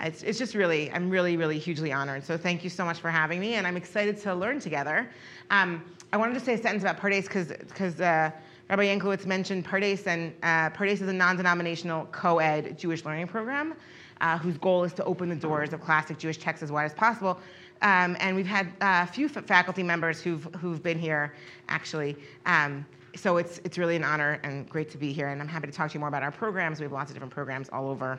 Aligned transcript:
it's, 0.00 0.24
it's 0.24 0.38
just 0.38 0.56
really, 0.56 0.90
I'm 0.90 1.08
really, 1.08 1.36
really 1.36 1.60
hugely 1.60 1.92
honored. 1.92 2.24
So 2.24 2.36
thank 2.36 2.64
you 2.64 2.70
so 2.70 2.84
much 2.84 2.98
for 2.98 3.10
having 3.10 3.38
me. 3.38 3.54
And 3.54 3.68
I'm 3.68 3.76
excited 3.76 4.18
to 4.22 4.34
learn 4.34 4.58
together. 4.58 5.08
Um, 5.50 5.84
I 6.12 6.16
wanted 6.16 6.34
to 6.34 6.40
say 6.40 6.54
a 6.54 6.58
sentence 6.58 6.82
about 6.82 6.98
Pardes 6.98 7.24
because 7.24 7.48
because. 7.48 8.00
Uh, 8.00 8.32
Rabbi 8.68 8.86
Yanklowitz 8.86 9.26
mentioned 9.26 9.64
Pardes, 9.64 10.08
and 10.08 10.34
uh, 10.42 10.70
Pardes 10.70 11.00
is 11.00 11.02
a 11.02 11.12
non-denominational 11.12 12.06
co-ed 12.06 12.76
Jewish 12.76 13.04
learning 13.04 13.28
program 13.28 13.76
uh, 14.20 14.38
whose 14.38 14.58
goal 14.58 14.84
is 14.84 14.92
to 14.94 15.04
open 15.04 15.28
the 15.28 15.36
doors 15.36 15.72
of 15.72 15.80
classic 15.80 16.18
Jewish 16.18 16.38
texts 16.38 16.62
as 16.62 16.72
wide 16.72 16.84
as 16.84 16.94
possible. 16.94 17.38
Um, 17.82 18.16
and 18.20 18.34
we've 18.34 18.46
had 18.46 18.68
uh, 18.80 19.04
a 19.04 19.06
few 19.06 19.28
faculty 19.28 19.82
members 19.82 20.20
who've, 20.20 20.44
who've 20.60 20.82
been 20.82 20.98
here, 20.98 21.34
actually. 21.68 22.16
Um, 22.46 22.86
so 23.14 23.36
it's, 23.36 23.60
it's 23.64 23.78
really 23.78 23.96
an 23.96 24.04
honor 24.04 24.40
and 24.42 24.68
great 24.68 24.90
to 24.90 24.98
be 24.98 25.12
here. 25.12 25.28
And 25.28 25.40
I'm 25.40 25.48
happy 25.48 25.66
to 25.66 25.72
talk 25.72 25.90
to 25.90 25.94
you 25.94 26.00
more 26.00 26.08
about 26.08 26.22
our 26.22 26.30
programs. 26.30 26.80
We 26.80 26.84
have 26.84 26.92
lots 26.92 27.10
of 27.10 27.14
different 27.14 27.32
programs 27.32 27.68
all 27.70 27.88
over 27.88 28.18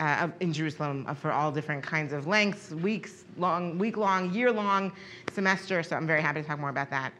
uh, 0.00 0.28
in 0.40 0.52
Jerusalem 0.52 1.04
uh, 1.08 1.14
for 1.14 1.32
all 1.32 1.50
different 1.50 1.82
kinds 1.82 2.12
of 2.12 2.26
lengths, 2.26 2.70
weeks 2.70 3.24
long, 3.36 3.78
week 3.78 3.96
long, 3.96 4.32
year 4.32 4.52
long, 4.52 4.92
semester. 5.32 5.82
So 5.82 5.96
I'm 5.96 6.06
very 6.06 6.22
happy 6.22 6.40
to 6.40 6.46
talk 6.46 6.58
more 6.58 6.70
about 6.70 6.90
that 6.90 7.12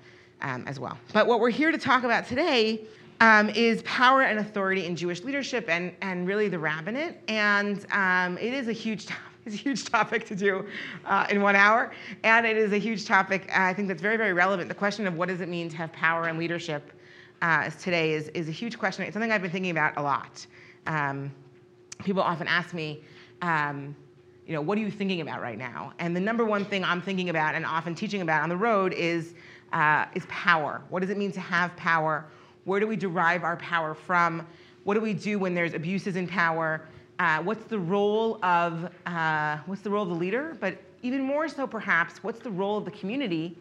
um, 0.43 0.65
as 0.67 0.79
well. 0.79 0.97
But 1.13 1.27
what 1.27 1.41
we're 1.41 1.51
here 1.51 1.73
to 1.73 1.79
talk 1.79 2.05
about 2.05 2.27
today 2.27 2.83
um, 3.21 3.51
is 3.51 3.83
power 3.83 4.23
and 4.23 4.39
authority 4.39 4.87
in 4.87 4.95
Jewish 4.95 5.23
leadership 5.23 5.69
and, 5.69 5.93
and 6.03 6.27
really 6.27 6.49
the 6.49 6.59
rabbinate. 6.59 7.17
And 7.29 7.85
um, 7.93 8.39
it 8.39 8.53
is 8.53 8.69
a 8.69 8.73
huge 8.73 9.07
topic. 9.07 9.23
It's 9.47 9.55
a 9.55 9.61
huge 9.61 9.87
topic 9.87 10.27
to 10.27 10.37
do 10.37 10.67
uh, 11.07 11.27
in 11.31 11.41
one 11.41 11.57
hour. 11.57 11.91
And 12.23 12.45
it 12.45 12.59
is 12.59 12.73
a 12.73 12.77
huge 12.77 13.07
topic, 13.07 13.49
uh, 13.49 13.63
I 13.63 13.73
think, 13.73 13.89
that's 13.89 14.03
very, 14.03 14.19
very 14.19 14.35
relevant. 14.35 14.69
The 14.69 14.75
question 14.75 15.07
of 15.07 15.15
what 15.15 15.29
does 15.29 15.41
it 15.41 15.49
mean 15.49 15.71
to 15.71 15.77
have 15.79 15.91
power 15.91 16.25
and 16.25 16.39
leadership 16.39 16.93
uh, 17.41 17.71
today 17.71 18.13
is, 18.13 18.29
is 18.29 18.49
a 18.51 18.53
huge 18.53 18.79
question. 18.79 19.07
It's 19.07 19.15
something 19.15 19.33
I've 19.33 19.41
been 19.41 19.51
thinking 19.51 19.71
about 19.71 19.97
a 19.97 20.03
lot. 20.03 20.47
Um, 20.87 21.33
people 22.05 22.23
often 22.23 22.47
ask 22.47 22.75
me, 22.75 23.01
um, 23.41 23.97
you 24.47 24.53
know, 24.53 24.61
what 24.61 24.77
are 24.77 24.83
you 24.83 24.91
thinking 24.91 25.23
about 25.23 25.41
right 25.41 25.57
now? 25.57 25.95
And 25.99 26.15
the 26.15 26.21
number 26.21 26.45
one 26.45 26.67
thing 26.67 26.85
I'm 26.85 27.01
thinking 27.01 27.31
about 27.31 27.55
and 27.55 27.65
often 27.65 27.95
teaching 27.95 28.21
about 28.21 28.43
on 28.43 28.51
the 28.51 28.57
road 28.57 28.93
is, 28.93 29.33
uh, 29.73 30.05
is 30.15 30.27
power. 30.29 30.83
What 30.91 31.01
does 31.01 31.09
it 31.09 31.17
mean 31.17 31.33
to 31.33 31.41
have 31.41 31.75
power? 31.77 32.27
Where 32.69 32.81
do 32.81 32.87
we 32.87 32.97
derive 32.97 33.45
our 33.45 33.57
power 33.57 33.95
from? 33.95 34.47
What 34.85 34.93
do 34.93 35.01
we 35.01 35.15
do 35.15 35.39
when 35.39 35.55
there's 35.55 35.73
abuses 35.73 36.17
in 36.17 36.27
power? 36.27 36.83
Uh, 37.19 37.43
what's 37.43 37.65
the 37.65 37.79
role 37.79 38.45
of 38.45 38.91
uh, 39.07 39.57
what's 39.65 39.81
the 39.81 39.89
role 39.89 40.03
of 40.03 40.11
the 40.11 40.15
leader? 40.15 40.55
But 40.61 40.77
even 41.03 41.23
more 41.23 41.49
so, 41.49 41.67
perhaps, 41.67 42.23
what's 42.23 42.41
the 42.41 42.51
role 42.51 42.77
of 42.77 42.85
the 42.85 42.91
community 42.91 43.57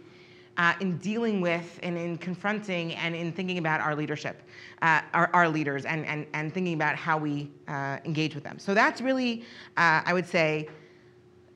uh, 0.57 0.73
in 0.81 0.97
dealing 0.97 1.39
with 1.39 1.79
and 1.83 1.97
in 1.97 2.17
confronting 2.17 2.95
and 2.95 3.15
in 3.15 3.31
thinking 3.31 3.59
about 3.59 3.79
our 3.79 3.95
leadership, 3.95 4.41
uh, 4.81 4.99
our, 5.13 5.29
our, 5.33 5.47
leaders, 5.47 5.85
and, 5.85 6.05
and, 6.05 6.27
and 6.33 6.53
thinking 6.53 6.73
about 6.73 6.97
how 6.97 7.17
we 7.17 7.49
uh, 7.69 7.99
engage 8.03 8.35
with 8.35 8.43
them. 8.43 8.59
So 8.59 8.73
that's 8.73 8.99
really, 8.99 9.43
uh, 9.77 10.01
I 10.03 10.11
would 10.11 10.27
say, 10.27 10.67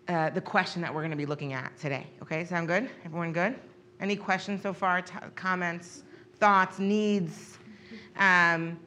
the 0.07 0.41
question 0.41 0.81
that 0.81 0.93
we're 0.93 1.01
going 1.01 1.11
to 1.11 1.17
be 1.17 1.25
looking 1.25 1.51
at 1.51 1.77
today. 1.77 2.07
Okay, 2.21 2.45
sound 2.45 2.67
good? 2.67 2.89
Everyone 3.03 3.33
good? 3.33 3.55
Any 3.99 4.15
questions 4.15 4.61
so 4.61 4.71
far? 4.71 5.01
T- 5.01 5.13
comments? 5.35 6.03
Thoughts, 6.41 6.79
needs. 6.79 7.59
Um, 8.17 8.77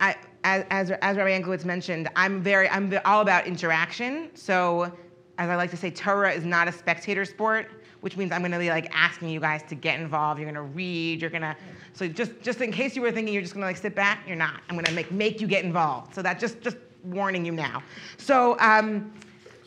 I, 0.00 0.16
as, 0.42 0.64
as, 0.70 0.90
as 0.90 1.16
Rabbi 1.16 1.38
Yanklowitz 1.38 1.64
mentioned, 1.64 2.08
I'm 2.16 2.42
very, 2.42 2.68
I'm 2.70 2.92
all 3.04 3.20
about 3.20 3.46
interaction. 3.46 4.30
So, 4.34 4.92
as 5.38 5.48
I 5.48 5.54
like 5.54 5.70
to 5.70 5.76
say, 5.76 5.90
Torah 5.90 6.32
is 6.32 6.44
not 6.44 6.66
a 6.66 6.72
spectator 6.72 7.24
sport, 7.24 7.70
which 8.00 8.16
means 8.16 8.32
I'm 8.32 8.40
going 8.40 8.52
to 8.52 8.58
be 8.58 8.70
like 8.70 8.90
asking 8.92 9.28
you 9.28 9.40
guys 9.40 9.62
to 9.64 9.74
get 9.74 10.00
involved. 10.00 10.40
You're 10.40 10.50
going 10.50 10.66
to 10.66 10.74
read. 10.74 11.20
You're 11.20 11.30
going 11.30 11.42
to, 11.42 11.54
so 11.92 12.08
just, 12.08 12.32
just 12.40 12.60
in 12.60 12.72
case 12.72 12.96
you 12.96 13.02
were 13.02 13.12
thinking 13.12 13.32
you're 13.32 13.42
just 13.42 13.54
going 13.54 13.62
to 13.62 13.68
like 13.68 13.76
sit 13.76 13.94
back, 13.94 14.26
you're 14.26 14.36
not. 14.36 14.60
I'm 14.68 14.74
going 14.74 14.86
to 14.86 14.92
make, 14.92 15.12
make 15.12 15.40
you 15.40 15.46
get 15.46 15.64
involved. 15.64 16.14
So 16.14 16.22
that 16.22 16.40
just, 16.40 16.60
just 16.62 16.78
warning 17.04 17.44
you 17.44 17.52
now. 17.52 17.82
So 18.16 18.58
um, 18.58 19.12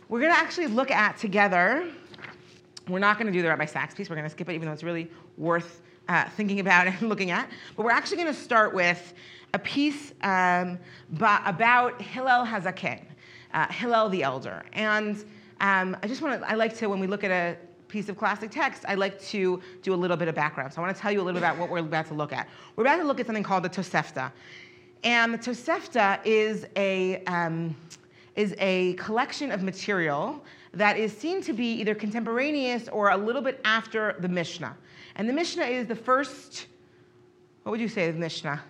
we're 0.10 0.20
going 0.20 0.34
to 0.34 0.38
actually 0.38 0.68
look 0.68 0.92
at 0.92 1.18
together. 1.18 1.88
We're 2.88 3.00
not 3.00 3.18
going 3.18 3.28
to 3.28 3.34
do 3.34 3.42
the 3.42 3.50
Rabbi 3.50 3.66
Sacks 3.66 3.94
piece. 3.94 4.10
We're 4.10 4.16
going 4.16 4.26
to 4.26 4.32
skip 4.32 4.50
it, 4.50 4.54
even 4.54 4.68
though 4.68 4.74
it's 4.74 4.84
really 4.84 5.10
worth 5.38 5.82
uh, 6.08 6.30
thinking 6.30 6.60
about 6.60 6.88
and 7.02 7.02
looking 7.04 7.32
at. 7.32 7.50
But 7.76 7.84
we're 7.84 7.92
actually 7.92 8.18
going 8.18 8.34
to 8.34 8.40
start 8.40 8.74
with 8.74 9.14
a 9.54 9.60
piece 9.60 10.14
um, 10.22 10.78
about 11.20 12.02
Hillel 12.02 12.46
Hazaken, 12.46 13.02
uh, 13.54 13.68
Hillel 13.72 14.10
the 14.10 14.24
elder. 14.24 14.64
And 14.74 15.24
um, 15.62 15.96
I 16.04 16.08
just 16.08 16.22
want 16.22 16.42
to, 16.42 16.50
I 16.50 16.56
like 16.56 16.76
to, 16.78 16.88
when 16.88 17.00
we 17.00 17.08
look 17.08 17.24
at 17.24 17.32
a 17.32 17.58
piece 17.88 18.10
of 18.10 18.18
classic 18.18 18.52
text, 18.52 18.84
I 18.88 18.96
like 18.96 19.22
to 19.28 19.62
do 19.82 19.94
a 19.94 19.96
little 19.96 20.18
bit 20.18 20.28
of 20.28 20.36
background. 20.36 20.74
So 20.74 20.82
I 20.82 20.86
want 20.86 20.96
to 20.96 21.02
tell 21.02 21.12
you 21.12 21.22
a 21.22 21.24
little 21.24 21.40
bit 21.40 21.48
about 21.48 21.58
what 21.58 21.70
we're 21.70 21.80
about 21.80 22.08
to 22.08 22.14
look 22.14 22.34
at. 22.34 22.50
We're 22.76 22.84
about 22.84 22.98
to 22.98 23.04
look 23.04 23.20
at 23.20 23.26
something 23.26 23.44
called 23.44 23.64
the 23.64 23.70
Tosefta. 23.70 24.32
And 25.04 25.34
the 25.34 25.38
Tosefta 25.38 26.20
is 26.26 26.66
a, 26.76 27.24
um, 27.26 27.76
is 28.36 28.56
a 28.58 28.94
collection 28.96 29.52
of 29.52 29.64
material 29.64 30.44
that 30.76 30.98
is 30.98 31.16
seen 31.16 31.42
to 31.42 31.54
be 31.54 31.74
either 31.74 31.96
contemporaneous 31.96 32.88
or 32.90 33.10
a 33.10 33.18
little 33.18 33.42
bit 33.42 33.62
after 33.66 34.16
the 34.20 34.28
Mishnah. 34.28 34.76
And 35.16 35.28
the 35.28 35.34
Mishnah 35.34 35.64
is 35.64 35.88
the 35.88 35.96
first, 35.96 36.68
what 37.64 37.72
would 37.72 37.82
you 37.82 37.88
say, 37.88 38.12
the 38.12 38.20
Mishnah? 38.20 38.62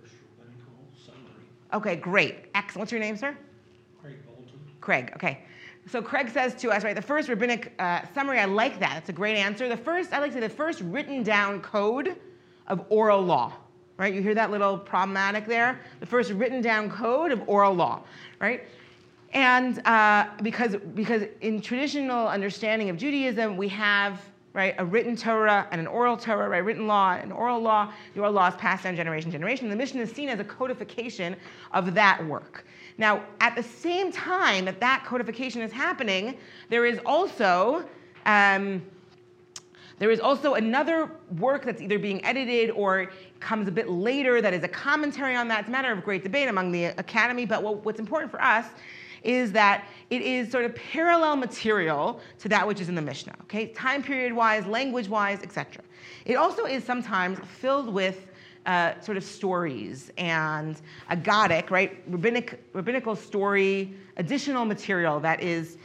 First 0.00 0.14
rabbinical 0.38 0.74
summary. 1.04 1.44
Okay, 1.72 1.96
great. 1.96 2.46
Excellent. 2.54 2.80
What's 2.80 2.92
your 2.92 3.00
name, 3.00 3.16
sir? 3.16 3.36
Craig 4.00 4.24
Bolton. 4.26 4.58
Craig, 4.80 5.12
okay. 5.16 5.44
So 5.88 6.00
Craig 6.00 6.28
says 6.28 6.54
to 6.56 6.70
us, 6.70 6.84
right, 6.84 6.94
the 6.94 7.02
first 7.02 7.28
rabbinic 7.28 7.72
uh, 7.78 8.02
summary, 8.14 8.38
I 8.38 8.44
like 8.44 8.78
that. 8.80 8.92
That's 8.94 9.08
a 9.08 9.12
great 9.12 9.36
answer. 9.36 9.68
The 9.68 9.76
first, 9.76 10.12
I 10.12 10.20
like 10.20 10.30
to 10.30 10.34
say, 10.34 10.40
the 10.40 10.48
first 10.48 10.80
written 10.82 11.22
down 11.22 11.60
code 11.60 12.16
of 12.68 12.84
oral 12.90 13.22
law, 13.22 13.54
right? 13.96 14.14
You 14.14 14.22
hear 14.22 14.34
that 14.34 14.50
little 14.50 14.78
problematic 14.78 15.46
there? 15.46 15.80
The 16.00 16.06
first 16.06 16.30
written 16.32 16.60
down 16.60 16.90
code 16.90 17.32
of 17.32 17.42
oral 17.48 17.74
law, 17.74 18.02
right? 18.38 18.62
And 19.32 19.84
uh, 19.86 20.26
because, 20.42 20.76
because 20.94 21.22
in 21.40 21.60
traditional 21.60 22.28
understanding 22.28 22.90
of 22.90 22.96
Judaism, 22.96 23.56
we 23.56 23.68
have 23.68 24.20
right? 24.54 24.74
A 24.76 24.84
written 24.84 25.16
Torah 25.16 25.66
and 25.70 25.80
an 25.80 25.86
oral 25.86 26.14
Torah, 26.14 26.46
right? 26.46 26.58
Written 26.58 26.86
law 26.86 27.14
and 27.14 27.32
oral 27.32 27.58
law. 27.58 27.90
The 28.12 28.20
oral 28.20 28.34
law 28.34 28.48
is 28.48 28.54
passed 28.56 28.84
down 28.84 28.94
generation 28.94 29.30
to 29.30 29.38
generation. 29.38 29.70
The 29.70 29.76
Mishnah 29.76 30.02
is 30.02 30.12
seen 30.12 30.28
as 30.28 30.40
a 30.40 30.44
codification 30.44 31.36
of 31.72 31.94
that 31.94 32.22
work. 32.26 32.66
Now, 32.98 33.22
at 33.40 33.56
the 33.56 33.62
same 33.62 34.12
time 34.12 34.66
that 34.66 34.78
that 34.80 35.04
codification 35.06 35.62
is 35.62 35.72
happening, 35.72 36.36
there 36.68 36.84
is 36.84 37.00
also 37.06 37.88
um, 38.26 38.82
There 39.98 40.10
is 40.10 40.20
also 40.20 40.54
another 40.54 41.10
work 41.38 41.64
that's 41.64 41.80
either 41.80 41.98
being 41.98 42.24
edited 42.24 42.70
or 42.70 43.10
comes 43.40 43.68
a 43.68 43.70
bit 43.70 43.88
later 43.88 44.42
that 44.42 44.52
is 44.52 44.64
a 44.64 44.68
commentary 44.68 45.36
on 45.36 45.48
that. 45.48 45.60
It's 45.60 45.68
a 45.68 45.72
matter 45.72 45.92
of 45.92 46.02
great 46.04 46.24
debate 46.24 46.48
among 46.48 46.72
the 46.72 46.86
academy, 46.86 47.46
but 47.46 47.62
what, 47.62 47.84
what's 47.84 48.00
important 48.00 48.30
for 48.30 48.42
us 48.42 48.66
is 49.22 49.52
that 49.52 49.86
it 50.10 50.22
is 50.22 50.50
sort 50.50 50.64
of 50.64 50.74
parallel 50.74 51.36
material 51.36 52.20
to 52.38 52.48
that 52.48 52.66
which 52.66 52.80
is 52.80 52.88
in 52.88 52.94
the 52.94 53.02
Mishnah, 53.02 53.34
okay? 53.42 53.66
Time 53.68 54.02
period 54.02 54.32
wise, 54.32 54.66
language 54.66 55.08
wise, 55.08 55.42
etc. 55.42 55.82
It 56.24 56.34
also 56.34 56.64
is 56.64 56.84
sometimes 56.84 57.38
filled 57.60 57.92
with 57.92 58.26
uh, 58.66 59.00
sort 59.00 59.16
of 59.16 59.24
stories 59.24 60.12
and 60.18 60.80
aggadic, 61.10 61.70
right? 61.70 62.02
Rabbinic, 62.06 62.62
rabbinical 62.72 63.16
story, 63.16 63.94
additional 64.16 64.64
material 64.64 65.18
that 65.20 65.42
is 65.42 65.78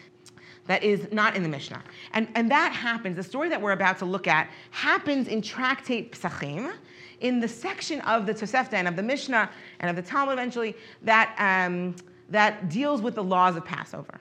that 0.67 0.83
is 0.83 1.07
not 1.13 1.35
in 1.35 1.43
the 1.43 1.49
Mishnah. 1.49 1.81
And, 2.13 2.27
and 2.35 2.51
that 2.51 2.73
happens, 2.73 3.15
the 3.15 3.23
story 3.23 3.47
that 3.49 3.61
we're 3.61 3.71
about 3.71 3.97
to 3.99 4.05
look 4.05 4.27
at 4.27 4.49
happens 4.71 5.29
in 5.29 5.41
Tractate 5.41 6.11
Pesachim, 6.11 6.73
in 7.21 7.39
the 7.39 7.47
section 7.47 8.01
of 8.01 8.25
the 8.25 8.33
Tosefta 8.33 8.73
and 8.73 8.87
of 8.87 8.95
the 8.95 9.01
Mishnah 9.01 9.49
and 9.79 9.89
of 9.89 9.95
the 9.95 10.01
Talmud 10.01 10.33
eventually 10.33 10.75
that, 11.01 11.33
um, 11.39 11.95
that 12.29 12.69
deals 12.69 13.01
with 13.01 13.15
the 13.15 13.23
laws 13.23 13.55
of 13.55 13.65
Passover. 13.65 14.19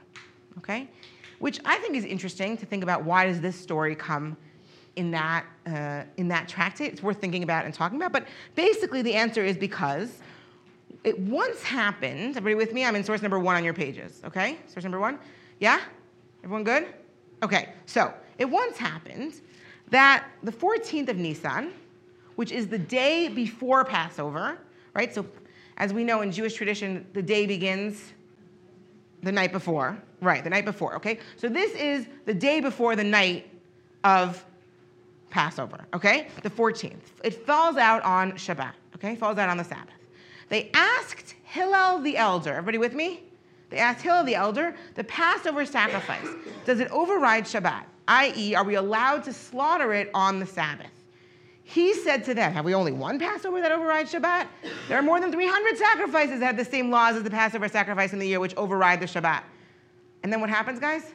Okay? 0.58 0.88
Which 1.38 1.60
I 1.64 1.76
think 1.78 1.96
is 1.96 2.04
interesting 2.04 2.56
to 2.56 2.66
think 2.66 2.82
about 2.82 3.04
why 3.04 3.26
does 3.26 3.40
this 3.40 3.56
story 3.56 3.94
come 3.94 4.36
in 4.96 5.10
that, 5.10 5.44
uh, 5.66 6.04
in 6.16 6.28
that 6.28 6.48
tractate? 6.48 6.92
It's 6.92 7.02
worth 7.02 7.20
thinking 7.20 7.42
about 7.42 7.64
and 7.64 7.74
talking 7.74 7.98
about. 7.98 8.12
But 8.12 8.26
basically, 8.54 9.02
the 9.02 9.14
answer 9.14 9.44
is 9.44 9.56
because 9.56 10.20
it 11.04 11.18
once 11.18 11.62
happened. 11.62 12.36
Everybody 12.36 12.54
with 12.54 12.72
me? 12.72 12.84
I'm 12.84 12.96
in 12.96 13.04
source 13.04 13.22
number 13.22 13.38
one 13.38 13.56
on 13.56 13.64
your 13.64 13.74
pages. 13.74 14.22
Okay? 14.24 14.58
Source 14.66 14.84
number 14.84 14.98
one? 14.98 15.18
Yeah? 15.60 15.80
Everyone 16.42 16.64
good? 16.64 16.86
Okay, 17.42 17.70
so 17.84 18.14
it 18.38 18.44
once 18.46 18.76
happened 18.76 19.40
that 19.90 20.26
the 20.42 20.52
14th 20.52 21.08
of 21.08 21.16
Nisan, 21.16 21.72
which 22.36 22.50
is 22.50 22.66
the 22.66 22.78
day 22.78 23.28
before 23.28 23.84
Passover, 23.84 24.58
right? 24.94 25.14
So, 25.14 25.26
as 25.76 25.92
we 25.92 26.04
know 26.04 26.22
in 26.22 26.32
Jewish 26.32 26.54
tradition, 26.54 27.06
the 27.12 27.22
day 27.22 27.46
begins 27.46 28.12
the 29.22 29.32
night 29.32 29.52
before. 29.52 29.96
Right, 30.22 30.42
the 30.42 30.50
night 30.50 30.64
before, 30.64 30.96
okay? 30.96 31.18
So, 31.36 31.48
this 31.48 31.72
is 31.72 32.06
the 32.24 32.32
day 32.32 32.60
before 32.60 32.96
the 32.96 33.04
night 33.04 33.50
of 34.02 34.42
Passover, 35.28 35.84
okay? 35.92 36.28
The 36.42 36.48
14th. 36.48 36.96
It 37.22 37.44
falls 37.44 37.76
out 37.76 38.02
on 38.02 38.32
Shabbat, 38.32 38.72
okay? 38.94 39.12
It 39.12 39.18
Falls 39.18 39.36
out 39.36 39.50
on 39.50 39.58
the 39.58 39.64
Sabbath. 39.64 39.92
They 40.48 40.70
asked 40.72 41.34
Hillel 41.44 42.00
the 42.00 42.16
elder, 42.16 42.52
everybody 42.52 42.78
with 42.78 42.94
me? 42.94 43.24
They 43.68 43.78
asked 43.78 44.00
Hillel 44.00 44.24
the 44.24 44.34
elder, 44.34 44.74
the 44.94 45.04
Passover 45.04 45.66
sacrifice, 45.66 46.28
does 46.64 46.80
it 46.80 46.90
override 46.90 47.44
Shabbat? 47.44 47.84
I.e., 48.08 48.54
are 48.54 48.64
we 48.64 48.76
allowed 48.76 49.24
to 49.24 49.32
slaughter 49.32 49.92
it 49.92 50.10
on 50.14 50.38
the 50.38 50.46
Sabbath? 50.46 50.95
He 51.68 51.94
said 51.94 52.24
to 52.24 52.34
them, 52.34 52.52
Have 52.52 52.64
we 52.64 52.74
only 52.74 52.92
one 52.92 53.18
Passover 53.18 53.60
that 53.60 53.72
overrides 53.72 54.12
Shabbat? 54.12 54.46
There 54.88 54.96
are 54.96 55.02
more 55.02 55.20
than 55.20 55.32
300 55.32 55.76
sacrifices 55.76 56.40
that 56.40 56.46
have 56.46 56.56
the 56.56 56.64
same 56.64 56.90
laws 56.90 57.16
as 57.16 57.24
the 57.24 57.30
Passover 57.30 57.68
sacrifice 57.68 58.12
in 58.12 58.18
the 58.18 58.26
year, 58.26 58.40
which 58.40 58.54
override 58.56 59.00
the 59.00 59.06
Shabbat. 59.06 59.42
And 60.22 60.32
then 60.32 60.40
what 60.40 60.48
happens, 60.48 60.78
guys? 60.78 61.12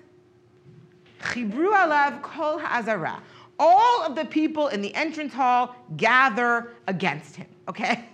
Chibru 1.21 1.71
alav 1.71 2.21
kol 2.21 2.59
ha'azara 2.59 3.21
all 3.62 4.03
of 4.03 4.15
the 4.15 4.25
people 4.25 4.69
in 4.69 4.81
the 4.81 4.94
entrance 4.95 5.33
hall 5.33 5.75
gather 5.95 6.74
against 6.88 7.36
him, 7.36 7.45
okay? 7.67 8.05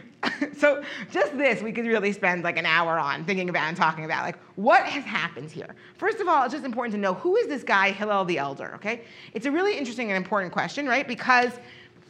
so 0.56 0.82
just 1.10 1.36
this 1.36 1.62
we 1.62 1.72
could 1.72 1.86
really 1.86 2.12
spend 2.12 2.44
like 2.44 2.56
an 2.56 2.66
hour 2.66 2.98
on 2.98 3.24
thinking 3.24 3.48
about 3.48 3.64
and 3.68 3.76
talking 3.76 4.04
about 4.04 4.24
like 4.24 4.38
what 4.56 4.84
has 4.84 5.04
happened 5.04 5.50
here. 5.50 5.74
First 5.98 6.20
of 6.20 6.28
all, 6.28 6.44
it's 6.44 6.52
just 6.52 6.64
important 6.64 6.94
to 6.94 7.00
know 7.00 7.14
who 7.14 7.36
is 7.36 7.46
this 7.48 7.62
guy 7.62 7.90
Hillel 7.90 8.24
the 8.24 8.38
elder, 8.38 8.74
okay? 8.76 9.02
It's 9.32 9.46
a 9.46 9.50
really 9.50 9.76
interesting 9.76 10.10
and 10.10 10.16
important 10.16 10.52
question, 10.52 10.86
right? 10.86 11.06
Because 11.06 11.52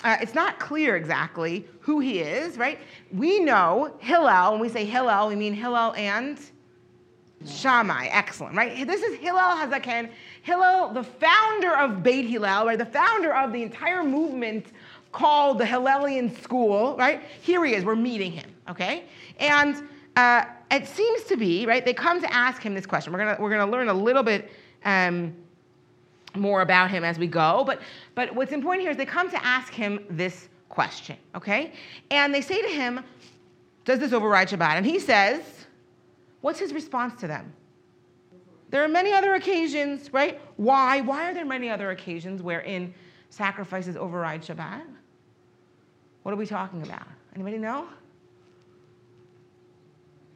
uh, 0.04 0.16
it's 0.20 0.34
not 0.34 0.58
clear 0.58 0.96
exactly 0.96 1.66
who 1.80 2.00
he 2.00 2.20
is, 2.20 2.58
right? 2.58 2.78
We 3.12 3.40
know 3.40 3.94
Hillel, 3.98 4.52
when 4.52 4.60
we 4.60 4.68
say 4.68 4.84
Hillel, 4.84 5.28
we 5.28 5.36
mean 5.36 5.54
Hillel 5.54 5.94
and 5.94 6.38
Shammai, 7.44 8.06
excellent, 8.06 8.56
right? 8.56 8.86
This 8.86 9.02
is 9.02 9.18
Hillel 9.18 9.56
Hazaken. 9.56 10.10
Hillel, 10.42 10.92
the 10.92 11.02
founder 11.02 11.76
of 11.76 12.02
Beit 12.02 12.26
Hillel, 12.26 12.66
right? 12.66 12.78
The 12.78 12.86
founder 12.86 13.34
of 13.34 13.52
the 13.52 13.62
entire 13.62 14.02
movement 14.02 14.66
called 15.16 15.56
the 15.56 15.64
Hillelian 15.64 16.36
school, 16.42 16.94
right? 16.98 17.22
Here 17.40 17.64
he 17.64 17.74
is, 17.74 17.84
we're 17.84 17.96
meeting 17.96 18.32
him, 18.32 18.50
okay? 18.68 19.04
And 19.38 19.88
uh, 20.14 20.44
it 20.70 20.86
seems 20.86 21.24
to 21.24 21.38
be, 21.38 21.64
right? 21.64 21.82
They 21.82 21.94
come 21.94 22.20
to 22.20 22.30
ask 22.32 22.60
him 22.60 22.74
this 22.74 22.84
question. 22.84 23.14
We're 23.14 23.20
gonna, 23.20 23.36
we're 23.40 23.50
gonna 23.50 23.70
learn 23.70 23.88
a 23.88 23.94
little 23.94 24.22
bit 24.22 24.50
um, 24.84 25.34
more 26.34 26.60
about 26.60 26.90
him 26.90 27.02
as 27.02 27.18
we 27.18 27.26
go, 27.28 27.64
but, 27.66 27.80
but 28.14 28.34
what's 28.34 28.52
important 28.52 28.82
here 28.82 28.90
is 28.90 28.98
they 28.98 29.06
come 29.06 29.30
to 29.30 29.42
ask 29.42 29.72
him 29.72 30.04
this 30.10 30.50
question, 30.68 31.16
okay? 31.34 31.72
And 32.10 32.34
they 32.34 32.42
say 32.42 32.60
to 32.60 32.68
him, 32.68 33.02
Does 33.86 33.98
this 33.98 34.12
override 34.12 34.50
Shabbat? 34.50 34.76
And 34.76 34.84
he 34.84 34.98
says, 34.98 35.40
What's 36.42 36.58
his 36.58 36.74
response 36.74 37.18
to 37.22 37.26
them? 37.26 37.54
There 38.68 38.84
are 38.84 38.88
many 38.88 39.14
other 39.14 39.34
occasions, 39.34 40.12
right? 40.12 40.38
Why? 40.56 41.00
Why 41.00 41.30
are 41.30 41.32
there 41.32 41.46
many 41.46 41.70
other 41.70 41.90
occasions 41.92 42.42
wherein 42.42 42.92
sacrifices 43.30 43.96
override 43.96 44.42
Shabbat? 44.42 44.82
What 46.26 46.32
are 46.32 46.38
we 46.38 46.46
talking 46.46 46.82
about? 46.82 47.06
Anybody 47.36 47.56
know? 47.56 47.86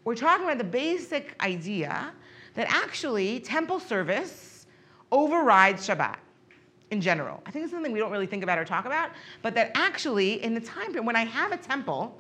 We're 0.04 0.14
talking 0.14 0.44
about 0.44 0.58
the 0.58 0.62
basic 0.62 1.34
idea 1.42 2.12
that 2.54 2.72
actually 2.72 3.40
temple 3.40 3.80
service 3.80 4.68
overrides 5.10 5.88
Shabbat 5.88 6.18
in 6.92 7.00
general. 7.00 7.42
I 7.44 7.50
think 7.50 7.64
it's 7.64 7.72
something 7.72 7.90
we 7.90 7.98
don't 7.98 8.12
really 8.12 8.28
think 8.28 8.44
about 8.44 8.56
or 8.56 8.64
talk 8.64 8.84
about, 8.84 9.10
but 9.42 9.52
that 9.56 9.72
actually 9.74 10.40
in 10.44 10.54
the 10.54 10.60
time 10.60 10.92
period 10.92 11.06
when 11.06 11.16
I 11.16 11.24
have 11.24 11.50
a 11.50 11.56
temple, 11.56 12.16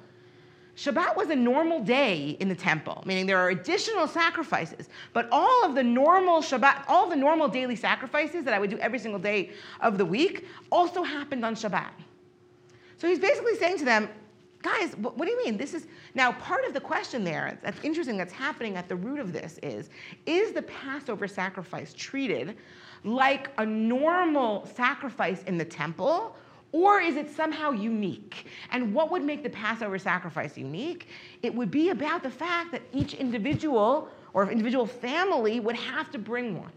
Shabbat 0.74 1.16
was 1.16 1.30
a 1.30 1.36
normal 1.36 1.80
day 1.80 2.36
in 2.40 2.48
the 2.48 2.56
temple, 2.56 3.04
meaning 3.06 3.24
there 3.24 3.38
are 3.38 3.50
additional 3.50 4.08
sacrifices, 4.08 4.88
but 5.12 5.28
all 5.30 5.64
of 5.64 5.76
the 5.76 5.84
normal 5.84 6.42
Shabbat, 6.42 6.86
all 6.88 7.08
the 7.08 7.14
normal 7.14 7.46
daily 7.46 7.76
sacrifices 7.76 8.42
that 8.46 8.52
I 8.52 8.58
would 8.58 8.70
do 8.70 8.78
every 8.78 8.98
single 8.98 9.20
day 9.20 9.52
of 9.80 9.96
the 9.96 10.04
week 10.04 10.48
also 10.72 11.04
happened 11.04 11.44
on 11.44 11.54
Shabbat. 11.54 11.92
So 13.00 13.08
he's 13.08 13.18
basically 13.18 13.56
saying 13.56 13.78
to 13.78 13.84
them, 13.86 14.10
guys, 14.62 14.94
what, 14.96 15.16
do 15.16 15.30
you 15.30 15.42
mean? 15.42 15.56
This 15.56 15.72
is 15.72 15.86
now 16.14 16.32
part 16.32 16.66
of 16.66 16.74
the 16.74 16.80
question 16.80 17.24
there 17.24 17.58
that's 17.62 17.82
interesting 17.82 18.18
that's 18.18 18.32
happening 18.32 18.76
at 18.76 18.90
the 18.90 18.96
root 18.96 19.20
of 19.20 19.32
this 19.32 19.58
is 19.62 19.88
is 20.26 20.52
the 20.52 20.62
Passover 20.62 21.26
sacrifice 21.26 21.94
treated 21.94 22.58
like 23.02 23.48
a 23.56 23.64
normal 23.64 24.66
sacrifice 24.76 25.42
in 25.44 25.56
the 25.56 25.64
temple 25.64 26.36
or 26.72 27.00
is 27.00 27.16
it 27.16 27.30
somehow 27.34 27.70
unique? 27.70 28.46
And 28.70 28.94
what 28.94 29.10
would 29.10 29.24
make 29.24 29.42
the 29.42 29.50
Passover 29.50 29.98
sacrifice 29.98 30.58
unique? 30.58 31.08
It 31.42 31.54
would 31.54 31.70
be 31.70 31.88
about 31.88 32.22
the 32.22 32.30
fact 32.30 32.70
that 32.72 32.82
each 32.92 33.14
individual 33.14 34.08
or 34.34 34.50
individual 34.50 34.86
family 34.86 35.58
would 35.58 35.74
have 35.74 36.12
to 36.12 36.18
bring 36.18 36.60
one. 36.60 36.70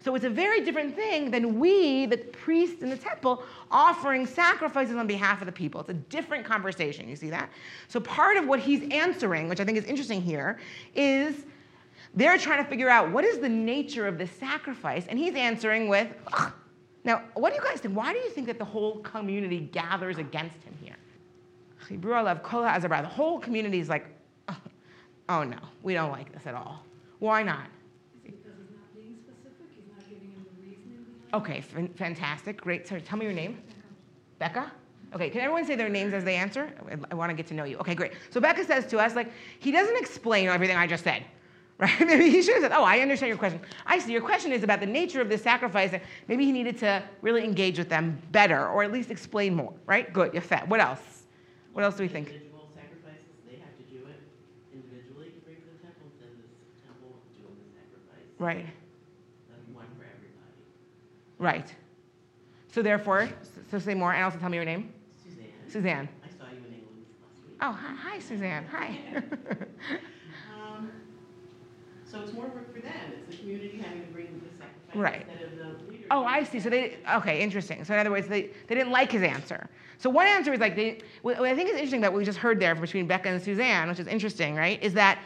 So 0.00 0.14
it's 0.14 0.24
a 0.24 0.30
very 0.30 0.60
different 0.60 0.94
thing 0.94 1.30
than 1.30 1.58
we, 1.58 2.06
the 2.06 2.18
priests 2.18 2.82
in 2.82 2.90
the 2.90 2.96
temple, 2.96 3.42
offering 3.70 4.26
sacrifices 4.26 4.96
on 4.96 5.06
behalf 5.06 5.40
of 5.40 5.46
the 5.46 5.52
people. 5.52 5.80
It's 5.80 5.90
a 5.90 5.94
different 5.94 6.44
conversation. 6.44 7.08
You 7.08 7.16
see 7.16 7.30
that? 7.30 7.50
So 7.88 8.00
part 8.00 8.36
of 8.36 8.46
what 8.46 8.60
he's 8.60 8.82
answering, 8.90 9.48
which 9.48 9.60
I 9.60 9.64
think 9.64 9.78
is 9.78 9.84
interesting 9.84 10.20
here, 10.20 10.58
is 10.94 11.44
they're 12.14 12.38
trying 12.38 12.62
to 12.62 12.68
figure 12.70 12.88
out 12.88 13.10
what 13.10 13.24
is 13.24 13.38
the 13.38 13.48
nature 13.48 14.06
of 14.06 14.18
this 14.18 14.30
sacrifice, 14.30 15.06
and 15.08 15.18
he's 15.18 15.34
answering 15.34 15.88
with, 15.88 16.08
now, 17.02 17.22
what 17.34 17.50
do 17.50 17.56
you 17.56 17.62
guys 17.62 17.80
think? 17.80 17.96
Why 17.96 18.12
do 18.12 18.18
you 18.18 18.30
think 18.30 18.46
that 18.46 18.58
the 18.58 18.64
whole 18.64 19.00
community 19.00 19.60
gathers 19.60 20.18
against 20.18 20.62
him 20.62 20.74
here? 20.80 20.96
The 21.88 23.08
whole 23.08 23.38
community 23.40 23.78
is 23.78 23.88
like, 23.88 24.06
oh 25.28 25.42
no, 25.42 25.58
we 25.82 25.94
don't 25.94 26.10
like 26.10 26.32
this 26.32 26.46
at 26.46 26.54
all. 26.54 26.82
Why 27.18 27.42
not? 27.42 27.66
Because 28.22 28.38
he's 28.58 28.70
not 28.70 28.94
being 28.94 29.16
specific, 29.22 29.66
he's 29.74 29.88
not 29.90 30.08
giving 30.08 30.30
him 30.30 30.44
the 30.44 30.62
reasoning 30.62 31.04
Okay, 31.34 31.60
fantastic, 31.96 32.60
great. 32.60 32.88
So 32.88 32.98
tell 32.98 33.18
me 33.18 33.24
your 33.24 33.34
name. 33.34 33.62
Becca? 34.38 34.72
Okay, 35.14 35.30
can 35.30 35.40
everyone 35.40 35.66
say 35.66 35.76
their 35.76 35.88
names 35.88 36.14
as 36.14 36.24
they 36.24 36.34
answer? 36.36 36.72
I, 37.10 37.14
want 37.14 37.30
to 37.30 37.36
get 37.36 37.46
to 37.48 37.54
know 37.54 37.64
you. 37.64 37.76
Okay, 37.78 37.94
great. 37.94 38.12
So 38.30 38.40
Becca 38.40 38.64
says 38.64 38.86
to 38.86 38.98
us, 38.98 39.14
like, 39.14 39.30
he 39.58 39.70
doesn't 39.70 39.96
explain 39.96 40.48
everything 40.48 40.76
I 40.76 40.86
just 40.86 41.04
said 41.04 41.24
right? 41.78 42.00
Maybe 42.06 42.30
he 42.30 42.40
should 42.40 42.54
have 42.54 42.62
said, 42.62 42.72
Oh, 42.72 42.84
I 42.84 43.00
understand 43.00 43.28
your 43.28 43.36
question. 43.36 43.60
I 43.84 43.98
see. 43.98 44.12
Your 44.12 44.22
question 44.22 44.52
is 44.52 44.62
about 44.62 44.78
the 44.78 44.86
nature 44.86 45.20
of 45.20 45.28
this 45.28 45.42
sacrifice. 45.42 45.92
And 45.92 46.00
maybe 46.28 46.44
he 46.44 46.52
needed 46.52 46.78
to 46.78 47.02
really 47.20 47.42
engage 47.42 47.78
with 47.78 47.88
them 47.88 48.16
better 48.30 48.68
or 48.68 48.84
at 48.84 48.92
least 48.92 49.10
explain 49.10 49.56
more, 49.56 49.74
right? 49.84 50.12
Good. 50.12 50.34
Yafet. 50.34 50.68
What 50.68 50.78
else? 50.78 51.24
What 51.72 51.84
else 51.84 51.96
do 51.96 52.04
we 52.04 52.08
think? 52.08 52.28
Individual 52.28 52.70
sacrifices, 52.76 53.26
they 53.50 53.58
have 53.58 53.74
to 53.74 53.82
do 53.90 54.06
it 54.06 54.22
individually 54.72 55.34
to 55.34 55.40
bring 55.42 55.56
to 55.56 55.66
the 55.66 55.82
temple, 55.82 56.06
then 56.22 56.30
the 56.38 56.86
temple 56.86 57.18
doing 57.34 57.58
the 57.58 57.66
sacrifice. 57.74 58.22
Right. 58.38 58.70
Then 59.50 59.74
one 59.74 59.90
for 59.98 60.06
everybody. 60.06 60.62
Right. 61.38 61.74
So 62.72 62.82
therefore, 62.82 63.28
so 63.70 63.78
say 63.78 63.94
more, 63.94 64.12
and 64.12 64.24
also 64.24 64.38
tell 64.38 64.48
me 64.50 64.56
your 64.56 64.64
name. 64.64 64.92
Suzanne. 65.22 65.46
Suzanne. 65.68 66.08
I 66.24 66.28
saw 66.28 66.50
you 66.50 66.58
in 66.58 66.74
England 66.74 67.04
last 67.22 67.46
week. 67.46 67.58
Oh, 67.60 67.72
hi, 67.72 67.94
hi 68.14 68.18
Suzanne. 68.18 68.66
Hi. 68.70 68.98
Um, 70.56 70.90
So 72.10 72.20
it's 72.22 72.32
more 72.32 72.46
work 72.46 72.72
for 72.74 72.80
them, 72.80 72.92
it's 73.12 73.30
the 73.30 73.36
community 73.42 73.78
having 73.84 74.00
to 74.06 74.12
bring 74.12 74.26
the 74.26 74.48
sacrifice 74.58 74.94
Right. 74.94 75.26
instead 75.28 75.48
of 75.48 75.58
the 75.86 75.92
leader. 75.92 76.04
Oh, 76.10 76.24
I 76.24 76.44
see. 76.44 76.60
So 76.60 76.70
they 76.70 76.96
okay, 77.16 77.40
interesting. 77.42 77.84
So 77.84 77.94
in 77.94 78.00
other 78.00 78.10
words, 78.10 78.28
they, 78.28 78.50
they 78.68 78.74
didn't 78.74 78.92
like 78.92 79.10
his 79.12 79.22
answer. 79.22 79.68
So 79.98 80.10
one 80.10 80.26
answer 80.26 80.52
is 80.52 80.60
like 80.60 80.76
they. 80.76 80.98
What 81.22 81.38
what 81.38 81.48
I 81.48 81.54
think 81.54 81.68
is 81.68 81.74
interesting 81.74 82.00
that 82.02 82.12
we 82.12 82.24
just 82.24 82.38
heard 82.38 82.60
there 82.60 82.74
between 82.74 83.06
Becca 83.06 83.28
and 83.28 83.42
Suzanne, 83.42 83.88
which 83.88 83.98
is 84.00 84.06
interesting, 84.06 84.54
right? 84.54 84.82
Is 84.82 84.94
that 84.94 85.18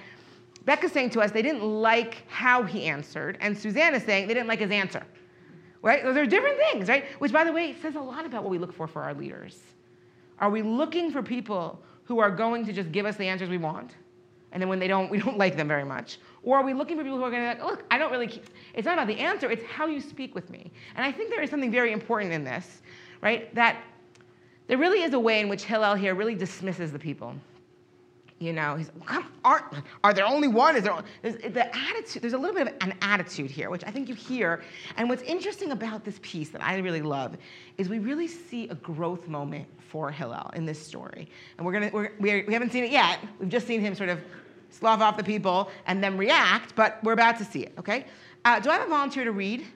Becca's 0.64 0.92
saying 0.92 1.10
to 1.10 1.20
us 1.20 1.30
they 1.30 1.42
didn't 1.42 1.62
like 1.62 2.24
how 2.28 2.62
he 2.62 2.84
answered, 2.84 3.36
and 3.40 3.56
Suzanne 3.56 3.94
is 3.94 4.02
saying 4.04 4.28
they 4.28 4.34
didn't 4.34 4.48
like 4.48 4.60
his 4.60 4.70
answer. 4.70 5.02
Right? 5.82 6.02
Those 6.02 6.16
are 6.16 6.26
different 6.26 6.58
things, 6.58 6.88
right? 6.88 7.04
Which, 7.20 7.32
by 7.32 7.44
the 7.44 7.52
way, 7.52 7.74
says 7.80 7.94
a 7.94 8.00
lot 8.00 8.26
about 8.26 8.42
what 8.42 8.50
we 8.50 8.58
look 8.58 8.72
for 8.72 8.86
for 8.86 9.02
our 9.02 9.14
leaders. 9.14 9.60
Are 10.40 10.50
we 10.50 10.62
looking 10.62 11.10
for 11.10 11.22
people 11.22 11.80
who 12.04 12.18
are 12.18 12.30
going 12.30 12.64
to 12.66 12.72
just 12.72 12.90
give 12.90 13.06
us 13.06 13.16
the 13.16 13.26
answers 13.26 13.48
we 13.48 13.58
want? 13.58 13.92
And 14.52 14.60
then 14.60 14.68
when 14.68 14.78
they 14.78 14.88
don't, 14.88 15.10
we 15.10 15.18
don't 15.24 15.38
like 15.38 15.56
them 15.56 15.68
very 15.68 15.84
much. 15.84 16.18
Or 16.42 16.58
are 16.58 16.64
we 16.64 16.72
looking 16.72 16.96
for 16.96 17.02
people 17.02 17.18
who 17.18 17.24
are 17.24 17.30
going 17.30 17.48
to 17.48 17.54
be 17.56 17.62
like, 17.62 17.70
look, 17.70 17.84
I 17.90 17.98
don't 17.98 18.10
really, 18.10 18.42
it's 18.74 18.86
not 18.86 18.94
about 18.94 19.06
the 19.06 19.18
answer, 19.18 19.50
it's 19.50 19.64
how 19.64 19.86
you 19.86 20.00
speak 20.00 20.34
with 20.34 20.50
me. 20.50 20.70
And 20.96 21.04
I 21.04 21.12
think 21.12 21.30
there 21.30 21.42
is 21.42 21.50
something 21.50 21.70
very 21.70 21.92
important 21.92 22.32
in 22.32 22.44
this, 22.44 22.82
right? 23.20 23.54
That 23.54 23.76
there 24.66 24.78
really 24.78 25.02
is 25.02 25.12
a 25.12 25.18
way 25.18 25.40
in 25.40 25.48
which 25.48 25.64
Hillel 25.64 25.94
here 25.94 26.14
really 26.14 26.34
dismisses 26.34 26.92
the 26.92 26.98
people. 26.98 27.34
You 28.40 28.52
know, 28.52 28.76
he's, 28.76 28.90
come, 29.04 29.26
are, 29.44 29.68
are 30.04 30.14
there 30.14 30.24
only 30.24 30.46
one? 30.46 30.76
Is 30.76 30.84
there, 30.84 30.94
there's, 31.22 31.34
the 31.52 31.76
attitude, 31.76 32.22
there's 32.22 32.34
a 32.34 32.38
little 32.38 32.54
bit 32.54 32.68
of 32.68 32.74
an 32.80 32.94
attitude 33.02 33.50
here, 33.50 33.68
which 33.68 33.82
I 33.84 33.90
think 33.90 34.08
you 34.08 34.14
hear. 34.14 34.62
And 34.96 35.08
what's 35.08 35.22
interesting 35.22 35.72
about 35.72 36.04
this 36.04 36.20
piece 36.22 36.50
that 36.50 36.62
I 36.62 36.78
really 36.78 37.02
love 37.02 37.36
is 37.78 37.88
we 37.88 37.98
really 37.98 38.28
see 38.28 38.68
a 38.68 38.76
growth 38.76 39.26
moment 39.26 39.66
for 39.88 40.12
Hillel 40.12 40.50
in 40.54 40.64
this 40.64 40.80
story. 40.80 41.28
And 41.56 41.66
we're 41.66 41.72
gonna, 41.72 41.90
we're, 41.92 42.12
we're, 42.20 42.44
we 42.46 42.52
haven't 42.52 42.70
seen 42.70 42.84
it 42.84 42.92
yet. 42.92 43.18
We've 43.40 43.48
just 43.48 43.66
seen 43.66 43.80
him 43.80 43.96
sort 43.96 44.10
of 44.10 44.20
slough 44.70 45.00
off 45.00 45.16
the 45.16 45.24
people 45.24 45.70
and 45.86 46.02
then 46.02 46.16
react, 46.16 46.76
but 46.76 47.02
we're 47.02 47.14
about 47.14 47.38
to 47.38 47.44
see 47.44 47.64
it, 47.64 47.72
okay? 47.76 48.06
Uh, 48.44 48.60
do 48.60 48.70
I 48.70 48.74
have 48.74 48.86
a 48.86 48.90
volunteer 48.90 49.24
to 49.24 49.32
read? 49.32 49.66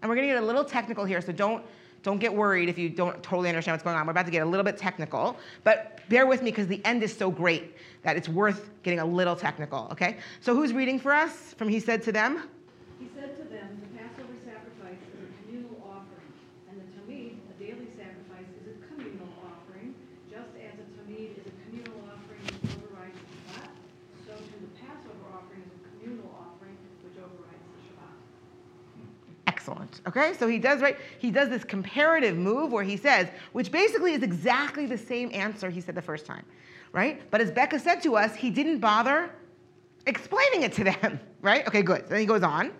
And 0.00 0.08
we're 0.08 0.14
gonna 0.14 0.28
get 0.28 0.42
a 0.42 0.46
little 0.46 0.64
technical 0.64 1.04
here, 1.04 1.20
so 1.20 1.32
don't, 1.32 1.62
don't 2.02 2.18
get 2.18 2.32
worried 2.32 2.68
if 2.68 2.78
you 2.78 2.88
don't 2.88 3.22
totally 3.22 3.48
understand 3.48 3.74
what's 3.74 3.84
going 3.84 3.96
on. 3.96 4.06
We're 4.06 4.12
about 4.12 4.26
to 4.26 4.32
get 4.32 4.42
a 4.42 4.46
little 4.46 4.64
bit 4.64 4.76
technical, 4.76 5.36
but 5.64 6.00
bear 6.08 6.26
with 6.26 6.42
me 6.42 6.50
because 6.50 6.66
the 6.66 6.84
end 6.84 7.02
is 7.02 7.14
so 7.16 7.30
great 7.30 7.74
that 8.02 8.16
it's 8.16 8.28
worth 8.28 8.70
getting 8.82 9.00
a 9.00 9.04
little 9.04 9.36
technical, 9.36 9.88
okay? 9.92 10.16
So 10.40 10.54
who's 10.54 10.72
reading 10.72 10.98
for 10.98 11.12
us 11.12 11.54
from 11.58 11.68
He 11.68 11.80
Said 11.80 12.02
to 12.04 12.12
Them? 12.12 12.48
He 12.98 13.08
said 13.14 13.36
to 13.36 13.44
them, 13.44 13.78
the 13.82 13.98
Passover 13.98 14.34
sacrifice 14.46 14.98
is 15.14 15.22
a 15.22 15.30
communal 15.42 15.78
offering, 15.86 16.32
and 16.70 16.80
the 16.80 16.86
tamid, 16.98 17.38
a 17.50 17.54
daily 17.62 17.86
sacrifice, 17.94 18.46
is 18.58 18.74
a 18.74 18.76
communal 18.90 19.30
offering. 19.46 19.94
Just 20.30 20.50
as 20.58 20.74
a 20.78 20.86
tamid 20.98 21.38
is 21.38 21.46
a 21.46 21.54
communal 21.66 21.98
offering 22.10 22.42
which 22.42 22.74
overrides 22.74 23.18
the 23.18 23.28
Shabbat, 23.54 23.70
so 24.26 24.32
too 24.34 24.58
the 24.62 24.72
Passover 24.82 25.30
offering 25.30 25.62
is 25.62 25.70
a 25.78 25.82
communal 25.94 26.30
offering 26.34 26.74
which 27.06 27.18
overrides 27.18 27.66
the 27.70 27.82
Shabbat. 27.90 28.18
Okay, 30.06 30.32
so 30.38 30.48
he 30.48 30.58
does 30.58 30.80
right. 30.80 30.96
He 31.18 31.30
does 31.30 31.48
this 31.48 31.64
comparative 31.64 32.36
move 32.36 32.72
where 32.72 32.84
he 32.84 32.96
says, 32.96 33.28
which 33.52 33.70
basically 33.72 34.14
is 34.14 34.22
exactly 34.22 34.86
the 34.86 34.98
same 34.98 35.30
answer 35.32 35.70
he 35.70 35.80
said 35.80 35.94
the 35.94 36.02
first 36.02 36.24
time, 36.24 36.44
right? 36.92 37.20
But 37.30 37.40
as 37.40 37.50
Becca 37.50 37.78
said 37.78 38.02
to 38.02 38.16
us, 38.16 38.34
he 38.34 38.50
didn't 38.50 38.78
bother 38.78 39.30
explaining 40.06 40.62
it 40.62 40.72
to 40.74 40.84
them, 40.84 41.20
right? 41.42 41.66
Okay, 41.66 41.82
good. 41.82 42.08
Then 42.08 42.20
he 42.20 42.26
goes 42.26 42.42
on. 42.42 42.72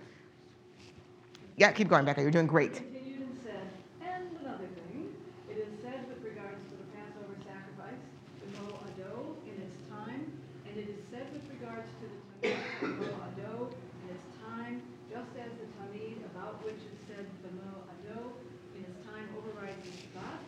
Yeah, 1.56 1.72
keep 1.72 1.88
going, 1.88 2.04
Becca. 2.04 2.22
You're 2.22 2.30
doing 2.30 2.46
great. 2.46 2.74
Continued 2.74 3.18
and 3.20 3.38
said, 3.42 3.66
and 4.00 4.22
another 4.40 4.68
thing, 4.78 5.10
it 5.50 5.58
is 5.58 5.68
said 5.82 6.06
with 6.06 6.22
regards 6.22 6.62
to 6.70 6.74
the 6.78 6.86
Passover 6.94 7.34
sacrifice, 7.42 7.98
the 8.38 8.48
mo 8.62 8.78
ado 8.94 9.34
in 9.44 9.58
its 9.58 9.74
time, 9.90 10.22
and 10.70 10.78
it 10.78 10.86
is 10.86 11.02
said 11.10 11.26
with 11.34 11.42
regards 11.50 11.90
to 11.98 12.06
the 12.06 12.54
tamid, 12.54 12.62
the 12.78 12.86
mo 12.94 13.10
ado 13.34 13.74
in 14.06 14.14
its 14.14 14.26
time, 14.38 14.78
just 15.10 15.34
as 15.34 15.50
the 15.58 15.66
tamid 15.82 16.22
about 16.30 16.62
which 16.62 16.78
it 16.78 16.94
said 17.10 17.26
the 17.42 17.50
mo 17.58 17.82
ado 17.90 18.30
in 18.78 18.86
its 18.86 19.02
time 19.02 19.26
overrides 19.34 19.82
the 19.82 19.90
Shabbat, 19.98 20.38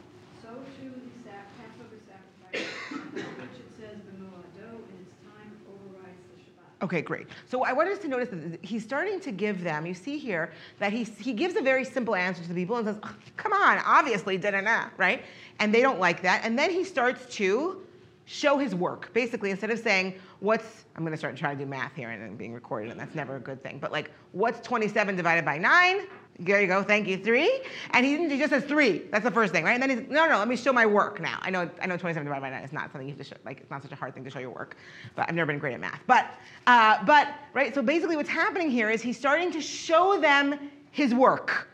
so 0.46 0.62
too 0.78 0.94
the 0.94 1.10
sac- 1.26 1.50
Passover 1.58 1.98
sacrifice 2.06 2.70
about 3.18 3.34
which 3.50 3.58
it 3.66 3.70
says 3.82 3.98
the 3.98 4.14
mo 4.22 4.30
ado 4.30 4.78
in 4.78 4.94
its 5.02 5.18
time 5.26 5.50
overrides 5.66 6.22
the 6.30 6.38
Shabbat. 6.38 6.69
Okay, 6.82 7.02
great. 7.02 7.26
So 7.46 7.62
I 7.62 7.72
wanted 7.72 7.92
us 7.92 7.98
to 8.00 8.08
notice 8.08 8.30
that 8.30 8.58
he's 8.64 8.82
starting 8.82 9.20
to 9.20 9.30
give 9.32 9.62
them, 9.62 9.84
you 9.84 9.92
see 9.92 10.16
here, 10.18 10.50
that 10.78 10.92
he, 10.92 11.04
he 11.04 11.34
gives 11.34 11.56
a 11.56 11.60
very 11.60 11.84
simple 11.84 12.14
answer 12.14 12.42
to 12.42 12.48
the 12.48 12.54
people 12.54 12.76
and 12.76 12.86
says, 12.86 12.96
"Oh, 13.02 13.14
come 13.36 13.52
on, 13.52 13.78
obviously, 13.84 14.38
da 14.38 14.52
da 14.52 14.62
da, 14.62 14.88
right? 14.96 15.22
And 15.58 15.74
they 15.74 15.82
don't 15.82 16.00
like 16.00 16.22
that. 16.22 16.42
And 16.44 16.58
then 16.58 16.70
he 16.70 16.84
starts 16.84 17.34
to 17.36 17.82
show 18.30 18.58
his 18.58 18.76
work. 18.76 19.12
Basically, 19.12 19.50
instead 19.50 19.70
of 19.70 19.78
saying, 19.80 20.14
what's, 20.38 20.84
I'm 20.94 21.02
going 21.02 21.12
to 21.12 21.18
start 21.18 21.36
trying 21.36 21.58
to 21.58 21.64
do 21.64 21.68
math 21.68 21.96
here 21.96 22.10
and 22.10 22.38
being 22.38 22.54
recorded, 22.54 22.92
and 22.92 23.00
that's 23.00 23.16
never 23.16 23.34
a 23.34 23.40
good 23.40 23.60
thing. 23.60 23.80
But 23.80 23.90
like, 23.90 24.12
what's 24.30 24.60
27 24.60 25.16
divided 25.16 25.44
by 25.44 25.58
9? 25.58 26.06
There 26.38 26.60
you 26.60 26.68
go, 26.68 26.84
thank 26.84 27.08
you, 27.08 27.18
3. 27.18 27.60
And 27.90 28.06
he, 28.06 28.28
he 28.28 28.38
just 28.38 28.50
says 28.50 28.62
3. 28.64 29.06
That's 29.10 29.24
the 29.24 29.32
first 29.32 29.52
thing, 29.52 29.64
right? 29.64 29.72
And 29.72 29.82
then 29.82 29.90
he's, 29.90 30.08
no, 30.08 30.28
no, 30.28 30.38
let 30.38 30.46
me 30.46 30.54
show 30.54 30.72
my 30.72 30.86
work 30.86 31.20
now. 31.20 31.38
I 31.42 31.50
know, 31.50 31.68
I 31.82 31.86
know 31.86 31.96
27 31.96 32.24
divided 32.24 32.40
by 32.40 32.50
9 32.50 32.62
is 32.62 32.72
not 32.72 32.92
something 32.92 33.08
you 33.08 33.14
have 33.14 33.18
to 33.18 33.24
show, 33.24 33.36
like, 33.44 33.58
it's 33.58 33.70
not 33.70 33.82
such 33.82 33.92
a 33.92 33.96
hard 33.96 34.14
thing 34.14 34.22
to 34.22 34.30
show 34.30 34.38
your 34.38 34.50
work. 34.50 34.76
But 35.16 35.28
I've 35.28 35.34
never 35.34 35.50
been 35.50 35.58
great 35.58 35.74
at 35.74 35.80
math. 35.80 36.00
But, 36.06 36.30
uh, 36.68 37.04
but, 37.04 37.34
right, 37.52 37.74
so 37.74 37.82
basically 37.82 38.14
what's 38.14 38.30
happening 38.30 38.70
here 38.70 38.90
is 38.90 39.02
he's 39.02 39.18
starting 39.18 39.50
to 39.52 39.60
show 39.60 40.20
them 40.20 40.70
his 40.92 41.12
work. 41.14 41.68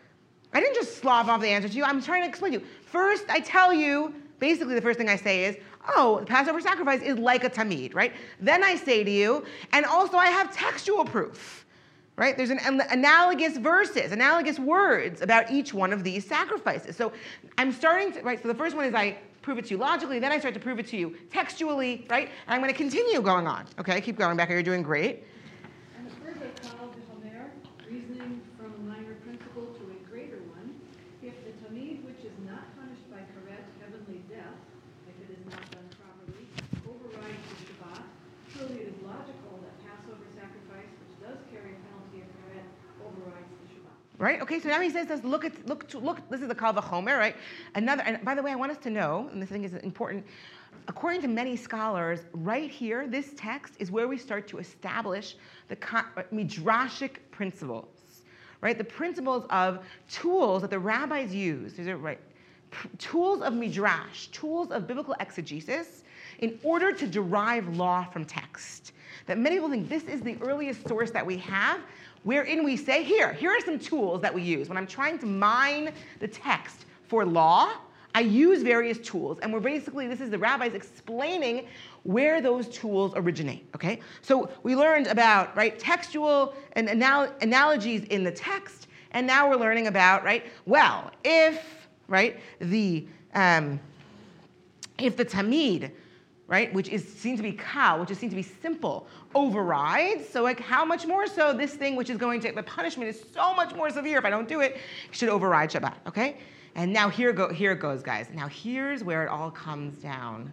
I 0.54 0.60
didn't 0.60 0.74
just 0.74 0.96
slough 0.96 1.28
off 1.28 1.42
the 1.42 1.48
answer 1.48 1.68
to 1.68 1.74
you. 1.74 1.84
I'm 1.84 2.00
trying 2.00 2.22
to 2.22 2.28
explain 2.28 2.52
to 2.52 2.60
you. 2.60 2.66
First, 2.86 3.26
I 3.28 3.40
tell 3.40 3.74
you, 3.74 4.14
basically, 4.38 4.74
the 4.74 4.80
first 4.80 4.98
thing 4.98 5.10
I 5.10 5.16
say 5.16 5.44
is, 5.44 5.56
oh, 5.94 6.20
the 6.20 6.26
Passover 6.26 6.60
sacrifice 6.60 7.02
is 7.02 7.18
like 7.18 7.44
a 7.44 7.50
tamid, 7.50 7.94
right? 7.94 8.12
Then 8.40 8.64
I 8.64 8.76
say 8.76 9.04
to 9.04 9.10
you, 9.10 9.44
and 9.72 9.84
also 9.84 10.16
I 10.16 10.28
have 10.28 10.52
textual 10.54 11.04
proof, 11.04 11.66
right? 12.16 12.36
There's 12.36 12.50
an, 12.50 12.60
an 12.64 12.82
analogous 12.90 13.56
verses, 13.56 14.12
analogous 14.12 14.58
words 14.58 15.22
about 15.22 15.50
each 15.50 15.72
one 15.74 15.92
of 15.92 16.02
these 16.04 16.26
sacrifices. 16.26 16.96
So 16.96 17.12
I'm 17.58 17.72
starting 17.72 18.12
to, 18.12 18.22
right? 18.22 18.40
So 18.42 18.48
the 18.48 18.54
first 18.54 18.74
one 18.74 18.84
is 18.84 18.94
I 18.94 19.18
prove 19.42 19.58
it 19.58 19.64
to 19.66 19.70
you 19.70 19.78
logically, 19.78 20.18
then 20.18 20.32
I 20.32 20.40
start 20.40 20.54
to 20.54 20.60
prove 20.60 20.80
it 20.80 20.88
to 20.88 20.96
you 20.96 21.14
textually, 21.30 22.04
right? 22.10 22.26
And 22.46 22.54
I'm 22.54 22.60
going 22.60 22.72
to 22.72 22.76
continue 22.76 23.22
going 23.22 23.46
on. 23.46 23.64
Okay, 23.78 24.00
keep 24.00 24.18
going, 24.18 24.36
Becca. 24.36 24.52
You're 24.52 24.64
doing 24.64 24.82
great. 24.82 25.22
And 25.96 26.10
further, 26.18 26.50
Kal 26.66 26.90
v'chomer, 26.90 27.54
reasoning 27.86 28.42
from 28.58 28.74
a 28.74 28.82
minor 28.90 29.14
principle 29.22 29.70
to 29.70 29.82
a 29.86 29.98
greater 30.10 30.42
one, 30.50 30.74
if 31.22 31.30
the 31.46 31.54
tamid 31.62 32.02
which 32.02 32.26
is 32.26 32.34
not 32.42 32.74
punished 32.74 33.06
by 33.06 33.22
karet 33.38 33.62
heavenly 33.78 34.18
death, 34.26 34.58
if 35.06 35.14
it 35.22 35.38
is 35.38 35.42
not 35.46 35.62
done 35.70 35.86
properly, 35.94 36.50
overrides 36.82 37.46
the 37.46 37.70
Shabbat, 37.70 38.02
surely 38.50 38.82
it 38.82 38.88
is 38.90 38.98
logical 39.06 39.62
that 39.62 39.78
Passover 39.86 40.26
sacrifice, 40.34 40.90
which 41.06 41.14
does 41.22 41.38
carry 41.54 41.78
a 41.78 41.80
penalty 41.86 42.26
of 42.26 42.28
karet, 42.42 42.66
overrides 42.98 43.46
the 43.62 43.78
Shabbat. 43.78 43.94
Right? 44.18 44.40
Okay, 44.40 44.60
so 44.60 44.68
now 44.68 44.80
he 44.80 44.88
says 44.88 45.08
this, 45.08 45.22
look 45.24 45.44
at 45.44 45.66
look 45.66 45.86
to 45.88 45.98
look, 45.98 46.26
this 46.30 46.40
is 46.40 46.48
the 46.48 46.54
Kal 46.54 46.72
Vachomer, 46.72 47.18
right? 47.18 47.36
Another 47.74 48.02
and 48.02 48.24
by 48.24 48.34
the 48.34 48.42
way, 48.42 48.50
I 48.50 48.54
want 48.56 48.72
us 48.72 48.78
to 48.78 48.90
know, 48.90 49.28
and 49.30 49.42
this 49.42 49.50
thing 49.50 49.64
is 49.64 49.74
important, 49.74 50.24
according 50.88 51.20
to 51.22 51.28
many 51.28 51.54
scholars, 51.54 52.20
right 52.32 52.70
here, 52.70 53.06
this 53.06 53.34
text 53.36 53.74
is 53.78 53.90
where 53.90 54.08
we 54.08 54.16
start 54.16 54.48
to 54.48 54.58
establish 54.58 55.36
the 55.68 55.76
uh, 55.92 56.22
midrashic 56.32 57.16
principles. 57.30 57.88
Right? 58.62 58.78
The 58.78 58.84
principles 58.84 59.44
of 59.50 59.84
tools 60.10 60.62
that 60.62 60.70
the 60.70 60.78
rabbis 60.78 61.34
use. 61.34 61.74
These 61.74 61.88
are 61.88 61.98
right. 61.98 62.18
Tools 62.98 63.42
of 63.42 63.52
midrash, 63.52 64.28
tools 64.28 64.70
of 64.70 64.86
biblical 64.86 65.14
exegesis, 65.20 66.04
in 66.38 66.58
order 66.62 66.92
to 66.92 67.06
derive 67.06 67.76
law 67.76 68.04
from 68.04 68.24
text. 68.24 68.92
That 69.26 69.38
many 69.38 69.56
people 69.56 69.70
think 69.70 69.88
this 69.88 70.04
is 70.04 70.20
the 70.20 70.36
earliest 70.40 70.86
source 70.88 71.10
that 71.10 71.24
we 71.24 71.36
have, 71.38 71.80
wherein 72.26 72.64
we 72.64 72.76
say, 72.76 73.04
here, 73.04 73.32
here 73.34 73.52
are 73.52 73.60
some 73.60 73.78
tools 73.78 74.20
that 74.20 74.34
we 74.34 74.42
use. 74.42 74.68
When 74.68 74.76
I'm 74.76 74.86
trying 74.88 75.16
to 75.20 75.26
mine 75.26 75.92
the 76.18 76.26
text 76.26 76.86
for 77.04 77.24
law, 77.24 77.70
I 78.16 78.20
use 78.20 78.62
various 78.62 78.98
tools, 78.98 79.38
and 79.42 79.52
we're 79.52 79.60
basically, 79.60 80.08
this 80.08 80.20
is 80.20 80.30
the 80.30 80.38
rabbis 80.38 80.74
explaining 80.74 81.68
where 82.02 82.40
those 82.40 82.66
tools 82.66 83.12
originate, 83.14 83.68
okay? 83.76 84.00
So 84.22 84.50
we 84.64 84.74
learned 84.74 85.06
about, 85.06 85.56
right, 85.56 85.78
textual 85.78 86.56
and 86.72 86.88
anal- 86.88 87.32
analogies 87.42 88.02
in 88.04 88.24
the 88.24 88.32
text, 88.32 88.88
and 89.12 89.24
now 89.24 89.48
we're 89.48 89.60
learning 89.60 89.86
about, 89.86 90.24
right, 90.24 90.46
well, 90.64 91.12
if, 91.22 91.86
right, 92.08 92.40
the, 92.58 93.06
um, 93.34 93.78
if 94.98 95.16
the 95.16 95.24
tamid, 95.24 95.92
right, 96.48 96.72
which 96.72 96.88
is 96.88 97.06
seen 97.06 97.36
to 97.36 97.42
be 97.42 97.52
kal, 97.52 98.00
which 98.00 98.10
is 98.10 98.18
seen 98.18 98.30
to 98.30 98.36
be 98.36 98.42
simple, 98.42 99.06
overrides, 99.36 100.26
so 100.28 100.42
like 100.42 100.58
how 100.58 100.84
much 100.84 101.06
more 101.06 101.26
so 101.26 101.52
this 101.52 101.74
thing 101.74 101.94
which 101.94 102.08
is 102.08 102.16
going 102.16 102.40
to, 102.40 102.50
the 102.52 102.62
punishment 102.62 103.10
is 103.10 103.22
so 103.34 103.54
much 103.54 103.74
more 103.74 103.90
severe 103.90 104.18
if 104.18 104.24
I 104.24 104.30
don't 104.30 104.48
do 104.48 104.60
it, 104.60 104.78
should 105.10 105.28
override 105.28 105.70
Shabbat, 105.70 105.96
okay? 106.06 106.38
And 106.74 106.90
now 106.92 107.10
here, 107.10 107.32
go, 107.32 107.52
here 107.52 107.72
it 107.72 107.80
goes, 107.80 108.02
guys. 108.02 108.28
Now 108.32 108.48
here's 108.48 109.04
where 109.04 109.24
it 109.24 109.28
all 109.28 109.50
comes 109.50 109.98
down. 109.98 110.52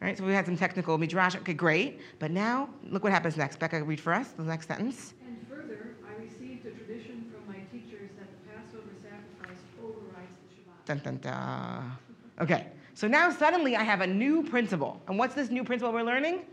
All 0.00 0.08
right, 0.08 0.16
so 0.16 0.24
we 0.24 0.32
had 0.32 0.46
some 0.46 0.56
technical 0.56 0.96
midrash. 0.96 1.36
Okay, 1.36 1.52
great. 1.52 2.00
But 2.18 2.30
now, 2.30 2.70
look 2.90 3.02
what 3.02 3.12
happens 3.12 3.36
next. 3.36 3.58
Becca, 3.58 3.82
read 3.84 4.00
for 4.00 4.14
us 4.14 4.28
the 4.28 4.42
next 4.42 4.68
sentence. 4.68 5.12
And 5.26 5.36
further, 5.48 5.94
I 6.08 6.22
received 6.22 6.64
a 6.64 6.70
tradition 6.70 7.30
from 7.30 7.54
my 7.54 7.60
teachers 7.70 8.08
that 8.18 8.28
the 8.32 8.48
Passover 8.48 8.92
sacrifice 9.02 9.62
overrides 9.82 10.36
the 10.42 10.56
Shabbat. 10.56 10.86
Dun, 10.86 10.98
dun, 11.04 11.18
dun. 11.18 11.92
Okay, 12.40 12.66
so 12.94 13.06
now 13.06 13.30
suddenly 13.30 13.76
I 13.76 13.82
have 13.82 14.00
a 14.00 14.06
new 14.06 14.42
principle. 14.42 15.02
And 15.06 15.18
what's 15.18 15.34
this 15.34 15.50
new 15.50 15.64
principle 15.64 15.92
we're 15.92 16.02
learning? 16.02 16.44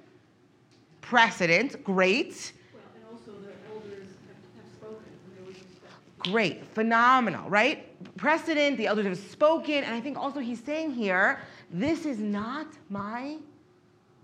precedent. 1.10 1.84
Great. 1.84 2.54
Great, 6.20 6.66
phenomenal, 6.66 7.50
right? 7.50 7.86
Precedent, 8.18 8.76
the 8.76 8.88
elders 8.88 9.06
have 9.06 9.18
spoken, 9.18 9.86
and 9.86 9.96
I 9.96 10.02
think 10.02 10.18
also 10.18 10.42
he's 10.42 10.62
saying 10.62 10.92
here, 10.92 11.40
this 11.72 12.06
is 12.06 12.20
not 12.20 12.68
my 12.90 13.38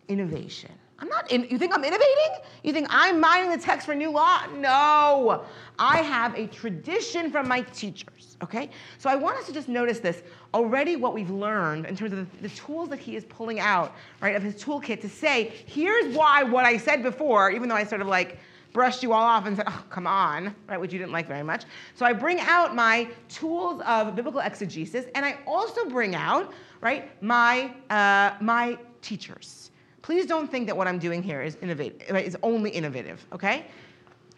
innovation. 0.10 0.72
I'm 1.00 1.08
not 1.08 1.32
in, 1.32 1.48
you 1.50 1.58
think 1.58 1.74
I'm 1.74 1.84
innovating? 1.84 2.44
You 2.64 2.74
think 2.74 2.88
I'm 2.90 3.22
mining 3.22 3.52
the 3.52 3.58
text 3.58 3.86
for 3.86 3.96
new 3.96 4.12
law? 4.12 4.42
No. 4.58 5.46
I 5.80 5.98
have 5.98 6.38
a 6.38 6.48
tradition 6.48 7.32
from 7.32 7.48
my 7.48 7.62
teachers, 7.62 8.38
okay? 8.44 8.70
So 8.98 9.10
I 9.10 9.16
want 9.16 9.38
us 9.38 9.46
to 9.46 9.54
just 9.54 9.70
notice 9.70 10.00
this 10.00 10.24
already 10.54 10.96
what 10.96 11.14
we've 11.14 11.30
learned 11.30 11.86
in 11.86 11.96
terms 11.96 12.14
of 12.14 12.20
the, 12.20 12.48
the 12.48 12.56
tools 12.56 12.90
that 12.90 13.00
he 13.00 13.16
is 13.16 13.26
pulling 13.26 13.60
out, 13.60 13.94
right, 14.22 14.36
of 14.36 14.44
his 14.44 14.56
toolkit 14.56 15.02
to 15.02 15.10
say, 15.10 15.54
here's 15.66 16.16
why 16.16 16.44
what 16.44 16.66
I 16.66 16.78
said 16.78 17.02
before, 17.02 17.52
even 17.52 17.70
though 17.70 17.76
I 17.76 17.84
sort 17.84 18.02
of 18.02 18.08
like 18.08 18.38
brushed 18.72 19.04
you 19.04 19.14
all 19.14 19.22
off 19.24 19.46
and 19.46 19.56
said, 19.56 19.66
oh, 19.68 19.84
come 19.90 20.08
on, 20.08 20.54
right, 20.68 20.80
which 20.80 20.92
you 20.92 21.00
didn't 21.00 21.12
like 21.12 21.28
very 21.28 21.44
much. 21.44 21.64
So 21.96 22.06
I 22.06 22.14
bring 22.14 22.40
out 22.40 22.76
my 22.76 23.08
tools 23.30 23.82
of 23.86 24.16
biblical 24.16 24.42
exegesis, 24.42 25.06
and 25.16 25.26
I 25.26 25.38
also 25.46 25.88
bring 25.90 26.16
out, 26.16 26.54
right, 26.82 27.22
my, 27.22 27.72
uh, 27.90 28.36
my 28.42 28.78
teachers. 29.02 29.72
Please 30.02 30.26
don't 30.26 30.50
think 30.52 30.68
that 30.68 30.76
what 30.76 30.88
I'm 30.88 31.00
doing 31.00 31.24
here 31.24 31.42
is 31.42 31.56
innovative, 31.62 32.16
is 32.18 32.36
only 32.44 32.72
innovative, 32.72 33.26
okay? 33.32 33.68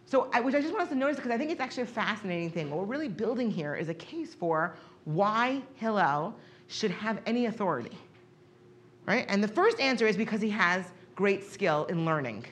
So, 0.05 0.29
I, 0.33 0.39
which 0.39 0.53
I 0.53 0.61
just 0.61 0.71
want 0.71 0.83
us 0.83 0.89
to 0.89 0.95
notice 0.95 1.15
because 1.15 1.31
I 1.31 1.37
think 1.37 1.49
it's 1.49 1.61
actually 1.61 1.83
a 1.83 1.87
fascinating 1.87 2.51
thing. 2.51 2.69
What 2.69 2.79
we're 2.79 2.85
really 2.85 3.07
building 3.07 3.49
here 3.49 3.75
is 3.75 3.89
a 3.89 3.93
case 3.93 4.35
for 4.35 4.75
why 5.05 5.61
Hillel 5.75 6.35
should 6.67 6.91
have 6.91 7.21
any 7.25 7.45
authority, 7.45 7.97
right? 9.05 9.25
And 9.29 9.43
the 9.43 9.47
first 9.47 9.79
answer 9.79 10.07
is 10.07 10.17
because 10.17 10.41
he 10.41 10.49
has 10.49 10.85
great 11.15 11.43
skill 11.43 11.85
in 11.85 12.05
learning. 12.05 12.45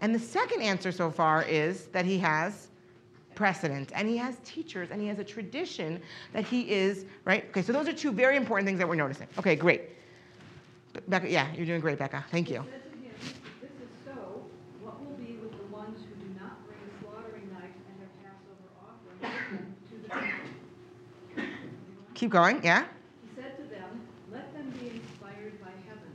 And 0.00 0.14
the 0.14 0.18
second 0.18 0.62
answer 0.62 0.92
so 0.92 1.10
far 1.10 1.42
is 1.42 1.86
that 1.86 2.04
he 2.04 2.18
has 2.18 2.68
precedent 3.34 3.92
and 3.94 4.08
he 4.08 4.16
has 4.16 4.38
teachers 4.44 4.90
and 4.90 5.00
he 5.00 5.08
has 5.08 5.18
a 5.18 5.24
tradition 5.24 6.00
that 6.32 6.44
he 6.44 6.70
is, 6.70 7.06
right? 7.24 7.44
Okay, 7.50 7.62
so 7.62 7.72
those 7.72 7.88
are 7.88 7.92
two 7.92 8.12
very 8.12 8.36
important 8.36 8.66
things 8.66 8.78
that 8.78 8.88
we're 8.88 8.94
noticing. 8.94 9.26
Okay, 9.38 9.56
great. 9.56 9.82
Becca, 11.08 11.30
yeah, 11.30 11.52
you're 11.54 11.66
doing 11.66 11.80
great, 11.80 11.98
Becca. 11.98 12.24
Thank 12.30 12.50
you. 12.50 12.64
Keep 22.16 22.30
going, 22.30 22.64
yeah? 22.64 22.86
He 23.22 23.42
said 23.42 23.58
to 23.58 23.62
them, 23.64 24.00
Let 24.32 24.50
them 24.54 24.70
be 24.80 24.86
inspired 24.86 25.60
by 25.60 25.68
heaven. 25.86 26.10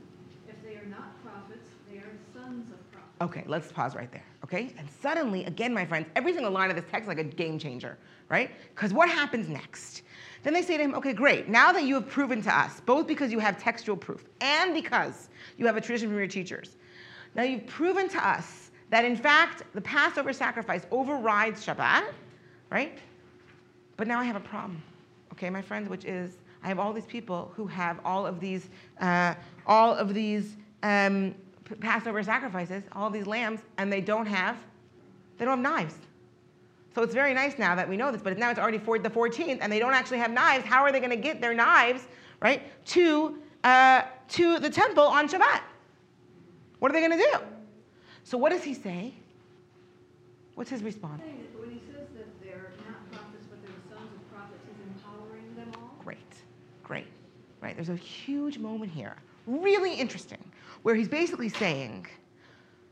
If 0.50 0.56
they 0.64 0.74
are 0.74 0.90
not 0.90 1.24
prophets, 1.24 1.70
they 1.88 1.98
are 1.98 2.12
sons 2.34 2.72
of 2.72 2.92
prophets. 2.92 3.22
Okay, 3.22 3.44
let's 3.46 3.72
pause 3.72 3.96
right 3.96 4.12
there. 4.12 4.26
Okay? 4.44 4.74
And 4.80 4.90
suddenly, 5.00 5.46
again, 5.46 5.72
my 5.72 5.86
friends, 5.86 6.08
every 6.16 6.34
single 6.34 6.52
line 6.52 6.72
of 6.72 6.76
this 6.76 6.86
text 6.90 7.04
is 7.04 7.08
like 7.08 7.20
a 7.20 7.24
game 7.24 7.60
changer, 7.60 8.00
right? 8.30 8.50
Because 8.74 8.94
what 8.94 9.10
happens 9.10 9.48
next? 9.48 10.02
Then 10.42 10.56
they 10.56 10.64
say 10.64 10.76
to 10.76 10.84
him, 10.84 10.96
okay, 10.96 11.14
great. 11.14 11.50
Now 11.50 11.72
that 11.72 11.84
you 11.84 11.94
have 11.94 12.10
proven 12.10 12.42
to 12.42 12.58
us, 12.58 12.80
both 12.80 13.06
because 13.06 13.32
you 13.32 13.38
have 13.38 13.62
textual 13.62 13.96
proof 13.96 14.26
and 14.42 14.74
because 14.74 15.30
you 15.60 15.68
have 15.68 15.78
a 15.78 15.82
tradition 15.82 16.10
from 16.10 16.18
your 16.18 16.26
teachers, 16.26 16.78
now 17.36 17.44
you've 17.44 17.68
proven 17.68 18.10
to 18.10 18.28
us 18.28 18.72
that 18.90 19.06
in 19.06 19.16
fact 19.16 19.62
the 19.76 19.82
Passover 19.82 20.34
sacrifice 20.34 20.88
overrides 20.90 21.64
Shabbat, 21.64 22.12
right? 22.72 22.98
But 23.98 24.08
now 24.08 24.20
I 24.20 24.24
have 24.24 24.36
a 24.36 24.40
problem, 24.40 24.82
okay, 25.42 25.50
my 25.50 25.62
friends, 25.62 25.90
which 25.90 26.06
is 26.06 26.38
I 26.64 26.68
have 26.68 26.78
all 26.78 26.94
these 26.94 27.08
people 27.08 27.52
who 27.56 27.66
have 27.66 28.00
all 28.06 28.28
of 28.28 28.40
these, 28.40 28.70
uh, 29.00 29.34
all 29.66 29.96
of 29.96 30.14
these 30.14 30.56
um, 30.84 31.34
Passover 31.80 32.22
sacrifices, 32.22 32.84
all 32.92 33.10
these 33.10 33.26
lambs, 33.26 33.62
and 33.80 33.92
they 33.92 34.02
don't 34.02 34.28
have, 34.28 34.56
they 35.38 35.46
don't 35.46 35.64
have 35.64 35.74
knives. 35.74 35.96
So 36.94 37.02
it's 37.02 37.14
very 37.14 37.34
nice 37.34 37.58
now 37.58 37.74
that 37.74 37.90
we 37.90 37.98
know 37.98 38.12
this, 38.12 38.22
but 38.22 38.38
now 38.38 38.52
it's 38.52 38.60
already 38.60 38.78
the 38.78 39.10
14th, 39.10 39.60
and 39.62 39.72
they 39.72 39.80
don't 39.80 39.94
actually 39.94 40.20
have 40.20 40.32
knives. 40.32 40.64
How 40.66 40.84
are 40.84 40.92
they 40.92 41.00
going 41.00 41.10
to 41.10 41.16
get 41.16 41.42
their 41.42 41.56
knives, 41.56 42.06
right, 42.42 42.62
to 42.88 43.40
uh, 43.64 44.04
to 44.30 44.60
the 44.60 44.70
temple 44.70 45.04
on 45.04 45.28
Shabbat? 45.28 45.62
What 46.80 46.92
are 46.92 46.94
they 46.94 47.00
going 47.00 47.18
to 47.18 47.26
do? 47.32 47.40
So 48.24 48.38
what 48.38 48.52
does 48.52 48.64
he 48.64 48.74
say? 48.74 49.14
What's 50.56 50.70
his 50.70 50.84
response? 50.84 51.22
Saying 51.22 51.48
that 51.54 51.60
When 51.60 51.72
he 51.72 51.80
says 51.92 52.08
that 52.16 52.28
they're 52.44 52.74
not 52.86 53.12
prophets, 53.12 53.48
but 53.50 53.62
they're 53.64 53.72
the 53.72 53.96
sons 53.96 54.12
of 54.14 54.32
prophets, 54.32 54.62
he's 54.68 54.78
empowering 54.96 55.56
them 55.56 55.72
all. 55.76 55.96
Great, 56.04 56.18
great, 56.84 57.08
right? 57.62 57.76
There's 57.76 57.90
a 57.90 57.96
huge 57.96 58.58
moment 58.58 58.92
here, 58.92 59.16
really 59.48 59.94
interesting, 59.94 60.44
where 60.82 60.96
he's 60.96 61.08
basically 61.08 61.50
saying, 61.50 62.08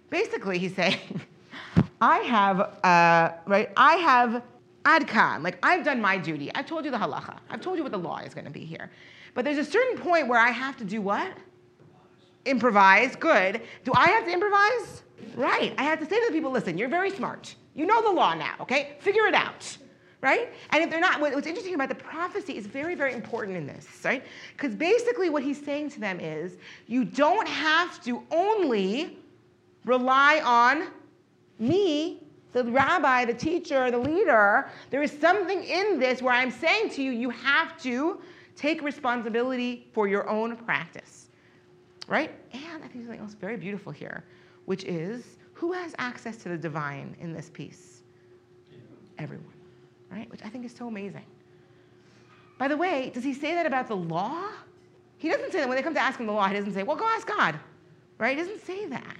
basically 0.09 0.57
he's 0.57 0.75
saying, 0.81 1.21
I 2.01 2.19
have, 2.19 2.59
uh, 2.83 3.37
right? 3.45 3.71
I 3.75 3.95
have 3.95 4.43
adkan, 4.85 5.43
like 5.43 5.57
I've 5.63 5.83
done 5.83 5.99
my 5.99 6.17
duty. 6.17 6.51
I've 6.55 6.65
told 6.65 6.85
you 6.85 6.91
the 6.91 6.97
halacha. 6.97 7.37
I've 7.49 7.61
told 7.61 7.77
you 7.77 7.83
what 7.83 7.91
the 7.91 7.99
law 7.99 8.19
is 8.19 8.33
going 8.33 8.45
to 8.45 8.51
be 8.51 8.63
here. 8.63 8.89
But 9.33 9.45
there's 9.45 9.57
a 9.57 9.65
certain 9.69 9.97
point 9.97 10.27
where 10.27 10.39
I 10.39 10.49
have 10.49 10.77
to 10.77 10.83
do 10.83 11.01
what? 11.01 11.31
Improvise. 12.45 13.15
Good. 13.15 13.61
Do 13.83 13.91
I 13.95 14.07
have 14.07 14.25
to 14.25 14.31
improvise? 14.31 15.03
Right. 15.35 15.73
I 15.77 15.83
have 15.83 15.99
to 15.99 16.05
say 16.05 16.19
to 16.19 16.25
the 16.27 16.33
people, 16.33 16.51
listen, 16.51 16.77
you're 16.77 16.89
very 16.89 17.11
smart. 17.11 17.53
You 17.75 17.85
know 17.85 18.01
the 18.01 18.11
law 18.11 18.33
now, 18.33 18.55
okay? 18.61 18.95
Figure 18.99 19.25
it 19.27 19.35
out. 19.35 19.77
Right? 20.21 20.51
And 20.71 20.83
if 20.83 20.89
they're 20.89 20.99
not, 20.99 21.21
what's 21.21 21.47
interesting 21.47 21.75
about 21.75 21.87
the 21.87 21.95
prophecy 21.95 22.57
is 22.57 22.67
very, 22.67 22.93
very 22.93 23.13
important 23.13 23.55
in 23.55 23.65
this, 23.65 23.87
right? 24.03 24.21
Because 24.51 24.75
basically 24.75 25.29
what 25.29 25.43
he's 25.43 25.63
saying 25.63 25.91
to 25.91 26.01
them 26.01 26.19
is 26.19 26.57
you 26.87 27.05
don't 27.05 27.47
have 27.47 28.03
to 28.03 28.21
only 28.29 29.17
rely 29.85 30.41
on 30.43 30.87
me, 31.57 32.21
the 32.51 32.65
rabbi, 32.65 33.23
the 33.23 33.33
teacher, 33.33 33.89
the 33.91 33.97
leader, 33.97 34.69
there 34.89 35.03
is 35.03 35.11
something 35.19 35.63
in 35.63 35.99
this 35.99 36.21
where 36.21 36.33
I'm 36.33 36.51
saying 36.51 36.89
to 36.91 37.03
you, 37.03 37.11
you 37.11 37.29
have 37.29 37.81
to 37.83 38.19
take 38.55 38.81
responsibility 38.81 39.87
for 39.93 40.07
your 40.07 40.27
own 40.29 40.57
practice. 40.57 41.27
Right? 42.07 42.31
And 42.51 42.83
I 42.83 42.87
think 42.87 43.05
something 43.05 43.19
else 43.19 43.35
very 43.35 43.55
beautiful 43.55 43.91
here, 43.91 44.25
which 44.65 44.83
is 44.83 45.37
who 45.53 45.71
has 45.73 45.93
access 45.97 46.37
to 46.37 46.49
the 46.49 46.57
divine 46.57 47.15
in 47.19 47.33
this 47.33 47.49
piece? 47.49 48.01
Everyone. 49.17 49.58
Right? 50.11 50.29
Which 50.31 50.41
I 50.43 50.49
think 50.49 50.65
is 50.65 50.73
so 50.73 50.87
amazing. 50.87 51.25
By 52.57 52.67
the 52.67 52.77
way, 52.77 53.11
does 53.13 53.23
he 53.23 53.33
say 53.33 53.53
that 53.53 53.65
about 53.65 53.87
the 53.87 53.95
law? 53.95 54.43
He 55.17 55.29
doesn't 55.29 55.51
say 55.51 55.59
that 55.59 55.67
when 55.67 55.77
they 55.77 55.83
come 55.83 55.93
to 55.93 55.99
ask 55.99 56.19
him 56.19 56.25
the 56.25 56.33
law, 56.33 56.47
he 56.47 56.55
doesn't 56.55 56.73
say, 56.73 56.83
well, 56.83 56.95
go 56.95 57.05
ask 57.05 57.27
God. 57.27 57.59
Right? 58.17 58.37
He 58.37 58.43
doesn't 58.43 58.65
say 58.65 58.85
that 58.87 59.17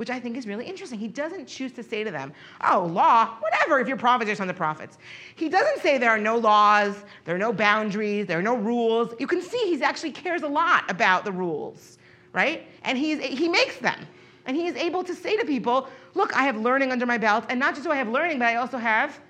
which 0.00 0.08
I 0.08 0.18
think 0.18 0.38
is 0.38 0.46
really 0.46 0.64
interesting. 0.64 0.98
He 0.98 1.08
doesn't 1.08 1.46
choose 1.46 1.72
to 1.72 1.82
say 1.82 2.04
to 2.04 2.10
them, 2.10 2.32
oh, 2.66 2.86
law, 2.86 3.34
whatever, 3.40 3.80
if 3.80 3.86
you're 3.86 3.98
prophets, 3.98 4.28
you're 4.28 4.34
sons 4.34 4.48
of 4.48 4.56
the 4.56 4.58
prophets. 4.58 4.96
He 5.34 5.50
doesn't 5.50 5.82
say 5.82 5.98
there 5.98 6.08
are 6.08 6.16
no 6.16 6.38
laws, 6.38 7.04
there 7.26 7.34
are 7.34 7.38
no 7.38 7.52
boundaries, 7.52 8.26
there 8.26 8.38
are 8.38 8.42
no 8.42 8.56
rules. 8.56 9.12
You 9.18 9.26
can 9.26 9.42
see 9.42 9.58
he 9.58 9.82
actually 9.82 10.12
cares 10.12 10.40
a 10.40 10.48
lot 10.48 10.90
about 10.90 11.26
the 11.26 11.32
rules, 11.32 11.98
right? 12.32 12.66
And 12.84 12.96
he's, 12.96 13.20
he 13.20 13.46
makes 13.46 13.76
them. 13.76 14.06
And 14.46 14.56
he 14.56 14.68
is 14.68 14.76
able 14.76 15.04
to 15.04 15.14
say 15.14 15.36
to 15.36 15.44
people, 15.44 15.86
look, 16.14 16.34
I 16.34 16.44
have 16.44 16.56
learning 16.56 16.92
under 16.92 17.04
my 17.04 17.18
belt, 17.18 17.44
and 17.50 17.60
not 17.60 17.74
just 17.74 17.84
do 17.84 17.92
I 17.92 17.96
have 17.96 18.08
learning, 18.08 18.38
but 18.38 18.48
I 18.48 18.54
also 18.54 18.78
have 18.78 19.20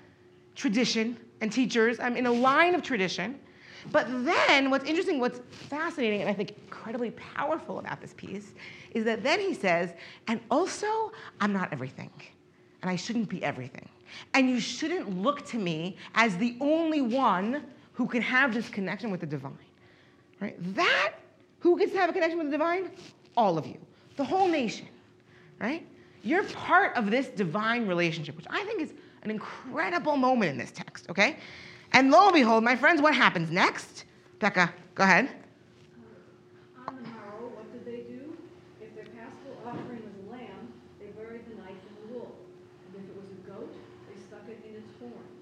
tradition 0.55 1.17
and 1.41 1.51
teachers. 1.51 1.99
I'm 1.99 2.15
in 2.15 2.25
a 2.25 2.31
line 2.31 2.75
of 2.75 2.81
tradition. 2.81 3.39
But 3.91 4.07
then, 4.23 4.69
what's 4.69 4.85
interesting, 4.85 5.19
what's 5.19 5.39
fascinating, 5.49 6.21
and 6.21 6.29
I 6.29 6.33
think 6.33 6.51
incredibly 6.65 7.11
powerful 7.11 7.79
about 7.79 7.99
this 7.99 8.13
piece, 8.13 8.53
is 8.91 9.03
that 9.05 9.23
then 9.23 9.39
he 9.39 9.53
says, 9.53 9.93
and 10.27 10.39
also, 10.51 11.11
I'm 11.39 11.51
not 11.51 11.71
everything, 11.71 12.11
and 12.81 12.91
I 12.91 12.95
shouldn't 12.95 13.27
be 13.27 13.43
everything. 13.43 13.87
And 14.33 14.49
you 14.49 14.59
shouldn't 14.59 15.21
look 15.21 15.45
to 15.47 15.57
me 15.57 15.97
as 16.13 16.37
the 16.37 16.57
only 16.59 17.01
one 17.01 17.63
who 17.93 18.07
can 18.07 18.21
have 18.21 18.53
this 18.53 18.69
connection 18.69 19.09
with 19.09 19.21
the 19.21 19.25
divine. 19.25 19.57
Right? 20.39 20.55
That, 20.75 21.13
who 21.59 21.77
gets 21.77 21.91
to 21.93 21.99
have 21.99 22.09
a 22.09 22.13
connection 22.13 22.37
with 22.37 22.47
the 22.47 22.51
divine? 22.51 22.91
All 23.35 23.57
of 23.57 23.65
you, 23.65 23.77
the 24.15 24.23
whole 24.23 24.47
nation. 24.47 24.87
Right? 25.59 25.87
You're 26.23 26.43
part 26.43 26.95
of 26.95 27.09
this 27.09 27.29
divine 27.29 27.87
relationship, 27.87 28.35
which 28.35 28.47
I 28.49 28.63
think 28.63 28.81
is 28.81 28.93
an 29.23 29.31
incredible 29.31 30.17
moment 30.17 30.51
in 30.51 30.57
this 30.57 30.71
text, 30.71 31.09
okay? 31.09 31.37
And 31.93 32.09
lo 32.09 32.27
and 32.27 32.33
behold, 32.33 32.63
my 32.63 32.75
friends, 32.75 33.01
what 33.01 33.13
happens 33.13 33.51
next? 33.51 34.05
Becca, 34.39 34.73
go 34.95 35.03
ahead. 35.03 35.29
On 36.87 36.95
the 36.95 37.03
morrow, 37.09 37.51
what 37.53 37.67
did 37.71 37.85
they 37.85 38.07
do? 38.09 38.33
If 38.81 38.95
their 38.95 39.05
paschal 39.13 39.53
offering 39.67 40.01
was 40.01 40.15
a 40.25 40.31
lamb, 40.31 40.73
they 40.99 41.13
buried 41.13 41.45
the 41.45 41.55
knife 41.61 41.77
in 41.77 41.93
the 42.01 42.07
wool. 42.15 42.33
And 42.89 43.03
if 43.03 43.05
it 43.11 43.15
was 43.19 43.29
a 43.29 43.41
goat, 43.45 43.73
they 44.09 44.17
stuck 44.17 44.47
it 44.49 44.63
in 44.65 44.81
its 44.81 44.89
horns. 44.97 45.37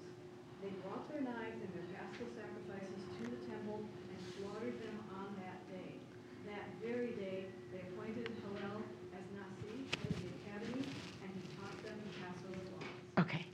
They 0.60 0.74
brought 0.84 1.08
their 1.08 1.24
knives 1.24 1.56
and 1.56 1.72
their 1.72 1.88
paschal 1.96 2.28
sacrifices 2.36 3.00
to 3.00 3.22
the 3.30 3.40
temple 3.48 3.80
and 3.80 4.18
slaughtered 4.36 4.76
them 4.84 4.96
on 5.16 5.32
that 5.40 5.64
day. 5.72 5.96
That 6.44 6.68
very 6.84 7.16
day, 7.16 7.48
they 7.72 7.80
appointed 7.94 8.28
Hillel 8.44 8.84
as 9.16 9.24
Nasi 9.32 9.86
of 10.04 10.12
the 10.18 10.28
academy, 10.44 10.84
and 11.24 11.30
he 11.32 11.42
taught 11.56 11.78
them 11.80 11.96
the 12.04 12.12
Passover 12.20 12.60
laws. 12.76 13.24
Okay. 13.24 13.48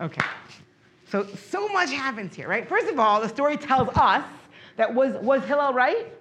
Okay. 0.00 0.22
So 1.10 1.24
so 1.24 1.68
much 1.68 1.90
happens 1.90 2.34
here, 2.34 2.48
right? 2.48 2.68
First 2.68 2.88
of 2.88 2.98
all, 2.98 3.20
the 3.20 3.28
story 3.28 3.56
tells 3.56 3.88
us 3.96 4.24
that 4.76 4.94
was 4.94 5.14
was 5.22 5.42
Hillel 5.44 5.72
right? 5.72 6.12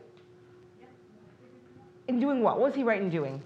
In 2.08 2.20
doing 2.20 2.42
what? 2.42 2.58
What 2.58 2.68
was 2.68 2.76
he 2.76 2.84
right 2.84 3.02
in 3.02 3.10
doing? 3.10 3.42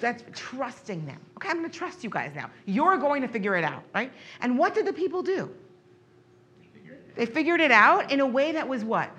that's 0.00 0.24
trusting 0.34 1.06
them. 1.06 1.20
Okay, 1.36 1.48
I'm 1.48 1.58
going 1.58 1.70
to 1.70 1.78
trust 1.78 2.02
you 2.02 2.10
guys 2.10 2.32
now. 2.34 2.50
You're 2.64 2.96
going 2.96 3.22
to 3.22 3.28
figure 3.28 3.56
it 3.56 3.64
out, 3.64 3.84
right? 3.94 4.12
And 4.40 4.58
what 4.58 4.74
did 4.74 4.86
the 4.86 4.92
people 4.92 5.22
do? 5.22 5.50
They 7.14 7.26
figured 7.26 7.60
it 7.60 7.70
out 7.70 8.10
in 8.10 8.20
a 8.20 8.26
way 8.26 8.52
that 8.52 8.66
was 8.66 8.84
what? 8.84 9.10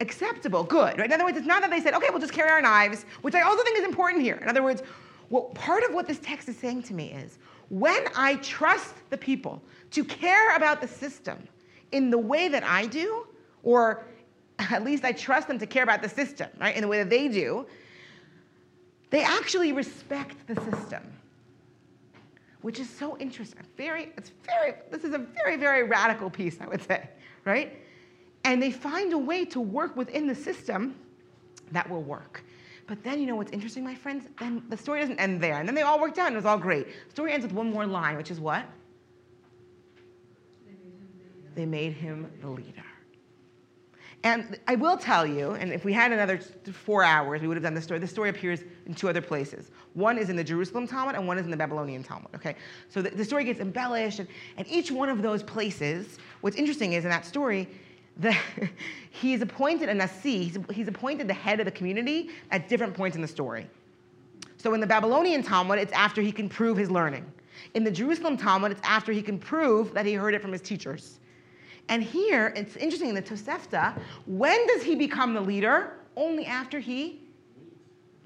Acceptable, 0.00 0.62
good. 0.62 0.98
Right? 0.98 1.06
In 1.06 1.12
other 1.12 1.24
words, 1.24 1.36
it's 1.36 1.46
not 1.46 1.62
that 1.62 1.70
they 1.70 1.80
said, 1.80 1.94
okay, 1.94 2.08
we'll 2.10 2.20
just 2.20 2.32
carry 2.32 2.50
our 2.50 2.60
knives, 2.60 3.04
which 3.22 3.34
I 3.34 3.42
also 3.42 3.62
think 3.62 3.78
is 3.78 3.84
important 3.84 4.22
here. 4.22 4.36
In 4.36 4.48
other 4.48 4.62
words, 4.62 4.82
what 5.28 5.54
part 5.54 5.82
of 5.84 5.94
what 5.94 6.06
this 6.06 6.18
text 6.18 6.48
is 6.48 6.56
saying 6.56 6.82
to 6.84 6.94
me 6.94 7.12
is 7.12 7.38
when 7.68 8.04
I 8.16 8.36
trust 8.36 8.94
the 9.10 9.18
people 9.18 9.62
to 9.90 10.04
care 10.04 10.54
about 10.54 10.80
the 10.80 10.88
system 10.88 11.36
in 11.92 12.10
the 12.10 12.18
way 12.18 12.48
that 12.48 12.64
I 12.64 12.86
do, 12.86 13.26
or 13.62 14.04
at 14.58 14.84
least 14.84 15.04
I 15.04 15.12
trust 15.12 15.48
them 15.48 15.58
to 15.58 15.66
care 15.66 15.82
about 15.82 16.02
the 16.02 16.08
system, 16.08 16.48
right, 16.60 16.74
in 16.74 16.82
the 16.82 16.88
way 16.88 16.98
that 16.98 17.10
they 17.10 17.28
do, 17.28 17.66
they 19.10 19.22
actually 19.22 19.72
respect 19.72 20.46
the 20.46 20.54
system, 20.70 21.02
which 22.62 22.80
is 22.80 22.88
so 22.88 23.16
interesting. 23.18 23.62
Very, 23.76 24.12
it's 24.16 24.32
very, 24.44 24.74
this 24.90 25.04
is 25.04 25.14
a 25.14 25.18
very, 25.18 25.56
very 25.56 25.84
radical 25.84 26.30
piece, 26.30 26.58
I 26.60 26.66
would 26.66 26.82
say, 26.82 27.08
right? 27.44 27.76
And 28.44 28.62
they 28.62 28.70
find 28.70 29.12
a 29.12 29.18
way 29.18 29.44
to 29.46 29.60
work 29.60 29.96
within 29.96 30.26
the 30.26 30.34
system 30.34 30.96
that 31.72 31.88
will 31.88 32.02
work. 32.02 32.42
But 32.86 33.02
then, 33.02 33.20
you 33.20 33.26
know 33.26 33.34
what's 33.34 33.52
interesting, 33.52 33.82
my 33.82 33.94
friends? 33.94 34.28
Then 34.38 34.62
the 34.68 34.76
story 34.76 35.00
doesn't 35.00 35.18
end 35.18 35.40
there. 35.40 35.58
And 35.58 35.68
then 35.68 35.74
they 35.74 35.82
all 35.82 36.00
worked 36.00 36.18
out 36.18 36.28
and 36.28 36.36
it 36.36 36.38
was 36.38 36.46
all 36.46 36.58
great. 36.58 36.86
The 36.86 37.10
story 37.10 37.32
ends 37.32 37.44
with 37.44 37.52
one 37.52 37.70
more 37.70 37.86
line, 37.86 38.16
which 38.16 38.30
is 38.30 38.38
what? 38.38 38.64
They 41.54 41.66
made 41.66 41.94
him 41.94 42.30
the 42.40 42.48
leader. 42.48 42.84
And 44.22 44.58
I 44.66 44.74
will 44.74 44.96
tell 44.96 45.24
you, 45.24 45.52
and 45.52 45.72
if 45.72 45.84
we 45.84 45.92
had 45.92 46.10
another 46.10 46.38
four 46.72 47.04
hours, 47.04 47.42
we 47.42 47.48
would 47.48 47.56
have 47.56 47.62
done 47.62 47.74
this 47.74 47.84
story. 47.84 48.00
The 48.00 48.08
story 48.08 48.28
appears 48.28 48.60
in 48.86 48.94
two 48.94 49.08
other 49.08 49.22
places. 49.22 49.70
One 49.94 50.18
is 50.18 50.30
in 50.30 50.36
the 50.36 50.42
Jerusalem 50.42 50.86
Talmud, 50.88 51.14
and 51.14 51.28
one 51.28 51.38
is 51.38 51.44
in 51.44 51.50
the 51.50 51.56
Babylonian 51.56 52.02
Talmud. 52.02 52.34
Okay, 52.34 52.56
so 52.88 53.00
the, 53.00 53.10
the 53.10 53.24
story 53.24 53.44
gets 53.44 53.60
embellished, 53.60 54.18
and, 54.18 54.28
and 54.56 54.66
each 54.66 54.90
one 54.90 55.08
of 55.08 55.22
those 55.22 55.44
places. 55.44 56.18
What's 56.40 56.56
interesting 56.56 56.94
is 56.94 57.04
in 57.04 57.10
that 57.10 57.24
story, 57.24 57.68
the, 58.18 58.36
he's 59.10 59.42
appointed 59.42 59.88
a 59.88 59.94
nasi. 59.94 60.44
He's, 60.44 60.58
he's 60.72 60.88
appointed 60.88 61.28
the 61.28 61.34
head 61.34 61.60
of 61.60 61.66
the 61.66 61.72
community 61.72 62.30
at 62.50 62.68
different 62.68 62.94
points 62.94 63.16
in 63.16 63.22
the 63.22 63.28
story. 63.28 63.66
So 64.56 64.74
in 64.74 64.80
the 64.80 64.86
Babylonian 64.86 65.42
Talmud, 65.42 65.78
it's 65.78 65.92
after 65.92 66.20
he 66.22 66.32
can 66.32 66.48
prove 66.48 66.76
his 66.76 66.90
learning. 66.90 67.24
In 67.74 67.84
the 67.84 67.90
Jerusalem 67.90 68.36
Talmud, 68.36 68.72
it's 68.72 68.80
after 68.84 69.12
he 69.12 69.22
can 69.22 69.38
prove 69.38 69.94
that 69.94 70.06
he 70.06 70.14
heard 70.14 70.34
it 70.34 70.42
from 70.42 70.52
his 70.52 70.60
teachers. 70.60 71.20
And 71.88 72.02
here, 72.02 72.52
it's 72.56 72.76
interesting 72.76 73.10
in 73.10 73.14
the 73.14 73.22
Tosefta, 73.22 73.98
when 74.26 74.66
does 74.66 74.82
he 74.82 74.96
become 74.96 75.34
the 75.34 75.40
leader? 75.40 75.92
Only 76.16 76.46
after 76.46 76.80
he 76.80 77.20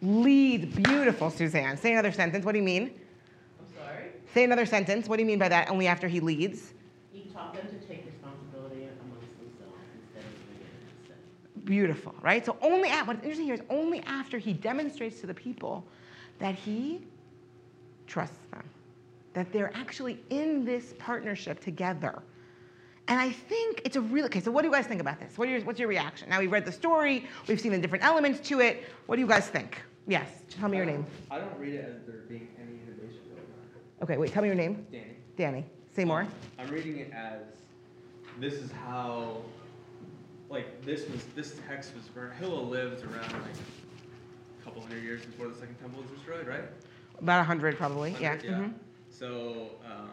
leads. 0.00 0.74
Beautiful, 0.76 1.31
Suzanne. 1.31 1.76
Say 1.76 1.92
another 1.92 2.12
sentence. 2.12 2.44
What 2.44 2.53
do 2.53 2.59
you 2.59 2.64
mean? 2.64 2.94
I'm 3.59 3.85
sorry? 3.85 4.07
Say 4.33 4.44
another 4.44 4.64
sentence. 4.64 5.09
What 5.09 5.16
do 5.16 5.22
you 5.22 5.26
mean 5.26 5.38
by 5.38 5.48
that? 5.48 5.68
Only 5.68 5.87
after 5.87 6.09
he 6.09 6.20
leads? 6.20 6.72
He 7.12 7.31
taught 7.33 7.53
them 7.53 7.66
to 7.66 7.87
take 7.87 8.07
responsibility 8.07 8.88
amongst 9.05 9.37
themselves 9.38 9.85
instead 10.00 10.24
of 10.24 10.33
doing 10.46 10.61
it 10.62 10.72
himself. 11.03 11.18
Beautiful, 11.64 12.14
right? 12.23 12.44
So 12.44 12.57
only 12.62 12.88
at, 12.88 13.07
what's 13.07 13.23
interesting 13.23 13.46
here 13.46 13.55
is 13.55 13.62
only 13.70 14.01
after 14.01 14.38
he 14.38 14.53
demonstrates 14.53 15.20
to 15.20 15.27
the 15.27 15.35
people 15.35 15.85
that 16.38 16.55
he 16.55 17.01
trusts 18.07 18.46
them, 18.51 18.64
that 19.35 19.53
they're 19.53 19.70
actually 19.75 20.20
in 20.31 20.64
this 20.64 20.94
partnership 20.99 21.61
together. 21.61 22.23
And 23.09 23.18
I 23.18 23.31
think 23.31 23.83
it's 23.85 23.96
a 23.96 24.01
really, 24.01 24.27
okay, 24.27 24.40
so 24.40 24.51
what 24.51 24.62
do 24.62 24.68
you 24.68 24.75
guys 24.75 24.87
think 24.87 25.01
about 25.01 25.18
this? 25.18 25.37
What 25.37 25.49
your, 25.49 25.61
what's 25.62 25.79
your 25.79 25.88
reaction? 25.88 26.29
Now 26.29 26.38
we've 26.38 26.53
read 26.53 26.64
the 26.64 26.73
story, 26.73 27.27
we've 27.49 27.61
seen 27.61 27.73
the 27.73 27.79
different 27.79 28.05
elements 28.05 28.40
to 28.49 28.61
it. 28.61 28.85
What 29.07 29.16
do 29.16 29.23
you 29.23 29.29
guys 29.29 29.49
think? 29.49 29.83
Yes, 30.07 30.29
tell 30.49 30.68
me 30.68 30.77
your 30.77 30.87
name. 30.87 31.05
I 31.31 31.38
don't 31.38 31.59
read 31.59 31.75
it 31.75 31.85
as 31.85 32.07
there 32.07 32.23
being 32.29 32.49
any 32.59 32.79
innovation 32.87 33.20
going 33.29 33.40
on. 33.40 34.05
Okay, 34.05 34.16
wait, 34.16 34.33
tell 34.33 34.42
me 34.42 34.49
your 34.49 34.57
name. 34.57 34.87
Danny. 34.90 35.05
Danny. 35.37 35.64
Say 35.94 36.05
more. 36.05 36.27
I'm 36.59 36.68
reading 36.68 36.99
it 36.99 37.12
as 37.12 37.42
this 38.38 38.55
is 38.55 38.70
how, 38.73 39.42
like 40.50 40.84
this 40.84 41.08
was 41.08 41.24
this 41.36 41.54
text 41.68 41.94
was 41.94 42.04
where 42.14 42.30
Hillel 42.32 42.66
lived 42.66 43.04
around 43.04 43.32
like 43.32 43.54
a 44.60 44.64
couple 44.64 44.82
hundred 44.82 45.02
years 45.04 45.24
before 45.24 45.48
the 45.48 45.54
second 45.54 45.76
temple 45.80 46.02
was 46.02 46.10
destroyed, 46.10 46.46
right? 46.46 46.64
About 47.18 47.36
a 47.36 47.40
100 47.40 47.76
probably, 47.78 48.10
yeah. 48.20 48.30
100, 48.30 48.44
yeah. 48.44 48.58
mhm. 48.58 48.74
So, 49.08 49.70
um, 49.84 50.10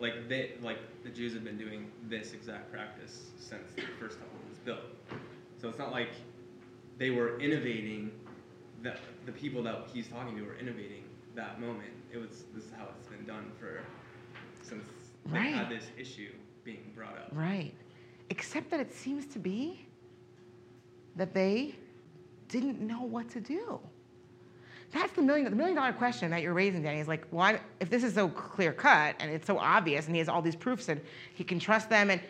like 0.00 0.28
they 0.28 0.52
like 0.62 0.78
the 1.04 1.10
Jews 1.10 1.32
have 1.34 1.44
been 1.44 1.58
doing 1.58 1.90
this 2.08 2.32
exact 2.32 2.72
practice 2.72 3.26
since 3.38 3.72
the 3.76 3.82
first 4.00 4.18
temple 4.18 4.38
was 4.48 4.58
built. 4.58 4.80
So 5.60 5.68
it's 5.68 5.78
not 5.78 5.92
like 5.92 6.10
they 6.98 7.10
were 7.10 7.38
innovating. 7.40 8.10
That 8.82 8.98
the 9.26 9.32
people 9.32 9.62
that 9.64 9.88
he's 9.92 10.08
talking 10.08 10.34
to 10.36 10.42
were 10.42 10.56
innovating 10.56 11.04
that 11.34 11.60
moment. 11.60 11.90
It 12.10 12.16
was 12.16 12.44
this 12.54 12.64
is 12.64 12.70
how 12.76 12.88
it's 12.98 13.08
been 13.08 13.26
done 13.26 13.52
for 13.60 13.82
since 14.62 14.84
they 15.26 15.50
had 15.50 15.68
this 15.68 15.84
issue 15.98 16.32
being 16.64 16.90
brought 16.96 17.18
up. 17.18 17.28
Right. 17.32 17.74
Except 18.30 18.70
that 18.70 18.80
it 18.80 18.92
seems 18.92 19.26
to 19.26 19.38
be 19.38 19.84
that 21.16 21.34
they 21.34 21.74
didn't 22.48 22.80
know 22.80 23.02
what 23.02 23.28
to 23.30 23.40
do. 23.40 23.78
That's 24.92 25.12
the 25.12 25.22
million, 25.22 25.50
the 25.50 25.56
million 25.56 25.76
dollar 25.76 25.92
question 25.92 26.30
that 26.30 26.42
you're 26.42 26.54
raising, 26.54 26.82
Danny, 26.82 26.98
is 26.98 27.06
like, 27.06 27.26
why, 27.30 27.60
if 27.78 27.90
this 27.90 28.02
is 28.02 28.14
so 28.14 28.28
clear 28.28 28.72
cut 28.72 29.14
and 29.20 29.30
it's 29.30 29.46
so 29.46 29.58
obvious 29.58 30.06
and 30.06 30.14
he 30.14 30.18
has 30.18 30.28
all 30.28 30.42
these 30.42 30.56
proofs 30.56 30.88
and 30.88 31.00
he 31.34 31.44
can 31.44 31.60
trust 31.60 31.88
them, 31.90 32.10
and 32.10 32.20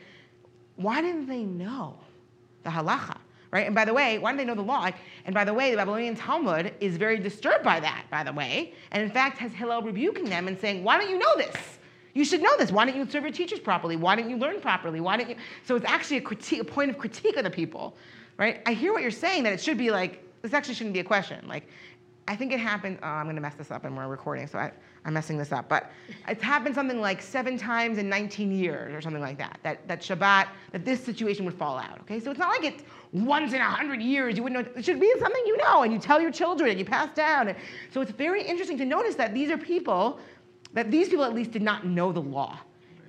why 0.77 1.01
didn't 1.01 1.27
they 1.27 1.43
know 1.43 1.97
the 2.65 2.71
halacha? 2.71 3.17
Right? 3.51 3.67
And 3.67 3.75
by 3.75 3.85
the 3.85 3.95
way, 3.95 4.19
why 4.19 4.31
didn't 4.31 4.39
they 4.39 4.45
know 4.45 4.55
the 4.55 4.67
law? 4.67 4.91
And 5.25 5.35
by 5.35 5.45
the 5.45 5.55
way, 5.55 5.71
the 5.71 5.77
Babylonian 5.77 6.15
Talmud 6.17 6.75
is 6.81 6.97
very 6.97 7.19
disturbed 7.19 7.65
by 7.65 7.81
that, 7.81 8.05
by 8.11 8.23
the 8.23 8.33
way, 8.33 8.75
and 8.93 9.03
in 9.03 9.11
fact 9.11 9.39
has 9.39 9.53
Hillel 9.53 9.83
rebuking 9.83 10.27
them 10.27 10.47
and 10.47 10.59
saying, 10.59 10.85
why 10.85 10.99
don't 10.99 11.11
you 11.11 11.19
know 11.19 11.37
this? 11.37 11.79
You 12.14 12.25
should 12.25 12.42
know 12.42 12.57
this. 12.57 12.73
Why 12.73 12.85
don't 12.85 12.96
you 12.96 13.09
serve 13.09 13.23
your 13.23 13.33
teachers 13.33 13.61
properly? 13.61 13.96
Why 13.96 14.16
don't 14.16 14.29
you 14.29 14.37
learn 14.37 14.61
properly? 14.61 15.01
Why 15.01 15.16
don't 15.16 15.29
you? 15.29 15.37
So 15.64 15.77
it's 15.77 15.85
actually 15.87 16.18
a 16.18 16.23
critique, 16.23 16.61
a 16.61 16.64
point 16.64 16.90
of 16.90 16.99
critique 16.99 17.37
of 17.37 17.44
the 17.44 17.51
people, 17.51 17.96
right? 18.37 18.62
I 18.66 18.73
hear 18.73 18.92
what 18.92 19.03
you're 19.03 19.11
saying 19.11 19.44
that 19.44 19.53
it 19.53 19.61
should 19.61 19.79
be 19.79 19.90
like 19.90 20.25
this. 20.42 20.53
Actually, 20.53 20.75
shouldn't 20.75 20.94
be 20.94 21.01
a 21.01 21.05
question. 21.05 21.46
Like, 21.46 21.68
I 22.27 22.37
think 22.37 22.53
it 22.53 22.61
happened. 22.61 22.99
Oh, 23.03 23.07
I'm 23.07 23.27
going 23.27 23.37
to 23.37 23.42
mess 23.42 23.55
this 23.55 23.70
up, 23.70 23.85
and 23.85 23.96
we're 23.96 24.07
recording, 24.09 24.46
so 24.46 24.59
I, 24.59 24.73
I'm 25.05 25.14
messing 25.14 25.38
this 25.38 25.53
up. 25.53 25.68
But 25.68 25.90
it's 26.29 26.42
happened 26.42 26.75
something 26.75 27.01
like 27.01 27.23
seven 27.23 27.57
times 27.57 27.99
in 27.99 28.09
19 28.09 28.53
years, 28.53 28.94
or 28.94 29.01
something 29.01 29.23
like 29.23 29.38
that. 29.38 29.59
That 29.62 29.87
that 29.87 30.01
Shabbat, 30.01 30.49
that 30.73 30.85
this 30.85 31.03
situation 31.03 31.44
would 31.44 31.55
fall 31.55 31.79
out. 31.79 32.01
Okay, 32.01 32.18
so 32.18 32.31
it's 32.31 32.40
not 32.40 32.49
like 32.49 32.64
it's 32.64 32.83
once 33.12 33.53
in 33.53 33.61
a 33.61 33.64
hundred 33.64 34.03
years. 34.03 34.37
You 34.37 34.42
wouldn't 34.42 34.66
know. 34.66 34.73
It 34.77 34.85
should 34.85 35.01
be 35.01 35.12
something 35.20 35.42
you 35.46 35.57
know, 35.59 35.83
and 35.83 35.92
you 35.92 35.99
tell 35.99 36.20
your 36.20 36.33
children, 36.33 36.70
and 36.70 36.79
you 36.79 36.85
pass 36.85 37.14
down. 37.14 37.49
And 37.49 37.59
so 37.92 38.01
it's 38.01 38.12
very 38.12 38.42
interesting 38.42 38.79
to 38.79 38.85
notice 38.85 39.14
that 39.14 39.33
these 39.33 39.51
are 39.51 39.59
people 39.59 40.18
that 40.74 40.90
these 40.90 41.09
people 41.09 41.24
at 41.24 41.35
least 41.35 41.50
did 41.50 41.62
not 41.62 41.87
know 41.87 42.12
the 42.12 42.22
law. 42.22 42.59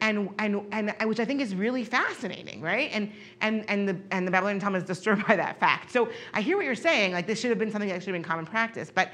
And, 0.02 0.30
and, 0.40 0.66
and 0.72 0.96
which 1.08 1.20
I 1.20 1.26
think 1.26 1.42
is 1.42 1.54
really 1.54 1.84
fascinating, 1.84 2.60
right? 2.60 2.90
And, 2.92 3.12
and, 3.42 3.64
and, 3.70 3.88
the, 3.88 3.96
and 4.10 4.26
the 4.26 4.32
Babylonian 4.32 4.60
Talmud 4.60 4.82
is 4.82 4.88
disturbed 4.88 5.28
by 5.28 5.36
that 5.36 5.60
fact. 5.60 5.92
So 5.92 6.10
I 6.34 6.42
hear 6.42 6.58
what 6.58 6.66
you're 6.66 6.74
saying, 6.74 7.14
like 7.14 7.28
this 7.28 7.40
should 7.40 7.52
have 7.52 7.60
been 7.60 7.72
something 7.72 7.90
that 7.90 8.02
should 8.02 8.14
have 8.14 8.16
been 8.16 8.24
common 8.24 8.48
practice, 8.48 8.92
but 8.94 9.12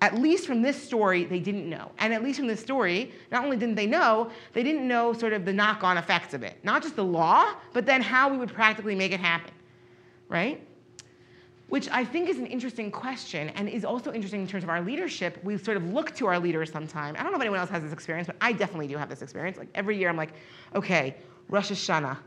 at 0.00 0.16
least 0.16 0.46
from 0.46 0.60
this 0.60 0.80
story, 0.82 1.24
they 1.24 1.38
didn't 1.38 1.70
know. 1.70 1.90
And 1.98 2.12
at 2.12 2.22
least 2.22 2.38
from 2.38 2.48
this 2.48 2.60
story, 2.60 3.12
not 3.30 3.44
only 3.44 3.56
didn't 3.56 3.76
they 3.76 3.86
know, 3.86 4.30
they 4.52 4.62
didn't 4.62 4.86
know 4.86 5.12
sort 5.12 5.32
of 5.32 5.44
the 5.44 5.52
knock 5.52 5.84
on 5.84 5.96
effects 5.96 6.34
of 6.34 6.42
it. 6.42 6.58
Not 6.62 6.82
just 6.82 6.96
the 6.96 7.04
law, 7.04 7.54
but 7.72 7.86
then 7.86 8.02
how 8.02 8.28
we 8.28 8.36
would 8.36 8.52
practically 8.52 8.94
make 8.94 9.12
it 9.12 9.20
happen, 9.20 9.52
right? 10.28 10.60
Which 11.68 11.88
I 11.90 12.04
think 12.04 12.28
is 12.28 12.38
an 12.38 12.46
interesting 12.46 12.90
question 12.90 13.48
and 13.50 13.68
is 13.68 13.84
also 13.84 14.12
interesting 14.12 14.42
in 14.42 14.46
terms 14.46 14.64
of 14.64 14.70
our 14.70 14.82
leadership. 14.82 15.38
We 15.42 15.56
sort 15.58 15.76
of 15.76 15.92
look 15.92 16.14
to 16.16 16.26
our 16.26 16.38
leaders 16.38 16.70
sometime. 16.70 17.16
I 17.18 17.22
don't 17.22 17.32
know 17.32 17.36
if 17.36 17.40
anyone 17.42 17.58
else 17.58 17.70
has 17.70 17.82
this 17.82 17.92
experience, 17.92 18.26
but 18.26 18.36
I 18.40 18.52
definitely 18.52 18.86
do 18.86 18.96
have 18.96 19.08
this 19.08 19.22
experience. 19.22 19.56
Like 19.56 19.68
every 19.74 19.96
year, 19.96 20.08
I'm 20.08 20.16
like, 20.16 20.34
okay, 20.74 21.16
Rosh 21.48 21.70
Hashanah, 21.70 22.18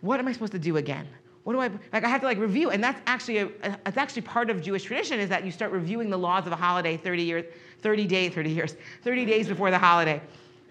what 0.00 0.18
am 0.18 0.26
I 0.28 0.32
supposed 0.32 0.52
to 0.52 0.58
do 0.58 0.78
again? 0.78 1.06
What 1.44 1.52
do 1.52 1.60
I 1.60 1.68
like? 1.92 2.04
I 2.04 2.08
have 2.08 2.22
to 2.22 2.26
like 2.26 2.38
review, 2.38 2.70
and 2.70 2.82
that's 2.82 3.00
actually 3.06 3.38
a, 3.38 3.46
a- 3.64 3.78
it's 3.86 3.98
actually 3.98 4.22
part 4.22 4.48
of 4.48 4.62
Jewish 4.62 4.84
tradition 4.84 5.20
is 5.20 5.28
that 5.28 5.44
you 5.44 5.50
start 5.52 5.70
reviewing 5.72 6.08
the 6.08 6.16
laws 6.16 6.46
of 6.46 6.52
a 6.52 6.56
holiday 6.56 6.96
30 6.96 7.22
years, 7.22 7.44
30 7.82 8.06
days, 8.06 8.32
30 8.32 8.50
years, 8.50 8.76
30 9.02 9.26
days 9.26 9.46
before 9.46 9.70
the 9.70 9.78
holiday. 9.78 10.22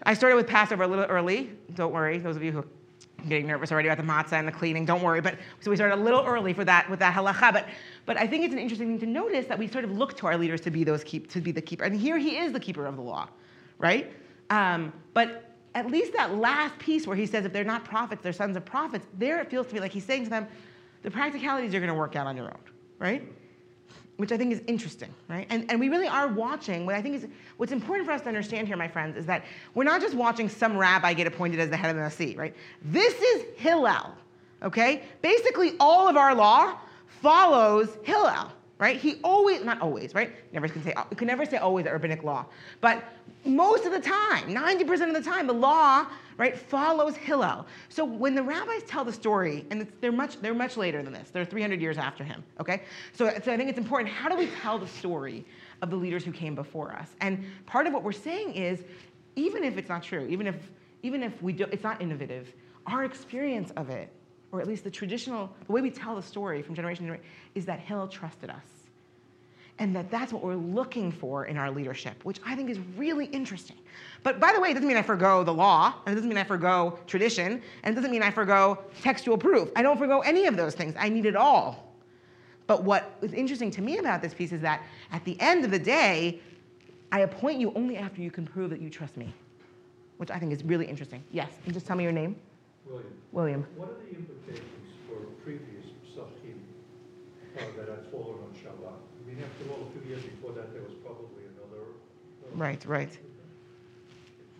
I 0.01 0.15
started 0.15 0.35
with 0.35 0.47
Passover 0.47 0.83
a 0.83 0.87
little 0.87 1.05
early. 1.05 1.51
Don't 1.75 1.93
worry, 1.93 2.17
those 2.17 2.35
of 2.35 2.43
you 2.43 2.51
who 2.51 2.65
are 3.19 3.29
getting 3.29 3.47
nervous 3.47 3.71
already 3.71 3.87
about 3.89 4.03
the 4.03 4.11
matzah 4.11 4.39
and 4.39 4.47
the 4.47 4.51
cleaning. 4.51 4.85
Don't 4.85 5.01
worry, 5.01 5.21
but 5.21 5.37
so 5.59 5.69
we 5.69 5.75
started 5.75 5.95
a 5.95 6.03
little 6.03 6.23
early 6.25 6.53
for 6.53 6.65
that 6.65 6.89
with 6.89 6.99
that 6.99 7.13
halacha. 7.13 7.53
But 7.53 7.67
but 8.05 8.17
I 8.17 8.27
think 8.27 8.43
it's 8.43 8.53
an 8.53 8.59
interesting 8.59 8.87
thing 8.89 8.99
to 8.99 9.05
notice 9.05 9.45
that 9.47 9.57
we 9.57 9.67
sort 9.67 9.83
of 9.83 9.91
look 9.91 10.17
to 10.17 10.27
our 10.27 10.37
leaders 10.37 10.61
to 10.61 10.71
be 10.71 10.83
those 10.83 11.03
keep 11.03 11.29
to 11.31 11.41
be 11.41 11.51
the 11.51 11.61
keeper, 11.61 11.83
and 11.83 11.95
here 11.95 12.17
he 12.17 12.37
is 12.37 12.53
the 12.53 12.59
keeper 12.59 12.85
of 12.85 12.95
the 12.95 13.01
law, 13.01 13.29
right? 13.77 14.11
Um, 14.49 14.93
but 15.13 15.53
at 15.75 15.87
least 15.87 16.13
that 16.13 16.35
last 16.35 16.77
piece 16.79 17.07
where 17.07 17.15
he 17.15 17.25
says 17.25 17.45
if 17.45 17.53
they're 17.53 17.63
not 17.63 17.83
prophets, 17.83 18.21
they're 18.21 18.33
sons 18.33 18.55
of 18.55 18.65
prophets. 18.65 19.07
There 19.17 19.39
it 19.41 19.49
feels 19.49 19.67
to 19.67 19.73
me 19.73 19.79
like 19.79 19.91
he's 19.91 20.05
saying 20.05 20.25
to 20.25 20.29
them, 20.29 20.47
the 21.01 21.11
practicalities 21.11 21.73
you're 21.73 21.81
going 21.81 21.93
to 21.93 21.97
work 21.97 22.15
out 22.15 22.27
on 22.27 22.37
your 22.37 22.45
own, 22.45 22.59
right? 22.99 23.23
Which 24.17 24.31
I 24.31 24.37
think 24.37 24.53
is 24.53 24.61
interesting, 24.67 25.09
right? 25.27 25.47
And, 25.49 25.69
and 25.69 25.79
we 25.79 25.89
really 25.89 26.07
are 26.07 26.27
watching. 26.27 26.85
What 26.85 26.95
I 26.95 27.01
think 27.01 27.15
is 27.15 27.27
what's 27.57 27.71
important 27.71 28.05
for 28.05 28.11
us 28.11 28.21
to 28.21 28.27
understand 28.27 28.67
here, 28.67 28.77
my 28.77 28.87
friends, 28.87 29.17
is 29.17 29.25
that 29.25 29.43
we're 29.73 29.83
not 29.83 30.01
just 30.01 30.13
watching 30.13 30.47
some 30.47 30.77
rabbi 30.77 31.13
get 31.13 31.25
appointed 31.25 31.59
as 31.59 31.69
the 31.69 31.77
head 31.77 31.89
of 31.89 31.95
the 31.95 32.03
Nasi, 32.03 32.35
right? 32.35 32.55
This 32.83 33.13
is 33.15 33.45
Hillel, 33.57 34.13
okay? 34.61 35.03
Basically, 35.21 35.73
all 35.79 36.07
of 36.07 36.15
our 36.15 36.35
law 36.35 36.77
follows 37.21 37.97
Hillel, 38.03 38.51
right? 38.79 38.97
He 38.97 39.19
always, 39.23 39.63
not 39.63 39.81
always, 39.81 40.13
right? 40.13 40.31
Never 40.51 40.67
can 40.67 40.83
say, 40.83 40.93
you 41.09 41.15
can 41.15 41.27
never 41.27 41.45
say 41.45 41.57
always 41.57 41.85
at 41.85 41.93
rabbinic 41.93 42.23
law, 42.23 42.45
but 42.81 43.03
most 43.45 43.85
of 43.85 43.91
the 43.91 43.99
time, 43.99 44.53
90% 44.53 45.07
of 45.09 45.13
the 45.13 45.21
time, 45.21 45.47
the 45.47 45.53
law, 45.53 46.07
right, 46.37 46.57
follows 46.57 47.15
Hillel. 47.15 47.67
So 47.89 48.03
when 48.03 48.35
the 48.35 48.43
rabbis 48.43 48.83
tell 48.83 49.05
the 49.05 49.13
story, 49.13 49.65
and 49.69 49.87
they're 50.01 50.11
much, 50.11 50.41
they're 50.41 50.53
much 50.53 50.77
later 50.77 51.03
than 51.03 51.13
this, 51.13 51.29
they're 51.29 51.45
300 51.45 51.81
years 51.81 51.97
after 51.97 52.23
him, 52.23 52.43
okay? 52.59 52.83
So, 53.13 53.29
so 53.43 53.51
I 53.53 53.57
think 53.57 53.69
it's 53.69 53.77
important. 53.77 54.09
How 54.09 54.29
do 54.29 54.35
we 54.35 54.47
tell 54.61 54.79
the 54.79 54.87
story 54.87 55.45
of 55.81 55.89
the 55.89 55.95
leaders 55.95 56.23
who 56.23 56.31
came 56.31 56.55
before 56.55 56.93
us? 56.93 57.09
And 57.21 57.45
part 57.65 57.85
of 57.85 57.93
what 57.93 58.03
we're 58.03 58.11
saying 58.11 58.53
is, 58.55 58.83
even 59.35 59.63
if 59.63 59.77
it's 59.77 59.89
not 59.89 60.03
true, 60.03 60.25
even 60.27 60.47
if, 60.47 60.55
even 61.03 61.23
if 61.23 61.41
we 61.41 61.53
do, 61.53 61.65
it's 61.71 61.83
not 61.83 62.01
innovative, 62.01 62.53
our 62.87 63.03
experience 63.03 63.71
of 63.77 63.89
it 63.89 64.09
or 64.53 64.61
at 64.61 64.67
least 64.67 64.83
the 64.83 64.91
traditional, 64.91 65.49
the 65.65 65.71
way 65.73 65.81
we 65.81 65.89
tell 65.89 66.15
the 66.15 66.21
story 66.21 66.61
from 66.61 66.75
generation 66.75 67.05
to 67.05 67.07
generation, 67.07 67.29
is 67.55 67.65
that 67.65 67.79
Hill 67.79 68.07
trusted 68.07 68.51
us. 68.51 68.63
And 69.79 69.95
that 69.95 70.11
that's 70.11 70.31
what 70.31 70.43
we're 70.43 70.53
looking 70.53 71.11
for 71.11 71.45
in 71.45 71.57
our 71.57 71.71
leadership, 71.71 72.23
which 72.23 72.39
I 72.45 72.55
think 72.55 72.69
is 72.69 72.77
really 72.95 73.25
interesting. 73.25 73.75
But 74.21 74.39
by 74.39 74.53
the 74.53 74.61
way, 74.61 74.69
it 74.69 74.75
doesn't 74.75 74.87
mean 74.87 74.95
I 74.95 75.01
forego 75.01 75.43
the 75.43 75.53
law, 75.53 75.95
and 76.05 76.13
it 76.13 76.15
doesn't 76.15 76.29
mean 76.29 76.37
I 76.37 76.43
forego 76.43 76.99
tradition, 77.07 77.63
and 77.81 77.93
it 77.93 77.95
doesn't 77.95 78.11
mean 78.11 78.21
I 78.21 78.29
forego 78.29 78.77
textual 79.01 79.39
proof. 79.39 79.71
I 79.75 79.81
don't 79.81 79.97
forego 79.97 80.19
any 80.19 80.45
of 80.45 80.55
those 80.55 80.75
things. 80.75 80.93
I 80.99 81.09
need 81.09 81.25
it 81.25 81.35
all. 81.35 81.91
But 82.67 82.83
what 82.83 83.17
is 83.23 83.33
interesting 83.33 83.71
to 83.71 83.81
me 83.81 83.97
about 83.97 84.21
this 84.21 84.35
piece 84.35 84.51
is 84.51 84.61
that 84.61 84.83
at 85.11 85.25
the 85.25 85.35
end 85.41 85.65
of 85.65 85.71
the 85.71 85.79
day, 85.79 86.39
I 87.11 87.21
appoint 87.21 87.59
you 87.59 87.73
only 87.75 87.97
after 87.97 88.21
you 88.21 88.29
can 88.29 88.45
prove 88.45 88.69
that 88.69 88.79
you 88.79 88.91
trust 88.91 89.17
me, 89.17 89.33
which 90.17 90.29
I 90.29 90.37
think 90.37 90.53
is 90.53 90.63
really 90.63 90.85
interesting. 90.85 91.23
Yes, 91.31 91.49
and 91.65 91.73
just 91.73 91.87
tell 91.87 91.97
me 91.97 92.03
your 92.03 92.13
name. 92.13 92.35
William, 92.85 93.13
William. 93.31 93.65
what 93.75 93.89
are 93.89 93.99
the 94.03 94.15
implications 94.15 94.87
for 95.07 95.17
previous 95.43 95.85
pesachim 96.03 96.59
uh, 97.57 97.61
that 97.77 97.87
had 97.89 98.05
fallen 98.11 98.39
on 98.43 98.51
Shabbat? 98.53 98.93
I 98.93 99.21
mean, 99.27 99.39
after 99.43 99.71
all, 99.71 99.87
a 99.87 99.91
few 99.99 100.09
years 100.09 100.23
before 100.23 100.51
that, 100.53 100.73
there 100.73 100.83
was 100.83 100.93
probably 101.03 101.43
another. 101.55 101.83
uh, 102.43 102.55
Right, 102.55 102.83
right. 102.85 103.17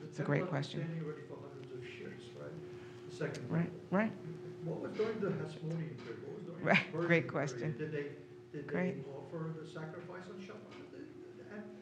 It's 0.08 0.20
a 0.20 0.24
great 0.24 0.48
question. 0.48 0.82
already 1.04 1.22
for 1.28 1.38
hundreds 1.42 1.74
of 1.74 1.82
years, 2.00 2.22
right? 2.40 2.52
The 3.10 3.16
second. 3.16 3.44
Right, 3.50 3.70
right. 3.92 4.12
What 4.64 4.80
was 4.82 4.92
during 4.94 5.20
the 5.20 5.28
Hasmonean 5.28 5.98
period? 6.00 6.24
What 6.24 6.36
was 6.38 6.44
during 6.48 6.64
Right, 6.64 6.86
the 6.92 6.98
great 7.00 7.08
period? 7.08 7.28
question. 7.32 7.76
Did 7.78 7.92
they, 7.92 8.06
did 8.54 8.68
Great. 8.68 9.04
they 9.04 9.10
offer 9.12 9.52
the 9.60 9.68
sacrifice 9.68 10.30
on 10.32 10.40
Shabbat? 10.40 10.72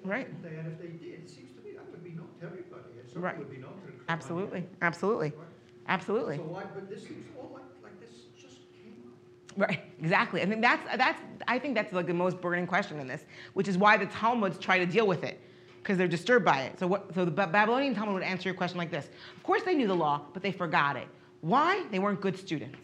Right. 0.04 0.28
And 0.28 0.68
if 0.68 0.80
they 0.82 0.88
did, 0.98 1.22
it 1.22 1.30
seems 1.30 1.52
to 1.54 1.62
me 1.62 1.74
that 1.78 1.86
would 1.92 2.04
be 2.04 2.10
known 2.12 2.28
to 2.40 2.46
everybody. 2.48 2.82
Right. 3.14 3.38
Would 3.38 3.52
be 3.52 3.58
known 3.58 3.74
to. 3.86 3.92
Absolutely, 4.10 4.66
absolutely, 4.82 5.30
Right. 5.38 5.48
Absolutely. 5.88 6.38
So 6.38 6.44
why, 6.44 6.64
but 6.74 6.90
this 6.90 7.04
seems 7.04 7.26
all 7.38 7.52
like, 7.54 7.64
like 7.84 8.00
this 8.00 8.10
just 8.40 8.58
came 8.72 8.94
up. 9.06 9.70
Right, 9.70 9.82
exactly. 10.00 10.42
I 10.42 10.46
think 10.46 10.62
that's 10.62 10.98
that's 10.98 11.22
I 11.48 11.60
think 11.60 11.76
that's 11.76 11.94
like 11.94 12.08
the 12.08 12.14
most 12.14 12.42
burning 12.42 12.68
question 12.68 13.00
in 13.00 13.08
this, 13.08 13.26
which 13.54 13.68
is 13.68 13.78
why 13.78 13.98
the 13.98 14.06
Talmuds 14.08 14.58
try 14.58 14.80
to 14.80 14.86
deal 14.86 15.08
with 15.08 15.24
it, 15.24 15.40
because 15.82 15.98
they're 15.98 16.08
disturbed 16.08 16.46
by 16.46 16.62
it. 16.62 16.80
So 16.80 16.88
what? 16.88 17.14
So 17.14 17.26
the 17.26 17.32
Ba- 17.32 17.48
Babylonian 17.48 17.96
Talmud 17.96 18.14
would 18.14 18.24
answer 18.24 18.50
your 18.50 18.56
question 18.56 18.78
like 18.78 18.92
this: 18.92 19.10
Of 19.36 19.44
course 19.44 19.64
they 19.64 19.76
knew 19.76 19.88
the 19.88 19.96
law, 19.96 20.22
but 20.34 20.44
they 20.44 20.52
forgot 20.52 20.96
it. 20.96 21.08
Why? 21.42 21.84
They 21.92 22.00
weren't 22.00 22.22
good 22.22 22.38
students. 22.38 22.78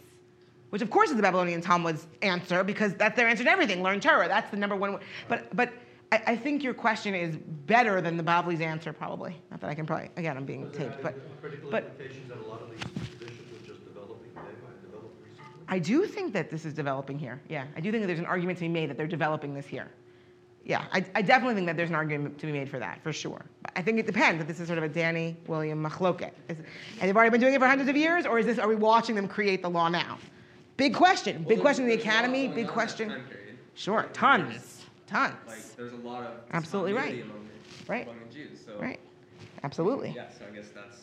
Which 0.69 0.81
of 0.81 0.89
course 0.89 1.10
is 1.10 1.15
the 1.15 1.21
Babylonian 1.21 1.62
Talmud's 1.62 2.07
answer, 2.21 2.63
because 2.63 2.93
that's 2.95 3.15
their 3.15 3.27
answer 3.27 3.43
to 3.43 3.49
everything. 3.49 3.81
Learn 3.81 3.99
Torah. 3.99 4.27
That's 4.27 4.51
the 4.51 4.57
number 4.57 4.75
one. 4.75 4.99
But 5.27 5.55
but. 5.55 5.71
I, 6.12 6.22
I 6.28 6.36
think 6.36 6.63
your 6.63 6.74
question 6.74 7.13
is 7.13 7.36
better 7.38 8.00
than 8.02 8.17
the 8.17 8.24
Bavli's 8.24 8.62
answer, 8.62 8.93
probably. 8.93 9.36
Not 9.52 9.60
that 9.62 9.70
I 9.70 9.76
can 9.76 9.86
probably, 9.86 10.10
again, 10.15 10.38
I'm 10.38 10.46
being 10.46 10.63
Was 10.70 10.78
taped, 10.78 11.02
but 11.02 11.15
Critical 11.41 11.70
but- 11.72 11.84
implications 11.86 12.30
that 12.30 12.38
a 12.38 12.48
lot 12.48 12.62
of 12.62 12.70
these 12.72 12.80
traditions 12.82 13.52
were 13.52 13.67
just 13.67 13.84
developing, 13.86 14.30
they 14.34 14.41
might 14.41 14.82
develop 14.84 15.12
recently. 15.22 15.52
I 15.67 15.80
do 15.80 16.06
think 16.06 16.34
that 16.34 16.50
this 16.50 16.65
is 16.65 16.74
developing 16.74 17.20
here. 17.20 17.41
Yeah, 17.50 17.65
I 17.76 17.82
do 17.82 17.91
think 17.91 18.04
that 18.04 18.08
there's 18.08 18.20
an 18.20 18.26
argument 18.26 18.58
to 18.60 18.63
be 18.63 18.70
made 18.70 18.89
that 18.89 18.98
they're 18.98 19.08
developing 19.08 19.54
this 19.54 19.65
here. 19.67 19.89
Yeah, 20.63 20.84
I, 20.91 21.06
I 21.15 21.22
definitely 21.22 21.56
think 21.56 21.67
that 21.67 21.78
there's 21.78 21.89
an 21.89 21.96
argument 21.96 22.39
to 22.39 22.46
be 22.46 22.52
made 22.52 22.70
for 22.70 22.78
that, 22.80 23.02
for 23.02 23.13
sure. 23.13 23.46
But 23.62 23.72
I 23.78 23.82
think 23.82 24.00
it 24.00 24.06
depends 24.06 24.41
if 24.41 24.48
this 24.50 24.60
is 24.60 24.67
sort 24.67 24.78
of 24.78 24.84
a 24.84 24.89
Danny 24.89 25.38
William 25.48 25.82
machloket. 25.82 26.32
Is, 26.50 26.58
and 27.00 27.08
they've 27.08 27.15
already 27.15 27.30
been 27.32 27.39
doing 27.39 27.54
it 27.54 27.60
for 27.60 27.67
hundreds 27.67 27.89
of 27.89 27.96
years, 27.96 28.26
or 28.26 28.38
is 28.38 28.46
this, 28.46 28.60
are 28.60 28.67
we 28.67 28.76
watching 28.76 29.15
them 29.15 29.30
create 29.30 29.62
the 29.62 29.70
law 29.70 29.88
now? 29.88 30.17
Big 30.76 30.93
question. 30.93 31.43
Big 31.48 31.58
Well, 31.58 31.62
question 31.62 31.86
in 31.86 31.89
the 31.89 31.96
there's 31.96 32.06
a 32.06 32.10
lot 32.10 32.15
academy, 32.17 32.48
big 32.50 32.52
on 32.54 32.60
in 32.60 32.65
that 32.65 32.74
question. 32.74 33.24
Sure, 33.76 34.04
tons, 34.12 34.50
there's- 34.50 34.77
tons. 35.08 35.34
Like, 35.48 35.76
there's 35.76 35.93
a 35.93 35.98
lot 35.98 36.24
of 36.24 36.32
Absolutely 36.52 36.93
right. 36.93 37.24
Among 37.24 37.48
the, 37.48 37.91
Right. 37.91 38.04
among 38.08 38.20
the 38.28 38.34
Jews. 38.34 38.60
So, 38.65 38.78
Right, 38.80 39.00
absolutely. 39.63 40.13
Yeah, 40.15 40.30
so 40.38 40.46
I 40.52 40.56
guess 40.56 40.67
that's. 40.76 40.98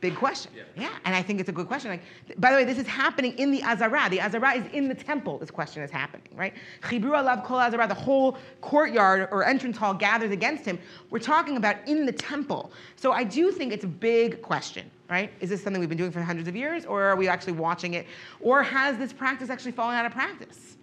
Big 0.00 0.16
question. 0.16 0.50
Yeah. 0.78 0.88
and 1.04 1.14
I 1.14 1.20
think 1.20 1.40
it's 1.40 1.50
a 1.50 1.52
good 1.52 1.66
question. 1.66 1.90
Like, 1.90 2.00
th- 2.26 2.40
by 2.40 2.52
the 2.52 2.56
way, 2.56 2.64
this 2.64 2.78
is 2.78 2.86
happening 2.86 3.38
in 3.38 3.50
the 3.50 3.62
Azara. 3.62 4.08
The 4.08 4.18
Azara 4.18 4.54
is 4.54 4.64
in 4.72 4.88
the 4.88 4.94
temple. 4.94 5.36
This 5.36 5.50
question 5.50 5.82
is 5.82 5.90
happening, 5.90 6.26
right? 6.34 6.54
Chibru 6.80 7.10
alav 7.10 7.44
kol 7.44 7.58
Azara. 7.58 7.86
The 7.86 7.92
whole 7.92 8.38
courtyard 8.62 9.28
or 9.30 9.44
entrance 9.44 9.76
hall 9.76 9.92
gathers 9.92 10.30
against 10.30 10.64
him. 10.64 10.78
We're 11.10 11.18
talking 11.18 11.58
about 11.58 11.86
in 11.86 12.06
the 12.06 12.12
temple. 12.12 12.72
So 12.96 13.12
I 13.12 13.24
do 13.24 13.52
think 13.52 13.74
it's 13.74 13.84
a 13.84 13.88
big 13.88 14.40
question, 14.40 14.90
right? 15.10 15.30
Is 15.40 15.50
this 15.50 15.62
something 15.62 15.80
we've 15.80 15.88
been 15.90 15.98
doing 15.98 16.12
for 16.12 16.22
hundreds 16.22 16.48
of 16.48 16.56
years, 16.56 16.86
or 16.86 17.02
are 17.02 17.16
we 17.16 17.28
actually 17.28 17.52
watching 17.52 17.92
it, 17.92 18.06
or 18.40 18.62
has 18.62 18.96
this 18.96 19.12
practice 19.12 19.50
actually 19.50 19.72
fallen 19.72 19.96
out 19.96 20.06
of 20.06 20.12
practice, 20.12 20.78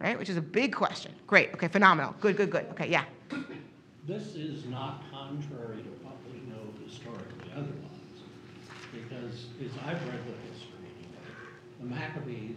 right? 0.00 0.18
Which 0.18 0.28
is 0.28 0.36
a 0.36 0.40
big 0.42 0.74
question. 0.74 1.12
Great. 1.26 1.52
Okay. 1.54 1.68
Phenomenal. 1.68 2.14
Good. 2.20 2.36
Good. 2.36 2.50
Good. 2.50 2.66
Okay. 2.72 2.88
Yeah. 2.88 3.04
This 4.06 4.34
is 4.36 4.64
not 4.66 5.02
contrary 5.10 5.82
to 5.82 5.90
what 6.06 6.14
we 6.30 6.38
know 6.48 6.62
historically 6.86 7.50
otherwise, 7.52 8.14
because 8.92 9.46
as 9.60 9.72
I've 9.84 10.00
read 10.06 10.22
the 10.22 10.36
history, 10.52 10.86
anyway, 10.94 11.26
the 11.80 11.86
Maccabees, 11.86 12.56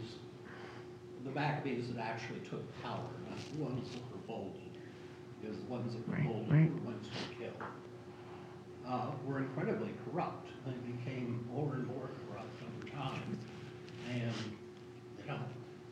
the 1.26 1.32
Maccabees 1.32 1.92
that 1.94 2.02
actually 2.06 2.40
took 2.42 2.62
power, 2.84 3.02
not 3.28 3.40
the 3.58 3.64
ones 3.64 3.90
that 3.94 4.02
revolted, 4.14 4.62
because 5.42 5.58
the 5.58 5.66
ones 5.72 5.94
that 5.96 6.08
Right, 6.08 6.20
revolted 6.22 6.52
right. 6.54 6.72
were 6.72 6.80
the 6.82 6.86
ones 6.86 7.08
who 7.10 7.44
killed, 7.44 7.64
uh, 8.88 9.08
were 9.26 9.40
incredibly 9.40 9.90
corrupt. 10.06 10.50
They 10.68 10.74
became 10.92 11.44
more 11.52 11.74
and 11.74 11.88
more 11.88 12.12
corrupt 12.30 12.62
over 12.62 12.90
time, 12.96 13.40
and, 14.14 14.34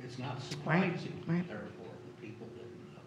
it's 0.08 0.20
not 0.20 0.42
surprising, 0.42 1.22
right. 1.28 1.48
therefore, 1.48 1.94
that 2.06 2.22
people 2.22 2.48
didn't 2.56 2.94
know. 2.94 3.02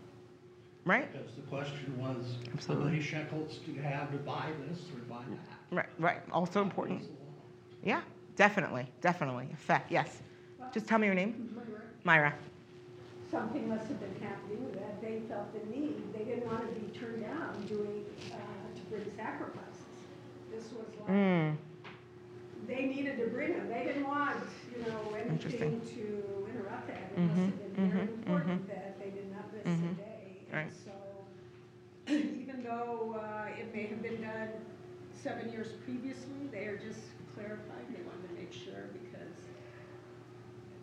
Right. 0.85 1.11
Because 1.13 1.35
the 1.35 1.43
question 1.43 1.99
was, 1.99 2.37
how 2.47 2.55
Absolutely. 2.55 2.91
many 2.93 3.03
shekels 3.03 3.59
do 3.65 3.73
you 3.73 3.81
have 3.81 4.11
to 4.13 4.19
buy 4.19 4.51
this 4.69 4.81
or 4.95 4.99
buy 5.09 5.23
that? 5.31 5.77
Right. 5.77 5.87
Right. 5.99 6.19
Also 6.31 6.61
important. 6.63 6.99
What's 7.01 7.09
the 7.09 7.15
law? 7.15 7.97
Yeah, 7.97 8.03
definitely, 8.37 8.87
definitely. 9.01 9.49
Effect, 9.53 9.91
yes. 9.91 10.19
Just 10.73 10.87
tell 10.87 10.99
me 10.99 11.07
your 11.07 11.15
name. 11.15 11.57
Myra. 12.05 12.35
something 13.31 13.69
must 13.69 13.87
have 13.87 14.01
been 14.01 14.15
happening 14.23 14.71
that 14.73 15.01
they 15.03 15.21
felt 15.29 15.53
the 15.53 15.71
need, 15.71 16.13
they 16.13 16.25
didn't 16.25 16.47
want 16.47 16.67
to 16.67 16.81
be 16.81 16.87
turned 16.99 17.23
down 17.23 17.65
doing, 17.69 18.05
uh, 18.33 18.37
to 18.75 18.81
bring 18.91 19.05
sacrifices. 19.17 19.85
This 20.53 20.65
was 20.73 20.87
like, 21.07 21.09
Mm, 21.17 21.57
they 22.67 22.87
needed 22.87 23.19
to 23.19 23.27
bring 23.27 23.53
them, 23.53 23.69
they 23.69 23.85
didn't 23.85 24.07
want, 24.07 24.37
you 24.75 24.83
know, 24.83 25.17
Interesting. 25.29 25.63
anything 25.75 25.81
to 25.97 26.40
interrupt 26.89 27.17
that. 27.17 27.21
It 27.21 27.27
must 27.27 27.37
have 27.41 27.77
been 27.77 27.91
very 27.91 28.07
mhm, 28.07 28.19
important 28.19 28.69
that 28.69 28.99
they 29.01 29.11
did 29.11 29.33
not 29.33 29.53
miss 29.53 29.67
a 29.67 29.95
day. 29.95 30.37
Right. 30.53 30.63
And 30.63 30.73
so, 30.85 32.13
even 32.41 32.63
though 32.65 33.17
uh, 33.21 33.59
it 33.59 33.75
may 33.75 33.87
have 33.87 34.03
been 34.03 34.21
done 34.21 34.49
seven 35.23 35.51
years 35.53 35.69
previously, 35.85 36.49
they 36.51 36.65
are 36.67 36.77
just 36.77 37.01
clarifying, 37.35 37.87
they 37.91 38.03
wanted 38.03 38.29
to 38.29 38.35
make 38.35 38.53
sure 38.53 38.89
because 38.93 39.37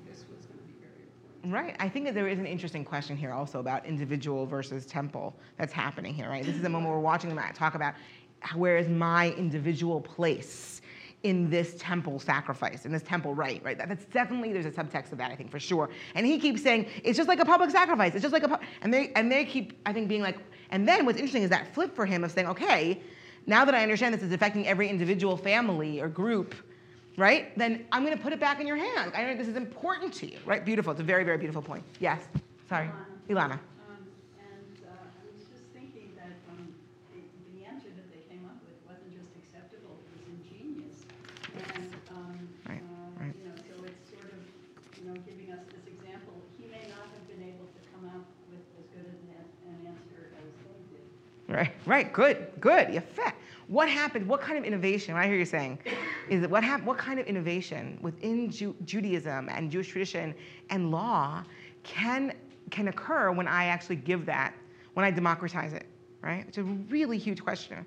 this 0.08 0.24
was 0.30 0.46
going 0.46 0.60
to 0.60 0.66
be 0.66 0.76
very 0.80 1.04
important. 1.04 1.54
right. 1.54 1.76
I 1.80 1.90
think 1.90 2.06
that 2.06 2.14
there 2.14 2.28
is 2.28 2.40
an 2.40 2.46
interesting 2.46 2.86
question 2.86 3.18
here 3.18 3.32
also 3.34 3.60
about 3.60 3.86
individual 3.86 4.46
versus 4.46 4.86
temple 4.86 5.36
that's 5.58 5.74
happening 5.74 6.14
here, 6.14 6.30
right? 6.30 6.46
This 6.46 6.56
is 6.56 6.64
a 6.64 6.70
moment 6.70 6.94
we're 6.94 7.00
watching 7.00 7.34
them 7.34 7.54
talk 7.54 7.76
about 7.76 7.96
where 8.56 8.78
is 8.78 8.88
my 8.88 9.32
individual 9.32 10.00
place 10.00 10.82
in 11.24 11.50
this 11.50 11.76
temple 11.80 12.20
sacrifice, 12.20 12.86
in 12.86 12.92
this 12.92 13.02
temple 13.02 13.34
rite, 13.34 13.62
right? 13.64 13.78
That- 13.78 13.90
That's 13.90 14.06
definitely 14.06 14.54
there's 14.54 14.66
a 14.68 14.72
subtext 14.72 15.12
of 15.12 15.18
that, 15.18 15.32
I 15.32 15.36
think, 15.36 15.50
for 15.52 15.60
sure. 15.60 15.90
And 16.16 16.26
he 16.26 16.40
keeps 16.40 16.62
saying 16.62 16.88
it's 17.04 17.18
just 17.18 17.28
like 17.28 17.40
a 17.40 17.46
public 17.46 17.70
sacrifice. 17.72 18.14
It's 18.14 18.22
just 18.22 18.34
like 18.34 18.44
a, 18.44 18.60
and 18.82 18.94
they 18.94 19.12
and 19.16 19.32
they 19.32 19.44
keep, 19.46 19.74
I 19.86 19.94
think, 19.94 20.08
being 20.08 20.22
like. 20.22 20.38
And 20.70 20.88
then 20.88 21.06
what's 21.06 21.18
interesting 21.18 21.44
is 21.44 21.50
that 21.50 21.74
flip 21.74 21.96
for 21.96 22.06
him 22.06 22.24
of 22.24 22.32
saying, 22.32 22.48
okay, 22.48 23.02
now 23.46 23.64
that 23.66 23.74
I 23.74 23.82
understand 23.82 24.14
this 24.14 24.22
is 24.22 24.32
affecting 24.34 24.68
every 24.68 24.90
individual 24.90 25.38
family 25.38 26.02
or 26.02 26.10
group, 26.10 26.54
right? 27.18 27.58
Then 27.58 27.86
I'm 27.94 28.04
going 28.06 28.16
to 28.16 28.22
put 28.22 28.34
it 28.34 28.40
back 28.40 28.60
in 28.60 28.68
your 28.68 28.76
hands. 28.76 29.14
I 29.16 29.24
know 29.24 29.36
this 29.38 29.48
is 29.48 29.56
important 29.56 30.14
to 30.16 30.30
you, 30.30 30.38
right? 30.46 30.64
Beautiful. 30.66 30.92
It's 30.92 31.00
a 31.00 31.04
very, 31.06 31.24
very 31.24 31.38
beautiful 31.38 31.62
point. 31.62 31.84
Yes. 32.02 32.22
Sorry, 32.68 32.90
Ilana. 33.30 33.54
Um, 33.54 33.60
And 34.38 34.76
uh, 34.84 34.92
I 34.92 35.24
was 35.32 35.40
just 35.48 35.64
thinking 35.74 36.12
that 36.20 36.36
um, 36.52 36.68
the 37.16 37.24
the 37.56 37.64
answer 37.66 37.88
that 37.96 38.08
they 38.12 38.20
came 38.28 38.44
up 38.44 38.60
with 38.68 38.76
wasn't 38.84 39.16
just 39.16 39.32
acceptable, 39.40 39.96
it 40.04 40.20
was 40.20 40.26
ingenious. 40.36 41.08
And, 41.80 41.88
um, 42.12 42.36
Right, 42.68 42.84
uh, 42.84 43.24
right. 43.24 43.32
you 43.40 43.48
know, 43.48 43.56
so 43.56 43.74
it's 43.88 44.04
sort 44.12 44.28
of, 44.36 44.42
you 45.00 45.08
know, 45.08 45.16
giving 45.24 45.48
us 45.56 45.64
this 45.72 45.88
example. 45.96 46.36
He 46.60 46.68
may 46.68 46.84
not 46.92 47.08
have 47.08 47.24
been 47.32 47.40
able 47.48 47.72
to 47.72 47.82
come 47.96 48.04
out 48.12 48.28
with 48.52 48.68
as 48.84 48.86
good 48.92 49.08
an 49.08 49.16
an- 49.32 49.56
an 49.72 49.96
answer 49.96 50.28
as 50.36 50.52
they 50.68 50.76
did. 50.92 51.08
Right, 51.58 51.72
right. 51.88 52.14
Good, 52.14 52.50
good. 52.60 52.90
Yafeh. 52.90 53.34
What 53.68 53.90
happened? 53.90 54.28
What 54.28 54.42
kind 54.42 54.60
of 54.60 54.64
innovation? 54.64 55.16
What 55.16 55.24
I 55.24 55.28
hear 55.28 55.38
you 55.38 55.44
saying 55.44 55.80
is 56.30 56.42
that 56.42 56.52
what 56.52 56.64
hap- 56.64 56.84
What 56.84 57.00
kind 57.00 57.20
of 57.20 57.26
innovation 57.26 57.98
within 58.00 58.52
Ju- 58.52 58.76
Judaism 58.86 59.50
and 59.50 59.72
Jewish 59.72 59.88
tradition 59.88 60.36
and 60.70 60.92
law 60.92 61.44
can 61.82 62.34
can 62.70 62.90
occur 62.90 63.32
when 63.32 63.48
I 63.48 63.66
actually 63.66 63.96
give 63.96 64.28
that, 64.28 64.54
when 64.94 65.04
I 65.04 65.10
democratize 65.10 65.74
it, 65.74 65.88
right? 66.22 66.46
It's 66.48 66.60
a 66.60 66.64
really 66.64 67.18
huge 67.18 67.42
question. 67.44 67.84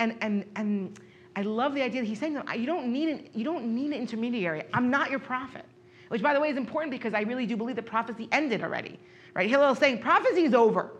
And, 0.00 0.16
and, 0.20 0.44
and 0.56 0.98
I 1.36 1.42
love 1.42 1.74
the 1.74 1.82
idea 1.82 2.00
that 2.00 2.06
he's 2.08 2.18
saying 2.18 2.32
that 2.34 2.58
you 2.58 2.66
don't 2.66 2.90
need 2.90 3.08
an, 3.10 3.28
you 3.34 3.44
don't 3.44 3.66
need 3.72 3.88
an 3.88 3.92
intermediary. 3.92 4.64
I'm 4.72 4.90
not 4.90 5.10
your 5.10 5.20
prophet. 5.20 5.66
Which, 6.08 6.22
by 6.22 6.32
the 6.34 6.40
way, 6.40 6.48
is 6.48 6.56
important 6.56 6.90
because 6.90 7.14
I 7.14 7.20
really 7.20 7.46
do 7.46 7.56
believe 7.56 7.76
that 7.76 7.86
prophecy 7.86 8.26
ended 8.32 8.62
already, 8.62 8.98
right? 9.34 9.48
Hillel 9.48 9.72
is 9.72 9.78
saying 9.78 9.98
prophecy 10.00 10.44
is 10.44 10.54
over. 10.54 10.90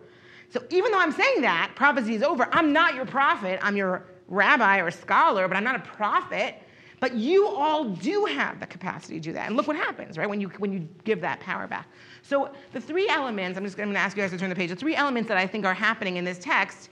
So 0.49 0.63
even 0.69 0.91
though 0.91 0.99
I'm 0.99 1.11
saying 1.11 1.41
that 1.41 1.71
prophecy 1.75 2.15
is 2.15 2.23
over, 2.23 2.47
I'm 2.51 2.73
not 2.73 2.95
your 2.95 3.05
prophet. 3.05 3.59
I'm 3.61 3.75
your 3.75 4.05
rabbi 4.27 4.79
or 4.79 4.91
scholar, 4.91 5.47
but 5.47 5.57
I'm 5.57 5.63
not 5.63 5.75
a 5.75 5.79
prophet. 5.79 6.55
But 6.99 7.15
you 7.15 7.47
all 7.47 7.85
do 7.85 8.25
have 8.25 8.59
the 8.59 8.65
capacity 8.65 9.15
to 9.15 9.19
do 9.19 9.33
that. 9.33 9.47
And 9.47 9.57
look 9.57 9.67
what 9.67 9.75
happens, 9.75 10.17
right, 10.17 10.29
when 10.29 10.39
you, 10.39 10.47
when 10.59 10.71
you 10.71 10.87
give 11.03 11.19
that 11.21 11.39
power 11.41 11.67
back. 11.67 11.87
So 12.21 12.51
the 12.71 12.79
three 12.79 13.09
elements, 13.09 13.57
I'm 13.57 13.65
just 13.65 13.75
going 13.75 13.91
to 13.91 13.99
ask 13.99 14.15
you 14.15 14.23
guys 14.23 14.31
to 14.31 14.37
turn 14.37 14.49
the 14.49 14.55
page, 14.55 14.69
the 14.69 14.75
three 14.75 14.95
elements 14.95 15.27
that 15.27 15.37
I 15.37 15.45
think 15.45 15.65
are 15.65 15.73
happening 15.73 16.15
in 16.15 16.23
this 16.23 16.39
text 16.39 16.89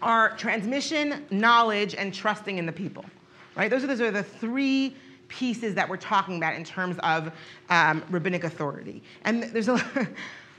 are 0.00 0.36
transmission, 0.36 1.26
knowledge, 1.30 1.94
and 1.94 2.14
trusting 2.14 2.58
in 2.58 2.66
the 2.66 2.72
people, 2.72 3.04
right? 3.56 3.70
Those 3.70 3.82
are, 3.84 3.88
those 3.88 4.00
are 4.00 4.10
the 4.10 4.22
three 4.22 4.94
pieces 5.28 5.74
that 5.74 5.88
we're 5.88 5.96
talking 5.96 6.36
about 6.36 6.54
in 6.54 6.62
terms 6.62 6.96
of 7.02 7.32
um, 7.70 8.04
rabbinic 8.10 8.44
authority. 8.44 9.02
And 9.24 9.42
there's 9.44 9.68
a, 9.68 9.80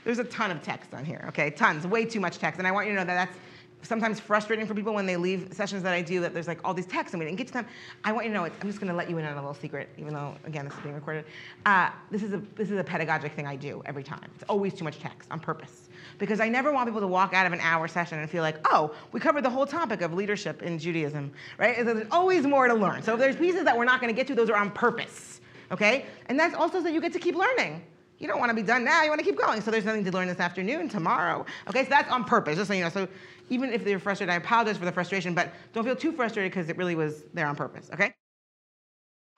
there's 0.04 0.18
a 0.18 0.24
ton 0.24 0.50
of 0.50 0.62
text 0.62 0.94
on 0.94 1.04
here, 1.04 1.24
okay? 1.28 1.50
Tons, 1.50 1.86
way 1.86 2.04
too 2.04 2.20
much 2.20 2.38
text. 2.38 2.58
And 2.58 2.68
I 2.68 2.72
want 2.72 2.86
you 2.86 2.92
to 2.92 3.00
know 3.00 3.06
that 3.06 3.26
that's 3.26 3.38
sometimes 3.84 4.18
frustrating 4.18 4.66
for 4.66 4.74
people 4.74 4.94
when 4.94 5.06
they 5.06 5.16
leave 5.16 5.48
sessions 5.52 5.82
that 5.82 5.92
I 5.92 6.02
do 6.02 6.20
that 6.20 6.32
there's 6.32 6.48
like 6.48 6.58
all 6.64 6.74
these 6.74 6.86
texts 6.86 7.14
and 7.14 7.20
we 7.20 7.26
didn't 7.26 7.38
get 7.38 7.46
to 7.48 7.52
them. 7.52 7.66
I 8.02 8.12
want 8.12 8.26
you 8.26 8.32
to 8.32 8.38
know, 8.38 8.44
I'm 8.44 8.66
just 8.66 8.80
going 8.80 8.90
to 8.90 8.96
let 8.96 9.10
you 9.10 9.18
in 9.18 9.24
on 9.24 9.32
a 9.32 9.36
little 9.36 9.54
secret, 9.54 9.88
even 9.98 10.14
though 10.14 10.34
again 10.44 10.64
this 10.64 10.74
is 10.74 10.80
being 10.80 10.94
recorded. 10.94 11.24
Uh, 11.66 11.90
this 12.10 12.22
is 12.22 12.32
a 12.32 12.38
this 12.56 12.70
is 12.70 12.78
a 12.78 12.84
pedagogic 12.84 13.32
thing 13.32 13.46
I 13.46 13.56
do 13.56 13.82
every 13.86 14.02
time. 14.02 14.30
It's 14.34 14.44
always 14.48 14.74
too 14.74 14.84
much 14.84 14.98
text 14.98 15.30
on 15.30 15.38
purpose 15.38 15.88
because 16.18 16.40
I 16.40 16.48
never 16.48 16.72
want 16.72 16.88
people 16.88 17.00
to 17.00 17.06
walk 17.06 17.34
out 17.34 17.46
of 17.46 17.52
an 17.52 17.60
hour 17.60 17.88
session 17.88 18.18
and 18.18 18.30
feel 18.30 18.42
like, 18.42 18.56
oh, 18.72 18.94
we 19.12 19.20
covered 19.20 19.44
the 19.44 19.50
whole 19.50 19.66
topic 19.66 20.00
of 20.00 20.14
leadership 20.14 20.62
in 20.62 20.78
Judaism, 20.78 21.32
right? 21.58 21.84
There's 21.84 22.06
always 22.10 22.46
more 22.46 22.68
to 22.68 22.74
learn. 22.74 23.02
So 23.02 23.14
if 23.14 23.20
there's 23.20 23.36
pieces 23.36 23.64
that 23.64 23.76
we're 23.76 23.84
not 23.84 24.00
going 24.00 24.12
to 24.12 24.16
get 24.16 24.26
to, 24.28 24.34
those 24.34 24.50
are 24.50 24.56
on 24.56 24.70
purpose, 24.70 25.40
okay? 25.72 26.06
And 26.26 26.38
that's 26.38 26.54
also 26.54 26.82
so 26.82 26.88
you 26.88 27.00
get 27.00 27.12
to 27.14 27.18
keep 27.18 27.34
learning. 27.34 27.82
You 28.18 28.28
don't 28.28 28.38
want 28.38 28.50
to 28.50 28.54
be 28.54 28.62
done 28.62 28.84
now. 28.84 29.02
You 29.02 29.08
want 29.08 29.20
to 29.20 29.24
keep 29.24 29.38
going. 29.38 29.60
So 29.60 29.70
there's 29.70 29.84
nothing 29.84 30.04
to 30.04 30.12
learn 30.12 30.28
this 30.28 30.40
afternoon, 30.40 30.88
tomorrow. 30.88 31.44
Okay, 31.68 31.84
so 31.84 31.90
that's 31.90 32.10
on 32.10 32.24
purpose, 32.24 32.56
just 32.56 32.68
so 32.68 32.74
you 32.74 32.84
know. 32.84 32.90
So 32.90 33.08
even 33.50 33.72
if 33.72 33.84
they're 33.84 33.98
frustrated, 33.98 34.32
I 34.32 34.36
apologize 34.36 34.78
for 34.78 34.84
the 34.84 34.92
frustration, 34.92 35.34
but 35.34 35.52
don't 35.72 35.84
feel 35.84 35.96
too 35.96 36.12
frustrated 36.12 36.52
because 36.52 36.68
it 36.68 36.76
really 36.76 36.94
was 36.94 37.24
there 37.34 37.46
on 37.46 37.56
purpose, 37.56 37.90
okay? 37.92 38.14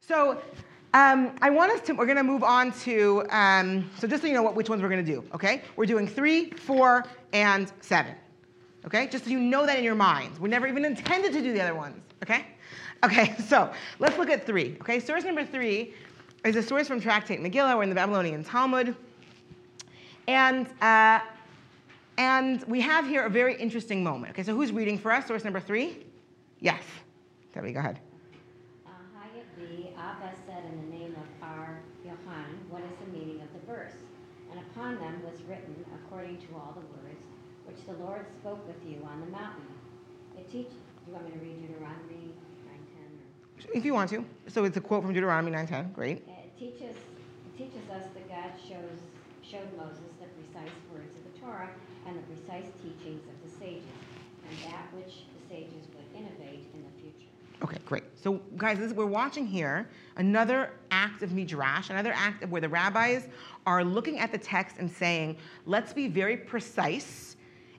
So 0.01 0.41
um, 0.97 1.35
I 1.43 1.51
want 1.51 1.71
us 1.71 1.81
to, 1.81 1.93
we're 1.93 2.07
going 2.07 2.17
to 2.17 2.23
move 2.23 2.43
on 2.43 2.71
to, 2.79 3.23
um, 3.29 3.87
so 3.99 4.07
just 4.07 4.23
so 4.23 4.27
you 4.27 4.33
know 4.33 4.41
what, 4.41 4.55
which 4.55 4.67
ones 4.67 4.81
we're 4.81 4.89
going 4.89 5.05
to 5.05 5.11
do, 5.11 5.23
okay? 5.31 5.61
We're 5.75 5.85
doing 5.85 6.07
three, 6.07 6.49
four, 6.49 7.05
and 7.33 7.71
seven, 7.81 8.15
okay? 8.83 9.05
Just 9.05 9.25
so 9.25 9.29
you 9.29 9.39
know 9.39 9.67
that 9.67 9.77
in 9.77 9.83
your 9.83 9.93
minds. 9.93 10.39
We 10.39 10.49
never 10.49 10.65
even 10.65 10.83
intended 10.85 11.33
to 11.33 11.41
do 11.43 11.53
the 11.53 11.61
other 11.61 11.75
ones, 11.75 12.01
okay? 12.23 12.47
Okay, 13.03 13.35
so 13.47 13.71
let's 13.99 14.17
look 14.17 14.31
at 14.31 14.47
three, 14.47 14.75
okay? 14.81 14.99
Source 14.99 15.23
number 15.23 15.45
three 15.45 15.93
is 16.43 16.55
a 16.55 16.63
source 16.63 16.87
from 16.87 16.99
Tractate 16.99 17.41
Megillah 17.41 17.75
or 17.75 17.83
in 17.83 17.89
the 17.89 17.95
Babylonian 17.95 18.43
Talmud. 18.43 18.95
And, 20.27 20.67
uh, 20.81 21.19
and 22.17 22.63
we 22.63 22.81
have 22.81 23.05
here 23.05 23.23
a 23.23 23.29
very 23.29 23.55
interesting 23.55 24.03
moment. 24.03 24.31
Okay, 24.31 24.41
so 24.41 24.55
who's 24.55 24.71
reading 24.71 24.97
for 24.97 25.11
us? 25.11 25.27
Source 25.27 25.43
number 25.43 25.59
three? 25.59 26.05
Yes. 26.59 26.81
Debbie, 27.53 27.71
go 27.71 27.81
ahead. 27.81 27.99
Uh, 28.87 28.89
the 29.57 29.89
Abba 29.97 30.33
said 30.45 30.63
in 30.71 30.89
the 30.89 30.97
name 30.97 31.15
of 31.15 31.47
our 31.47 31.79
Yohan, 32.05 32.45
what 32.69 32.81
is 32.83 32.93
the 33.03 33.11
meaning 33.11 33.41
of 33.41 33.49
the 33.53 33.65
verse? 33.65 33.95
And 34.51 34.59
upon 34.77 34.99
them 34.99 35.21
was 35.25 35.41
written, 35.49 35.73
according 35.95 36.37
to 36.37 36.47
all 36.53 36.77
the 36.77 36.85
words, 37.01 37.25
which 37.65 37.81
the 37.87 38.03
Lord 38.03 38.25
spoke 38.39 38.65
with 38.67 38.77
you 38.85 39.01
on 39.09 39.21
the 39.21 39.27
mountain. 39.27 39.65
It 40.37 40.49
teach. 40.51 40.69
Do 40.69 40.75
you 41.07 41.13
want 41.13 41.25
me 41.25 41.31
to 41.31 41.39
read 41.39 41.61
Deuteronomy 41.61 42.35
9:10? 42.69 43.73
If 43.73 43.85
you 43.85 43.93
want 43.93 44.09
to. 44.11 44.23
So 44.47 44.65
it's 44.65 44.77
a 44.77 44.81
quote 44.81 45.03
from 45.03 45.13
Deuteronomy 45.13 45.51
9:10. 45.51 45.93
Great. 45.93 46.17
It 46.27 46.53
teaches, 46.59 46.95
it 46.95 47.57
teaches 47.57 47.89
us 47.89 48.05
that 48.13 48.29
God 48.29 48.51
shows, 48.61 49.01
showed 49.41 49.69
Moses 49.77 50.13
the 50.21 50.27
precise 50.37 50.75
words 50.93 51.09
of 51.17 51.23
the 51.25 51.39
Torah 51.39 51.69
and 52.05 52.15
the 52.15 52.23
precise 52.33 52.69
teachings 52.83 53.23
of 53.25 53.37
the 53.43 53.49
sages, 53.57 53.97
and 54.47 54.71
that 54.71 54.93
which 54.93 55.25
the 55.33 55.41
sages 55.49 55.87
would 55.95 56.05
innovate 56.13 56.67
in 56.75 56.83
the 56.83 56.93
future. 57.01 57.31
Okay, 57.63 57.77
great. 57.85 58.03
So, 58.15 58.39
guys, 58.55 58.77
this, 58.77 58.93
we're 58.93 59.05
watching 59.05 59.47
here 59.47 59.89
another 60.17 60.73
act 60.91 61.23
of 61.23 61.31
midrash, 61.31 61.89
another 61.89 62.13
act 62.13 62.43
of 62.43 62.51
where 62.51 62.61
the 62.61 62.69
rabbis 62.69 63.27
are 63.67 63.83
looking 63.83 64.17
at 64.17 64.31
the 64.31 64.37
text 64.37 64.77
and 64.79 64.89
saying, 64.89 65.37
let's 65.65 65.91
be 65.91 66.07
very 66.07 66.37
precise. 66.37 67.35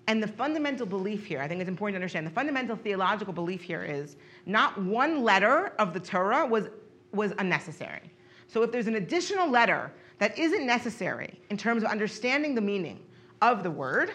And 0.06 0.22
the 0.22 0.28
fundamental 0.28 0.86
belief 0.86 1.24
here, 1.26 1.40
I 1.40 1.48
think 1.48 1.62
it's 1.62 1.68
important 1.68 1.94
to 1.94 1.96
understand, 1.96 2.26
the 2.26 2.30
fundamental 2.30 2.76
theological 2.76 3.32
belief 3.32 3.62
here 3.62 3.82
is 3.82 4.16
not 4.44 4.80
one 4.80 5.24
letter 5.24 5.72
of 5.78 5.94
the 5.94 6.00
Torah 6.00 6.46
was, 6.46 6.68
was 7.12 7.32
unnecessary. 7.38 8.12
So 8.46 8.62
if 8.62 8.70
there's 8.70 8.86
an 8.86 8.96
additional 8.96 9.48
letter 9.48 9.90
that 10.18 10.38
isn't 10.38 10.66
necessary 10.66 11.40
in 11.48 11.56
terms 11.56 11.82
of 11.82 11.90
understanding 11.90 12.54
the 12.54 12.60
meaning 12.60 13.00
of 13.40 13.62
the 13.62 13.70
word, 13.70 14.12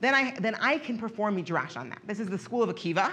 then 0.00 0.14
I, 0.14 0.34
then 0.40 0.56
I 0.60 0.76
can 0.76 0.98
perform 0.98 1.36
midrash 1.36 1.76
on 1.76 1.88
that. 1.88 2.02
This 2.06 2.20
is 2.20 2.28
the 2.28 2.38
school 2.38 2.62
of 2.62 2.68
Akiva. 2.68 3.12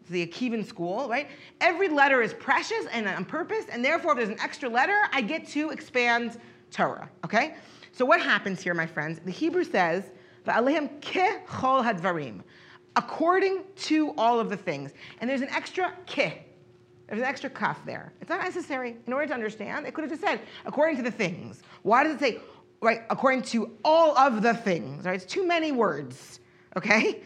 It's 0.00 0.10
the 0.10 0.26
Akivan 0.26 0.64
school, 0.64 1.08
right? 1.08 1.28
Every 1.60 1.88
letter 1.88 2.22
is 2.22 2.32
precious 2.34 2.86
and 2.92 3.06
on 3.06 3.24
purpose, 3.24 3.66
and 3.70 3.84
therefore, 3.84 4.12
if 4.12 4.18
there's 4.18 4.28
an 4.28 4.40
extra 4.40 4.68
letter, 4.68 4.98
I 5.12 5.20
get 5.20 5.46
to 5.48 5.70
expand 5.70 6.38
Torah, 6.74 7.08
okay? 7.24 7.54
So 7.92 8.04
what 8.04 8.20
happens 8.20 8.60
here, 8.60 8.74
my 8.74 8.86
friends? 8.86 9.20
The 9.24 9.30
Hebrew 9.30 9.62
says, 9.62 10.10
"Va'alehem 10.44 11.00
hadvarim," 11.00 12.42
according 12.96 13.62
to 13.76 14.12
all 14.18 14.40
of 14.40 14.50
the 14.50 14.56
things. 14.56 14.92
And 15.20 15.30
there's 15.30 15.40
an 15.40 15.50
extra 15.50 15.92
ke, 16.06 16.42
there's 17.06 17.20
an 17.20 17.24
extra 17.24 17.48
kaf 17.48 17.84
there. 17.86 18.12
It's 18.20 18.28
not 18.28 18.42
necessary. 18.42 18.96
In 19.06 19.12
order 19.12 19.28
to 19.28 19.34
understand, 19.34 19.86
it 19.86 19.94
could 19.94 20.02
have 20.02 20.10
just 20.10 20.22
said, 20.22 20.40
according 20.66 20.96
to 20.96 21.02
the 21.02 21.12
things. 21.12 21.62
Why 21.82 22.02
does 22.02 22.16
it 22.16 22.20
say, 22.20 22.40
right, 22.82 23.02
according 23.08 23.42
to 23.42 23.70
all 23.84 24.18
of 24.18 24.42
the 24.42 24.54
things, 24.54 25.04
right? 25.04 25.14
It's 25.14 25.24
too 25.24 25.46
many 25.46 25.70
words, 25.70 26.40
okay? 26.76 27.22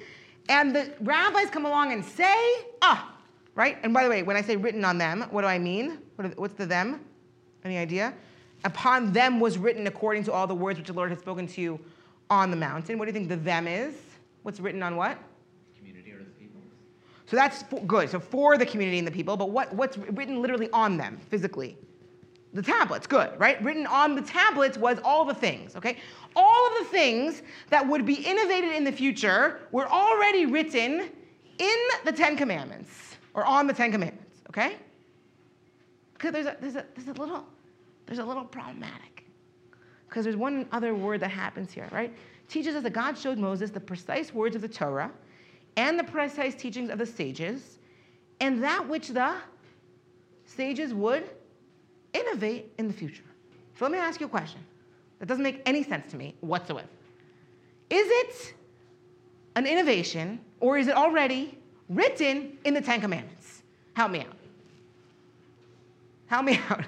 And 0.50 0.76
the 0.76 0.92
rabbis 1.00 1.48
come 1.48 1.64
along 1.64 1.92
and 1.92 2.04
say, 2.04 2.36
ah, 2.82 3.14
right? 3.54 3.78
And 3.82 3.94
by 3.94 4.04
the 4.04 4.10
way, 4.10 4.22
when 4.22 4.36
I 4.36 4.42
say 4.42 4.56
written 4.56 4.84
on 4.84 4.98
them, 4.98 5.24
what 5.30 5.40
do 5.40 5.48
I 5.48 5.58
mean? 5.58 5.98
What 6.16 6.38
what's 6.38 6.54
the 6.54 6.66
them? 6.66 7.00
Any 7.64 7.78
idea? 7.78 8.12
Upon 8.64 9.12
them 9.12 9.40
was 9.40 9.56
written 9.58 9.86
according 9.86 10.24
to 10.24 10.32
all 10.32 10.46
the 10.46 10.54
words 10.54 10.78
which 10.78 10.88
the 10.88 10.92
Lord 10.92 11.10
had 11.10 11.20
spoken 11.20 11.46
to 11.46 11.60
you 11.60 11.80
on 12.30 12.50
the 12.50 12.56
mountain. 12.56 12.98
What 12.98 13.06
do 13.06 13.10
you 13.10 13.12
think 13.12 13.28
the 13.28 13.36
them 13.36 13.66
is? 13.66 13.94
What's 14.42 14.60
written 14.60 14.82
on 14.82 14.96
what? 14.96 15.18
Community 15.76 16.12
or 16.12 16.18
the 16.18 16.24
people. 16.24 16.60
So 17.26 17.36
that's 17.36 17.62
for, 17.62 17.80
good. 17.80 18.10
So 18.10 18.18
for 18.18 18.58
the 18.58 18.66
community 18.66 18.98
and 18.98 19.06
the 19.06 19.12
people, 19.12 19.36
but 19.36 19.50
what, 19.50 19.72
what's 19.74 19.96
written 19.98 20.42
literally 20.42 20.68
on 20.72 20.96
them 20.96 21.18
physically? 21.28 21.76
The 22.54 22.62
tablets, 22.62 23.06
good, 23.06 23.38
right? 23.38 23.62
Written 23.62 23.86
on 23.86 24.14
the 24.14 24.22
tablets 24.22 24.78
was 24.78 24.98
all 25.04 25.24
the 25.24 25.34
things, 25.34 25.76
okay? 25.76 25.98
All 26.34 26.68
of 26.68 26.78
the 26.78 26.84
things 26.86 27.42
that 27.68 27.86
would 27.86 28.06
be 28.06 28.14
innovated 28.14 28.72
in 28.72 28.84
the 28.84 28.92
future 28.92 29.60
were 29.70 29.86
already 29.86 30.46
written 30.46 31.10
in 31.58 31.76
the 32.04 32.12
Ten 32.12 32.36
Commandments 32.36 33.16
or 33.34 33.44
on 33.44 33.66
the 33.66 33.74
Ten 33.74 33.92
Commandments, 33.92 34.40
okay? 34.48 34.76
Because 36.14 36.32
there's 36.32 36.46
a, 36.46 36.56
there's 36.60 36.76
a, 36.76 36.86
there's 36.96 37.08
a 37.08 37.20
little, 37.20 37.46
there's 38.08 38.18
a 38.18 38.24
little 38.24 38.44
problematic. 38.44 39.26
Because 40.08 40.24
there's 40.24 40.36
one 40.36 40.66
other 40.72 40.94
word 40.94 41.20
that 41.20 41.30
happens 41.30 41.70
here, 41.70 41.86
right? 41.92 42.12
Teaches 42.48 42.74
us 42.74 42.82
that 42.82 42.94
God 42.94 43.16
showed 43.16 43.36
Moses 43.36 43.70
the 43.70 43.80
precise 43.80 44.32
words 44.32 44.56
of 44.56 44.62
the 44.62 44.68
Torah 44.68 45.10
and 45.76 45.98
the 45.98 46.04
precise 46.04 46.54
teachings 46.54 46.88
of 46.90 46.98
the 46.98 47.06
sages, 47.06 47.78
and 48.40 48.62
that 48.64 48.88
which 48.88 49.08
the 49.08 49.34
sages 50.46 50.94
would 50.94 51.28
innovate 52.14 52.72
in 52.78 52.88
the 52.88 52.94
future. 52.94 53.22
So 53.78 53.84
let 53.84 53.92
me 53.92 53.98
ask 53.98 54.18
you 54.20 54.26
a 54.26 54.30
question 54.30 54.60
that 55.18 55.26
doesn't 55.26 55.44
make 55.44 55.60
any 55.66 55.82
sense 55.82 56.10
to 56.10 56.16
me 56.16 56.34
whatsoever. 56.40 56.88
Is 57.90 58.06
it 58.08 58.54
an 59.54 59.66
innovation 59.66 60.40
or 60.60 60.78
is 60.78 60.88
it 60.88 60.96
already 60.96 61.58
written 61.88 62.56
in 62.64 62.74
the 62.74 62.80
Ten 62.80 63.00
Commandments? 63.00 63.62
Help 63.94 64.10
me 64.10 64.20
out. 64.20 64.36
Help 66.26 66.44
me 66.44 66.58
out. 66.70 66.84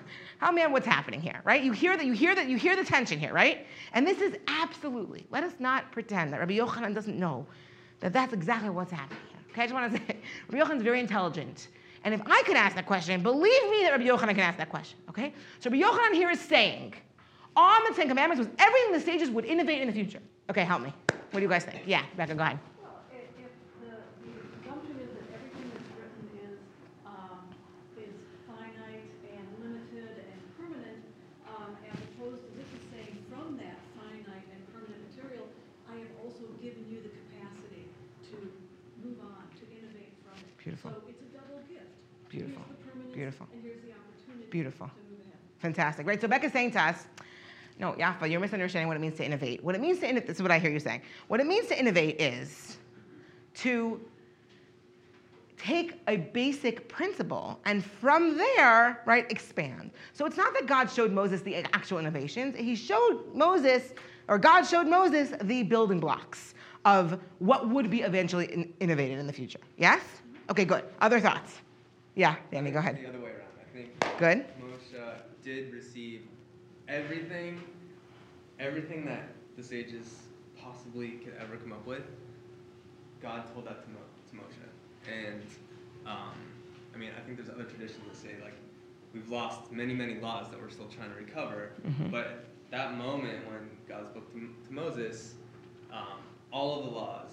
Me 0.52 0.62
out 0.62 0.72
what's 0.72 0.86
happening 0.86 1.20
here, 1.20 1.40
right? 1.44 1.62
You 1.62 1.72
hear 1.72 1.96
that 1.96 2.06
you 2.06 2.12
hear 2.12 2.34
that 2.34 2.48
you 2.48 2.56
hear 2.56 2.74
the 2.74 2.84
tension 2.84 3.20
here, 3.20 3.32
right? 3.32 3.66
And 3.92 4.06
this 4.06 4.20
is 4.20 4.34
absolutely, 4.48 5.26
let 5.30 5.44
us 5.44 5.52
not 5.58 5.92
pretend 5.92 6.32
that 6.32 6.40
Rabbi 6.40 6.56
Yochanan 6.56 6.94
doesn't 6.94 7.18
know 7.18 7.46
that 8.00 8.12
that's 8.12 8.32
exactly 8.32 8.70
what's 8.70 8.90
happening 8.90 9.20
here. 9.28 9.38
Okay, 9.52 9.62
I 9.62 9.66
just 9.66 9.74
want 9.74 9.92
to 9.92 9.98
say, 9.98 10.16
Rabbi 10.48 10.64
Yochanan's 10.64 10.82
very 10.82 10.98
intelligent. 10.98 11.68
And 12.02 12.14
if 12.14 12.22
I 12.26 12.42
could 12.42 12.56
ask 12.56 12.74
that 12.76 12.86
question, 12.86 13.22
believe 13.22 13.70
me 13.70 13.82
that 13.82 13.90
Rabbi 13.92 14.04
Yochanan 14.04 14.30
can 14.30 14.40
ask 14.40 14.58
that 14.58 14.70
question. 14.70 14.98
Okay? 15.10 15.34
So 15.60 15.70
Rabbi 15.70 15.82
Yochanan 15.82 16.14
here 16.14 16.30
is 16.30 16.40
saying, 16.40 16.94
on 17.56 17.80
the 17.88 17.94
Ten 17.94 18.08
Commandments 18.08 18.38
was 18.38 18.48
everything 18.58 18.92
the 18.92 19.00
sages 19.00 19.30
would 19.30 19.44
innovate 19.44 19.80
in 19.82 19.86
the 19.86 19.92
future. 19.92 20.20
Okay, 20.48 20.64
help 20.64 20.82
me. 20.82 20.92
What 21.30 21.38
do 21.38 21.42
you 21.42 21.48
guys 21.48 21.64
think? 21.64 21.82
Yeah, 21.86 22.02
Becca, 22.16 22.34
go 22.34 22.42
ahead. 22.42 22.58
Well, 22.82 22.98
if, 23.12 23.22
if 23.38 23.52
the, 23.78 24.02
the 24.26 24.34
assumption 24.66 24.98
is 24.98 25.10
that 25.14 25.26
everything 25.30 25.70
that's 25.70 25.90
written 25.94 26.26
is, 26.42 26.58
um, 27.06 27.46
is 27.94 28.14
finite 28.50 29.06
and 29.30 29.46
limited 29.62 30.26
and 30.26 30.40
permanent, 30.58 31.02
um, 31.46 31.78
as 31.86 31.98
opposed 32.02 32.42
to 32.42 32.50
this 32.58 32.66
is 32.66 32.82
saying 32.90 33.14
from 33.30 33.60
that 33.62 33.78
finite 33.94 34.46
and 34.50 34.62
permanent 34.74 34.98
material, 35.06 35.46
I 35.86 36.02
have 36.02 36.12
also 36.18 36.50
given 36.58 36.82
you 36.90 36.98
the 37.02 37.14
capacity 37.14 37.86
to 38.34 38.38
move 39.06 39.22
on, 39.22 39.46
to 39.58 39.64
innovate 39.70 40.18
from 40.26 40.34
it. 40.42 40.49
Beautiful. 40.62 40.90
So 40.90 41.02
it's 41.08 41.20
a 41.20 41.36
double 41.36 41.62
gift. 41.68 41.86
Beautiful. 42.28 42.62
Here's 42.68 43.06
the 43.06 43.12
Beautiful. 43.12 43.46
And 43.52 43.62
here's 43.62 43.80
the 43.82 43.90
opportunity. 43.92 44.50
Beautiful. 44.50 44.86
To 44.86 44.92
move 45.10 45.20
ahead. 45.20 45.38
Fantastic, 45.58 46.06
right? 46.06 46.20
So 46.20 46.28
Becca's 46.28 46.52
saying 46.52 46.72
to 46.72 46.82
us, 46.82 47.06
no, 47.78 47.92
Yafa, 47.92 48.30
you're 48.30 48.40
misunderstanding 48.40 48.88
what 48.88 48.96
it 48.96 49.00
means 49.00 49.16
to 49.16 49.24
innovate. 49.24 49.64
What 49.64 49.74
it 49.74 49.80
means 49.80 50.00
to 50.00 50.08
innovate, 50.08 50.26
this 50.26 50.36
is 50.36 50.42
what 50.42 50.50
I 50.50 50.58
hear 50.58 50.70
you 50.70 50.80
saying. 50.80 51.00
What 51.28 51.40
it 51.40 51.46
means 51.46 51.66
to 51.68 51.78
innovate 51.78 52.20
is 52.20 52.76
to 53.54 54.00
take 55.56 55.98
a 56.06 56.16
basic 56.16 56.88
principle 56.88 57.58
and 57.64 57.84
from 57.84 58.36
there, 58.36 59.02
right, 59.06 59.30
expand. 59.30 59.90
So 60.12 60.26
it's 60.26 60.36
not 60.36 60.52
that 60.54 60.66
God 60.66 60.90
showed 60.90 61.10
Moses 61.12 61.40
the 61.40 61.56
actual 61.56 61.98
innovations. 61.98 62.56
He 62.56 62.74
showed 62.74 63.24
Moses, 63.34 63.94
or 64.28 64.38
God 64.38 64.62
showed 64.62 64.86
Moses 64.86 65.32
the 65.42 65.62
building 65.62 66.00
blocks 66.00 66.54
of 66.84 67.20
what 67.38 67.68
would 67.68 67.90
be 67.90 68.02
eventually 68.02 68.46
in- 68.52 68.72
innovated 68.80 69.18
in 69.18 69.26
the 69.26 69.32
future. 69.32 69.60
Yes? 69.76 70.00
Okay, 70.50 70.64
good. 70.64 70.84
Other 71.00 71.20
thoughts? 71.20 71.58
Yeah, 72.16 72.34
Danny, 72.50 72.70
go 72.70 72.80
ahead. 72.80 72.98
The 73.00 73.08
other 73.08 73.18
way 73.20 73.30
around. 73.30 73.46
I 73.60 73.72
think 73.72 74.18
Good. 74.18 74.44
Moshe 74.60 75.14
did 75.44 75.72
receive 75.72 76.22
everything, 76.88 77.60
everything 78.58 79.04
that 79.06 79.28
the 79.56 79.62
sages 79.62 80.16
possibly 80.60 81.10
could 81.24 81.34
ever 81.40 81.56
come 81.56 81.72
up 81.72 81.86
with. 81.86 82.02
God 83.22 83.44
told 83.54 83.66
that 83.66 83.84
to, 83.84 83.90
Mo- 83.90 83.98
to 84.30 84.36
Moshe, 84.36 85.08
and 85.08 85.42
um, 86.06 86.32
I 86.94 86.98
mean, 86.98 87.10
I 87.16 87.20
think 87.24 87.36
there's 87.36 87.48
other 87.50 87.64
traditions 87.64 88.02
that 88.08 88.16
say 88.16 88.34
like 88.42 88.54
we've 89.14 89.28
lost 89.28 89.70
many, 89.70 89.94
many 89.94 90.14
laws 90.20 90.50
that 90.50 90.60
we're 90.60 90.70
still 90.70 90.88
trying 90.88 91.10
to 91.10 91.16
recover. 91.16 91.70
Mhm. 91.86 92.10
But 92.10 92.46
that 92.70 92.96
moment 92.96 93.46
when 93.46 93.70
God 93.88 94.08
spoke 94.10 94.32
to, 94.32 94.40
to 94.40 94.72
Moses, 94.72 95.34
um, 95.92 96.18
all 96.52 96.80
of 96.80 96.86
the 96.86 96.90
laws 96.90 97.30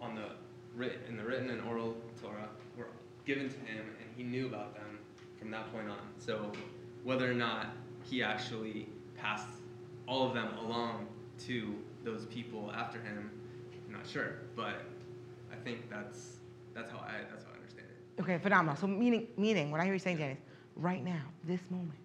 on 0.00 0.14
the 0.16 0.24
writ 0.74 1.00
in 1.08 1.16
the 1.16 1.24
written 1.24 1.50
and 1.50 1.60
oral 1.68 1.96
Torah 2.20 2.48
were 2.76 2.88
given 3.26 3.48
to 3.48 3.56
him, 3.56 3.84
and 4.00 4.08
he 4.16 4.22
knew 4.22 4.46
about 4.46 4.74
them 4.74 4.98
from 5.38 5.50
that 5.50 5.72
point 5.72 5.88
on. 5.88 5.98
So 6.18 6.52
whether 7.04 7.30
or 7.30 7.34
not 7.34 7.68
he 8.04 8.22
actually 8.22 8.88
passed 9.16 9.48
all 10.06 10.26
of 10.26 10.34
them 10.34 10.48
along 10.58 11.06
to 11.46 11.74
those 12.04 12.26
people 12.26 12.72
after 12.74 12.98
him, 13.00 13.30
I'm 13.86 13.92
not 13.92 14.06
sure. 14.06 14.38
But 14.56 14.82
I 15.52 15.56
think 15.64 15.88
that's 15.90 16.36
that's 16.74 16.90
how 16.90 16.98
I 16.98 17.12
that's 17.30 17.44
how 17.44 17.50
I 17.52 17.56
understand 17.56 17.86
it. 17.88 18.22
Okay, 18.22 18.38
phenomenal. 18.38 18.76
So 18.76 18.86
meaning, 18.86 19.28
meaning, 19.36 19.70
what 19.70 19.80
I 19.80 19.84
hear 19.84 19.92
you 19.92 19.98
saying, 19.98 20.18
Danny, 20.18 20.32
is 20.32 20.38
right 20.76 21.04
now, 21.04 21.22
this 21.44 21.60
moment, 21.70 21.98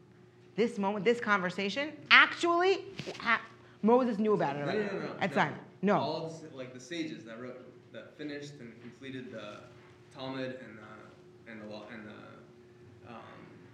this 0.56 0.78
moment, 0.78 1.06
this 1.06 1.20
conversation, 1.20 1.92
actually, 2.12 2.86
ha- 3.20 3.42
Moses 3.82 4.18
knew 4.18 4.34
about 4.34 4.56
it 4.56 4.66
No, 4.66 4.72
no, 4.72 4.74
no, 4.74 5.00
no. 5.00 5.16
At 5.20 5.30
no. 5.32 5.36
Sinai. 5.36 5.58
No. 5.82 6.00
All 6.00 6.42
the, 6.42 6.58
like 6.58 6.74
the 6.74 6.80
sages 6.80 7.24
that 7.26 7.42
wrote, 7.42 7.62
that 7.96 8.18
finished 8.18 8.54
and 8.60 8.80
completed 8.82 9.32
the 9.32 9.58
Talmud 10.16 10.60
and 10.62 10.78
the 10.78 11.52
and 11.52 11.62
the 11.62 11.66
law 11.74 11.84
and 11.94 12.06
the 12.06 13.10
um, 13.10 13.22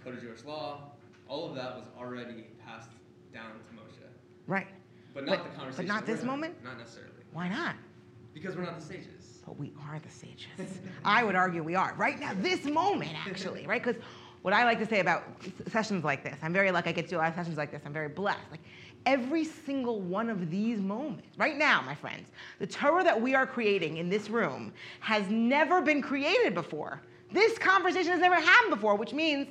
Code 0.04 0.16
of 0.16 0.22
Jewish 0.22 0.44
Law, 0.44 0.82
all 1.28 1.50
of 1.50 1.56
that 1.56 1.76
was 1.76 1.86
already 1.98 2.46
passed 2.66 2.90
down 3.34 3.52
to 3.52 3.74
Moshe. 3.76 4.06
Right. 4.48 4.68
But 5.14 5.26
not 5.26 5.38
But- 5.38 5.44
the 5.44 5.50
but 5.50 5.58
conversation. 5.58 5.88
not 5.88 6.06
this 6.06 6.24
moment? 6.24 6.64
Not 6.64 6.78
necessarily. 6.78 7.12
Why 7.34 7.50
not? 7.50 7.76
Because 8.34 8.56
we're 8.56 8.64
not 8.64 8.80
the 8.80 8.86
sages. 8.86 9.40
But 9.46 9.58
we 9.58 9.74
are 9.88 10.00
the 10.00 10.10
sages. 10.10 10.48
I 11.06 11.24
would 11.24 11.36
argue 11.36 11.64
we 11.64 11.76
are. 11.76 11.94
Right 11.98 12.20
now, 12.20 12.34
this 12.36 12.66
moment, 12.66 13.12
actually, 13.28 13.66
right? 13.68 13.84
Because 13.84 14.02
what 14.42 14.54
I 14.54 14.64
like 14.66 14.80
to 14.80 14.86
say 14.86 15.00
about 15.00 15.24
sessions 15.70 16.04
like 16.04 16.24
this, 16.24 16.38
I'm 16.42 16.54
very 16.54 16.72
lucky 16.72 16.90
I 16.90 16.94
get 16.94 17.06
to 17.06 17.10
do 17.12 17.18
a 17.18 17.20
lot 17.20 17.30
of 17.30 17.36
sessions 17.36 17.58
like 17.58 17.72
this. 17.72 17.82
I'm 17.86 17.94
very 17.94 18.10
blessed. 18.10 18.40
Like 18.52 18.62
every 19.06 19.44
single 19.44 20.02
one 20.02 20.30
of 20.30 20.50
these 20.50 20.80
moments, 20.80 21.38
right 21.38 21.58
now, 21.58 21.82
my 21.82 21.96
friends, 21.96 22.30
the 22.60 22.68
Torah 22.68 23.04
that 23.04 23.20
we 23.20 23.36
are 23.36 23.46
creating 23.46 23.98
in 23.98 24.10
this 24.10 24.30
room 24.30 24.74
has 25.00 25.28
never 25.30 25.82
been 25.82 26.02
created 26.02 26.54
before. 26.54 27.02
This 27.32 27.58
conversation 27.58 28.12
has 28.12 28.22
never 28.22 28.36
happened 28.36 28.72
before, 28.72 28.96
which 28.96 29.14
means 29.14 29.48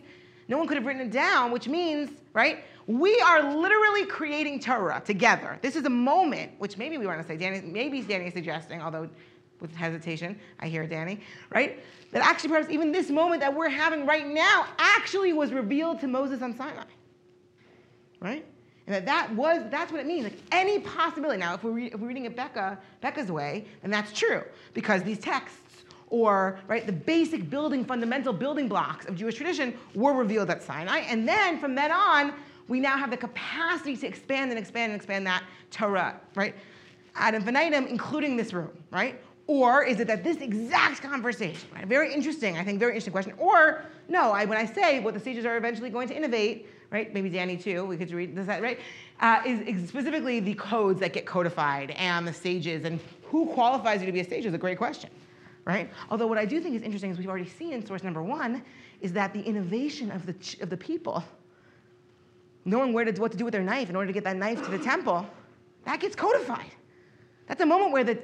no 0.48 0.58
one 0.58 0.66
could 0.66 0.76
have 0.76 0.86
written 0.86 1.02
it 1.02 1.12
down, 1.12 1.50
which 1.50 1.68
means, 1.68 2.10
right? 2.32 2.64
We 2.86 3.18
are 3.20 3.56
literally 3.56 4.04
creating 4.04 4.60
Torah 4.60 5.02
together. 5.04 5.58
This 5.62 5.76
is 5.76 5.84
a 5.84 5.90
moment, 5.90 6.52
which 6.58 6.76
maybe 6.76 6.98
we 6.98 7.06
want 7.06 7.20
to 7.20 7.26
say, 7.26 7.36
Danny, 7.36 7.60
maybe 7.60 8.02
Danny 8.02 8.26
is 8.26 8.34
suggesting, 8.34 8.82
although 8.82 9.08
with 9.60 9.74
hesitation, 9.74 10.38
I 10.58 10.68
hear 10.68 10.86
Danny, 10.86 11.20
right? 11.50 11.82
That 12.12 12.24
actually 12.24 12.50
perhaps 12.50 12.70
even 12.70 12.92
this 12.92 13.10
moment 13.10 13.40
that 13.42 13.54
we're 13.54 13.68
having 13.68 14.06
right 14.06 14.26
now 14.26 14.66
actually 14.78 15.32
was 15.32 15.52
revealed 15.52 16.00
to 16.00 16.08
Moses 16.08 16.42
on 16.42 16.56
Sinai. 16.56 16.84
Right? 18.20 18.44
That, 18.90 19.06
that 19.06 19.32
was, 19.34 19.62
that's 19.70 19.92
what 19.92 20.00
it 20.00 20.06
means. 20.06 20.24
Like 20.24 20.38
any 20.50 20.80
possibility. 20.80 21.38
Now, 21.38 21.54
if 21.54 21.62
we're, 21.62 21.70
re- 21.70 21.86
if 21.86 22.00
we're 22.00 22.08
reading 22.08 22.24
it 22.24 22.34
Becca, 22.34 22.76
Becca's 23.00 23.30
way, 23.30 23.64
then 23.82 23.90
that's 23.90 24.12
true. 24.12 24.42
Because 24.74 25.02
these 25.04 25.18
texts 25.18 25.84
or 26.08 26.58
right, 26.66 26.84
the 26.86 26.92
basic 26.92 27.48
building, 27.48 27.84
fundamental 27.84 28.32
building 28.32 28.68
blocks 28.68 29.06
of 29.06 29.14
Jewish 29.14 29.36
tradition 29.36 29.78
were 29.94 30.12
revealed 30.12 30.50
at 30.50 30.60
Sinai. 30.60 30.98
And 31.00 31.26
then 31.26 31.60
from 31.60 31.76
then 31.76 31.92
on, 31.92 32.34
we 32.66 32.80
now 32.80 32.98
have 32.98 33.10
the 33.10 33.16
capacity 33.16 33.96
to 33.96 34.06
expand 34.08 34.50
and 34.50 34.58
expand 34.58 34.90
and 34.92 35.00
expand 35.00 35.24
that 35.28 35.44
Torah, 35.70 36.20
right? 36.34 36.56
Ad 37.14 37.34
infinitum, 37.34 37.86
including 37.86 38.36
this 38.36 38.52
room, 38.52 38.70
right? 38.90 39.20
Or 39.46 39.84
is 39.84 40.00
it 40.00 40.08
that 40.08 40.24
this 40.24 40.38
exact 40.38 41.02
conversation, 41.02 41.68
right? 41.74 41.86
Very 41.86 42.12
interesting, 42.12 42.58
I 42.58 42.64
think, 42.64 42.80
very 42.80 42.92
interesting 42.92 43.12
question. 43.12 43.34
Or 43.38 43.84
no, 44.08 44.32
I, 44.32 44.44
when 44.46 44.58
I 44.58 44.64
say 44.64 44.98
what 44.98 45.14
the 45.14 45.20
sages 45.20 45.44
are 45.44 45.56
eventually 45.56 45.90
going 45.90 46.08
to 46.08 46.16
innovate, 46.16 46.68
right? 46.90 47.12
Maybe 47.14 47.28
Danny 47.28 47.56
too, 47.56 47.84
we 47.84 47.96
could 47.96 48.10
read 48.10 48.34
this, 48.34 48.46
right? 48.46 48.78
Uh, 49.20 49.42
is, 49.46 49.88
specifically 49.88 50.40
the 50.40 50.54
codes 50.54 51.00
that 51.00 51.12
get 51.12 51.26
codified 51.26 51.92
and 51.92 52.26
the 52.26 52.32
sages 52.32 52.84
and 52.84 53.00
who 53.24 53.46
qualifies 53.46 54.00
you 54.00 54.06
to 54.06 54.12
be 54.12 54.20
a 54.20 54.24
sage 54.24 54.46
is 54.46 54.54
a 54.54 54.58
great 54.58 54.78
question, 54.78 55.10
right? 55.64 55.90
Although 56.10 56.26
what 56.26 56.38
I 56.38 56.44
do 56.44 56.60
think 56.60 56.74
is 56.74 56.82
interesting 56.82 57.10
is 57.10 57.18
we've 57.18 57.28
already 57.28 57.48
seen 57.48 57.72
in 57.72 57.86
source 57.86 58.02
number 58.02 58.22
one 58.22 58.62
is 59.00 59.12
that 59.12 59.32
the 59.32 59.42
innovation 59.42 60.10
of 60.10 60.26
the, 60.26 60.34
of 60.62 60.70
the 60.70 60.76
people, 60.76 61.22
knowing 62.64 62.92
where 62.92 63.04
to, 63.04 63.20
what 63.20 63.30
to 63.32 63.38
do 63.38 63.44
with 63.44 63.52
their 63.52 63.62
knife 63.62 63.88
in 63.88 63.96
order 63.96 64.08
to 64.08 64.12
get 64.12 64.24
that 64.24 64.36
knife 64.36 64.62
to 64.64 64.70
the 64.70 64.78
temple, 64.78 65.26
that 65.84 66.00
gets 66.00 66.16
codified. 66.16 66.70
That's 67.46 67.62
a 67.62 67.66
moment 67.66 67.92
where 67.92 68.04
the 68.04 68.16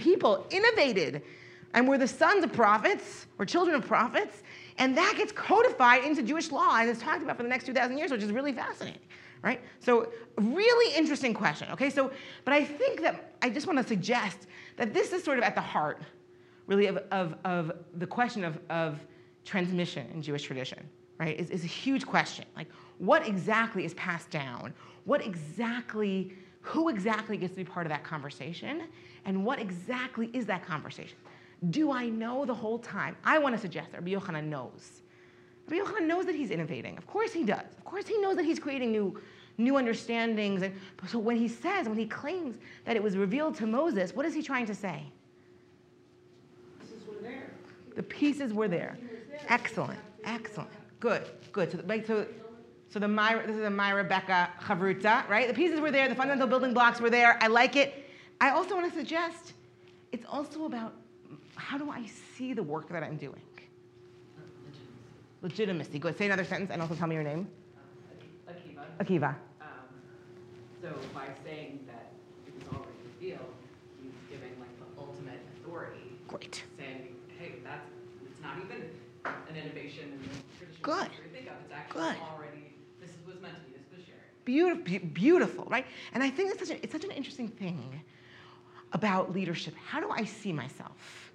people 0.00 0.46
innovated 0.50 1.22
and 1.74 1.88
were 1.88 1.98
the 1.98 2.08
sons 2.08 2.42
of 2.44 2.52
prophets 2.52 3.26
or 3.38 3.44
children 3.44 3.76
of 3.76 3.86
prophets, 3.86 4.42
and 4.78 4.96
that 4.96 5.14
gets 5.16 5.32
codified 5.32 6.04
into 6.04 6.22
Jewish 6.22 6.50
law 6.50 6.76
and 6.76 6.88
is 6.88 6.98
talked 6.98 7.22
about 7.22 7.36
for 7.36 7.42
the 7.42 7.48
next 7.48 7.66
2,000 7.66 7.96
years, 7.96 8.10
which 8.10 8.22
is 8.22 8.32
really 8.32 8.52
fascinating, 8.52 9.00
right? 9.42 9.60
So, 9.80 10.12
really 10.36 10.96
interesting 10.96 11.32
question, 11.32 11.68
okay? 11.70 11.90
So, 11.90 12.10
but 12.44 12.54
I 12.54 12.64
think 12.64 13.00
that 13.02 13.34
I 13.40 13.50
just 13.50 13.66
want 13.66 13.78
to 13.78 13.86
suggest 13.86 14.46
that 14.76 14.92
this 14.92 15.12
is 15.12 15.22
sort 15.22 15.38
of 15.38 15.44
at 15.44 15.54
the 15.54 15.60
heart, 15.60 16.02
really, 16.66 16.86
of, 16.86 16.98
of, 17.12 17.36
of 17.44 17.72
the 17.94 18.06
question 18.06 18.44
of, 18.44 18.58
of 18.68 18.98
transmission 19.44 20.08
in 20.12 20.22
Jewish 20.22 20.42
tradition, 20.42 20.88
right? 21.18 21.38
Is, 21.38 21.50
is 21.50 21.62
a 21.62 21.68
huge 21.68 22.04
question. 22.04 22.44
Like, 22.56 22.68
what 22.98 23.26
exactly 23.26 23.84
is 23.84 23.94
passed 23.94 24.30
down? 24.30 24.74
What 25.04 25.24
exactly 25.24 26.32
who 26.64 26.88
exactly 26.88 27.36
gets 27.36 27.52
to 27.52 27.58
be 27.58 27.64
part 27.64 27.86
of 27.86 27.90
that 27.90 28.02
conversation 28.02 28.84
and 29.26 29.44
what 29.44 29.58
exactly 29.58 30.30
is 30.32 30.46
that 30.46 30.64
conversation 30.64 31.16
do 31.70 31.90
i 31.90 32.08
know 32.08 32.44
the 32.44 32.54
whole 32.54 32.78
time? 32.78 33.16
I 33.24 33.38
want 33.38 33.54
to 33.54 33.60
suggest 33.60 33.92
that 33.92 33.98
rabbi 33.98 34.12
yochanan 34.12 34.44
knows. 34.44 35.02
Rabbi 35.68 35.82
yochanan 35.82 36.06
knows 36.06 36.26
that 36.26 36.34
he's 36.34 36.50
innovating. 36.50 36.96
Of 36.98 37.06
course 37.06 37.32
he 37.32 37.44
does. 37.44 37.64
Of 37.78 37.84
course 37.84 38.06
he 38.06 38.18
knows 38.18 38.36
that 38.36 38.44
he's 38.44 38.58
creating 38.58 38.92
new 38.92 39.20
new 39.56 39.76
understandings. 39.76 40.62
And 40.62 40.74
so 41.06 41.18
when 41.18 41.36
he 41.36 41.48
says 41.48 41.88
when 41.88 41.98
he 41.98 42.06
claims 42.06 42.56
that 42.84 42.96
it 42.96 43.02
was 43.02 43.16
revealed 43.16 43.54
to 43.56 43.66
moses 43.66 44.14
what 44.14 44.26
is 44.26 44.34
he 44.34 44.42
trying 44.42 44.66
to 44.66 44.74
say? 44.74 45.02
There. 47.22 47.50
the 47.96 48.02
pieces 48.02 48.52
were 48.52 48.68
there. 48.68 48.98
Excellent 49.48 50.00
excellent. 50.24 50.70
Good 51.00 51.30
good. 51.52 51.70
So, 51.70 51.76
the- 51.78 51.84
right, 51.84 52.06
so 52.06 52.26
so 52.90 53.00
the 53.00 53.08
my, 53.08 53.34
this 53.44 53.56
is 53.56 53.64
a 53.64 53.70
my 53.70 53.90
Rebecca 53.90 54.50
Chavruta, 54.62 55.28
right? 55.28 55.48
The 55.48 55.54
pieces 55.54 55.80
were 55.80 55.90
there, 55.90 56.08
the 56.08 56.14
fundamental 56.14 56.46
building 56.46 56.72
blocks 56.72 57.00
were 57.00 57.10
there. 57.10 57.42
I 57.42 57.48
like 57.48 57.74
it. 57.74 58.08
I 58.40 58.50
also 58.50 58.76
want 58.76 58.88
to 58.92 58.96
suggest 58.96 59.54
it's 60.12 60.24
also 60.28 60.66
about 60.66 60.94
how 61.56 61.78
do 61.78 61.90
I 61.90 62.04
see 62.36 62.52
the 62.52 62.62
work 62.62 62.88
that 62.90 63.02
I'm 63.02 63.16
doing? 63.16 63.42
Legitimacy. 65.42 65.98
Go 65.98 66.08
ahead, 66.08 66.18
say 66.18 66.26
another 66.26 66.44
sentence 66.44 66.70
and 66.70 66.80
also 66.80 66.94
tell 66.94 67.06
me 67.06 67.14
your 67.14 67.24
name. 67.24 67.46
Akiva. 68.48 68.82
Akiva. 68.98 69.34
Um, 69.60 69.66
so 70.80 70.88
by 71.12 71.26
saying 71.44 71.80
that 71.86 72.12
it 72.46 72.54
was 72.54 72.64
already 72.68 72.96
revealed, 73.20 73.52
he's 74.02 74.12
giving 74.30 74.58
like 74.58 74.72
the 74.78 75.00
ultimate 75.00 75.40
authority, 75.58 76.16
Great. 76.28 76.64
saying, 76.78 77.14
hey, 77.38 77.56
that's, 77.62 77.86
it's 78.24 78.40
not 78.40 78.56
even 78.56 78.88
an 79.24 79.56
innovation 79.56 80.12
in 80.12 80.18
the 80.22 80.28
traditional 80.58 80.82
Good. 80.82 81.10
think 81.32 81.46
of, 81.46 81.56
it's 81.62 81.74
actually 81.74 82.00
Good. 82.00 82.16
already, 82.32 82.72
this 83.00 83.10
was 83.26 83.40
meant 83.42 83.54
to 83.54 83.60
be, 83.62 83.76
this 83.76 83.84
was 83.94 84.06
shared. 84.06 84.18
beautiful, 84.46 85.08
beautiful, 85.12 85.64
right? 85.68 85.86
And 86.14 86.22
I 86.22 86.30
think 86.30 86.52
it's 86.52 86.66
such, 86.66 86.78
a, 86.78 86.82
it's 86.82 86.92
such 86.92 87.04
an 87.04 87.10
interesting 87.10 87.48
thing 87.48 88.00
about 88.92 89.34
leadership. 89.34 89.74
How 89.76 90.00
do 90.00 90.08
I 90.10 90.24
see 90.24 90.52
myself? 90.52 91.32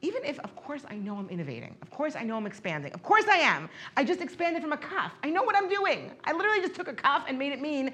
Even 0.00 0.24
if, 0.24 0.38
of 0.40 0.54
course, 0.54 0.82
I 0.88 0.94
know 0.94 1.16
I'm 1.16 1.28
innovating. 1.28 1.74
Of 1.82 1.90
course, 1.90 2.14
I 2.14 2.22
know 2.22 2.36
I'm 2.36 2.46
expanding. 2.46 2.92
Of 2.92 3.02
course, 3.02 3.24
I 3.28 3.38
am. 3.38 3.68
I 3.96 4.04
just 4.04 4.20
expanded 4.20 4.62
from 4.62 4.72
a 4.72 4.76
kaf. 4.76 5.12
I 5.24 5.30
know 5.30 5.42
what 5.42 5.56
I'm 5.56 5.68
doing. 5.68 6.12
I 6.24 6.32
literally 6.32 6.60
just 6.60 6.74
took 6.74 6.88
a 6.88 6.94
kaf 6.94 7.24
and 7.28 7.38
made 7.38 7.52
it 7.52 7.60
mean 7.60 7.92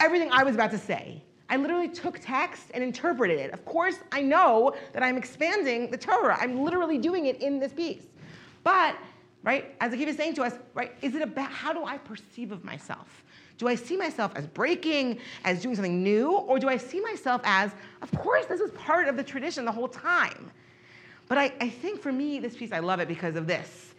everything 0.00 0.30
I 0.32 0.42
was 0.44 0.54
about 0.54 0.70
to 0.70 0.78
say. 0.78 1.22
I 1.50 1.56
literally 1.56 1.88
took 1.88 2.18
text 2.20 2.70
and 2.72 2.82
interpreted 2.82 3.38
it. 3.38 3.50
Of 3.52 3.64
course, 3.64 3.96
I 4.12 4.22
know 4.22 4.74
that 4.92 5.02
I'm 5.02 5.18
expanding 5.18 5.90
the 5.90 5.98
Torah. 5.98 6.38
I'm 6.40 6.62
literally 6.62 6.96
doing 6.96 7.26
it 7.26 7.42
in 7.42 7.58
this 7.58 7.72
piece. 7.72 8.04
But, 8.62 8.96
right, 9.42 9.74
as 9.80 9.92
Akiva 9.92 10.08
is 10.08 10.16
saying 10.16 10.34
to 10.34 10.42
us, 10.42 10.54
right, 10.74 10.92
is 11.02 11.14
it 11.14 11.22
about 11.22 11.50
how 11.50 11.72
do 11.72 11.84
I 11.84 11.98
perceive 11.98 12.52
of 12.52 12.64
myself? 12.64 13.24
Do 13.58 13.68
I 13.68 13.74
see 13.74 13.96
myself 13.96 14.32
as 14.36 14.46
breaking, 14.46 15.18
as 15.44 15.60
doing 15.60 15.74
something 15.74 16.02
new, 16.02 16.32
or 16.32 16.58
do 16.58 16.68
I 16.68 16.78
see 16.78 17.00
myself 17.00 17.42
as, 17.44 17.72
of 18.00 18.10
course, 18.12 18.46
this 18.46 18.60
was 18.60 18.70
part 18.70 19.06
of 19.06 19.16
the 19.16 19.24
tradition 19.24 19.66
the 19.66 19.72
whole 19.72 19.88
time? 19.88 20.50
But 21.30 21.38
I, 21.38 21.52
I 21.60 21.68
think 21.68 22.02
for 22.02 22.10
me, 22.10 22.40
this 22.40 22.56
piece, 22.56 22.72
I 22.72 22.80
love 22.80 22.98
it 22.98 23.06
because 23.06 23.36
of 23.36 23.46
this. 23.46 23.94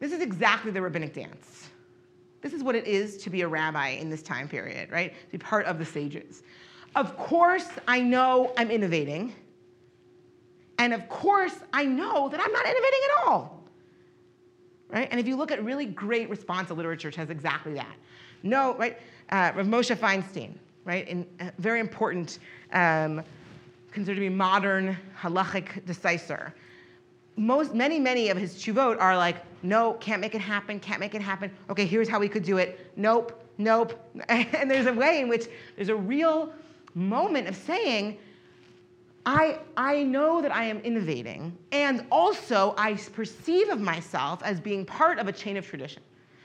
This 0.00 0.10
is 0.10 0.20
exactly 0.20 0.72
the 0.72 0.82
rabbinic 0.82 1.14
dance. 1.14 1.68
This 2.40 2.52
is 2.52 2.64
what 2.64 2.74
it 2.74 2.84
is 2.84 3.16
to 3.18 3.30
be 3.30 3.42
a 3.42 3.48
rabbi 3.48 3.90
in 3.90 4.10
this 4.10 4.24
time 4.24 4.48
period, 4.48 4.90
right? 4.90 5.14
To 5.14 5.30
be 5.30 5.38
part 5.38 5.66
of 5.66 5.78
the 5.78 5.84
sages. 5.84 6.42
Of 6.96 7.16
course, 7.16 7.68
I 7.86 8.00
know 8.00 8.52
I'm 8.58 8.72
innovating. 8.72 9.34
And 10.78 10.92
of 10.92 11.08
course, 11.08 11.54
I 11.72 11.84
know 11.84 12.28
that 12.28 12.40
I'm 12.40 12.52
not 12.52 12.66
innovating 12.66 13.00
at 13.04 13.28
all. 13.28 13.62
Right? 14.88 15.06
And 15.12 15.20
if 15.20 15.28
you 15.28 15.36
look 15.36 15.52
at 15.52 15.62
really 15.62 15.86
great 15.86 16.28
responsive 16.28 16.76
literature, 16.76 17.08
it 17.08 17.14
has 17.14 17.30
exactly 17.30 17.74
that. 17.74 17.94
No, 18.42 18.74
right? 18.74 18.98
Uh, 19.30 19.52
Rav 19.54 19.66
Moshe 19.66 19.96
Feinstein, 19.96 20.54
right? 20.84 21.06
In, 21.06 21.24
uh, 21.38 21.50
very 21.58 21.78
important, 21.78 22.40
um, 22.72 23.22
considered 23.92 24.16
to 24.16 24.20
be 24.22 24.28
modern 24.28 24.96
halachic 25.16 25.84
decisor. 25.86 26.52
Most, 27.36 27.74
many, 27.74 27.98
many 27.98 28.28
of 28.30 28.36
his 28.36 28.54
chuvot 28.54 29.00
are 29.00 29.16
like, 29.16 29.36
no, 29.62 29.94
can't 29.94 30.20
make 30.20 30.34
it 30.34 30.40
happen, 30.40 30.78
can't 30.78 31.00
make 31.00 31.14
it 31.14 31.22
happen. 31.22 31.50
Okay, 31.70 31.86
here's 31.86 32.08
how 32.08 32.20
we 32.20 32.28
could 32.28 32.44
do 32.44 32.58
it. 32.58 32.92
Nope, 32.96 33.42
nope. 33.58 33.98
And 34.28 34.70
there's 34.70 34.86
a 34.86 34.92
way 34.92 35.20
in 35.20 35.28
which 35.28 35.46
there's 35.76 35.88
a 35.88 35.96
real 35.96 36.52
moment 36.94 37.48
of 37.48 37.56
saying, 37.56 38.18
I, 39.26 39.58
I 39.76 40.02
know 40.02 40.42
that 40.42 40.54
I 40.54 40.64
am 40.64 40.80
innovating, 40.80 41.56
and 41.72 42.06
also 42.10 42.74
I 42.76 42.94
perceive 42.94 43.70
of 43.70 43.80
myself 43.80 44.42
as 44.42 44.60
being 44.60 44.84
part 44.84 45.18
of 45.18 45.28
a 45.28 45.32
chain 45.32 45.56
of 45.56 45.66
tradition. 45.66 46.02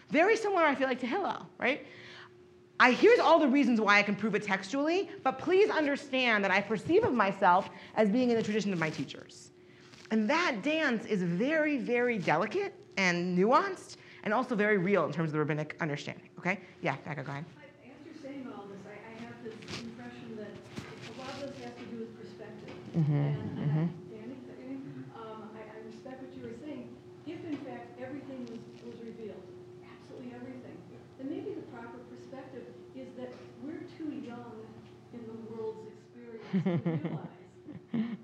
Very 0.09 0.35
similar, 0.37 0.63
I 0.63 0.75
feel 0.75 0.87
like, 0.87 0.99
to 1.01 1.07
Hillel, 1.07 1.45
right? 1.59 1.85
I, 2.79 2.91
here's 2.91 3.19
all 3.19 3.39
the 3.39 3.47
reasons 3.47 3.81
why 3.81 3.99
I 3.99 4.03
can 4.03 4.15
prove 4.15 4.33
it 4.35 4.43
textually, 4.43 5.09
but 5.23 5.37
please 5.37 5.69
understand 5.69 6.43
that 6.45 6.51
I 6.51 6.61
perceive 6.61 7.03
of 7.03 7.13
myself 7.13 7.69
as 7.95 8.09
being 8.09 8.29
in 8.29 8.37
the 8.37 8.43
tradition 8.43 8.71
of 8.71 8.79
my 8.79 8.89
teachers. 8.89 9.48
And 10.11 10.29
that 10.29 10.63
dance 10.63 11.05
is 11.05 11.21
very, 11.23 11.77
very 11.77 12.17
delicate 12.17 12.73
and 12.97 13.37
nuanced, 13.37 13.97
and 14.23 14.33
also 14.33 14.55
very 14.55 14.77
real 14.77 15.05
in 15.05 15.11
terms 15.13 15.29
of 15.29 15.33
the 15.33 15.39
rabbinic 15.39 15.75
understanding. 15.79 16.27
Okay? 16.39 16.59
Yeah, 16.81 16.95
Becca, 17.05 17.23
go 17.23 17.31
ahead. 17.31 17.45
You're 17.85 18.17
saying 18.21 18.47
all 18.55 18.65
this, 18.67 18.81
I, 18.89 18.97
I 18.97 19.13
have 19.23 19.37
this 19.43 19.53
impression 19.79 20.35
that 20.37 20.51
a 20.51 21.13
lot 21.21 21.29
of 21.37 21.39
this 21.47 21.63
has 21.63 21.73
to 21.77 21.85
do 21.93 21.97
with 22.03 22.11
perspective. 22.19 22.73
Mm-hmm, 22.97 23.13
And, 23.13 23.37
and 23.61 23.71
mhm. 23.71 23.85
I- 23.85 24.09
Danny, 24.09 24.35
Danny, 24.49 24.77
um, 25.15 25.49
I, 25.55 25.61
I 25.61 25.77
respect 25.85 26.21
what 26.25 26.33
you 26.35 26.43
were 26.49 26.57
saying. 26.65 26.89
If 27.29 27.39
in 27.45 27.57
fact 27.63 27.93
everything 28.01 28.49
was, 28.49 28.59
was 28.83 28.97
revealed, 29.05 29.45
absolutely 29.85 30.33
everything, 30.35 30.75
then 31.21 31.29
maybe 31.29 31.53
the 31.53 31.65
proper 31.69 32.01
perspective 32.09 32.65
is 32.97 33.07
that 33.21 33.29
we're 33.61 33.85
too 33.95 34.09
young 34.25 34.57
in 35.13 35.21
the 35.29 35.37
world's 35.53 35.85
experience 35.93 36.49
to 36.49 36.57
realize 36.97 37.37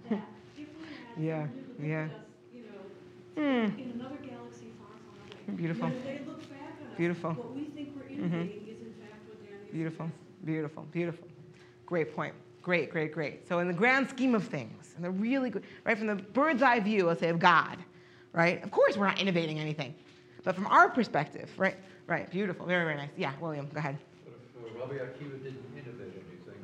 that 0.09 0.25
if 0.57 0.67
we 0.67 0.83
had 0.91 1.13
Yeah, 1.21 1.45
somebody 1.45 1.61
who 1.61 1.61
looked 1.61 1.64
yeah. 1.82 2.03
at 2.05 2.11
you 2.53 2.61
know, 2.63 3.41
Hmm. 3.41 3.80
in 3.80 3.91
another 3.99 4.15
galaxy 4.17 4.67
far, 4.80 4.88
far 4.88 5.47
away. 5.47 5.55
Beautiful. 5.57 5.89
When 5.89 6.03
they 6.03 6.21
look 6.26 6.41
back 6.49 6.59
on 6.82 6.88
us, 6.91 6.97
Beautiful. 6.97 7.32
what 7.34 7.55
we 7.55 7.63
think 7.65 7.89
we're 7.95 8.03
Mhm. 8.03 8.45
is 8.45 8.82
in 8.82 8.93
fact 8.99 9.28
what 9.28 9.43
Danny 9.43 9.63
is 9.65 9.71
Beautiful, 9.71 10.05
suggesting. 10.05 10.45
beautiful, 10.45 10.84
beautiful. 10.91 11.28
Great 11.86 12.15
point. 12.15 12.34
Great, 12.61 12.89
great, 12.89 13.11
great. 13.11 13.47
So 13.47 13.59
in 13.59 13.67
the 13.67 13.73
grand 13.73 14.09
scheme 14.09 14.34
of 14.34 14.43
things, 14.47 14.93
and 14.95 15.05
the 15.05 15.11
really 15.11 15.49
good, 15.51 15.63
right 15.84 15.97
from 15.97 16.07
the 16.07 16.15
bird's 16.15 16.63
eye 16.63 16.80
view, 16.80 17.05
let's 17.05 17.19
say 17.19 17.30
of 17.30 17.38
God, 17.39 17.78
right? 18.34 18.63
Of 18.63 18.71
course, 18.71 18.97
we're 18.97 19.05
not 19.05 19.19
innovating 19.21 19.59
anything, 19.59 19.93
but 20.43 20.55
from 20.55 20.65
our 20.67 20.89
perspective, 20.89 21.51
right? 21.57 21.76
Right. 22.07 22.30
Beautiful. 22.32 22.65
Very, 22.67 22.84
very 22.86 22.97
nice. 22.97 23.09
Yeah, 23.17 23.34
William, 23.39 23.67
go 23.73 23.80
ahead. 23.80 23.97
But 24.23 24.34
if 24.65 24.76
uh, 24.76 24.80
Rabbi 24.80 24.93
Akiva 24.95 25.41
didn't 25.43 25.63
innovate 25.76 26.13
anything, 26.28 26.61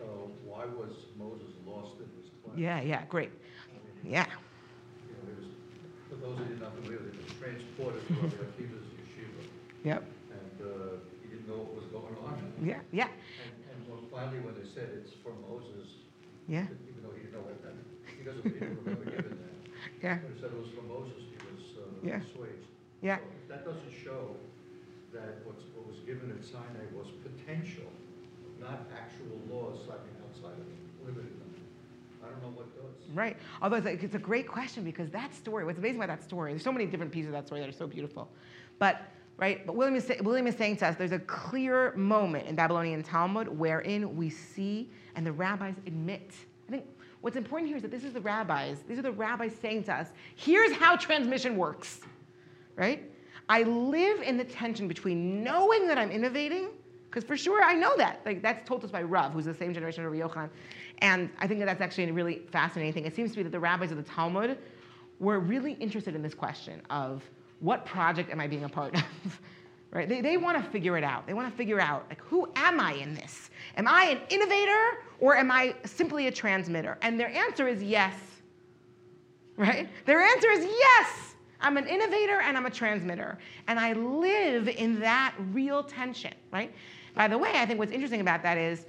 uh, 0.00 0.04
why 0.44 0.64
was 0.66 1.06
Moses 1.18 1.48
lost 1.66 1.96
in 1.98 2.04
his 2.20 2.30
class? 2.44 2.56
Yeah, 2.58 2.80
yeah, 2.82 3.04
great. 3.06 3.30
Yeah. 4.04 4.26
You 5.06 5.14
know, 5.14 5.22
he 5.28 5.34
was, 5.40 5.48
for 6.08 6.16
those 6.16 6.38
who 6.38 6.44
did 6.46 6.60
not 6.60 6.72
believe 6.82 7.00
it, 7.00 7.14
he 7.14 7.22
was 7.22 7.32
transported 7.38 8.02
to 8.08 8.14
Rabbi 8.14 8.36
Akiva's 8.48 8.86
yeshiva, 8.96 9.42
Yep. 9.84 10.02
and 10.32 10.56
uh, 10.60 10.96
he 11.22 11.28
didn't 11.28 11.48
know 11.48 11.60
what 11.64 11.74
was 11.84 11.88
going 11.92 12.16
on. 12.24 12.36
Yeah, 12.62 12.80
yeah, 12.92 13.08
And, 13.08 13.52
and 13.72 13.78
when 13.88 14.00
finally, 14.12 14.40
when 14.40 14.54
they 14.56 14.68
said 14.68 14.90
it's 14.96 15.12
for 15.24 15.32
Moses, 15.48 15.88
yeah, 16.48 16.66
even 16.88 17.00
though 17.04 17.14
he 17.14 17.24
didn't 17.24 17.36
know 17.38 17.44
what 17.46 17.60
that, 17.62 17.76
he 18.16 18.22
doesn't, 18.24 18.44
he 18.44 18.58
didn't 18.58 18.80
remember 18.84 19.06
giving 19.08 19.36
that. 19.38 19.56
yeah, 20.04 20.18
When 20.24 20.32
he 20.34 20.38
said 20.40 20.50
it 20.52 20.60
was 20.60 20.72
for 20.76 20.84
Moses, 20.88 21.16
he 21.30 21.38
was 21.46 21.62
uh, 21.80 21.88
Yeah. 22.04 22.20
assuaged. 22.24 22.68
yeah. 23.00 23.18
So 23.20 23.54
That 23.54 23.64
doesn't 23.64 23.92
show 24.04 24.36
that 25.14 25.40
what's, 25.46 25.64
what 25.76 25.86
was 25.88 26.00
given 26.06 26.30
at 26.32 26.42
Sinai 26.44 26.84
was 26.96 27.08
potential, 27.24 27.88
not 28.60 28.86
actual 28.92 29.40
laws, 29.48 29.88
I 29.88 29.96
mean, 30.04 30.16
outside 30.26 30.56
of 30.58 30.68
limited. 31.06 31.32
Right. 33.14 33.36
Although 33.60 33.76
it's 33.76 33.86
a, 33.86 34.04
it's 34.04 34.14
a 34.14 34.18
great 34.18 34.46
question 34.46 34.84
because 34.84 35.10
that 35.10 35.34
story, 35.34 35.64
what's 35.64 35.78
amazing 35.78 35.96
about 35.96 36.08
that 36.18 36.22
story, 36.22 36.52
there's 36.52 36.62
so 36.62 36.72
many 36.72 36.86
different 36.86 37.12
pieces 37.12 37.28
of 37.28 37.32
that 37.32 37.46
story 37.46 37.60
that 37.60 37.68
are 37.68 37.72
so 37.72 37.86
beautiful. 37.86 38.28
But, 38.78 39.02
right, 39.36 39.66
but 39.66 39.74
William 39.74 39.96
is, 39.96 40.10
William 40.22 40.46
is 40.46 40.56
saying 40.56 40.76
to 40.78 40.86
us 40.86 40.96
there's 40.96 41.12
a 41.12 41.18
clear 41.18 41.92
moment 41.96 42.46
in 42.46 42.54
Babylonian 42.54 43.02
Talmud 43.02 43.48
wherein 43.48 44.16
we 44.16 44.30
see 44.30 44.90
and 45.16 45.26
the 45.26 45.32
rabbis 45.32 45.74
admit. 45.86 46.32
I 46.68 46.72
think 46.72 46.84
what's 47.20 47.36
important 47.36 47.68
here 47.68 47.76
is 47.76 47.82
that 47.82 47.90
this 47.90 48.04
is 48.04 48.12
the 48.12 48.20
rabbis, 48.20 48.78
these 48.88 48.98
are 48.98 49.02
the 49.02 49.12
rabbis 49.12 49.52
saying 49.60 49.84
to 49.84 49.94
us, 49.94 50.08
here's 50.36 50.72
how 50.72 50.96
transmission 50.96 51.56
works, 51.56 52.00
right? 52.76 53.10
I 53.48 53.64
live 53.64 54.20
in 54.22 54.36
the 54.36 54.44
tension 54.44 54.86
between 54.86 55.42
knowing 55.42 55.88
that 55.88 55.98
I'm 55.98 56.12
innovating, 56.12 56.68
because 57.10 57.24
for 57.24 57.36
sure 57.36 57.62
I 57.62 57.74
know 57.74 57.96
that. 57.96 58.20
Like 58.24 58.40
that's 58.40 58.66
told 58.66 58.82
to 58.82 58.86
us 58.86 58.92
by 58.92 59.02
Rav, 59.02 59.32
who's 59.32 59.44
the 59.44 59.54
same 59.54 59.74
generation 59.74 60.04
of 60.04 60.12
Yochanan. 60.12 60.50
And 60.98 61.28
I 61.38 61.46
think 61.46 61.58
that 61.60 61.66
that's 61.66 61.80
actually 61.80 62.08
a 62.08 62.12
really 62.12 62.42
fascinating 62.52 62.92
thing. 62.92 63.04
It 63.04 63.16
seems 63.16 63.32
to 63.32 63.36
be 63.36 63.42
that 63.42 63.52
the 63.52 63.60
rabbis 63.60 63.90
of 63.90 63.96
the 63.96 64.02
Talmud 64.04 64.58
were 65.18 65.40
really 65.40 65.72
interested 65.74 66.14
in 66.14 66.22
this 66.22 66.34
question 66.34 66.80
of 66.88 67.22
what 67.58 67.84
project 67.84 68.30
am 68.30 68.40
I 68.40 68.46
being 68.46 68.64
a 68.64 68.68
part 68.68 68.94
of? 68.94 69.40
right? 69.90 70.08
They, 70.08 70.20
they 70.20 70.36
want 70.36 70.62
to 70.62 70.70
figure 70.70 70.96
it 70.96 71.04
out. 71.04 71.26
They 71.26 71.34
want 71.34 71.50
to 71.50 71.56
figure 71.56 71.80
out, 71.80 72.06
like, 72.08 72.20
who 72.22 72.48
am 72.54 72.78
I 72.78 72.94
in 72.94 73.14
this? 73.14 73.50
Am 73.76 73.88
I 73.88 74.04
an 74.04 74.20
innovator 74.30 75.04
or 75.18 75.36
am 75.36 75.50
I 75.50 75.74
simply 75.84 76.28
a 76.28 76.32
transmitter? 76.32 76.96
And 77.02 77.18
their 77.18 77.28
answer 77.28 77.66
is 77.66 77.82
yes. 77.82 78.14
Right? 79.56 79.88
Their 80.06 80.20
answer 80.20 80.48
is 80.50 80.64
yes. 80.64 81.34
I'm 81.60 81.76
an 81.76 81.86
innovator 81.86 82.40
and 82.40 82.56
I'm 82.56 82.66
a 82.66 82.70
transmitter. 82.70 83.38
And 83.66 83.78
I 83.78 83.92
live 83.92 84.68
in 84.68 85.00
that 85.00 85.34
real 85.52 85.82
tension, 85.82 86.32
right? 86.52 86.72
By 87.14 87.28
the 87.28 87.38
way, 87.38 87.50
I 87.54 87.66
think 87.66 87.78
what's 87.78 87.92
interesting 87.92 88.20
about 88.20 88.42
that 88.42 88.58
is 88.58 88.86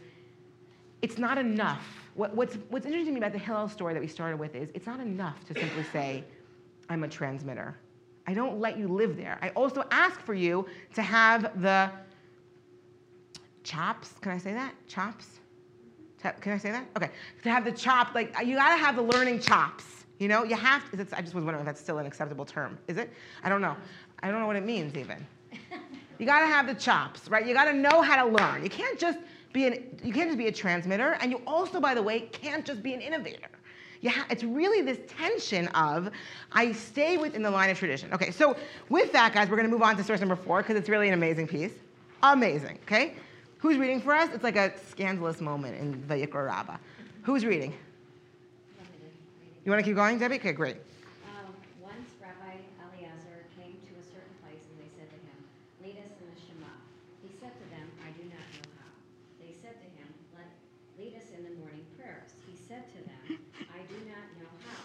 it's 1.01 1.17
not 1.17 1.38
enough. 1.38 1.86
What, 2.13 2.36
what's, 2.36 2.57
what's 2.69 2.86
interesting 2.86 3.13
to 3.13 3.19
me 3.19 3.26
about 3.26 3.34
the 3.34 3.39
Hillel 3.39 3.69
story 3.69 3.93
that 3.93 3.99
we 4.01 4.07
started 4.07 4.38
with 4.38 4.55
is 4.55 4.69
it's 4.74 4.86
not 4.86 4.99
enough 4.99 5.45
to 5.45 5.53
simply 5.53 5.84
say, 5.91 6.24
I'm 6.89 7.03
a 7.03 7.07
transmitter. 7.07 7.78
I 8.28 8.34
don't 8.34 8.59
let 8.59 8.78
you 8.78 8.88
live 8.88 9.17
there. 9.17 9.39
I 9.41 9.49
also 9.49 9.84
ask 9.91 10.19
for 10.22 10.34
you 10.34 10.67
to 10.93 11.01
have 11.01 11.61
the 11.61 11.89
chops. 13.63 14.13
Can 14.22 14.32
I 14.32 14.38
say 14.38 14.53
that? 14.53 14.74
Chops? 14.88 15.28
Can 16.39 16.53
I 16.53 16.57
say 16.57 16.72
that? 16.72 16.86
Okay. 16.95 17.09
To 17.43 17.49
have 17.49 17.65
the 17.65 17.72
chop, 17.72 18.13
like, 18.13 18.38
uh, 18.38 18.41
you 18.41 18.55
gotta 18.55 18.78
have 18.78 18.95
the 18.95 19.01
learning 19.01 19.39
chops. 19.39 20.05
You 20.19 20.28
know, 20.28 20.43
you 20.43 20.55
have 20.55 20.89
to, 20.91 21.17
I 21.17 21.22
just 21.22 21.34
was 21.34 21.43
wondering 21.43 21.61
if 21.61 21.65
that's 21.65 21.82
still 21.82 21.97
an 21.97 22.05
acceptable 22.05 22.45
term. 22.45 22.78
Is 22.88 22.97
it? 22.97 23.11
I 23.43 23.49
don't 23.49 23.61
know. 23.61 23.76
I 24.22 24.30
don't 24.30 24.39
know 24.39 24.45
what 24.45 24.55
it 24.55 24.65
means 24.65 24.95
even. 24.95 25.26
You 26.22 26.28
gotta 26.28 26.45
have 26.45 26.67
the 26.67 26.76
chops, 26.76 27.28
right? 27.30 27.43
You 27.47 27.55
gotta 27.55 27.74
know 27.74 28.03
how 28.03 28.24
to 28.24 28.32
learn. 28.32 28.63
You 28.63 28.69
can't 28.69 28.99
just 28.99 29.17
be 29.53 29.65
an, 29.65 29.99
you 30.03 30.13
can't 30.13 30.30
just 30.30 30.38
be 30.38 30.47
a 30.47 30.51
transmitter, 30.51 31.17
and 31.19 31.32
you 31.32 31.41
also, 31.47 31.82
by 31.82 31.93
the 31.95 32.01
way, 32.03 32.22
can't 32.32 32.63
just 32.63 32.84
be 32.84 32.93
an 32.93 33.01
innovator. 33.01 33.49
Ha- 34.07 34.28
it's 34.30 34.43
really 34.43 34.82
this 34.82 34.99
tension 35.17 35.67
of 35.69 36.11
I 36.51 36.74
stay 36.74 37.17
within 37.17 37.41
the 37.41 37.49
line 37.49 37.72
of 37.72 37.78
tradition. 37.80 38.13
Okay, 38.13 38.30
so 38.32 38.55
with 38.89 39.11
that, 39.13 39.34
guys, 39.34 39.49
we're 39.49 39.57
gonna 39.57 39.67
move 39.67 39.82
on 39.82 39.97
to 39.97 40.03
source 40.03 40.19
number 40.19 40.36
four 40.36 40.61
because 40.61 40.76
it's 40.76 40.89
really 40.89 41.07
an 41.07 41.15
amazing 41.15 41.47
piece. 41.47 41.74
Amazing, 42.22 42.78
okay? 42.84 43.15
Who's 43.57 43.78
reading 43.78 43.99
for 43.99 44.13
us? 44.13 44.30
It's 44.32 44.43
like 44.43 44.55
a 44.57 44.78
scandalous 44.89 45.41
moment 45.41 45.76
in 45.80 45.95
Vayikra 46.03 46.45
Rabbah. 46.45 46.78
Who's 47.24 47.45
reading? 47.45 47.74
You 49.65 49.72
wanna 49.72 49.84
keep 49.84 49.95
going, 49.95 50.19
Debbie? 50.19 50.36
Okay, 50.36 50.53
great. 50.53 50.78
Um, 51.26 51.53
Once 51.82 52.09
Rabbi 52.22 52.57
Eliezer 52.82 53.45
came 53.57 53.78
to 53.78 53.93
a 54.01 54.05
certain 54.05 54.34
place, 54.41 54.61
and 54.65 54.78
they 54.82 54.89
said 54.97 55.09
to 55.13 55.17
him, 55.22 55.38
Lead 55.86 56.01
us 56.01 56.09
in 56.17 56.26
the 56.34 56.38
Shema. 56.41 56.74
He 57.22 57.30
said 57.38 57.53
to 57.53 57.65
them, 57.69 57.86
I 58.01 58.09
do 58.17 58.26
said 62.72 62.88
to 62.95 63.03
them, 63.03 63.38
I 63.67 63.84
do 63.91 63.99
not 64.07 64.24
know 64.39 64.47
how. 64.63 64.80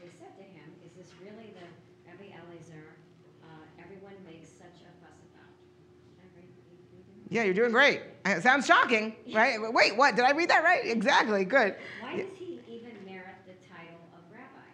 They 0.00 0.08
said 0.16 0.32
to 0.40 0.46
him, 0.56 0.64
Is 0.80 0.92
this 0.96 1.12
really 1.20 1.52
the 1.52 1.68
Rabbi 2.08 2.32
Eliezer 2.32 2.96
uh, 3.44 3.60
everyone 3.76 4.16
makes 4.24 4.48
such 4.48 4.80
a 4.80 4.90
fuss 5.04 5.20
about? 5.28 5.52
Did 6.16 6.24
I 6.24 6.26
read- 6.40 6.56
read 6.96 7.04
it? 7.12 7.19
Yeah, 7.30 7.46
you're 7.46 7.54
doing 7.54 7.70
great. 7.70 8.02
It 8.26 8.42
sounds 8.42 8.66
shocking, 8.66 9.14
right? 9.32 9.54
Wait, 9.56 9.96
what? 9.96 10.18
Did 10.18 10.26
I 10.26 10.32
read 10.34 10.50
that 10.50 10.66
right? 10.66 10.82
Exactly. 10.84 11.46
Good. 11.46 11.78
Why 12.02 12.18
does 12.18 12.34
he 12.34 12.58
even 12.66 12.92
merit 13.06 13.38
the 13.46 13.54
title 13.70 14.02
of 14.12 14.22
rabbi? 14.34 14.66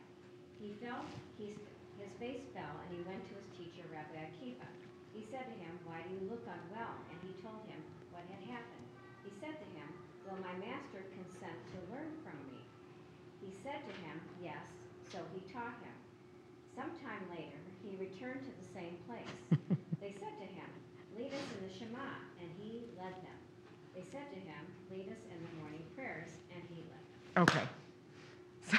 He 0.57 0.73
fell, 0.81 1.05
he, 1.37 1.53
his 2.01 2.13
face 2.17 2.49
fell, 2.57 2.75
and 2.81 2.89
he 2.97 3.05
went 3.05 3.21
to 3.29 3.37
his 3.37 3.49
teacher, 3.61 3.85
Rabbi 3.93 4.19
Akiva. 4.33 4.67
He 5.13 5.21
said 5.29 5.47
to 5.53 5.57
him, 5.61 5.69
Why 5.85 6.01
do 6.09 6.17
you 6.17 6.33
look 6.33 6.43
unwell? 6.49 6.97
And 7.13 7.21
he 7.23 7.37
told 7.45 7.61
him 7.69 7.79
what 8.09 8.25
had 8.33 8.41
happened. 8.49 8.87
He 9.21 9.31
said 9.37 9.61
to 9.61 9.69
him, 9.77 9.87
Will 10.25 10.41
my 10.41 10.57
master 10.57 11.05
consent 11.13 11.61
to 11.77 11.79
learn 11.93 12.09
from 12.25 12.41
me? 12.49 12.65
He 13.45 13.53
said 13.53 13.85
to 13.85 13.95
him, 14.01 14.17
Yes. 14.41 14.65
So 15.13 15.21
he 15.37 15.45
taught 15.53 15.77
him. 15.85 15.97
Sometime 16.73 17.21
later, 17.37 17.61
he 17.85 18.01
returned 18.01 18.43
to 18.49 18.53
the 18.57 18.69
same 18.73 18.97
place. 19.05 19.61
they 20.01 20.17
said 20.17 20.35
to 20.41 20.49
him, 20.49 20.69
Lead 21.17 21.33
us 21.33 21.49
in 21.57 21.65
the 21.65 21.73
Shema, 21.73 22.13
and 22.37 22.51
he 22.61 22.85
led 22.93 23.17
them. 23.25 23.39
They 23.97 24.05
said 24.05 24.29
to 24.29 24.37
him, 24.37 24.63
Lead 24.93 25.09
us 25.09 25.23
in 25.33 25.41
the 25.41 25.53
morning 25.65 25.81
prayers, 25.97 26.29
and 26.53 26.61
he 26.69 26.85
led 26.93 27.01
them. 27.09 27.25
Okay. 27.37 27.63
So, 28.71 28.77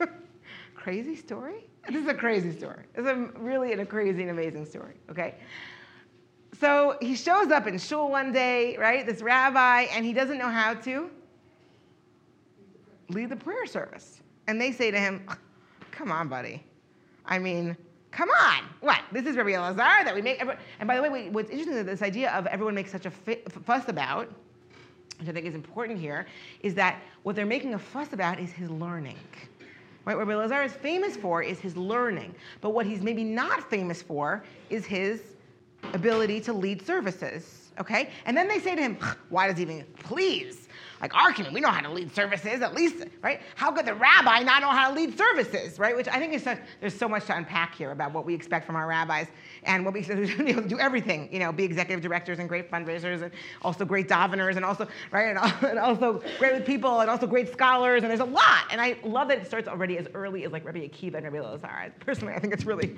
crazy 0.74 1.16
story? 1.16 1.66
This 1.88 2.02
is 2.02 2.08
a 2.08 2.14
crazy 2.14 2.52
story. 2.56 2.84
It's 2.94 3.06
a 3.06 3.30
really 3.38 3.72
a 3.72 3.86
crazy 3.86 4.22
and 4.22 4.30
amazing 4.30 4.66
story, 4.66 4.94
okay? 5.10 5.36
So 6.58 6.96
he 7.00 7.14
shows 7.14 7.50
up 7.50 7.66
in 7.66 7.78
shul 7.78 8.10
one 8.10 8.32
day, 8.32 8.76
right? 8.76 9.06
This 9.06 9.22
rabbi, 9.22 9.82
and 9.92 10.04
he 10.04 10.12
doesn't 10.12 10.38
know 10.38 10.48
how 10.48 10.74
to 10.74 11.10
lead 13.08 13.28
the 13.28 13.36
prayer 13.36 13.66
service. 13.66 14.20
And 14.46 14.60
they 14.60 14.72
say 14.72 14.90
to 14.90 14.98
him, 14.98 15.26
Come 15.90 16.10
on, 16.12 16.28
buddy. 16.28 16.62
I 17.24 17.38
mean, 17.38 17.76
come 18.10 18.28
on. 18.30 18.64
What? 18.80 19.00
This 19.12 19.26
is 19.26 19.36
Rabbi 19.36 19.50
Elazar 19.50 20.04
that 20.04 20.14
we 20.14 20.22
make. 20.22 20.40
Every- 20.40 20.56
and 20.78 20.86
by 20.86 20.96
the 21.00 21.10
way, 21.10 21.30
what's 21.30 21.50
interesting 21.50 21.76
is 21.76 21.86
this 21.86 22.02
idea 22.02 22.30
of 22.32 22.46
everyone 22.46 22.74
makes 22.74 22.92
such 22.92 23.06
a 23.06 23.10
fuss 23.10 23.88
about, 23.88 24.30
which 25.18 25.28
I 25.28 25.32
think 25.32 25.46
is 25.46 25.54
important 25.54 25.98
here, 25.98 26.26
is 26.60 26.74
that 26.74 27.02
what 27.22 27.36
they're 27.36 27.46
making 27.46 27.74
a 27.74 27.78
fuss 27.78 28.12
about 28.12 28.38
is 28.38 28.50
his 28.50 28.70
learning. 28.70 29.18
Right? 30.04 30.16
What 30.16 30.26
Rabbi 30.26 30.48
Elazar 30.48 30.64
is 30.64 30.72
famous 30.72 31.16
for 31.16 31.42
is 31.42 31.58
his 31.58 31.76
learning. 31.76 32.34
But 32.60 32.70
what 32.70 32.86
he's 32.86 33.02
maybe 33.02 33.24
not 33.24 33.68
famous 33.68 34.02
for 34.02 34.44
is 34.70 34.84
his 34.84 35.20
ability 35.94 36.40
to 36.42 36.52
lead 36.52 36.84
services. 36.84 37.72
Okay? 37.80 38.10
And 38.24 38.36
then 38.36 38.48
they 38.48 38.60
say 38.60 38.74
to 38.74 38.80
him, 38.80 38.98
why 39.28 39.48
does 39.48 39.56
he 39.56 39.62
even, 39.62 39.84
please, 39.98 40.65
like 41.00 41.10
community, 41.10 41.54
we 41.54 41.60
know 41.60 41.68
how 41.68 41.80
to 41.80 41.90
lead 41.90 42.14
services, 42.14 42.62
at 42.62 42.74
least, 42.74 43.04
right? 43.22 43.40
How 43.54 43.70
could 43.70 43.86
the 43.86 43.94
rabbi 43.94 44.40
not 44.40 44.62
know 44.62 44.70
how 44.70 44.88
to 44.88 44.94
lead 44.94 45.16
services, 45.16 45.78
right? 45.78 45.94
Which 45.94 46.08
I 46.08 46.18
think 46.18 46.32
is 46.32 46.42
such, 46.42 46.58
there's 46.80 46.96
so 46.96 47.08
much 47.08 47.26
to 47.26 47.36
unpack 47.36 47.74
here 47.74 47.90
about 47.90 48.12
what 48.12 48.24
we 48.24 48.34
expect 48.34 48.66
from 48.66 48.76
our 48.76 48.86
rabbis 48.86 49.26
and 49.64 49.84
what 49.84 49.92
we 49.92 50.04
you 50.04 50.54
know, 50.54 50.60
do 50.66 50.78
everything, 50.78 51.28
you 51.32 51.38
know, 51.38 51.52
be 51.52 51.64
executive 51.64 52.02
directors 52.02 52.38
and 52.38 52.48
great 52.48 52.70
fundraisers 52.70 53.22
and 53.22 53.32
also 53.62 53.84
great 53.84 54.08
daveners 54.08 54.56
and 54.56 54.64
also, 54.64 54.88
right, 55.10 55.36
and, 55.62 55.78
also 55.78 56.22
great 56.38 56.54
with 56.54 56.66
people 56.66 57.00
and 57.00 57.10
also 57.10 57.26
great 57.26 57.52
scholars 57.52 58.02
and 58.02 58.10
there's 58.10 58.20
a 58.20 58.24
lot. 58.24 58.64
And 58.70 58.80
I 58.80 58.96
love 59.04 59.28
that 59.28 59.38
it 59.38 59.46
starts 59.46 59.68
already 59.68 59.98
as 59.98 60.06
early 60.14 60.44
as 60.44 60.52
like 60.52 60.64
Rabbi 60.64 60.80
Akiva 60.80 61.14
and 61.14 61.24
Rabbi 61.24 61.36
Elazar. 61.36 61.92
Personally, 62.00 62.34
I 62.34 62.38
think 62.38 62.54
it's 62.54 62.64
really 62.64 62.96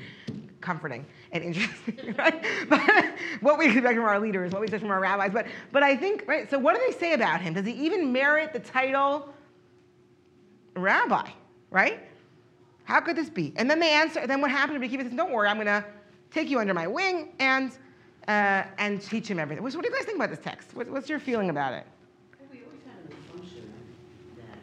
comforting 0.60 1.06
and 1.32 1.44
interesting, 1.44 2.14
right? 2.18 2.44
But 2.68 3.14
what 3.40 3.58
we 3.58 3.66
expect 3.66 3.94
from 3.94 4.04
our 4.04 4.20
leaders, 4.20 4.52
what 4.52 4.60
we 4.60 4.66
expect 4.66 4.82
from 4.82 4.90
our 4.90 5.00
rabbis. 5.00 5.32
But, 5.32 5.46
but 5.72 5.82
I 5.82 5.96
think, 5.96 6.24
right, 6.26 6.50
so 6.50 6.58
what 6.58 6.74
do 6.74 6.82
they 6.86 6.98
say 6.98 7.12
about 7.14 7.40
him? 7.40 7.54
Does 7.54 7.66
he 7.66 7.72
even 7.72 8.12
merit 8.12 8.52
the 8.52 8.60
title 8.60 9.32
rabbi, 10.74 11.28
right? 11.70 12.00
How 12.84 13.00
could 13.00 13.16
this 13.16 13.28
be? 13.28 13.52
And 13.56 13.70
then 13.70 13.80
they 13.80 13.92
answer, 13.92 14.26
then 14.26 14.40
what 14.40 14.50
happened 14.50 14.80
to 14.80 14.88
Akiva 14.88 15.02
says, 15.02 15.12
don't 15.12 15.30
worry, 15.30 15.48
I'm 15.48 15.56
going 15.56 15.66
to 15.66 15.84
take 16.30 16.48
you 16.48 16.58
under 16.58 16.74
my 16.74 16.86
wing 16.86 17.34
and, 17.38 17.72
uh, 18.26 18.64
and 18.78 19.02
teach 19.02 19.28
him 19.28 19.38
everything. 19.38 19.68
So 19.70 19.76
What 19.76 19.84
do 19.84 19.90
you 19.90 19.96
guys 19.96 20.06
think 20.06 20.16
about 20.16 20.30
this 20.30 20.38
text? 20.38 20.74
What, 20.74 20.88
what's 20.88 21.08
your 21.08 21.18
feeling 21.18 21.50
about 21.50 21.74
it? 21.74 21.86
Well, 22.40 22.48
we 22.50 22.64
always 22.64 22.80
had 22.88 22.96
an 23.04 23.12
assumption 23.12 23.68
that 24.40 24.56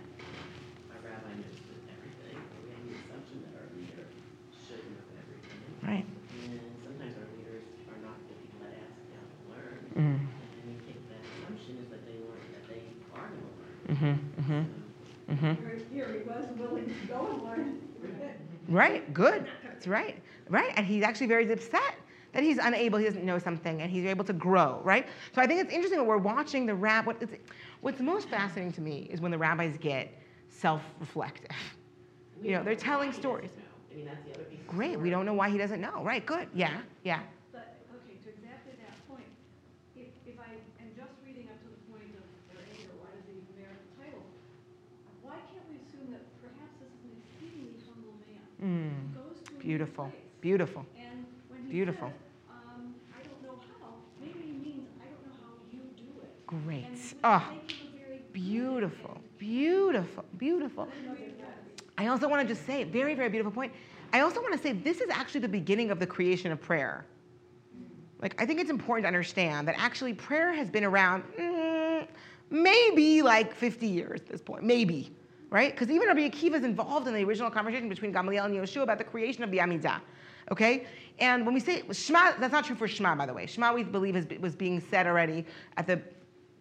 our 0.89 1.01
rabbi 1.05 1.37
knows 1.37 1.53
everything, 1.85 2.41
or 2.41 2.57
we 2.65 2.73
have 2.73 2.85
the 2.89 2.97
assumption 2.97 3.45
that 3.45 3.53
our 3.61 3.69
leader 3.77 4.09
should 4.65 4.81
know 4.89 5.05
everything. 5.21 5.61
Right. 5.85 6.05
And 6.49 6.61
sometimes 6.81 7.13
our 7.21 7.29
leaders 7.37 7.65
are 7.93 8.01
not 8.01 8.17
the 8.25 8.33
people 8.41 8.57
that 8.65 8.73
ask 8.73 9.05
how 9.13 9.21
to 9.21 9.37
learn. 9.53 9.77
Mm. 9.93 10.17
And 10.17 10.65
we 10.65 10.81
think 10.81 10.97
that 11.13 11.21
assumption 11.21 11.77
is 11.77 11.93
that 11.93 12.01
they 12.09 12.17
learn, 12.25 12.41
that 12.57 12.65
they 12.73 12.89
are 13.13 13.29
going 13.29 13.37
to 13.37 13.53
learn. 13.61 13.84
Mm-hmm, 13.95 14.41
mm-hmm, 14.41 15.33
mm-hmm. 15.33 15.45
Here, 15.63 15.79
here 15.91 16.07
he 16.13 16.27
was 16.27 16.45
willing 16.57 16.85
to 16.85 17.07
go 17.07 17.27
and 17.31 17.43
learn. 17.43 17.81
Right, 18.67 19.13
good. 19.13 19.45
That's 19.63 19.87
right, 19.87 20.21
right. 20.49 20.71
And 20.75 20.85
he's 20.85 21.03
actually 21.03 21.27
very 21.27 21.49
upset 21.51 21.95
that 22.33 22.43
he's 22.43 22.57
unable, 22.57 22.99
he 22.99 23.05
doesn't 23.05 23.23
know 23.23 23.39
something, 23.39 23.81
and 23.81 23.89
he's 23.89 24.05
able 24.05 24.25
to 24.25 24.33
grow, 24.33 24.81
right? 24.83 25.07
So 25.33 25.41
I 25.41 25.47
think 25.47 25.61
it's 25.61 25.71
interesting 25.71 25.99
that 25.99 26.03
we're 26.05 26.17
watching 26.17 26.65
the 26.65 26.75
rab. 26.75 27.05
What, 27.05 27.21
it's- 27.21 27.39
what's 27.79 28.01
most 28.01 28.27
fascinating 28.27 28.73
to 28.73 28.81
me 28.81 29.07
is 29.09 29.21
when 29.21 29.31
the 29.31 29.37
rabbis 29.37 29.77
get 29.77 30.11
self-reflective. 30.49 31.51
We 32.41 32.47
You 32.47 32.51
know, 32.51 32.57
don't 32.57 32.65
they're 32.65 32.75
telling 32.75 33.13
stories. 33.13 33.51
I 33.91 33.95
mean, 33.95 34.05
that's 34.05 34.21
the 34.25 34.33
other 34.33 34.43
piece. 34.49 34.59
Great. 34.67 34.99
We 34.99 35.09
don't 35.09 35.25
know 35.25 35.33
why 35.33 35.49
he 35.49 35.57
doesn't 35.57 35.79
know. 35.79 36.03
Right. 36.03 36.25
Good. 36.25 36.49
Yeah. 36.53 36.81
Yeah. 37.05 37.21
But, 37.53 37.79
okay, 38.03 38.19
to 38.23 38.29
exactly 38.29 38.73
that 38.83 38.95
point, 39.07 39.23
if, 39.95 40.11
if 40.27 40.35
I 40.39 40.51
am 40.83 40.91
just 40.97 41.15
reading 41.23 41.47
up 41.47 41.55
to 41.63 41.69
the 41.71 41.79
point 41.87 42.11
of 42.19 42.25
their 42.51 42.59
age, 42.67 42.83
or 42.91 42.99
why 42.99 43.15
does 43.15 43.23
he 43.31 43.39
even 43.39 43.55
merit 43.55 43.79
the 43.79 44.03
title, 44.03 44.19
why 45.23 45.39
can't 45.47 45.63
we 45.71 45.79
assume 45.79 46.11
that 46.11 46.27
perhaps 46.43 46.75
this 46.83 46.91
is 46.91 46.99
an 47.07 47.15
exceedingly 47.23 47.79
humble 47.87 48.11
man? 48.19 48.43
Mm. 48.43 48.54
who 48.54 48.54
goes 48.54 48.54
to 48.54 48.54
a 48.54 48.54
new 48.54 48.54
Beautiful. 48.54 48.54
place, 48.54 48.54
Beautiful. 48.54 48.54
And 48.54 48.54
when 48.54 48.54
he 48.54 48.54
Beautiful. 48.54 48.54
says, 48.54 48.54
um, 48.54 48.54
I 48.54 48.54
don't 48.54 48.54
know 48.54 48.54
how, 48.54 48.54
maybe 48.54 48.54
he 48.54 48.54
means, 48.54 48.54
I 48.54 48.54
don't 48.54 48.54
know 48.54 48.54
how 48.65 49.21
you 51.63 51.69
Beautiful. 51.69 52.07
it. 56.23 56.47
Great. 56.47 56.83
We 56.83 57.19
Oh, 57.23 57.47
beautiful. 58.33 59.21
Beautiful. 59.37 60.25
Beautiful. 60.37 60.87
I 61.97 62.07
also 62.07 62.27
want 62.27 62.41
to 62.41 62.53
just 62.53 62.65
say, 62.65 62.83
very, 62.83 63.15
very 63.15 63.29
beautiful 63.29 63.51
point. 63.51 63.71
I 64.13 64.19
also 64.21 64.41
want 64.41 64.53
to 64.53 64.59
say 64.59 64.73
this 64.73 65.01
is 65.01 65.09
actually 65.09 65.41
the 65.41 65.47
beginning 65.47 65.91
of 65.91 65.99
the 65.99 66.07
creation 66.07 66.51
of 66.51 66.61
prayer. 66.61 67.05
Like, 68.21 68.41
I 68.41 68.45
think 68.45 68.59
it's 68.59 68.69
important 68.69 69.03
to 69.03 69.07
understand 69.07 69.67
that 69.67 69.75
actually 69.77 70.13
prayer 70.13 70.53
has 70.53 70.69
been 70.69 70.83
around 70.83 71.23
mm, 71.39 72.07
maybe 72.49 73.21
like 73.21 73.53
50 73.53 73.87
years 73.87 74.21
at 74.21 74.27
this 74.27 74.41
point, 74.41 74.63
maybe, 74.63 75.11
right? 75.49 75.71
Because 75.71 75.89
even 75.89 76.07
Rabbi 76.07 76.29
Akiva 76.29 76.55
is 76.55 76.63
involved 76.63 77.07
in 77.07 77.13
the 77.13 77.23
original 77.23 77.49
conversation 77.49 77.89
between 77.89 78.11
Gamaliel 78.11 78.45
and 78.45 78.55
Yeshua 78.55 78.83
about 78.83 78.97
the 78.97 79.03
creation 79.03 79.43
of 79.43 79.51
the 79.51 79.57
Amidah, 79.57 80.01
okay? 80.51 80.85
And 81.19 81.45
when 81.45 81.53
we 81.53 81.59
say 81.59 81.83
Shema, 81.91 82.33
that's 82.39 82.51
not 82.51 82.65
true 82.65 82.75
for 82.75 82.87
Shema, 82.87 83.15
by 83.15 83.25
the 83.25 83.33
way. 83.33 83.45
Shema, 83.45 83.73
we 83.73 83.83
believe, 83.83 84.15
is, 84.15 84.27
was 84.39 84.55
being 84.55 84.81
said 84.81 85.07
already 85.07 85.45
at 85.77 85.87
the 85.87 86.01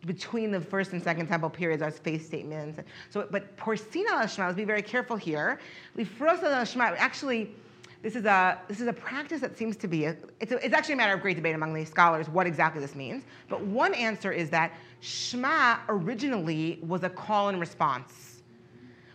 between 0.06 0.50
the 0.50 0.60
first 0.60 0.92
and 0.92 1.02
second 1.02 1.26
temple 1.26 1.48
periods 1.48 1.82
as 1.82 1.98
faith 1.98 2.26
statements. 2.26 2.78
So, 3.10 3.26
but 3.30 3.56
Porcina 3.56 4.10
al 4.10 4.26
Shema, 4.26 4.48
let's 4.48 4.56
be 4.56 4.64
very 4.64 4.82
careful 4.82 5.16
here. 5.16 5.58
Lifros 5.96 6.42
al 6.42 6.64
Shema, 6.64 6.94
actually, 6.98 7.54
this 8.02 8.16
is 8.16 8.26
a 8.26 8.60
this 8.68 8.80
is 8.80 8.86
a 8.86 8.92
practice 8.92 9.40
that 9.40 9.56
seems 9.56 9.76
to 9.78 9.88
be 9.88 10.04
a, 10.04 10.16
it's, 10.38 10.52
a, 10.52 10.64
it's 10.64 10.74
actually 10.74 10.92
a 10.94 10.96
matter 10.98 11.14
of 11.14 11.22
great 11.22 11.36
debate 11.36 11.54
among 11.54 11.72
the 11.72 11.84
scholars 11.86 12.28
what 12.28 12.46
exactly 12.46 12.80
this 12.80 12.94
means. 12.94 13.24
But 13.48 13.62
one 13.62 13.94
answer 13.94 14.30
is 14.30 14.50
that 14.50 14.72
Shema 15.00 15.78
originally 15.88 16.80
was 16.82 17.02
a 17.02 17.10
call 17.10 17.48
and 17.48 17.58
response, 17.58 18.33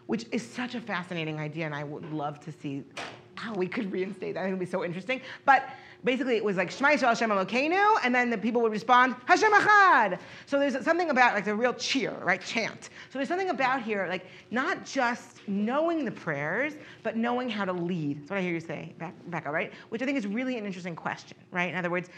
which 0.09 0.25
is 0.31 0.41
such 0.41 0.73
a 0.73 0.81
fascinating 0.81 1.39
idea, 1.39 1.67
and 1.67 1.75
I 1.75 1.83
would 1.83 2.11
love 2.11 2.39
to 2.39 2.51
see 2.51 2.83
how 3.35 3.53
we 3.53 3.67
could 3.67 3.91
reinstate 3.91 4.33
that. 4.33 4.39
I 4.39 4.43
think 4.45 4.53
it 4.53 4.55
would 4.55 4.65
be 4.65 4.71
so 4.71 4.83
interesting. 4.83 5.21
But 5.45 5.69
basically, 6.03 6.35
it 6.35 6.43
was 6.43 6.57
like 6.57 6.71
Shema 6.71 6.89
Yisrael 6.89 7.09
Hashem 7.09 7.29
Elokeinu, 7.29 7.97
and 8.03 8.13
then 8.15 8.31
the 8.31 8.37
people 8.39 8.59
would 8.63 8.71
respond 8.71 9.15
Hashem 9.25 9.51
Echad. 9.51 10.17
So 10.47 10.57
there's 10.57 10.83
something 10.83 11.11
about 11.11 11.35
like 11.35 11.45
a 11.45 11.53
real 11.53 11.75
cheer, 11.75 12.15
right? 12.23 12.41
Chant. 12.41 12.89
So 13.11 13.19
there's 13.19 13.27
something 13.27 13.51
about 13.51 13.83
here, 13.83 14.07
like 14.09 14.25
not 14.49 14.83
just 14.83 15.47
knowing 15.47 16.05
the 16.05 16.11
prayers, 16.11 16.73
but 17.03 17.15
knowing 17.15 17.47
how 17.47 17.65
to 17.65 17.71
lead. 17.71 18.21
That's 18.21 18.31
what 18.31 18.39
I 18.39 18.41
hear 18.41 18.53
you 18.53 18.61
say, 18.61 18.95
Becca, 19.27 19.51
right? 19.51 19.71
Which 19.89 20.01
I 20.01 20.05
think 20.05 20.17
is 20.17 20.25
really 20.25 20.57
an 20.57 20.65
interesting 20.65 20.95
question, 20.95 21.37
right? 21.51 21.69
In 21.69 21.75
other 21.75 21.91
words. 21.91 22.09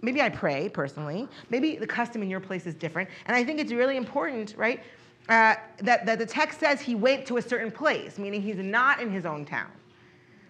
Maybe 0.00 0.22
I 0.22 0.28
pray 0.28 0.68
personally. 0.68 1.26
Maybe 1.50 1.74
the 1.74 1.84
custom 1.84 2.22
in 2.22 2.30
your 2.30 2.38
place 2.38 2.66
is 2.66 2.74
different. 2.76 3.10
And 3.26 3.36
I 3.36 3.42
think 3.42 3.58
it's 3.58 3.72
really 3.72 3.96
important, 3.96 4.54
right, 4.56 4.80
uh, 5.28 5.54
that, 5.78 6.06
that 6.06 6.18
the 6.18 6.26
text 6.26 6.60
says 6.60 6.80
he 6.80 6.94
went 6.94 7.26
to 7.26 7.36
a 7.36 7.42
certain 7.42 7.70
place, 7.70 8.18
meaning 8.18 8.40
he's 8.40 8.56
not 8.56 9.00
in 9.00 9.10
his 9.10 9.26
own 9.26 9.44
town. 9.44 9.70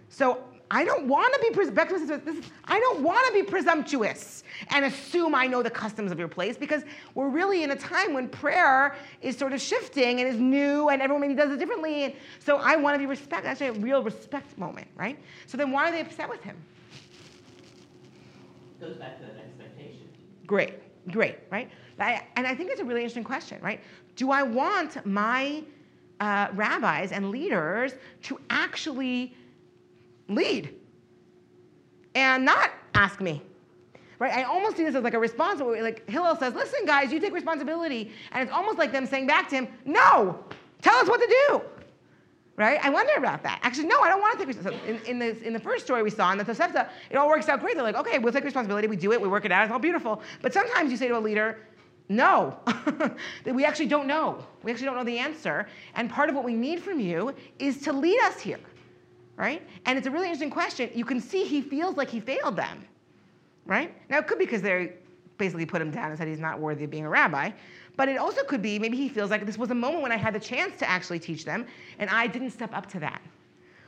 So 0.08 0.42
I 0.70 0.84
don't 0.84 1.08
want 1.08 1.32
to 1.34 1.40
be 1.40 1.50
pres- 1.50 1.70
Beck 1.70 1.90
says 1.90 2.06
this 2.06 2.36
is- 2.36 2.44
I 2.64 2.78
don't 2.78 3.02
want 3.02 3.26
to 3.26 3.32
be 3.32 3.42
presumptuous 3.42 4.44
and 4.70 4.84
assume 4.84 5.34
I 5.34 5.46
know 5.46 5.62
the 5.62 5.70
customs 5.70 6.12
of 6.12 6.18
your 6.18 6.28
place 6.28 6.56
because 6.56 6.82
we're 7.14 7.28
really 7.28 7.62
in 7.62 7.70
a 7.70 7.76
time 7.76 8.12
when 8.12 8.28
prayer 8.28 8.94
is 9.22 9.36
sort 9.36 9.52
of 9.52 9.60
shifting 9.60 10.20
and 10.20 10.28
is 10.28 10.36
new 10.36 10.90
and 10.90 11.00
everyone 11.00 11.22
maybe 11.22 11.34
does 11.34 11.50
it 11.50 11.58
differently. 11.58 12.04
And 12.04 12.14
so 12.38 12.58
I 12.58 12.76
want 12.76 12.94
to 12.94 12.98
be 12.98 13.06
respect. 13.06 13.44
That's 13.44 13.62
a 13.62 13.72
real 13.72 14.02
respect 14.02 14.56
moment, 14.58 14.88
right? 14.96 15.18
So 15.46 15.56
then 15.56 15.72
why 15.72 15.88
are 15.88 15.92
they 15.92 16.00
upset 16.00 16.28
with 16.28 16.42
him? 16.42 16.56
Goes 18.80 18.96
back 18.96 19.18
to 19.18 19.24
that 19.24 19.36
expectation. 19.38 20.06
Great, 20.46 20.74
great, 21.10 21.38
right? 21.50 21.70
I, 21.98 22.22
and 22.36 22.46
I 22.46 22.54
think 22.54 22.70
it's 22.70 22.80
a 22.80 22.84
really 22.84 23.00
interesting 23.00 23.24
question, 23.24 23.60
right? 23.60 23.80
Do 24.18 24.30
I 24.32 24.42
want 24.42 25.06
my 25.06 25.62
uh, 26.20 26.48
rabbis 26.54 27.12
and 27.12 27.30
leaders 27.30 27.92
to 28.22 28.40
actually 28.50 29.34
lead 30.28 30.74
and 32.14 32.44
not 32.44 32.70
ask 32.94 33.20
me. 33.20 33.42
Right? 34.18 34.34
I 34.34 34.42
almost 34.42 34.76
see 34.76 34.82
this 34.82 34.96
as 34.96 35.04
like 35.04 35.14
a 35.14 35.18
response. 35.18 35.60
Like 35.60 36.08
Hillel 36.10 36.34
says, 36.36 36.54
listen, 36.54 36.84
guys, 36.84 37.12
you 37.12 37.20
take 37.20 37.32
responsibility. 37.32 38.10
And 38.32 38.42
it's 38.42 38.52
almost 38.52 38.78
like 38.78 38.90
them 38.90 39.06
saying 39.06 39.28
back 39.28 39.48
to 39.50 39.56
him, 39.56 39.68
no, 39.84 40.44
tell 40.82 40.96
us 40.96 41.08
what 41.08 41.20
to 41.20 41.36
do. 41.48 41.62
Right? 42.56 42.80
I 42.82 42.90
wonder 42.90 43.12
about 43.16 43.44
that. 43.44 43.60
Actually, 43.62 43.86
no, 43.86 44.00
I 44.00 44.08
don't 44.08 44.20
want 44.20 44.36
to 44.36 44.44
take 44.44 44.56
responsibility. 44.56 45.08
In, 45.08 45.22
in, 45.22 45.36
in 45.44 45.52
the 45.52 45.60
first 45.60 45.84
story 45.84 46.02
we 46.02 46.10
saw 46.10 46.32
in 46.32 46.38
the 46.38 46.44
Tosefta, 46.44 46.88
it 47.08 47.16
all 47.16 47.28
works 47.28 47.48
out 47.48 47.60
great. 47.60 47.76
They're 47.76 47.84
like, 47.84 47.94
okay, 47.94 48.18
we'll 48.18 48.32
take 48.32 48.42
responsibility, 48.42 48.88
we 48.88 48.96
do 48.96 49.12
it, 49.12 49.20
we 49.20 49.28
work 49.28 49.44
it 49.44 49.52
out, 49.52 49.62
it's 49.62 49.72
all 49.72 49.78
beautiful. 49.78 50.20
But 50.42 50.52
sometimes 50.52 50.90
you 50.90 50.96
say 50.96 51.06
to 51.06 51.16
a 51.16 51.20
leader, 51.20 51.58
no, 52.08 52.58
we 53.44 53.64
actually 53.64 53.86
don't 53.86 54.06
know. 54.06 54.44
We 54.62 54.70
actually 54.70 54.86
don't 54.86 54.96
know 54.96 55.04
the 55.04 55.18
answer. 55.18 55.68
And 55.94 56.08
part 56.08 56.30
of 56.30 56.34
what 56.34 56.44
we 56.44 56.54
need 56.54 56.80
from 56.82 57.00
you 57.00 57.34
is 57.58 57.82
to 57.82 57.92
lead 57.92 58.18
us 58.22 58.40
here, 58.40 58.60
right? 59.36 59.62
And 59.84 59.98
it's 59.98 60.06
a 60.06 60.10
really 60.10 60.26
interesting 60.26 60.50
question. 60.50 60.90
You 60.94 61.04
can 61.04 61.20
see 61.20 61.44
he 61.44 61.60
feels 61.60 61.96
like 61.96 62.08
he 62.08 62.20
failed 62.20 62.56
them, 62.56 62.84
right? 63.66 63.94
Now, 64.08 64.18
it 64.18 64.26
could 64.26 64.38
be 64.38 64.46
because 64.46 64.62
they 64.62 64.94
basically 65.36 65.66
put 65.66 65.82
him 65.82 65.90
down 65.90 66.08
and 66.08 66.18
said 66.18 66.28
he's 66.28 66.40
not 66.40 66.58
worthy 66.58 66.84
of 66.84 66.90
being 66.90 67.04
a 67.04 67.10
rabbi. 67.10 67.50
But 67.96 68.08
it 68.08 68.16
also 68.16 68.42
could 68.44 68.62
be 68.62 68.78
maybe 68.78 68.96
he 68.96 69.08
feels 69.08 69.30
like 69.30 69.44
this 69.44 69.58
was 69.58 69.70
a 69.70 69.74
moment 69.74 70.02
when 70.02 70.12
I 70.12 70.16
had 70.16 70.34
the 70.34 70.40
chance 70.40 70.78
to 70.78 70.88
actually 70.88 71.18
teach 71.18 71.44
them, 71.44 71.66
and 71.98 72.08
I 72.08 72.26
didn't 72.26 72.52
step 72.52 72.70
up 72.72 72.86
to 72.92 73.00
that, 73.00 73.20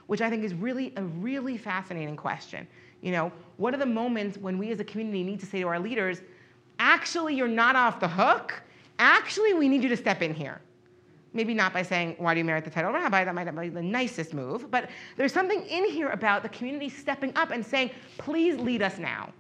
which 0.09 0.21
I 0.21 0.29
think 0.29 0.45
is 0.45 0.53
really 0.53 0.93
a 0.97 1.05
really 1.05 1.57
fascinating 1.57 2.17
question. 2.17 2.67
You 3.03 3.13
know, 3.13 3.33
what 3.57 3.73
are 3.73 3.79
the 3.79 3.87
moments 3.87 4.37
when 4.37 4.59
we 4.59 4.73
as 4.73 4.81
a 4.81 4.85
community 4.85 5.23
need 5.23 5.41
to 5.41 5.47
say 5.47 5.61
to 5.61 5.69
our 5.69 5.79
leaders, 5.79 6.23
actually, 6.81 7.37
you're 7.37 7.47
not 7.47 7.77
off 7.77 8.01
the 8.01 8.09
hook. 8.09 8.61
Actually, 8.99 9.55
we 9.55 9.69
need 9.69 9.85
you 9.85 9.89
to 9.91 9.97
step 9.97 10.23
in 10.23 10.35
here. 10.35 10.61
Maybe 11.33 11.55
not 11.55 11.73
by 11.73 11.83
saying, 11.83 12.17
why 12.19 12.35
do 12.35 12.39
you 12.39 12.45
merit 12.45 12.65
the 12.65 12.71
title 12.71 12.93
rabbi? 12.93 13.23
That 13.23 13.35
might 13.35 13.45
not 13.45 13.61
be 13.61 13.69
the 13.69 13.83
nicest 13.83 14.35
move. 14.35 14.69
But 14.69 14.91
there's 15.17 15.33
something 15.33 15.63
in 15.67 15.85
here 15.89 16.09
about 16.09 16.43
the 16.43 16.49
community 16.49 16.89
stepping 16.89 17.33
up 17.37 17.53
and 17.53 17.65
saying, 17.65 17.91
please 18.19 18.57
lead 18.57 18.83
us 18.83 18.99
now. 18.99 19.33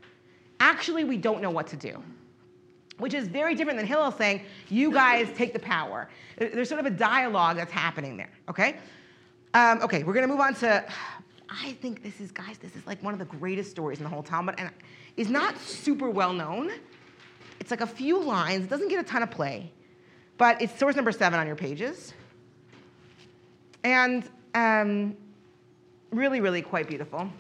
Actually, 0.61 1.03
we 1.03 1.17
don't 1.17 1.43
know 1.43 1.51
what 1.51 1.67
to 1.69 1.77
do. 1.77 2.01
Which 2.99 3.15
is 3.15 3.27
very 3.27 3.55
different 3.55 3.79
than 3.79 3.87
Hillel 3.87 4.13
saying, 4.13 4.43
you 4.69 4.93
guys 4.93 5.29
take 5.35 5.53
the 5.53 5.59
power. 5.59 6.09
There's 6.37 6.69
sort 6.69 6.81
of 6.81 6.87
a 6.87 6.91
dialogue 6.91 7.57
that's 7.57 7.73
happening 7.73 8.17
there, 8.17 8.31
okay? 8.49 8.77
Um, 9.55 9.81
okay, 9.83 10.05
we're 10.05 10.13
gonna 10.13 10.29
move 10.29 10.41
on 10.41 10.55
to, 10.57 10.85
I 11.49 11.73
think 11.81 12.03
this 12.03 12.21
is, 12.21 12.31
guys, 12.31 12.59
this 12.59 12.77
is 12.77 12.87
like 12.87 13.03
one 13.03 13.15
of 13.15 13.19
the 13.19 13.25
greatest 13.25 13.71
stories 13.71 13.99
in 13.99 14.05
the 14.05 14.11
whole 14.11 14.23
Talmud 14.23 14.55
and 14.59 14.71
is 15.17 15.31
not 15.31 15.59
super 15.59 16.09
well 16.11 16.33
known. 16.33 16.71
It's 17.61 17.71
like 17.71 17.83
a 17.83 17.87
few 17.87 18.21
lines, 18.23 18.65
it 18.65 18.71
doesn't 18.71 18.89
get 18.89 18.99
a 18.99 19.09
ton 19.09 19.23
of 19.23 19.31
play, 19.31 19.71
but 20.39 20.61
it's 20.61 20.77
source 20.79 20.97
number 20.97 21.13
seven 21.13 21.39
on 21.39 21.47
your 21.47 21.57
pages. 21.57 22.15
And 23.85 24.29
um, 24.55 25.17
really, 26.11 26.41
really 26.41 26.63
quite 26.63 26.89
beautiful. 26.89 27.31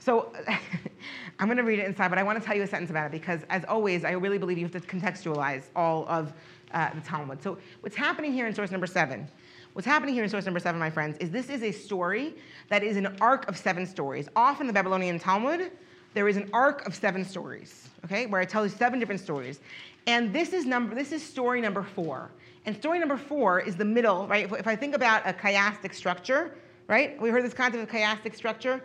So 0.00 0.32
I'm 1.38 1.46
going 1.46 1.58
to 1.58 1.62
read 1.62 1.78
it 1.78 1.86
inside, 1.86 2.08
but 2.08 2.18
I 2.18 2.22
want 2.22 2.40
to 2.40 2.44
tell 2.44 2.56
you 2.56 2.62
a 2.62 2.66
sentence 2.66 2.90
about 2.90 3.06
it 3.06 3.12
because, 3.12 3.42
as 3.50 3.64
always, 3.66 4.04
I 4.04 4.12
really 4.12 4.38
believe 4.38 4.58
you 4.58 4.64
have 4.64 4.72
to 4.72 4.80
contextualize 4.80 5.64
all 5.76 6.06
of 6.08 6.32
uh, 6.72 6.90
the 6.94 7.00
Talmud. 7.02 7.42
So, 7.42 7.58
what's 7.80 7.96
happening 7.96 8.32
here 8.32 8.46
in 8.46 8.54
source 8.54 8.70
number 8.70 8.86
seven? 8.86 9.28
What's 9.74 9.86
happening 9.86 10.14
here 10.14 10.24
in 10.24 10.30
source 10.30 10.46
number 10.46 10.58
seven, 10.58 10.80
my 10.80 10.90
friends, 10.90 11.16
is 11.18 11.30
this 11.30 11.48
is 11.48 11.62
a 11.62 11.70
story 11.70 12.34
that 12.70 12.82
is 12.82 12.96
an 12.96 13.16
arc 13.20 13.48
of 13.48 13.56
seven 13.56 13.86
stories. 13.86 14.28
Often, 14.34 14.66
the 14.66 14.72
Babylonian 14.72 15.18
Talmud, 15.18 15.70
there 16.14 16.28
is 16.28 16.36
an 16.36 16.50
arc 16.52 16.86
of 16.86 16.94
seven 16.94 17.24
stories, 17.24 17.89
okay, 18.04 18.26
where 18.26 18.40
I 18.40 18.44
tell 18.44 18.64
you 18.64 18.70
seven 18.70 18.98
different 18.98 19.20
stories. 19.20 19.60
And 20.06 20.32
this 20.32 20.52
is 20.52 20.66
number 20.66 20.94
this 20.94 21.12
is 21.12 21.22
story 21.22 21.60
number 21.60 21.82
four. 21.82 22.30
And 22.66 22.76
story 22.76 22.98
number 22.98 23.16
four 23.16 23.60
is 23.60 23.76
the 23.76 23.84
middle, 23.84 24.26
right? 24.26 24.44
If, 24.44 24.52
if 24.52 24.66
I 24.66 24.76
think 24.76 24.94
about 24.94 25.26
a 25.26 25.32
chiastic 25.32 25.94
structure, 25.94 26.56
right? 26.88 27.20
We 27.20 27.30
heard 27.30 27.44
this 27.44 27.54
concept 27.54 27.82
of 27.82 27.88
chiastic 27.88 28.34
structure. 28.34 28.82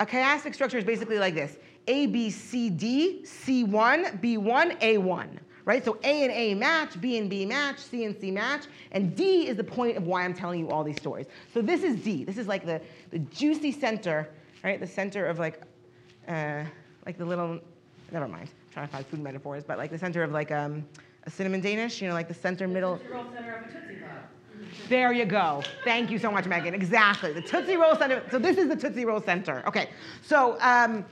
A 0.00 0.06
chiastic 0.06 0.54
structure 0.54 0.78
is 0.78 0.84
basically 0.84 1.18
like 1.18 1.34
this: 1.34 1.56
A, 1.86 2.06
B, 2.06 2.30
C, 2.30 2.70
D, 2.70 3.22
C1, 3.24 4.20
B1, 4.20 4.80
A1. 4.80 5.28
Right? 5.64 5.84
So 5.84 5.98
A 6.04 6.22
and 6.22 6.30
A 6.30 6.54
match, 6.54 7.00
B 7.00 7.18
and 7.18 7.28
B 7.28 7.44
match, 7.44 7.80
C 7.80 8.04
and 8.04 8.16
C 8.20 8.30
match, 8.30 8.66
and 8.92 9.16
D 9.16 9.48
is 9.48 9.56
the 9.56 9.64
point 9.64 9.96
of 9.96 10.06
why 10.06 10.24
I'm 10.24 10.32
telling 10.32 10.60
you 10.60 10.70
all 10.70 10.84
these 10.84 10.96
stories. 10.96 11.26
So 11.52 11.60
this 11.60 11.82
is 11.82 11.96
D. 11.96 12.22
This 12.22 12.38
is 12.38 12.46
like 12.46 12.64
the, 12.64 12.80
the 13.10 13.18
juicy 13.18 13.72
center, 13.72 14.30
right? 14.62 14.78
The 14.78 14.86
center 14.86 15.26
of 15.26 15.40
like, 15.40 15.60
uh, 16.28 16.62
like 17.04 17.18
the 17.18 17.24
little, 17.24 17.58
never 18.12 18.28
mind. 18.28 18.48
I'm 18.48 18.72
trying 18.72 18.86
to 18.88 18.92
find 18.92 19.06
food 19.06 19.20
metaphors, 19.20 19.64
but 19.64 19.78
like 19.78 19.90
the 19.90 19.98
center 19.98 20.22
of 20.22 20.32
like 20.32 20.50
um, 20.52 20.84
a 21.24 21.30
cinnamon 21.30 21.60
Danish, 21.60 22.00
you 22.00 22.08
know, 22.08 22.14
like 22.14 22.28
the 22.28 22.34
center 22.34 22.68
middle. 22.68 22.96
The 22.96 23.08
roll 23.10 23.24
center 23.32 23.54
of 23.56 23.68
a 23.68 23.72
Tootsie 23.72 24.00
Pop. 24.00 24.30
There 24.88 25.12
you 25.12 25.24
go. 25.26 25.62
Thank 25.84 26.10
you 26.10 26.18
so 26.18 26.30
much, 26.30 26.46
Megan. 26.46 26.74
Exactly. 26.74 27.32
The 27.32 27.42
Tootsie 27.42 27.76
Roll 27.76 27.94
Center. 27.94 28.22
So 28.30 28.38
this 28.38 28.56
is 28.56 28.68
the 28.68 28.76
Tootsie 28.76 29.04
Roll 29.04 29.20
Center. 29.20 29.62
Okay. 29.66 29.90
So, 30.22 30.56
um, 30.60 31.04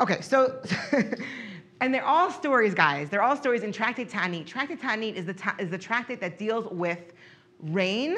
okay. 0.00 0.20
So, 0.20 0.60
and 1.80 1.92
they're 1.92 2.04
all 2.04 2.30
stories, 2.30 2.74
guys. 2.74 3.08
They're 3.10 3.22
all 3.22 3.36
stories 3.36 3.62
in 3.62 3.72
Tractate 3.72 4.10
Ta'anit. 4.10 4.46
Tractate 4.46 4.80
Ta'anit 4.80 5.14
is 5.14 5.26
the, 5.26 5.34
ta- 5.34 5.56
is 5.58 5.70
the 5.70 5.78
tractate 5.78 6.20
that 6.20 6.38
deals 6.38 6.66
with 6.70 7.12
rain, 7.62 8.16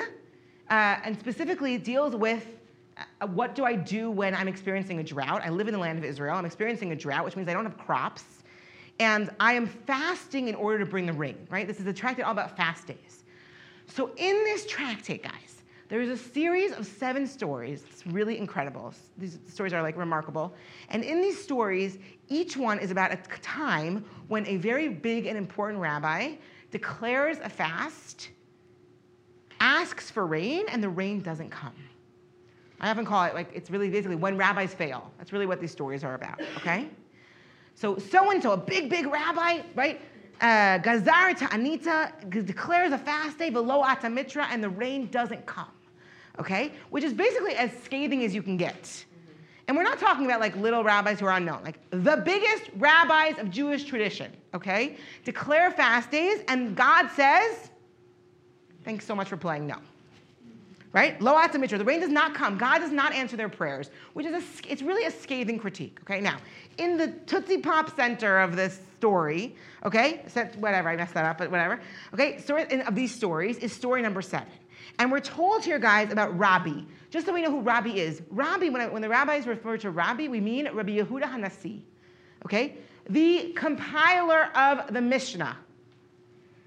uh, 0.70 0.98
and 1.04 1.18
specifically 1.18 1.78
deals 1.78 2.14
with 2.14 2.46
Uh, 3.20 3.26
what 3.28 3.54
do 3.54 3.64
I 3.64 3.74
do 3.74 4.10
when 4.10 4.34
I'm 4.34 4.48
experiencing 4.48 4.98
a 4.98 5.02
drought. 5.02 5.42
I 5.44 5.50
live 5.50 5.68
in 5.68 5.74
the 5.74 5.80
land 5.80 5.98
of 5.98 6.04
Israel. 6.04 6.36
I'm 6.36 6.44
experiencing 6.44 6.92
a 6.92 6.96
drought, 6.96 7.24
which 7.24 7.36
means 7.36 7.48
I 7.48 7.52
don't 7.52 7.64
have 7.64 7.78
crops. 7.78 8.24
And 8.98 9.30
I 9.40 9.54
am 9.54 9.66
fasting 9.66 10.48
in 10.48 10.54
order 10.54 10.78
to 10.78 10.86
bring 10.86 11.06
the 11.06 11.12
rain, 11.12 11.46
right? 11.50 11.66
This 11.66 11.80
is 11.80 11.86
a 11.86 11.92
tractate 11.92 12.24
all 12.24 12.32
about 12.32 12.56
fast 12.56 12.86
days. 12.86 13.24
So 13.86 14.10
in 14.16 14.34
this 14.44 14.66
tractate, 14.66 15.22
guys, 15.22 15.62
there 15.88 16.00
is 16.00 16.10
a 16.10 16.16
series 16.16 16.72
of 16.72 16.86
seven 16.86 17.26
stories. 17.26 17.82
It's 17.90 18.06
really 18.06 18.38
incredible. 18.38 18.94
These 19.18 19.38
stories 19.48 19.72
are 19.72 19.82
like 19.82 19.96
remarkable. 19.96 20.54
And 20.90 21.02
in 21.02 21.20
these 21.20 21.42
stories, 21.42 21.98
each 22.28 22.56
one 22.56 22.78
is 22.78 22.90
about 22.90 23.10
a 23.10 23.16
time 23.40 24.04
when 24.28 24.46
a 24.46 24.56
very 24.56 24.88
big 24.88 25.26
and 25.26 25.36
important 25.36 25.80
rabbi 25.80 26.34
declares 26.70 27.38
a 27.42 27.48
fast, 27.48 28.28
asks 29.58 30.10
for 30.10 30.26
rain, 30.26 30.66
and 30.68 30.82
the 30.82 30.88
rain 30.88 31.20
doesn't 31.20 31.50
come. 31.50 31.74
I 32.80 32.90
often 32.90 33.04
call 33.04 33.24
it 33.24 33.34
like 33.34 33.50
it's 33.54 33.70
really 33.70 33.90
basically 33.90 34.16
when 34.16 34.36
rabbis 34.36 34.74
fail. 34.74 35.10
That's 35.18 35.32
really 35.32 35.46
what 35.46 35.60
these 35.60 35.70
stories 35.70 36.02
are 36.04 36.14
about, 36.14 36.40
okay? 36.56 36.88
So 37.74 37.98
so 37.98 38.30
and 38.30 38.42
so, 38.42 38.52
a 38.52 38.56
big, 38.56 38.88
big 38.88 39.06
rabbi, 39.06 39.60
right? 39.74 40.00
uh, 40.40 40.78
Gazar 40.78 41.34
Ta'anita 41.34 42.12
declares 42.28 42.92
a 42.92 42.98
fast 42.98 43.38
day, 43.38 43.50
Velo 43.50 43.82
Atamitra, 43.82 44.46
and 44.50 44.62
the 44.62 44.68
rain 44.68 45.08
doesn't 45.10 45.44
come. 45.46 45.68
Okay? 46.38 46.72
Which 46.90 47.04
is 47.04 47.12
basically 47.12 47.54
as 47.54 47.70
scathing 47.84 48.24
as 48.24 48.34
you 48.34 48.42
can 48.42 48.56
get. 48.56 49.04
And 49.68 49.76
we're 49.76 49.84
not 49.84 49.98
talking 49.98 50.24
about 50.24 50.40
like 50.40 50.56
little 50.56 50.82
rabbis 50.82 51.20
who 51.20 51.26
are 51.26 51.36
unknown, 51.36 51.62
like 51.62 51.78
the 51.90 52.16
biggest 52.24 52.70
rabbis 52.76 53.38
of 53.38 53.50
Jewish 53.50 53.84
tradition, 53.84 54.32
okay? 54.52 54.96
Declare 55.24 55.70
fast 55.72 56.10
days, 56.10 56.40
and 56.48 56.74
God 56.74 57.08
says, 57.10 57.70
thanks 58.84 59.04
so 59.04 59.14
much 59.14 59.28
for 59.28 59.36
playing 59.36 59.68
no. 59.68 59.76
Right? 60.92 61.20
Lo 61.22 61.34
atamitra, 61.34 61.78
the 61.78 61.84
rain 61.84 62.00
does 62.00 62.10
not 62.10 62.34
come. 62.34 62.58
God 62.58 62.78
does 62.78 62.90
not 62.90 63.12
answer 63.12 63.36
their 63.36 63.48
prayers, 63.48 63.90
which 64.14 64.26
is 64.26 64.34
a, 64.34 64.72
it's 64.72 64.82
really 64.82 65.04
a 65.04 65.10
scathing 65.10 65.58
critique. 65.58 65.98
Okay, 66.02 66.20
now 66.20 66.38
in 66.78 66.96
the 66.96 67.08
Tootsie 67.26 67.58
Pop 67.58 67.94
center 67.94 68.40
of 68.40 68.56
this 68.56 68.80
story, 68.98 69.54
okay, 69.84 70.22
whatever, 70.56 70.88
I 70.88 70.96
messed 70.96 71.14
that 71.14 71.24
up, 71.24 71.38
but 71.38 71.50
whatever. 71.50 71.80
Okay, 72.12 72.38
story 72.38 72.66
of 72.82 72.94
these 72.96 73.14
stories 73.14 73.58
is 73.58 73.72
story 73.72 74.02
number 74.02 74.20
seven. 74.20 74.48
And 74.98 75.12
we're 75.12 75.20
told 75.20 75.64
here, 75.64 75.78
guys, 75.78 76.10
about 76.10 76.36
Rabbi. 76.36 76.82
Just 77.10 77.26
so 77.26 77.32
we 77.32 77.42
know 77.42 77.50
who 77.50 77.60
Rabbi 77.60 77.90
is. 77.90 78.20
Rabbi, 78.30 78.68
when, 78.68 78.80
I, 78.80 78.88
when 78.88 79.02
the 79.02 79.08
rabbis 79.08 79.46
refer 79.46 79.76
to 79.78 79.90
Rabbi, 79.90 80.28
we 80.28 80.40
mean 80.40 80.68
Rabbi 80.72 80.98
Yehuda 80.98 81.22
Hanasi. 81.22 81.80
Okay? 82.44 82.76
The 83.08 83.52
compiler 83.56 84.44
of 84.56 84.92
the 84.92 85.00
Mishnah. 85.00 85.56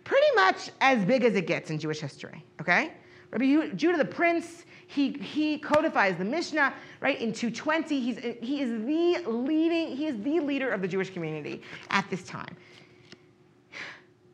Pretty 0.04 0.36
much 0.36 0.70
as 0.82 1.04
big 1.06 1.24
as 1.24 1.36
it 1.36 1.48
gets 1.48 1.70
in 1.70 1.80
Jewish 1.80 2.00
history. 2.00 2.44
Okay? 2.60 2.94
Rabbi 3.34 3.70
Judah 3.76 3.98
the 3.98 4.06
Prince, 4.06 4.64
he, 4.86 5.12
he 5.14 5.58
codifies 5.58 6.18
the 6.18 6.26
Mishnah, 6.26 6.72
right, 7.02 7.20
in 7.20 7.34
220. 7.34 8.00
He's, 8.00 8.18
he 8.42 8.62
is 8.62 8.70
the 8.70 9.30
leading, 9.30 9.96
he 9.98 10.06
is 10.06 10.22
the 10.22 10.40
leader 10.40 10.70
of 10.70 10.82
the 10.82 10.88
Jewish 10.88 11.10
community 11.10 11.64
at 11.90 12.08
this 12.12 12.24
time. 12.24 12.56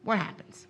What 0.03 0.17
happens? 0.17 0.67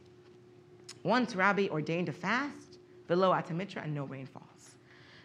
Once 1.04 1.36
Rabbi 1.36 1.70
ordained 1.72 2.10
a 2.10 2.14
fast, 2.14 2.78
velo 3.08 3.32
Atamitra, 3.32 3.84
and 3.84 3.96
no 3.96 4.04
rain 4.04 4.28
falls. 4.28 4.76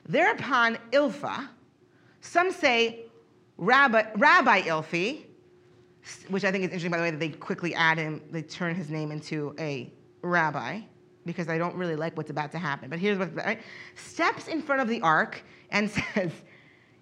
Thereupon, 0.09 0.79
Ilfa, 0.91 1.49
some 2.23 2.51
say 2.53 3.05
Rabbi, 3.59 4.05
Rabbi 4.17 4.63
Ilfi, 4.63 5.25
which 6.29 6.45
I 6.45 6.51
think 6.51 6.65
is 6.65 6.69
interesting, 6.69 6.91
by 6.91 6.97
the 6.99 7.03
way, 7.03 7.11
that 7.11 7.21
they 7.21 7.31
quickly 7.31 7.75
add 7.75 7.99
him, 7.99 8.23
they 8.31 8.43
turn 8.43 8.75
his 8.75 8.89
name 8.89 9.11
into 9.11 9.55
a 9.59 9.93
rabbi, 10.23 10.81
because 11.27 11.49
I 11.49 11.59
don't 11.59 11.75
really 11.75 11.97
like 11.97 12.16
what's 12.16 12.31
about 12.31 12.53
to 12.53 12.59
happen. 12.59 12.91
But 12.91 12.99
here's 12.99 13.18
what 13.18 13.35
right? 13.35 13.61
Steps 13.95 14.49
in 14.49 14.62
front 14.62 14.83
of 14.83 14.89
the 14.89 15.01
ark 15.01 15.43
and 15.70 15.91
says, 16.14 16.33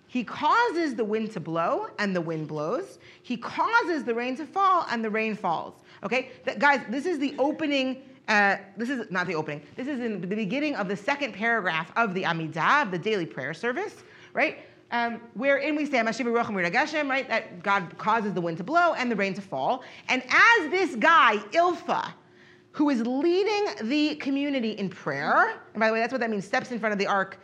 He 0.07 0.25
causes 0.25 0.95
the 0.95 1.05
wind 1.05 1.33
to 1.33 1.41
blow, 1.41 1.89
and 1.99 2.15
the 2.15 2.21
wind 2.21 2.49
blows. 2.49 2.99
He 3.23 3.37
causes 3.37 4.05
the 4.05 4.15
rain 4.15 4.37
to 4.37 4.47
fall, 4.47 4.87
and 4.91 5.05
the 5.05 5.11
rain 5.11 5.35
falls. 5.35 5.75
Okay, 6.05 6.31
that, 6.45 6.59
guys, 6.59 6.81
this 6.89 7.07
is 7.07 7.19
the 7.19 7.35
opening 7.39 8.03
Uh, 8.29 8.57
this 8.77 8.89
is 8.89 9.11
not 9.11 9.27
the 9.27 9.35
opening. 9.35 9.61
This 9.75 9.89
is 9.89 9.99
in 9.99 10.21
the 10.21 10.27
beginning 10.27 10.77
of 10.77 10.87
the 10.87 10.97
second 10.97 11.35
paragraph 11.35 11.91
of 11.97 12.15
the 12.15 12.23
Amidah, 12.23 12.91
the 12.91 12.99
daily 12.99 13.27
prayer 13.27 13.53
service, 13.53 14.05
right? 14.33 14.59
Um, 14.93 15.21
wherein 15.35 15.75
we 15.75 15.87
say, 15.87 15.99
right? 15.99 17.29
That 17.29 17.63
God 17.63 17.99
causes 17.99 18.33
the 18.33 18.41
wind 18.41 18.59
to 18.59 18.65
blow 18.65 18.93
and 18.93 19.11
the 19.11 19.17
rain 19.17 19.35
to 19.35 19.41
fall. 19.41 19.83
And 20.09 20.23
as 20.29 20.71
this 20.71 20.95
guy, 20.97 21.39
Ilfa, 21.53 22.13
who 22.73 22.89
is 22.91 23.07
leading 23.07 23.89
the 23.89 24.17
community 24.17 24.73
in 24.73 24.89
prayer, 24.89 25.61
and 25.73 25.81
by 25.81 25.87
the 25.87 25.93
way, 25.93 26.01
that's 26.01 26.13
what 26.13 26.21
that 26.21 26.31
means, 26.31 26.45
steps 26.45 26.71
in 26.71 26.79
front 26.79 26.93
of 26.93 26.99
the 26.99 27.07
ark. 27.07 27.39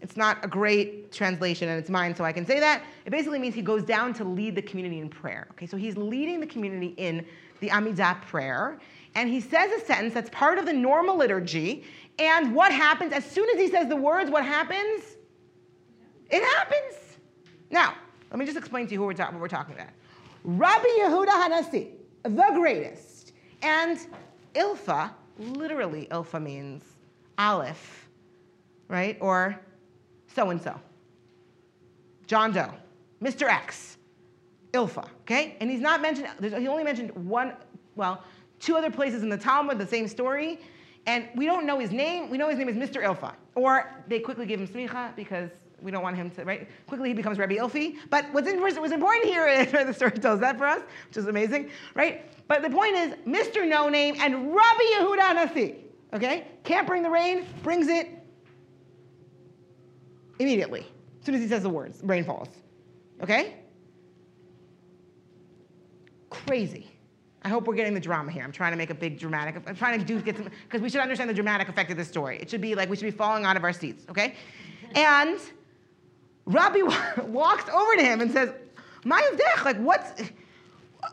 It's 0.00 0.16
not 0.16 0.44
a 0.44 0.48
great 0.48 1.10
translation, 1.10 1.68
and 1.68 1.78
it's 1.78 1.90
mine, 1.90 2.14
so 2.14 2.24
I 2.24 2.32
can 2.32 2.46
say 2.46 2.60
that. 2.60 2.82
It 3.04 3.10
basically 3.10 3.40
means 3.40 3.54
he 3.54 3.62
goes 3.62 3.82
down 3.82 4.14
to 4.14 4.24
lead 4.24 4.54
the 4.54 4.62
community 4.62 5.00
in 5.00 5.08
prayer. 5.08 5.48
Okay, 5.52 5.66
so 5.66 5.76
he's 5.76 5.96
leading 5.96 6.38
the 6.38 6.46
community 6.46 6.94
in 6.96 7.26
the 7.58 7.68
Amidah 7.70 8.22
prayer, 8.22 8.78
and 9.16 9.28
he 9.28 9.40
says 9.40 9.72
a 9.72 9.84
sentence 9.84 10.14
that's 10.14 10.30
part 10.30 10.58
of 10.58 10.66
the 10.66 10.72
normal 10.72 11.16
liturgy. 11.16 11.84
And 12.20 12.54
what 12.54 12.72
happens 12.72 13.12
as 13.12 13.24
soon 13.24 13.48
as 13.50 13.56
he 13.56 13.68
says 13.68 13.88
the 13.88 13.96
words? 13.96 14.30
What 14.30 14.44
happens? 14.44 15.02
It 16.30 16.44
happens. 16.56 17.18
Now, 17.70 17.94
let 18.30 18.38
me 18.38 18.44
just 18.44 18.58
explain 18.58 18.86
to 18.86 18.92
you 18.92 19.00
who 19.00 19.06
we're 19.06 19.14
ta- 19.14 19.30
what 19.30 19.40
we're 19.40 19.48
talking 19.48 19.74
about. 19.74 19.88
Rabbi 20.44 20.86
Yehuda 21.00 21.26
Hanasi, 21.26 21.90
the 22.22 22.50
greatest, 22.54 23.32
and 23.62 23.98
Ilfa, 24.58 25.12
literally 25.38 26.08
Ilfa 26.10 26.42
means 26.42 26.82
Aleph, 27.38 28.08
right? 28.88 29.16
Or 29.20 29.58
so 30.34 30.50
and 30.50 30.60
so. 30.60 30.78
John 32.26 32.52
Doe, 32.52 32.74
Mr. 33.22 33.48
X, 33.48 33.96
Ilfa, 34.72 35.08
okay? 35.22 35.56
And 35.60 35.70
he's 35.70 35.80
not 35.80 36.02
mentioned, 36.02 36.28
he 36.40 36.68
only 36.68 36.84
mentioned 36.84 37.10
one, 37.12 37.54
well, 37.96 38.22
two 38.60 38.76
other 38.76 38.90
places 38.90 39.22
in 39.22 39.28
the 39.28 39.38
Talmud, 39.38 39.78
the 39.78 39.86
same 39.86 40.08
story. 40.08 40.58
And 41.06 41.28
we 41.34 41.46
don't 41.46 41.64
know 41.64 41.78
his 41.78 41.90
name. 41.90 42.28
We 42.28 42.36
know 42.36 42.48
his 42.48 42.58
name 42.58 42.68
is 42.68 42.76
Mr. 42.76 43.02
Ilfa. 43.02 43.32
Or 43.54 44.04
they 44.08 44.18
quickly 44.18 44.44
give 44.44 44.60
him 44.60 44.68
smicha 44.68 45.16
because 45.16 45.50
we 45.80 45.90
don't 45.90 46.02
want 46.02 46.16
him 46.16 46.30
to, 46.30 46.44
right? 46.44 46.68
Quickly 46.86 47.10
he 47.10 47.14
becomes 47.14 47.38
Rabbi 47.38 47.56
Ilfi. 47.56 47.96
But 48.10 48.32
what's, 48.32 48.50
what's 48.52 48.92
important 48.92 49.26
here 49.26 49.46
is, 49.48 49.70
the 49.70 49.92
story 49.92 50.12
tells 50.12 50.40
that 50.40 50.58
for 50.58 50.66
us, 50.66 50.82
which 51.08 51.16
is 51.16 51.26
amazing, 51.26 51.70
right? 51.94 52.24
But 52.48 52.62
the 52.62 52.70
point 52.70 52.94
is, 52.96 53.14
Mr. 53.26 53.66
No 53.68 53.88
Name 53.88 54.16
and 54.20 54.54
Rabbi 54.54 54.82
Yehuda 54.94 55.34
Nasi, 55.34 55.76
okay? 56.14 56.46
Can't 56.64 56.86
bring 56.86 57.02
the 57.02 57.10
rain, 57.10 57.46
brings 57.62 57.88
it 57.88 58.08
immediately. 60.38 60.80
As 61.20 61.26
soon 61.26 61.34
as 61.34 61.40
he 61.40 61.48
says 61.48 61.62
the 61.62 61.68
words, 61.68 62.00
rain 62.02 62.24
falls. 62.24 62.48
Okay? 63.22 63.56
Crazy. 66.30 66.90
I 67.42 67.48
hope 67.48 67.66
we're 67.66 67.74
getting 67.74 67.94
the 67.94 68.00
drama 68.00 68.32
here. 68.32 68.42
I'm 68.42 68.52
trying 68.52 68.72
to 68.72 68.76
make 68.76 68.90
a 68.90 68.94
big 68.94 69.18
dramatic. 69.18 69.62
I'm 69.66 69.76
trying 69.76 69.98
to 69.98 70.04
do 70.04 70.20
get 70.20 70.36
some 70.36 70.50
because 70.64 70.80
we 70.80 70.90
should 70.90 71.00
understand 71.00 71.30
the 71.30 71.34
dramatic 71.34 71.68
effect 71.68 71.90
of 71.90 71.96
this 71.96 72.08
story. 72.08 72.38
It 72.38 72.50
should 72.50 72.60
be 72.60 72.74
like 72.74 72.90
we 72.90 72.96
should 72.96 73.04
be 73.04 73.10
falling 73.10 73.44
out 73.44 73.56
of 73.56 73.64
our 73.64 73.72
seats, 73.72 74.04
okay? 74.10 74.34
And 74.94 75.38
Rabbi 76.48 76.80
walks 77.26 77.68
over 77.68 77.96
to 77.96 78.02
him 78.02 78.20
and 78.20 78.32
says, 78.32 78.50
"Ma'avdech, 79.04 79.64
like 79.64 79.76
what's? 79.78 80.22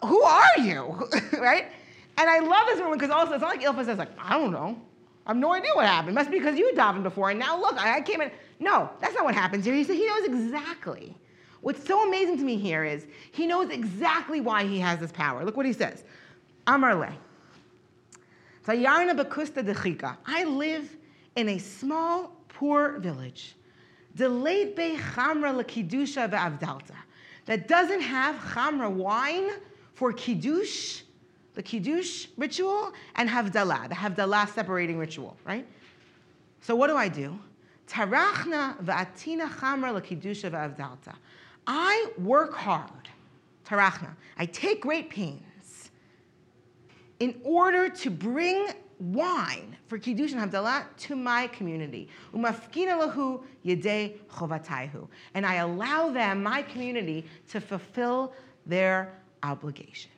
Who 0.04 0.24
are 0.24 0.60
you, 0.60 1.08
right?" 1.40 1.72
And 2.18 2.30
I 2.30 2.40
love 2.40 2.68
this 2.68 2.80
moment 2.80 3.00
because 3.02 3.14
also 3.14 3.34
it's 3.34 3.42
not 3.42 3.58
like 3.58 3.62
Ilfa 3.62 3.86
says 3.86 3.98
like, 3.98 4.12
"I 4.18 4.38
don't 4.40 4.52
know, 4.52 4.80
I 5.26 5.32
have 5.32 5.38
no 5.38 5.54
idea 5.54 5.72
what 5.76 5.86
happened. 5.86 6.12
It 6.12 6.16
must 6.16 6.32
be 6.32 6.40
because 6.40 6.58
you 6.58 6.72
davened 6.76 7.04
before, 7.04 7.30
and 7.30 7.40
now 7.40 7.60
look, 7.60 7.78
I, 7.78 8.02
came 8.02 8.22
in." 8.22 8.32
No, 8.60 8.90
that's 9.02 9.14
not 9.14 9.26
what 9.26 9.36
happens 9.36 9.66
here. 9.66 9.76
He 9.76 9.84
said 9.84 9.98
he 9.98 10.08
knows 10.08 10.26
exactly. 10.26 11.14
What's 11.60 11.86
so 11.86 12.08
amazing 12.08 12.38
to 12.38 12.44
me 12.44 12.58
here 12.58 12.86
is 12.86 13.06
he 13.32 13.46
knows 13.46 13.70
exactly 13.70 14.40
why 14.40 14.64
he 14.66 14.80
has 14.80 15.00
this 15.00 15.12
power. 15.12 15.44
Look 15.44 15.58
what 15.58 15.66
he 15.66 15.74
says. 15.74 16.04
Amarle. 16.68 17.14
Vayarna 18.66 19.20
bekusta 19.20 19.64
dechika. 19.64 20.16
I 20.26 20.46
live 20.46 20.96
in 21.36 21.50
a 21.50 21.58
small, 21.58 22.32
poor 22.48 23.00
village. 23.00 23.56
Delayed 24.16 24.76
be 24.76 24.98
chamra 24.98 25.54
lekidusha 25.54 26.30
ve'avdalta. 26.30 26.96
That 27.46 27.68
doesn't 27.68 28.02
have 28.02 28.36
chamra 28.36 28.90
wine 28.90 29.52
for 29.94 30.14
kiddush, 30.14 31.02
the 31.54 31.62
kiddush 31.62 32.28
ritual, 32.38 32.94
and 33.16 33.30
havdalah, 33.30 33.90
the 33.90 33.96
havdalah 33.96 34.50
separating 34.54 34.98
ritual, 34.98 35.38
right? 35.46 35.68
So 36.62 36.76
what 36.76 36.88
do 36.88 36.96
I 36.96 37.08
do? 37.08 37.38
Tarachna 37.88 38.84
va'atina 38.84 39.50
chamra 39.50 40.00
lekidusha 40.00 40.50
ve'avdalta. 40.50 41.16
I 41.68 42.08
work 42.18 42.54
hard, 42.54 43.10
tarachna. 43.66 44.16
I 44.38 44.46
take 44.46 44.82
great 44.82 45.10
pains 45.10 45.92
in 47.20 47.40
order 47.44 47.90
to 47.90 48.10
bring 48.10 48.70
wine 49.00 49.76
for 49.88 49.98
Kiddush 49.98 50.34
and 50.34 50.52
Havdalah 50.52 50.86
to 50.98 51.16
my 51.16 51.48
community. 51.48 52.10
Umafkina 52.34 53.00
lahu 53.00 53.44
yedei. 53.66 54.18
And 55.34 55.46
I 55.46 55.56
allow 55.56 56.10
them, 56.10 56.44
my 56.44 56.62
community, 56.62 57.26
to 57.50 57.60
fulfill 57.60 58.34
their 58.66 59.14
obligation. 59.44 60.12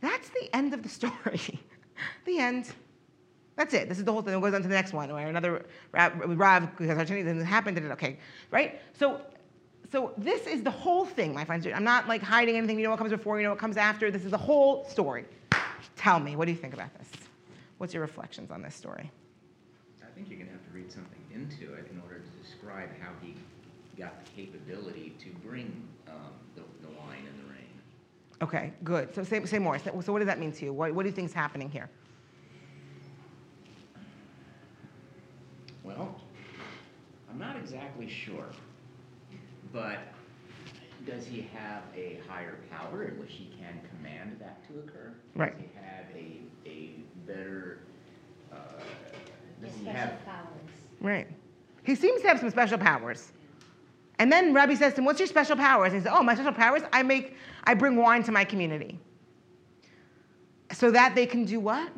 That's 0.00 0.28
the 0.28 0.54
end 0.54 0.74
of 0.74 0.82
the 0.82 0.88
story. 1.00 1.60
the 2.24 2.38
end. 2.38 2.72
That's 3.56 3.72
it. 3.72 3.88
This 3.88 3.98
is 3.98 4.04
the 4.04 4.12
whole 4.12 4.22
thing. 4.22 4.34
It 4.34 4.40
goes 4.40 4.52
on 4.52 4.62
to 4.62 4.68
the 4.68 4.74
next 4.74 4.92
one, 4.92 5.10
where 5.12 5.28
another 5.28 5.64
Rav, 5.92 6.76
because 6.76 6.88
Harshani 6.88 7.24
didn't 7.24 7.44
happen, 7.44 7.78
okay, 7.92 8.18
right? 8.50 8.80
So 8.92 9.20
so 9.92 10.12
this 10.18 10.46
is 10.46 10.62
the 10.62 10.70
whole 10.70 11.04
thing, 11.04 11.32
my 11.32 11.44
friends. 11.44 11.66
I'm 11.66 11.84
not 11.84 12.08
like 12.08 12.22
hiding 12.22 12.56
anything. 12.56 12.76
You 12.78 12.84
know 12.84 12.90
what 12.90 12.98
comes 12.98 13.12
before, 13.12 13.38
you 13.38 13.44
know 13.44 13.50
what 13.50 13.58
comes 13.58 13.76
after. 13.76 14.10
This 14.10 14.24
is 14.24 14.30
the 14.30 14.38
whole 14.38 14.84
story. 14.84 15.24
Tell 15.96 16.18
me, 16.18 16.36
what 16.36 16.46
do 16.46 16.52
you 16.52 16.58
think 16.58 16.74
about 16.74 16.92
this? 16.98 17.25
What's 17.78 17.92
your 17.92 18.02
reflections 18.02 18.50
on 18.50 18.62
this 18.62 18.74
story? 18.74 19.10
I 20.02 20.06
think 20.14 20.28
you're 20.30 20.38
going 20.38 20.48
to 20.48 20.54
have 20.54 20.64
to 20.64 20.72
read 20.72 20.90
something 20.90 21.20
into 21.34 21.74
it 21.74 21.90
in 21.92 22.00
order 22.00 22.20
to 22.20 22.42
describe 22.42 22.88
how 23.00 23.10
he 23.20 23.36
got 23.98 24.24
the 24.24 24.30
capability 24.30 25.14
to 25.20 25.28
bring 25.46 25.86
um, 26.08 26.32
the, 26.54 26.62
the 26.80 26.92
wine 26.94 27.24
and 27.28 27.38
the 27.38 27.52
rain. 27.52 27.68
Okay, 28.42 28.72
good. 28.82 29.14
So 29.14 29.24
say, 29.24 29.44
say 29.44 29.58
more. 29.58 29.78
So 29.78 30.12
what 30.12 30.18
does 30.20 30.26
that 30.26 30.38
mean 30.38 30.52
to 30.52 30.64
you? 30.64 30.72
What, 30.72 30.94
what 30.94 31.02
do 31.02 31.08
you 31.08 31.14
think 31.14 31.28
is 31.28 31.34
happening 31.34 31.70
here? 31.70 31.90
Well, 35.84 36.20
I'm 37.30 37.38
not 37.38 37.56
exactly 37.56 38.08
sure, 38.08 38.46
but 39.72 39.98
does 41.06 41.26
he 41.26 41.48
have 41.54 41.82
a 41.94 42.20
higher 42.28 42.58
power 42.70 43.04
in 43.04 43.18
which 43.20 43.32
he 43.32 43.54
can 43.58 43.80
command 43.90 44.36
that 44.40 44.66
to 44.68 44.80
occur? 44.80 45.12
Right. 45.34 45.52
Does 45.56 45.60
he 45.60 45.76
have 45.76 46.06
a, 46.14 46.18
a 46.18 46.45
better, 47.26 47.78
uh, 48.52 48.56
does 49.60 49.72
he 49.74 49.82
Special 49.82 49.92
have, 49.92 50.24
powers. 50.24 50.70
Right. 51.00 51.26
He 51.84 51.94
seems 51.94 52.22
to 52.22 52.28
have 52.28 52.40
some 52.40 52.50
special 52.50 52.78
powers. 52.78 53.32
And 54.18 54.32
then 54.32 54.54
Rabbi 54.54 54.74
says 54.74 54.94
to 54.94 55.00
him, 55.00 55.04
What's 55.04 55.20
your 55.20 55.26
special 55.26 55.56
powers? 55.56 55.92
And 55.92 56.02
he 56.02 56.06
says, 56.08 56.16
Oh, 56.16 56.22
my 56.22 56.34
special 56.34 56.52
powers? 56.52 56.82
I 56.92 57.02
make, 57.02 57.36
I 57.64 57.74
bring 57.74 57.96
wine 57.96 58.22
to 58.24 58.32
my 58.32 58.44
community. 58.44 58.98
So 60.72 60.90
that 60.90 61.14
they 61.14 61.26
can 61.26 61.44
do 61.44 61.60
what? 61.60 61.90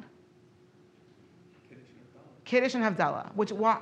Kiddush 2.44 2.74
and 2.74 2.82
Havdalah, 2.84 3.34
which 3.34 3.52
wa- 3.52 3.80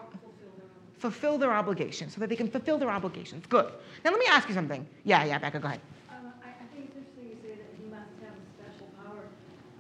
fulfill 0.99 1.39
their 1.39 1.53
obligations, 1.53 2.15
so 2.15 2.21
that 2.21 2.29
they 2.29 2.37
can 2.37 2.51
fulfill 2.51 2.79
their 2.79 2.91
obligations. 2.91 3.47
Good. 3.47 3.67
Now 4.05 4.11
let 4.11 4.19
me 4.19 4.27
ask 4.29 4.49
you 4.49 4.55
something. 4.55 4.87
Yeah, 5.05 5.25
yeah, 5.25 5.39
Becca, 5.39 5.61
go 5.61 5.69
ahead. 5.69 5.81
Um, 6.11 6.33
I, 6.43 6.49
I 6.49 6.67
think 6.75 6.87
it's 6.91 6.97
interesting 6.97 7.31
you 7.31 7.37
say 7.43 7.55
that 7.57 7.71
he 7.81 7.89
must 7.89 8.11
have 8.23 8.35
a 8.35 8.45
special 8.59 8.89
power. 9.05 9.23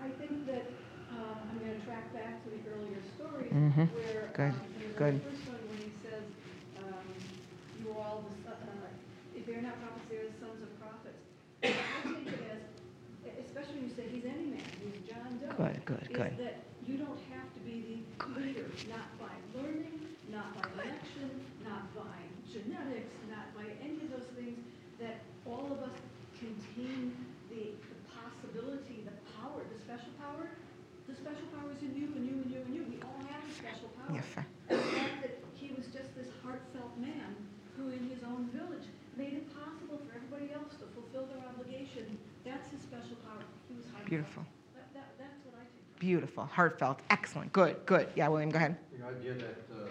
I 0.02 0.08
think 0.20 0.46
that, 0.46 0.66
um, 1.10 1.38
I'm 1.50 1.58
gonna 1.58 1.80
track 1.84 2.12
back 2.14 2.44
to 2.44 2.50
the 2.50 2.60
earlier 2.70 3.00
stories 3.18 3.50
Mhm. 3.76 3.92
where, 3.92 4.24
Good, 4.32 4.56
um, 4.56 4.60
good. 4.96 5.20
very 5.20 5.20
first 5.20 5.44
one, 5.52 5.60
when 5.68 5.78
he 5.84 5.92
says, 6.00 6.24
um, 6.80 7.04
you 7.76 7.92
all 7.92 8.24
the, 8.24 8.32
son- 8.40 8.56
uh, 8.72 8.88
if 9.36 9.44
they're 9.44 9.60
not 9.60 9.76
prophets, 9.84 10.08
they're 10.08 10.24
the 10.32 10.38
sons 10.40 10.64
of 10.64 10.70
prophets. 10.80 11.20
I 11.60 11.68
take 12.08 12.24
it 12.32 12.40
as, 12.56 12.64
especially 13.44 13.84
when 13.84 13.92
you 13.92 13.94
say 14.00 14.08
he's 14.08 14.24
any 14.24 14.48
man, 14.56 14.64
he's 14.80 15.04
John 15.04 15.28
Doe. 15.44 15.52
Good, 15.60 15.76
good, 15.84 16.08
good. 16.08 16.32
Is 16.32 16.40
that 16.40 16.56
you 16.88 16.96
don't 16.96 17.20
have 17.36 17.52
to 17.52 17.60
be 17.68 18.00
the 18.16 18.40
leader, 18.40 18.64
not 18.88 19.12
by 19.20 19.36
learning, 19.52 20.00
not 20.32 20.56
by 20.56 20.64
election, 20.80 21.28
not 21.60 21.84
by 21.92 22.16
genetics, 22.48 23.12
not 23.28 23.52
by 23.52 23.68
any 23.84 24.00
of 24.08 24.08
those 24.08 24.28
things, 24.40 24.56
that 25.04 25.20
all 25.44 25.68
of 25.68 25.84
us 25.84 26.00
contain 26.40 27.12
the, 27.52 27.76
the 27.76 27.96
possibility, 28.08 29.04
the 29.04 29.12
power, 29.36 29.60
the 29.68 29.78
special 29.84 30.16
power. 30.16 30.48
The 31.06 31.14
special 31.14 31.46
power 31.54 31.70
is 31.70 31.78
in 31.86 31.94
you 31.94 32.10
and 32.18 32.24
you 32.26 32.34
and 32.42 32.50
you 32.50 32.60
and 32.66 32.72
you. 32.74 32.82
We 32.90 32.98
all 33.06 33.22
special 33.66 33.88
power. 33.98 34.14
Yes, 34.14 34.26
sir. 34.34 34.44
That 34.70 35.34
he 35.54 35.72
was 35.74 35.86
just 35.90 36.14
this 36.14 36.30
heartfelt 36.42 36.94
man 36.98 37.34
who 37.76 37.90
in 37.90 38.06
his 38.08 38.22
own 38.22 38.48
village 38.54 38.86
made 39.16 39.32
it 39.34 39.46
possible 39.54 39.98
for 40.06 40.14
everybody 40.14 40.52
else 40.54 40.72
to 40.78 40.86
fulfill 40.94 41.26
their 41.26 41.42
obligation, 41.48 42.18
that's 42.44 42.70
his 42.70 42.80
special 42.82 43.16
power. 43.26 43.42
He 43.68 43.74
was 43.74 43.84
heartfelt. 43.86 44.08
Beautiful. 44.10 44.44
That, 44.76 44.86
that, 44.94 45.08
that's 45.18 45.40
what 45.44 45.54
I 45.58 45.64
take. 45.64 45.98
Beautiful, 45.98 46.44
heartfelt, 46.44 47.00
excellent, 47.10 47.52
good, 47.52 47.76
good. 47.86 48.08
Yeah, 48.14 48.28
William, 48.28 48.50
go 48.50 48.58
ahead. 48.58 48.76
The 48.92 49.04
idea 49.06 49.34
that 49.34 49.60
uh, 49.72 49.88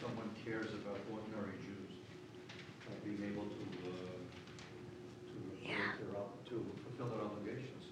someone 0.00 0.30
cares 0.44 0.72
about 0.72 0.96
ordinary 1.12 1.52
Jews, 1.60 1.92
uh, 2.88 2.96
being 3.04 3.20
able 3.30 3.44
to, 3.44 3.62
uh, 3.84 4.18
to 5.28 5.36
Yeah. 5.60 5.76
fulfill 6.00 6.08
their 6.08 6.48
to 6.48 6.56
fulfill 6.88 7.08
their 7.12 7.24
obligations, 7.28 7.84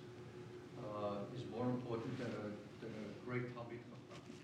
uh, 0.80 1.36
is 1.36 1.44
more 1.52 1.68
important 1.68 2.16
than 2.18 2.32
a, 2.32 2.44
than 2.80 2.92
a 2.96 3.06
great 3.28 3.52
Talmud 3.52 3.76
Chacham. 3.76 3.91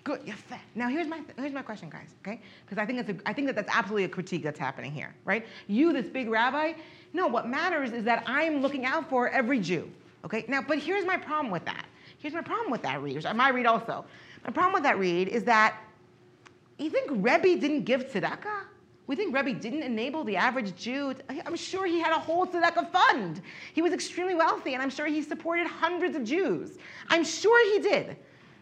Good, 0.09 0.22
yeah, 0.24 0.36
fair. 0.36 0.59
Now 0.74 0.88
here's 0.88 1.06
my 1.06 1.20
here's 1.36 1.52
my 1.52 1.61
question, 1.61 1.90
guys. 1.90 2.14
Okay, 2.22 2.40
because 2.64 2.78
I 2.78 2.86
think 2.86 3.04
that's 3.06 3.20
a, 3.20 3.28
I 3.28 3.34
think 3.34 3.46
that 3.46 3.54
that's 3.54 3.68
absolutely 3.70 4.04
a 4.04 4.09
critique 4.09 4.42
that's 4.42 4.59
happening 4.59 4.90
here, 4.90 5.14
right? 5.26 5.44
You, 5.66 5.92
this 5.92 6.06
big 6.06 6.30
rabbi. 6.30 6.72
No, 7.12 7.26
what 7.26 7.46
matters 7.46 7.92
is 7.92 8.04
that 8.04 8.22
I'm 8.26 8.62
looking 8.62 8.86
out 8.86 9.11
for 9.11 9.28
every 9.28 9.61
Jew. 9.61 9.90
Okay. 10.24 10.46
Now, 10.48 10.62
but 10.62 10.78
here's 10.78 11.04
my 11.04 11.18
problem 11.18 11.52
with 11.52 11.66
that. 11.66 11.84
Here's 12.16 12.32
my 12.32 12.40
problem 12.40 12.70
with 12.70 12.80
that 12.84 13.02
read. 13.02 13.22
My 13.36 13.50
read 13.50 13.66
also. 13.66 14.06
My 14.46 14.50
problem 14.50 14.72
with 14.72 14.82
that 14.84 14.98
read 14.98 15.28
is 15.28 15.44
that 15.44 15.76
you 16.78 16.88
think 16.88 17.11
Rebbe 17.11 17.61
didn't 17.61 17.84
give 17.84 18.09
tzedakah? 18.09 18.62
We 19.09 19.14
think 19.14 19.36
Rebbe 19.36 19.61
didn't 19.61 19.82
enable 19.82 20.24
the 20.24 20.36
average 20.36 20.74
Jew. 20.74 21.14
I'm 21.44 21.56
sure 21.56 21.84
he 21.84 22.00
had 22.00 22.12
a 22.12 22.18
whole 22.18 22.46
tzedakah 22.46 22.90
fund. 22.92 23.42
He 23.74 23.82
was 23.82 23.92
extremely 23.92 24.34
wealthy, 24.34 24.72
and 24.72 24.82
I'm 24.82 24.90
sure 24.90 25.04
he 25.04 25.20
supported 25.20 25.66
hundreds 25.66 26.16
of 26.16 26.24
Jews. 26.24 26.78
I'm 27.11 27.24
sure 27.24 27.74
he 27.74 27.86
did. 27.86 28.16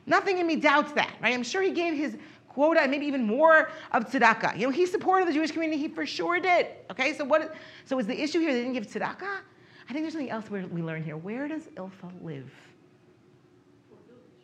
Nothing 0.07 0.39
in 0.39 0.47
me 0.47 0.57
doubts 0.57 0.93
that, 0.93 1.17
right? 1.21 1.35
I'm 1.35 1.43
sure 1.43 1.63
he 1.63 1.73
gave 1.73 1.95
his 1.95 2.17
quota 2.49 2.81
and 2.81 2.91
maybe 2.91 3.07
even 3.07 3.25
more 3.25 3.71
of 3.93 4.11
tzedakah. 4.11 4.57
You 4.59 4.67
know, 4.67 4.73
he 4.73 4.87
supported 4.87 5.29
the 5.29 5.33
Jewish 5.33 5.51
community. 5.51 5.81
He 5.81 5.89
for 5.89 6.07
sure 6.07 6.41
did. 6.41 6.69
Okay, 6.91 7.13
so 7.13 7.25
what? 7.25 7.55
So 7.85 7.99
is 7.99 8.07
the 8.07 8.19
issue 8.19 8.41
here 8.41 8.53
they 8.53 8.61
didn't 8.61 8.75
give 8.75 8.87
tzedakah? 8.87 9.41
I 9.89 9.93
think 9.93 10.05
there's 10.05 10.15
something 10.15 10.31
else 10.31 10.49
we 10.51 10.83
learn 10.83 11.05
here. 11.05 11.17
Where 11.17 11.47
does 11.49 11.65
Ilfa 11.77 12.11
live? 12.23 12.51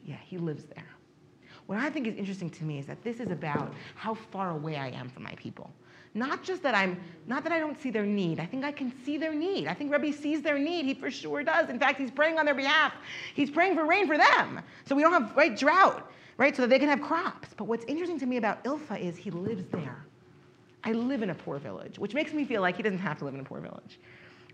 Yeah, 0.05 0.17
he 0.25 0.37
lives 0.37 0.65
there. 0.65 0.87
What 1.67 1.79
I 1.79 1.91
think 1.91 2.07
is 2.07 2.17
interesting 2.17 2.51
to 2.51 2.65
me 2.65 2.79
is 2.79 2.87
that 2.87 3.03
this 3.03 3.21
is 3.21 3.31
about 3.31 3.73
how 3.95 4.15
far 4.15 4.51
away 4.51 4.77
I 4.77 4.89
am 4.89 5.09
from 5.09 5.23
my 5.23 5.35
people. 5.37 5.71
Not 6.15 6.43
just 6.43 6.63
that 6.63 6.75
I'm, 6.75 7.01
not 7.27 7.43
that 7.45 7.53
I 7.53 7.59
don't 7.59 7.81
see 7.81 7.91
their 7.91 8.05
need. 8.05 8.39
I 8.39 8.45
think 8.45 8.65
I 8.65 8.73
can 8.73 8.93
see 9.05 9.17
their 9.17 9.35
need. 9.35 9.67
I 9.67 9.75
think 9.75 9.91
Rebbe 9.91 10.13
sees 10.13 10.43
their 10.43 10.59
need. 10.59 10.85
He 10.85 10.95
for 10.95 11.11
sure 11.11 11.43
does. 11.43 11.71
In 11.71 11.79
fact, 11.79 11.99
he's 11.99 12.11
praying 12.11 12.39
on 12.39 12.45
their 12.45 12.55
behalf. 12.55 12.93
He's 13.35 13.51
praying 13.51 13.77
for 13.77 13.87
rain 13.87 14.07
for 14.07 14.19
them. 14.19 14.61
So 14.85 14.95
we 14.95 15.03
don't 15.03 15.13
have 15.13 15.35
right 15.35 15.57
drought, 15.57 16.13
right? 16.37 16.55
So 16.55 16.63
that 16.63 16.69
they 16.69 16.79
can 16.79 16.89
have 16.89 17.01
crops. 17.01 17.49
But 17.57 17.65
what's 17.65 17.87
interesting 17.87 18.19
to 18.21 18.27
me 18.27 18.37
about 18.37 18.63
Ilfa 18.65 19.01
is 19.01 19.17
he 19.17 19.31
lives 19.31 19.65
there. 19.73 20.05
I 20.85 20.93
live 20.93 21.23
in 21.23 21.31
a 21.31 21.35
poor 21.35 21.59
village, 21.59 21.99
which 21.99 22.13
makes 22.13 22.33
me 22.33 22.45
feel 22.45 22.61
like 22.61 22.77
he 22.77 22.83
doesn't 22.83 22.99
have 22.99 23.19
to 23.21 23.25
live 23.25 23.35
in 23.35 23.41
a 23.41 23.45
poor 23.45 23.61
village. 23.61 23.99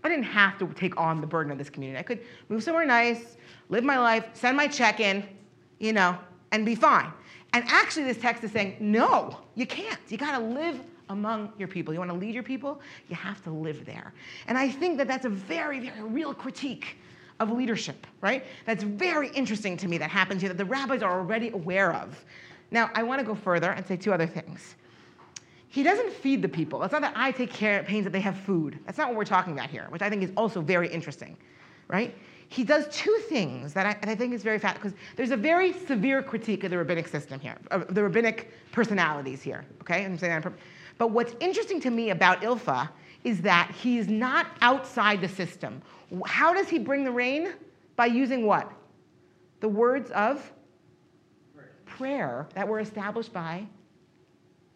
I 0.03 0.07
didn't 0.07 0.25
have 0.25 0.57
to 0.59 0.67
take 0.75 0.95
on 0.97 1.19
the 1.19 1.27
burden 1.27 1.51
of 1.51 1.57
this 1.57 1.69
community. 1.69 1.99
I 1.99 2.03
could 2.03 2.21
move 2.47 2.63
somewhere 2.63 2.85
nice, 2.85 3.35
live 3.67 3.83
my 3.83 3.97
life, 3.99 4.25
send 4.33 4.55
my 4.55 4.67
check 4.67 4.99
in, 4.99 5.27
you 5.79 5.91
know, 5.91 6.17
and 6.51 6.65
be 6.65 6.75
fine. 6.75 7.11
And 7.51 7.65
actually, 7.67 8.05
this 8.05 8.17
text 8.17 8.43
is 8.43 8.51
saying, 8.51 8.77
no, 8.79 9.37
you 9.55 9.65
can't. 9.65 9.99
You 10.07 10.17
got 10.17 10.37
to 10.37 10.45
live 10.45 10.79
among 11.09 11.51
your 11.57 11.67
people. 11.67 11.93
You 11.93 11.99
want 11.99 12.11
to 12.11 12.17
lead 12.17 12.33
your 12.33 12.43
people? 12.43 12.79
You 13.09 13.15
have 13.15 13.43
to 13.43 13.49
live 13.49 13.85
there. 13.85 14.13
And 14.47 14.57
I 14.57 14.69
think 14.69 14.97
that 14.97 15.07
that's 15.07 15.25
a 15.25 15.29
very, 15.29 15.79
very 15.79 16.01
real 16.03 16.33
critique 16.33 16.97
of 17.39 17.51
leadership, 17.51 18.05
right? 18.21 18.45
That's 18.65 18.83
very 18.83 19.29
interesting 19.29 19.75
to 19.77 19.87
me 19.87 19.97
that 19.97 20.09
happens 20.09 20.41
here 20.41 20.49
that 20.49 20.57
the 20.57 20.65
rabbis 20.65 21.01
are 21.01 21.19
already 21.19 21.49
aware 21.49 21.93
of. 21.93 22.23
Now, 22.71 22.91
I 22.93 23.03
want 23.03 23.19
to 23.19 23.25
go 23.25 23.33
further 23.33 23.71
and 23.71 23.85
say 23.85 23.97
two 23.97 24.13
other 24.13 24.27
things. 24.27 24.75
He 25.69 25.83
doesn't 25.83 26.11
feed 26.11 26.41
the 26.41 26.49
people. 26.49 26.83
It's 26.83 26.91
not 26.91 27.01
that 27.01 27.13
I 27.15 27.31
take 27.31 27.51
care, 27.51 27.83
pains 27.83 28.03
that 28.03 28.11
they 28.11 28.19
have 28.19 28.37
food. 28.37 28.79
That's 28.85 28.97
not 28.97 29.07
what 29.07 29.17
we're 29.17 29.25
talking 29.25 29.53
about 29.53 29.69
here, 29.69 29.87
which 29.89 30.01
I 30.01 30.09
think 30.09 30.23
is 30.23 30.31
also 30.35 30.61
very 30.61 30.89
interesting, 30.89 31.37
right? 31.87 32.15
He 32.49 32.63
does 32.63 32.87
two 32.89 33.15
things 33.29 33.73
that 33.73 33.85
I, 33.85 34.11
I 34.11 34.15
think 34.15 34.33
is 34.33 34.41
very 34.41 34.57
fast, 34.57 34.75
because 34.75 34.93
there's 35.15 35.29
a 35.29 35.37
very 35.37 35.71
severe 35.71 36.23
critique 36.23 36.63
of 36.63 36.71
the 36.71 36.77
rabbinic 36.77 37.07
system 37.07 37.39
here, 37.39 37.55
of 37.69 37.93
the 37.93 38.01
rabbinic 38.01 38.51
personalities 38.71 39.43
here, 39.43 39.63
okay? 39.81 40.03
I'm 40.03 40.17
saying 40.17 40.41
that 40.41 40.53
but 40.99 41.11
what's 41.11 41.33
interesting 41.39 41.79
to 41.81 41.89
me 41.89 42.11
about 42.11 42.41
Ilfa 42.41 42.89
is 43.23 43.41
that 43.41 43.71
he's 43.81 44.07
not 44.07 44.47
outside 44.61 45.21
the 45.21 45.27
system. 45.27 45.81
How 46.25 46.53
does 46.53 46.69
he 46.69 46.77
bring 46.77 47.03
the 47.03 47.11
rain? 47.11 47.53
By 47.95 48.05
using 48.05 48.45
what? 48.45 48.71
The 49.61 49.69
words 49.69 50.11
of 50.11 50.51
prayer 51.85 52.47
that 52.53 52.67
were 52.67 52.79
established 52.79 53.33
by 53.33 53.65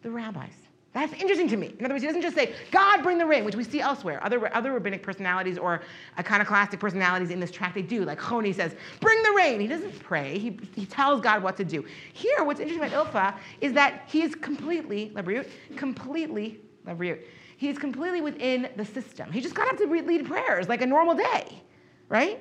the 0.02 0.10
rabbis. 0.10 0.52
That's 0.94 1.12
interesting 1.14 1.48
to 1.48 1.56
me. 1.56 1.74
In 1.76 1.84
other 1.84 1.94
words, 1.94 2.02
he 2.02 2.06
doesn't 2.06 2.22
just 2.22 2.36
say, 2.36 2.54
God, 2.70 3.02
bring 3.02 3.18
the 3.18 3.26
rain, 3.26 3.44
which 3.44 3.56
we 3.56 3.64
see 3.64 3.80
elsewhere. 3.80 4.22
Other, 4.22 4.54
other 4.54 4.72
rabbinic 4.72 5.02
personalities 5.02 5.58
or 5.58 5.82
iconoclastic 6.20 6.78
personalities 6.78 7.30
in 7.30 7.40
this 7.40 7.50
tract, 7.50 7.74
they 7.74 7.82
do. 7.82 8.04
Like 8.04 8.20
Choni 8.20 8.54
says, 8.54 8.76
bring 9.00 9.20
the 9.24 9.32
rain. 9.36 9.58
He 9.58 9.66
doesn't 9.66 9.98
pray, 9.98 10.38
he, 10.38 10.56
he 10.76 10.86
tells 10.86 11.20
God 11.20 11.42
what 11.42 11.56
to 11.56 11.64
do. 11.64 11.84
Here, 12.12 12.44
what's 12.44 12.60
interesting 12.60 12.86
about 12.86 13.12
Ilfa 13.12 13.36
is 13.60 13.72
that 13.72 14.04
he 14.06 14.22
is 14.22 14.36
completely, 14.36 15.10
Lebriut, 15.16 15.48
completely, 15.74 16.60
Lebriut, 16.86 17.22
he 17.56 17.68
is 17.68 17.76
completely 17.76 18.20
within 18.20 18.68
the 18.76 18.84
system. 18.84 19.32
He 19.32 19.40
just 19.40 19.56
got 19.56 19.68
up 19.68 19.78
to 19.78 19.86
lead 19.86 20.26
prayers 20.26 20.68
like 20.68 20.80
a 20.80 20.86
normal 20.86 21.16
day, 21.16 21.60
right? 22.08 22.40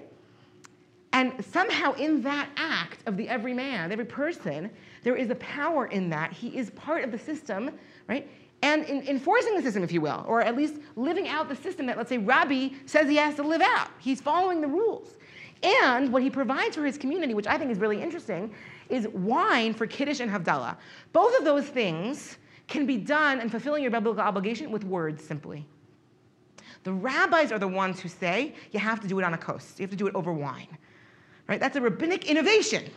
And 1.11 1.33
somehow 1.45 1.93
in 1.93 2.21
that 2.23 2.49
act 2.57 3.07
of 3.07 3.17
the 3.17 3.29
every 3.29 3.53
man, 3.53 3.91
every 3.91 4.05
person, 4.05 4.69
there 5.03 5.15
is 5.15 5.29
a 5.29 5.35
power 5.35 5.87
in 5.87 6.09
that. 6.09 6.33
He 6.33 6.57
is 6.57 6.71
part 6.71 7.03
of 7.03 7.11
the 7.11 7.19
system, 7.19 7.71
right? 8.07 8.27
And 8.63 8.85
in, 8.85 9.05
enforcing 9.09 9.55
the 9.57 9.61
system, 9.61 9.83
if 9.83 9.91
you 9.91 9.99
will, 9.99 10.23
or 10.25 10.41
at 10.41 10.55
least 10.55 10.75
living 10.95 11.27
out 11.27 11.49
the 11.49 11.55
system 11.55 11.85
that, 11.87 11.97
let's 11.97 12.07
say, 12.07 12.17
Rabbi 12.17 12.69
says 12.85 13.09
he 13.09 13.17
has 13.17 13.35
to 13.35 13.43
live 13.43 13.61
out. 13.61 13.89
He's 13.99 14.21
following 14.21 14.61
the 14.61 14.67
rules. 14.67 15.17
And 15.61 16.13
what 16.13 16.23
he 16.23 16.29
provides 16.29 16.77
for 16.77 16.85
his 16.85 16.97
community, 16.97 17.33
which 17.33 17.45
I 17.45 17.57
think 17.57 17.71
is 17.71 17.77
really 17.77 18.01
interesting, 18.01 18.53
is 18.87 19.09
wine 19.09 19.73
for 19.73 19.85
Kiddush 19.85 20.21
and 20.21 20.31
Havdalah. 20.31 20.77
Both 21.11 21.37
of 21.37 21.43
those 21.43 21.65
things 21.65 22.37
can 22.67 22.85
be 22.85 22.95
done 22.95 23.41
and 23.41 23.51
fulfilling 23.51 23.81
your 23.81 23.91
biblical 23.91 24.21
obligation 24.21 24.71
with 24.71 24.85
words 24.85 25.21
simply. 25.21 25.67
The 26.85 26.93
rabbis 26.93 27.51
are 27.51 27.59
the 27.59 27.67
ones 27.67 27.99
who 27.99 28.07
say 28.07 28.55
you 28.71 28.79
have 28.79 29.01
to 29.01 29.09
do 29.09 29.19
it 29.19 29.25
on 29.25 29.33
a 29.33 29.37
kos, 29.37 29.73
you 29.77 29.83
have 29.83 29.91
to 29.91 29.97
do 29.97 30.07
it 30.07 30.15
over 30.15 30.31
wine. 30.31 30.77
Right? 31.49 31.59
That's 31.59 31.75
a 31.75 31.81
rabbinic 31.81 32.29
innovation 32.29 32.89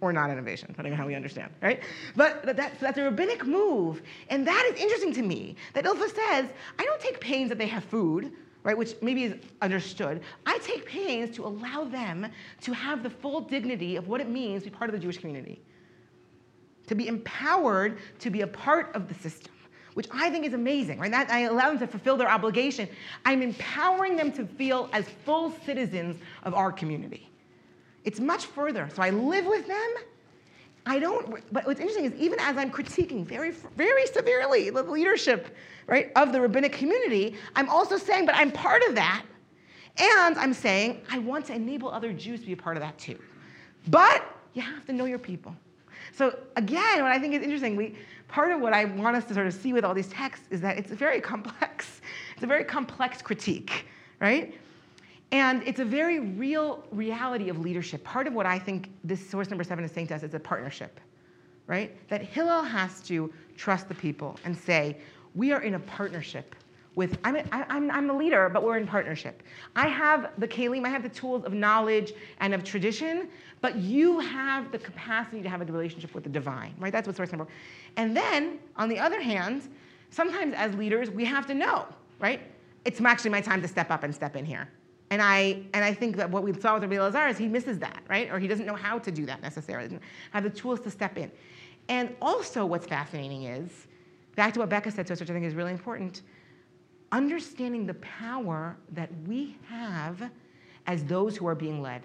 or 0.00 0.12
not 0.12 0.30
innovation, 0.30 0.68
depending 0.68 0.92
on 0.92 0.98
how 0.98 1.06
we 1.06 1.14
understand, 1.14 1.52
right? 1.60 1.82
But 2.16 2.44
that, 2.44 2.80
that's 2.80 2.98
a 2.98 3.02
rabbinic 3.02 3.46
move. 3.46 4.02
And 4.28 4.46
that 4.46 4.70
is 4.72 4.80
interesting 4.80 5.12
to 5.14 5.22
me, 5.22 5.56
that 5.74 5.84
Ilfa 5.84 6.08
says, 6.14 6.48
I 6.78 6.84
don't 6.84 7.00
take 7.00 7.20
pains 7.20 7.48
that 7.50 7.58
they 7.58 7.66
have 7.66 7.84
food, 7.84 8.32
right, 8.62 8.76
which 8.76 8.94
maybe 9.02 9.24
is 9.24 9.34
understood. 9.60 10.22
I 10.46 10.58
take 10.58 10.86
pains 10.86 11.34
to 11.36 11.46
allow 11.46 11.84
them 11.84 12.26
to 12.62 12.72
have 12.72 13.02
the 13.02 13.10
full 13.10 13.40
dignity 13.40 13.96
of 13.96 14.08
what 14.08 14.20
it 14.20 14.28
means 14.28 14.64
to 14.64 14.70
be 14.70 14.76
part 14.76 14.90
of 14.90 14.94
the 14.94 15.00
Jewish 15.00 15.18
community, 15.18 15.60
to 16.86 16.94
be 16.94 17.06
empowered 17.08 17.98
to 18.20 18.30
be 18.30 18.40
a 18.40 18.46
part 18.46 18.94
of 18.94 19.08
the 19.08 19.14
system. 19.14 19.52
Which 19.94 20.06
I 20.12 20.30
think 20.30 20.46
is 20.46 20.54
amazing, 20.54 21.00
right? 21.00 21.10
That 21.10 21.30
I 21.30 21.40
allow 21.40 21.70
them 21.70 21.80
to 21.80 21.86
fulfill 21.88 22.16
their 22.16 22.30
obligation. 22.30 22.88
I'm 23.24 23.42
empowering 23.42 24.14
them 24.14 24.30
to 24.32 24.46
feel 24.46 24.88
as 24.92 25.04
full 25.24 25.52
citizens 25.66 26.16
of 26.44 26.54
our 26.54 26.70
community. 26.70 27.29
It's 28.04 28.20
much 28.20 28.46
further. 28.46 28.88
So 28.94 29.02
I 29.02 29.10
live 29.10 29.46
with 29.46 29.66
them. 29.66 29.94
I 30.86 30.98
don't, 30.98 31.42
but 31.52 31.66
what's 31.66 31.78
interesting 31.78 32.06
is 32.06 32.14
even 32.14 32.40
as 32.40 32.56
I'm 32.56 32.70
critiquing 32.70 33.24
very, 33.26 33.50
very 33.76 34.06
severely 34.06 34.70
the 34.70 34.82
leadership, 34.82 35.54
right, 35.86 36.10
of 36.16 36.32
the 36.32 36.40
rabbinic 36.40 36.72
community, 36.72 37.36
I'm 37.54 37.68
also 37.68 37.98
saying, 37.98 38.26
but 38.26 38.34
I'm 38.34 38.50
part 38.50 38.82
of 38.88 38.94
that. 38.94 39.24
And 39.98 40.38
I'm 40.38 40.54
saying, 40.54 41.02
I 41.10 41.18
want 41.18 41.44
to 41.46 41.54
enable 41.54 41.90
other 41.90 42.12
Jews 42.12 42.40
to 42.40 42.46
be 42.46 42.52
a 42.52 42.56
part 42.56 42.76
of 42.76 42.82
that 42.82 42.98
too. 42.98 43.18
But 43.88 44.24
you 44.54 44.62
have 44.62 44.86
to 44.86 44.92
know 44.92 45.04
your 45.04 45.18
people. 45.18 45.54
So 46.12 46.38
again, 46.56 47.02
what 47.02 47.12
I 47.12 47.18
think 47.18 47.34
is 47.34 47.42
interesting, 47.42 47.76
we, 47.76 47.96
part 48.28 48.50
of 48.50 48.60
what 48.60 48.72
I 48.72 48.86
want 48.86 49.16
us 49.16 49.24
to 49.26 49.34
sort 49.34 49.46
of 49.46 49.54
see 49.54 49.72
with 49.72 49.84
all 49.84 49.94
these 49.94 50.08
texts 50.08 50.46
is 50.50 50.60
that 50.62 50.78
it's 50.78 50.90
very 50.90 51.20
complex. 51.20 52.00
It's 52.34 52.42
a 52.42 52.46
very 52.46 52.64
complex 52.64 53.20
critique, 53.20 53.86
right? 54.20 54.54
And 55.32 55.62
it's 55.64 55.80
a 55.80 55.84
very 55.84 56.18
real 56.20 56.84
reality 56.90 57.48
of 57.48 57.60
leadership. 57.60 58.02
Part 58.02 58.26
of 58.26 58.32
what 58.32 58.46
I 58.46 58.58
think 58.58 58.90
this 59.04 59.24
source 59.28 59.48
number 59.48 59.62
seven 59.62 59.84
is 59.84 59.92
saying 59.92 60.08
to 60.08 60.16
us 60.16 60.22
is 60.22 60.34
a 60.34 60.40
partnership, 60.40 60.98
right? 61.66 61.96
That 62.08 62.22
Hillel 62.22 62.62
has 62.62 63.00
to 63.02 63.32
trust 63.56 63.88
the 63.88 63.94
people 63.94 64.38
and 64.44 64.56
say, 64.56 64.96
we 65.34 65.52
are 65.52 65.62
in 65.62 65.74
a 65.74 65.78
partnership 65.80 66.56
with, 66.96 67.18
I'm, 67.22 67.36
a, 67.36 67.44
I'm, 67.52 67.88
I'm 67.92 68.18
leader, 68.18 68.48
but 68.48 68.64
we're 68.64 68.76
in 68.76 68.86
partnership. 68.86 69.44
I 69.76 69.86
have 69.86 70.32
the 70.38 70.48
kalim, 70.48 70.84
I 70.84 70.88
have 70.88 71.04
the 71.04 71.08
tools 71.08 71.44
of 71.44 71.52
knowledge 71.52 72.12
and 72.40 72.52
of 72.52 72.64
tradition, 72.64 73.28
but 73.60 73.76
you 73.76 74.18
have 74.18 74.72
the 74.72 74.78
capacity 74.78 75.42
to 75.42 75.48
have 75.48 75.60
a 75.60 75.64
relationship 75.64 76.12
with 76.12 76.24
the 76.24 76.30
divine, 76.30 76.74
right? 76.78 76.92
That's 76.92 77.06
what 77.06 77.16
source 77.16 77.30
number. 77.30 77.46
And 77.96 78.16
then, 78.16 78.58
on 78.76 78.88
the 78.88 78.98
other 78.98 79.20
hand, 79.20 79.68
sometimes 80.10 80.54
as 80.56 80.74
leaders, 80.74 81.08
we 81.08 81.24
have 81.24 81.46
to 81.46 81.54
know, 81.54 81.86
right? 82.18 82.40
It's 82.84 83.00
actually 83.00 83.30
my 83.30 83.40
time 83.40 83.62
to 83.62 83.68
step 83.68 83.92
up 83.92 84.02
and 84.02 84.12
step 84.12 84.34
in 84.34 84.44
here. 84.44 84.68
And 85.10 85.20
I, 85.20 85.62
and 85.74 85.84
I 85.84 85.92
think 85.92 86.16
that 86.16 86.30
what 86.30 86.44
we 86.44 86.52
saw 86.60 86.74
with 86.74 86.84
Rabbi 86.84 87.00
Lazar 87.00 87.26
is 87.26 87.36
he 87.36 87.48
misses 87.48 87.80
that, 87.80 88.02
right? 88.08 88.30
Or 88.30 88.38
he 88.38 88.46
doesn't 88.46 88.66
know 88.66 88.76
how 88.76 88.98
to 89.00 89.10
do 89.10 89.26
that 89.26 89.42
necessarily, 89.42 89.88
doesn't 89.88 90.02
have 90.30 90.44
the 90.44 90.50
tools 90.50 90.80
to 90.82 90.90
step 90.90 91.18
in. 91.18 91.30
And 91.88 92.14
also 92.22 92.64
what's 92.64 92.86
fascinating 92.86 93.44
is, 93.44 93.88
back 94.36 94.54
to 94.54 94.60
what 94.60 94.68
Becca 94.68 94.92
said 94.92 95.08
to 95.08 95.12
us, 95.12 95.20
which 95.20 95.28
I 95.28 95.32
think 95.32 95.44
is 95.44 95.54
really 95.54 95.72
important, 95.72 96.22
understanding 97.10 97.86
the 97.86 97.94
power 97.94 98.76
that 98.92 99.10
we 99.26 99.56
have 99.68 100.30
as 100.86 101.02
those 101.04 101.36
who 101.36 101.46
are 101.48 101.56
being 101.56 101.82
led. 101.82 102.02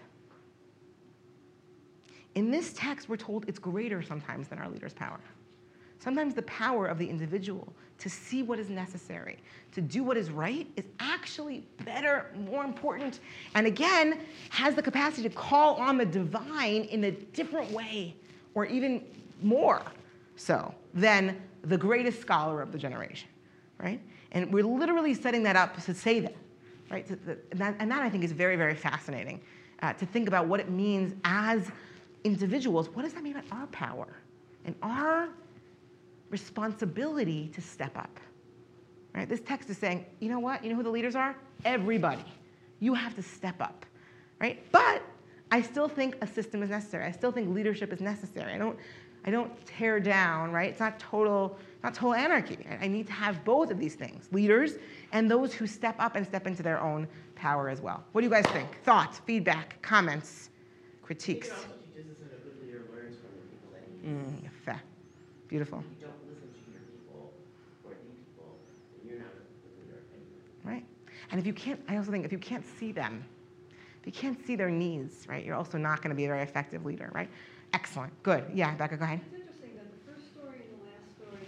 In 2.34 2.50
this 2.50 2.74
text, 2.74 3.08
we're 3.08 3.18
told 3.18 3.46
it's 3.48 3.60
greater 3.60 4.02
sometimes 4.02 4.48
than 4.48 4.58
our 4.58 4.68
leader's 4.68 4.94
power. 4.94 5.20
Sometimes 6.00 6.34
the 6.34 6.44
power 6.44 6.88
of 6.88 6.98
the 6.98 7.10
individual 7.10 7.68
to 7.98 8.10
see 8.10 8.44
what 8.44 8.60
is 8.60 8.70
necessary, 8.70 9.38
to 9.72 9.82
do 9.82 10.04
what 10.04 10.18
is 10.18 10.30
right, 10.30 10.68
is 10.76 10.86
actually 11.00 11.66
better, 11.86 12.32
more 12.50 12.64
important, 12.64 13.20
and 13.56 13.66
again, 13.66 14.20
has 14.50 14.76
the 14.76 14.82
capacity 14.82 15.28
to 15.28 15.34
call 15.34 15.76
on 15.76 15.98
the 15.98 16.06
divine 16.06 16.84
in 16.84 17.06
a 17.06 17.12
different 17.12 17.72
way, 17.72 18.16
or 18.54 18.66
even 18.66 19.04
more 19.42 19.82
so 20.36 20.74
than 20.94 21.42
the 21.64 21.78
greatest 21.78 22.20
scholar 22.20 22.62
of 22.62 22.72
the 22.72 22.78
generation, 22.78 23.30
right? 23.80 24.02
And 24.34 24.52
we're 24.52 24.64
literally 24.64 25.14
setting 25.14 25.44
that 25.44 25.56
up 25.56 25.82
to 25.84 25.94
say 25.94 26.20
that, 26.20 26.36
right? 26.92 27.10
And 27.10 27.92
that 27.92 28.02
I 28.02 28.10
think 28.10 28.24
is 28.24 28.34
very, 28.34 28.58
very 28.58 28.76
fascinating 28.76 29.42
uh, 29.82 29.94
to 29.94 30.06
think 30.06 30.28
about 30.28 30.48
what 30.48 30.60
it 30.60 30.70
means 30.70 31.16
as 31.24 31.72
individuals. 32.24 32.90
What 32.90 33.04
does 33.04 33.14
that 33.14 33.24
mean 33.24 33.38
about 33.38 33.58
our 33.58 33.68
power 33.68 34.08
and 34.66 34.76
our 34.82 35.30
responsibility 36.30 37.50
to 37.54 37.62
step 37.62 37.98
up? 37.98 38.20
Right? 39.14 39.28
This 39.30 39.42
text 39.42 39.70
is 39.70 39.78
saying, 39.78 40.06
you 40.20 40.30
know 40.30 40.40
what? 40.40 40.64
You 40.64 40.70
know 40.72 40.76
who 40.76 40.84
the 40.84 40.90
leaders 40.90 41.16
are? 41.16 41.36
Everybody. 41.64 42.26
You 42.80 42.94
have 42.94 43.16
to 43.16 43.24
step 43.24 43.62
up, 43.62 43.86
right? 44.42 44.62
But 44.72 45.02
I 45.52 45.62
still 45.62 45.88
think 45.88 46.18
a 46.22 46.28
system 46.28 46.62
is 46.64 46.70
necessary. 46.70 47.06
I 47.06 47.12
still 47.12 47.32
think 47.32 47.54
leadership 47.54 47.94
is 47.94 48.02
necessary. 48.02 48.52
I 48.54 48.58
don't, 48.58 48.78
I 49.24 49.32
don't 49.32 49.52
tear 49.66 50.00
down, 50.00 50.52
right? 50.52 50.70
It's 50.70 50.82
not 50.82 51.00
total, 51.00 51.58
not 51.84 51.94
total 51.94 52.14
anarchy. 52.14 52.58
I- 52.82 52.88
need 52.88 53.08
to 53.08 53.14
have 53.14 53.44
both 53.46 53.72
of 53.72 53.80
these 53.80 53.96
things: 53.96 54.28
leaders 54.34 54.74
and 55.14 55.32
those 55.32 55.54
who 55.54 55.66
step 55.66 55.96
up 56.00 56.16
and 56.18 56.26
step 56.28 56.46
into 56.46 56.62
their 56.62 56.82
own 56.82 57.08
power 57.36 57.70
as 57.70 57.80
well. 57.80 58.04
What 58.12 58.22
do 58.22 58.26
you 58.26 58.32
guys 58.32 58.46
think? 58.48 58.68
Thoughts, 58.84 59.20
feedback, 59.26 59.82
comments, 59.82 60.50
critiques? 61.02 61.50
can 61.50 61.58
also 61.58 61.68
teach 61.96 62.06
us 62.12 62.18
that 62.18 62.38
a 62.38 62.42
good 62.42 62.62
leader 62.62 62.82
learns 62.94 63.16
from 63.18 63.30
the 63.36 63.48
people 63.50 63.70
that 63.72 63.84
he 64.02 64.10
leads. 64.10 64.44
Mm. 64.44 64.55
Beautiful. 65.56 65.80
If 65.80 65.88
you 66.04 66.08
don't 66.12 66.20
listen 66.28 66.52
to 66.52 66.68
your 66.76 66.84
people 66.92 67.32
or 67.88 67.92
the 67.96 68.12
people, 68.12 68.60
then 69.00 69.08
you're 69.08 69.20
not 69.24 69.32
leader 69.80 70.04
anyway. 70.12 70.68
right? 70.68 70.84
And 71.32 71.40
if 71.40 71.48
you 71.48 71.54
can't, 71.54 71.80
I 71.88 71.96
also 71.96 72.12
think 72.12 72.26
if 72.26 72.32
you 72.34 72.40
can't 72.40 72.66
see 72.78 72.92
them, 72.92 73.24
if 74.02 74.06
you 74.06 74.12
can't 74.12 74.36
see 74.46 74.58
their 74.58 74.70
needs, 74.70 75.26
right, 75.30 75.46
you're 75.46 75.56
also 75.56 75.78
not 75.78 76.02
going 76.02 76.10
to 76.10 76.16
be 76.16 76.26
a 76.26 76.28
very 76.28 76.42
effective 76.44 76.84
leader, 76.84 77.10
right? 77.16 77.30
Excellent. 77.72 78.12
Good. 78.22 78.44
Yeah, 78.54 78.76
Becca, 78.76 78.98
go 78.98 79.06
ahead. 79.06 79.22
It's 79.32 79.40
interesting 79.40 79.80
that 79.80 79.88
the 79.96 80.12
first 80.12 80.28
story 80.36 80.60
and 80.60 80.76
the 80.76 80.84
last 80.92 81.08
story 81.16 81.48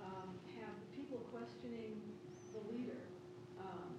um, 0.00 0.32
have 0.56 0.72
the 0.72 0.88
people 0.96 1.20
questioning 1.28 1.92
the 2.56 2.62
leader. 2.72 3.04
Um, 3.60 3.92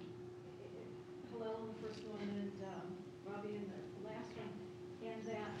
Hillel 1.30 1.62
in 1.62 1.66
the 1.70 1.78
first 1.78 2.02
one 2.10 2.26
and 2.26 2.50
um, 2.74 2.86
Robbie 3.30 3.54
in 3.54 3.70
the 3.70 4.02
last 4.10 4.34
one. 4.34 4.50
And 5.06 5.22
that 5.30 5.54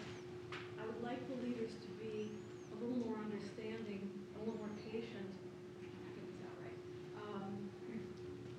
I 0.82 0.82
would 0.82 0.98
like 1.06 1.22
the 1.30 1.38
leaders 1.46 1.70
to 1.78 1.88
be 2.02 2.26
a 2.74 2.76
little 2.82 3.06
more 3.06 3.16
understanding, 3.22 4.02
a 4.34 4.38
little 4.42 4.58
more 4.58 4.74
patient. 4.90 5.30
I 5.30 6.10
think 6.10 6.26
it's 6.26 6.42
not 6.42 6.52
right. 6.58 6.78
Um, 7.22 7.70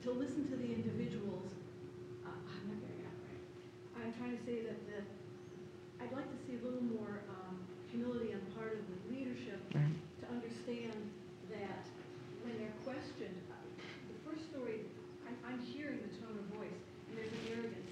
To 0.07 0.09
listen 0.15 0.47
to 0.49 0.55
the 0.55 0.71
individuals. 0.71 1.51
Uh, 2.23 2.31
I'm 2.31 2.63
not 2.71 2.79
getting 2.79 3.03
that 3.03 3.17
right. 3.27 3.41
I'm 3.99 4.11
trying 4.15 4.33
to 4.39 4.41
say 4.47 4.63
that 4.71 4.79
the 4.88 5.03
I'd 5.99 6.15
like 6.15 6.31
to 6.31 6.39
see 6.47 6.55
a 6.57 6.63
little 6.63 6.81
more 6.95 7.19
um, 7.27 7.59
humility 7.91 8.31
on 8.31 8.39
the 8.39 8.51
part 8.55 8.79
of 8.79 8.83
the 8.88 8.97
leadership 9.11 9.59
Right. 9.75 9.91
to 10.23 10.25
understand 10.31 10.95
that 11.51 11.83
when 12.41 12.55
they're 12.55 12.77
questioned, 12.88 13.36
uh, 13.51 13.59
the 14.07 14.17
first 14.23 14.47
story, 14.49 14.88
I'm, 15.27 15.36
I'm 15.43 15.59
hearing 15.59 15.99
the 16.01 16.11
tone 16.23 16.39
of 16.39 16.45
voice, 16.55 16.79
and 17.11 17.19
there's 17.19 17.29
an 17.36 17.43
arrogance, 17.51 17.91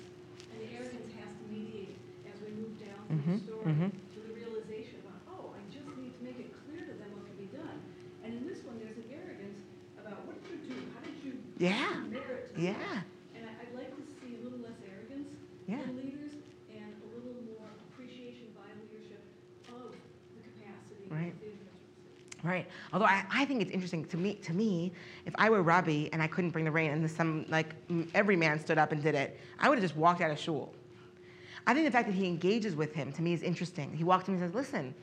and 0.49 0.57
the 0.63 0.69
arrogance 0.79 1.09
has 1.19 1.29
to 1.35 1.43
mediate 1.51 1.99
as 2.31 2.39
we 2.41 2.55
move 2.55 2.73
down 2.79 3.01
through 3.11 3.19
Mhm, 3.19 3.35
the 3.35 3.43
story 3.43 3.65
mhm. 3.75 3.89
to 3.91 4.19
the 4.23 4.33
realization 4.37 4.95
about, 5.03 5.19
oh, 5.33 5.45
I 5.57 5.61
just 5.73 5.85
need 5.97 6.13
to 6.13 6.21
make 6.21 6.37
it 6.43 6.49
clear 6.65 6.85
to 6.85 6.93
them 7.01 7.09
what 7.17 7.23
can 7.25 7.37
be 7.39 7.49
done. 7.49 7.77
And 8.21 8.29
in 8.37 8.43
this 8.45 8.61
one, 8.67 8.77
there's 8.83 8.99
an 8.99 9.09
arrogance 9.09 9.57
about 9.97 10.21
what 10.29 10.37
did 10.43 10.59
you 10.69 10.75
do? 10.75 10.77
How 10.93 11.01
did 11.01 11.17
you 11.25 11.33
Yeah. 11.63 11.95
Yeah. 12.57 12.73
And 13.35 13.45
I'd 13.47 13.73
like 13.73 13.95
to 13.95 14.03
see 14.19 14.35
a 14.35 14.43
little 14.43 14.59
less 14.59 14.75
arrogance 14.85 15.29
Yeah. 15.65 15.75
in 15.75 15.95
leaders 15.95 16.33
and 16.69 16.91
a 17.01 17.15
little 17.15 17.41
more 17.47 17.69
appreciation 17.87 18.47
by 18.53 18.67
leadership 18.91 19.23
of 19.69 19.95
the 20.35 20.43
capacity 20.43 21.07
Right. 21.09 21.33
Right. 22.43 22.67
Although 22.91 23.05
I, 23.05 23.23
I 23.31 23.45
think 23.45 23.61
it's 23.61 23.71
interesting 23.71 24.03
to 24.03 24.17
me. 24.17 24.33
To 24.43 24.51
me, 24.53 24.91
if 25.25 25.33
I 25.37 25.49
were 25.49 25.63
Robbie 25.63 26.09
and 26.11 26.21
I 26.21 26.27
couldn't 26.27 26.49
bring 26.49 26.65
the 26.65 26.71
rain, 26.71 26.91
and 26.91 27.09
some 27.09 27.45
like 27.47 27.73
every 28.13 28.35
man 28.35 28.59
stood 28.59 28.77
up 28.77 28.91
and 28.91 29.01
did 29.01 29.15
it, 29.15 29.39
I 29.57 29.69
would 29.69 29.77
have 29.77 29.83
just 29.83 29.95
walked 29.95 30.19
out 30.19 30.31
of 30.31 30.37
shul. 30.37 30.73
I 31.65 31.73
think 31.73 31.85
the 31.85 31.91
fact 31.91 32.07
that 32.07 32.13
he 32.15 32.27
engages 32.27 32.75
with 32.75 32.93
him 32.93 33.13
to 33.13 33.21
me 33.21 33.31
is 33.31 33.41
interesting. 33.41 33.93
He 33.95 34.03
walked 34.03 34.25
to 34.25 34.31
me 34.31 34.37
and 34.41 34.47
says, 34.47 34.53
"Listen, 34.53 34.93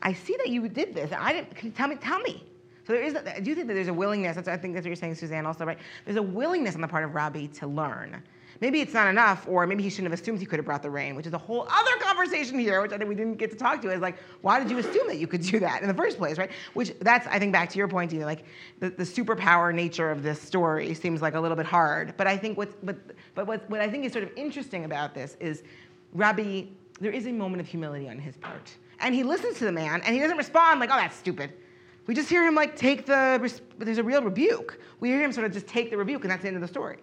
I 0.00 0.14
see 0.14 0.34
that 0.38 0.48
you 0.48 0.66
did 0.70 0.94
this. 0.94 1.12
I 1.12 1.34
didn't. 1.34 1.54
Can 1.54 1.66
you 1.68 1.72
tell 1.74 1.88
me. 1.88 1.96
Tell 1.96 2.20
me." 2.20 2.47
So 2.88 2.94
there 2.94 3.02
is. 3.02 3.14
A, 3.14 3.36
I 3.36 3.40
do 3.40 3.50
you 3.50 3.54
think 3.54 3.68
that 3.68 3.74
there's 3.74 3.88
a 3.88 3.94
willingness. 3.94 4.34
That's, 4.34 4.48
I 4.48 4.56
think 4.56 4.72
that's 4.72 4.84
what 4.84 4.88
you're 4.88 4.96
saying, 4.96 5.14
Suzanne. 5.14 5.44
Also, 5.44 5.66
right? 5.66 5.78
There's 6.06 6.16
a 6.16 6.22
willingness 6.22 6.74
on 6.74 6.80
the 6.80 6.88
part 6.88 7.04
of 7.04 7.14
Robbie 7.14 7.48
to 7.48 7.66
learn. 7.66 8.22
Maybe 8.62 8.80
it's 8.80 8.94
not 8.94 9.08
enough, 9.08 9.46
or 9.46 9.66
maybe 9.66 9.82
he 9.82 9.90
shouldn't 9.90 10.10
have 10.10 10.18
assumed 10.18 10.40
he 10.40 10.46
could 10.46 10.58
have 10.58 10.64
brought 10.64 10.82
the 10.82 10.90
rain, 10.90 11.14
which 11.14 11.26
is 11.26 11.34
a 11.34 11.38
whole 11.38 11.68
other 11.70 11.96
conversation 12.00 12.58
here, 12.58 12.80
which 12.80 12.90
I 12.90 12.96
think 12.96 13.08
we 13.08 13.14
didn't 13.14 13.36
get 13.36 13.50
to 13.50 13.56
talk 13.56 13.82
to. 13.82 13.90
Is 13.90 14.00
like, 14.00 14.16
why 14.40 14.58
did 14.58 14.70
you 14.70 14.78
assume 14.78 15.06
that 15.06 15.18
you 15.18 15.26
could 15.26 15.42
do 15.42 15.60
that 15.60 15.82
in 15.82 15.88
the 15.88 15.94
first 15.94 16.16
place, 16.16 16.38
right? 16.38 16.50
Which 16.72 16.98
that's 17.00 17.26
I 17.26 17.38
think 17.38 17.52
back 17.52 17.68
to 17.68 17.78
your 17.78 17.88
point, 17.88 18.10
Dina. 18.10 18.24
Like 18.24 18.46
the, 18.80 18.88
the 18.88 19.04
superpower 19.04 19.72
nature 19.74 20.10
of 20.10 20.22
this 20.22 20.40
story 20.40 20.94
seems 20.94 21.20
like 21.20 21.34
a 21.34 21.40
little 21.40 21.58
bit 21.58 21.66
hard. 21.66 22.14
But 22.16 22.26
I 22.26 22.38
think 22.38 22.56
what 22.56 22.86
but 22.86 22.96
but 23.34 23.46
what, 23.46 23.68
what 23.68 23.80
I 23.80 23.90
think 23.90 24.06
is 24.06 24.12
sort 24.12 24.24
of 24.24 24.30
interesting 24.34 24.86
about 24.86 25.14
this 25.14 25.36
is 25.40 25.62
Rabbi, 26.14 26.64
there 27.00 27.12
is 27.12 27.26
a 27.26 27.32
moment 27.32 27.60
of 27.60 27.66
humility 27.66 28.08
on 28.08 28.18
his 28.18 28.38
part. 28.38 28.74
And 29.00 29.14
he 29.14 29.24
listens 29.24 29.58
to 29.58 29.66
the 29.66 29.72
man 29.72 30.00
and 30.06 30.14
he 30.14 30.20
doesn't 30.22 30.38
respond 30.38 30.80
like, 30.80 30.88
oh, 30.90 30.96
that's 30.96 31.16
stupid. 31.16 31.52
We 32.08 32.14
just 32.14 32.30
hear 32.30 32.42
him 32.42 32.54
like 32.54 32.74
take 32.74 33.04
the, 33.04 33.38
res- 33.38 33.60
there's 33.76 33.98
a 33.98 34.02
real 34.02 34.22
rebuke. 34.22 34.80
We 34.98 35.10
hear 35.10 35.22
him 35.22 35.30
sort 35.30 35.46
of 35.46 35.52
just 35.52 35.66
take 35.66 35.90
the 35.90 35.98
rebuke 35.98 36.22
and 36.24 36.30
that's 36.30 36.40
the 36.40 36.48
end 36.48 36.56
of 36.56 36.62
the 36.62 36.68
story. 36.68 36.96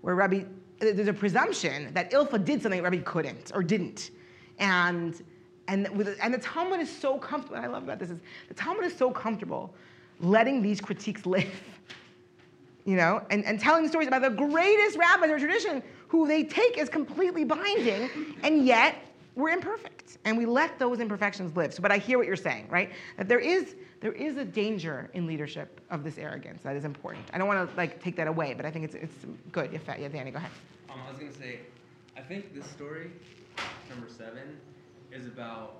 Where 0.00 0.16
Rabbi, 0.16 0.42
there's 0.80 1.06
a 1.06 1.12
presumption 1.12 1.94
that 1.94 2.10
Ilfa 2.10 2.44
did 2.44 2.60
something 2.60 2.82
Rabbi 2.82 2.98
couldn't 2.98 3.52
or 3.54 3.62
didn't. 3.62 4.10
And, 4.58 5.22
and, 5.68 5.86
and 6.20 6.34
the 6.34 6.38
Talmud 6.38 6.80
is 6.80 6.90
so 6.90 7.18
comfortable, 7.18 7.62
I 7.62 7.68
love 7.68 7.84
about 7.84 8.00
this 8.00 8.10
is 8.10 8.18
the 8.48 8.54
Talmud 8.54 8.84
is 8.84 8.96
so 8.96 9.12
comfortable 9.12 9.72
letting 10.18 10.60
these 10.60 10.80
critiques 10.80 11.24
live 11.24 11.48
you 12.84 12.96
know, 12.96 13.24
and, 13.30 13.44
and 13.44 13.60
telling 13.60 13.86
stories 13.86 14.08
about 14.08 14.22
the 14.22 14.30
greatest 14.30 14.98
rabbis 14.98 15.30
in 15.30 15.38
tradition 15.38 15.82
who 16.08 16.26
they 16.26 16.42
take 16.42 16.78
as 16.78 16.88
completely 16.88 17.44
binding, 17.44 18.10
and 18.42 18.66
yet 18.66 18.96
we're 19.34 19.50
imperfect. 19.50 20.18
And 20.24 20.36
we 20.36 20.46
let 20.46 20.78
those 20.78 21.00
imperfections 21.00 21.56
live. 21.56 21.72
So, 21.74 21.82
but 21.82 21.90
I 21.90 21.98
hear 21.98 22.18
what 22.18 22.26
you're 22.26 22.36
saying, 22.36 22.68
right? 22.70 22.92
That 23.16 23.28
there 23.28 23.38
is 23.38 23.74
there 24.00 24.12
is 24.12 24.36
a 24.36 24.44
danger 24.44 25.10
in 25.14 25.26
leadership 25.26 25.80
of 25.90 26.02
this 26.02 26.18
arrogance 26.18 26.62
that 26.64 26.74
is 26.74 26.84
important. 26.84 27.24
I 27.32 27.38
don't 27.38 27.46
want 27.46 27.70
to 27.70 27.76
like 27.76 28.02
take 28.02 28.16
that 28.16 28.26
away, 28.26 28.54
but 28.54 28.66
I 28.66 28.70
think 28.70 28.84
it's 28.84 28.94
it's 28.94 29.14
good. 29.52 29.70
Fa- 29.82 29.96
yeah 29.98 30.08
Danny, 30.08 30.30
go 30.30 30.38
ahead. 30.38 30.50
Um, 30.90 31.00
I 31.06 31.10
was 31.10 31.18
gonna 31.18 31.32
say, 31.32 31.60
I 32.16 32.20
think 32.20 32.54
this 32.54 32.66
story, 32.66 33.10
number 33.88 34.08
seven, 34.08 34.58
is 35.12 35.26
about 35.26 35.76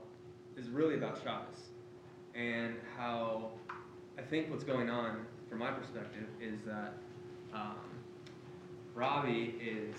is 0.56 0.68
really 0.68 0.94
about 0.94 1.20
Shabbos, 1.22 1.70
and 2.34 2.76
how 2.96 3.50
I 4.18 4.22
think 4.22 4.50
what's 4.50 4.64
going 4.64 4.88
on 4.88 5.26
from 5.48 5.58
my 5.58 5.70
perspective 5.70 6.26
is 6.40 6.60
that 6.64 6.94
um, 7.52 7.76
Robbie 8.94 9.54
is 9.60 9.94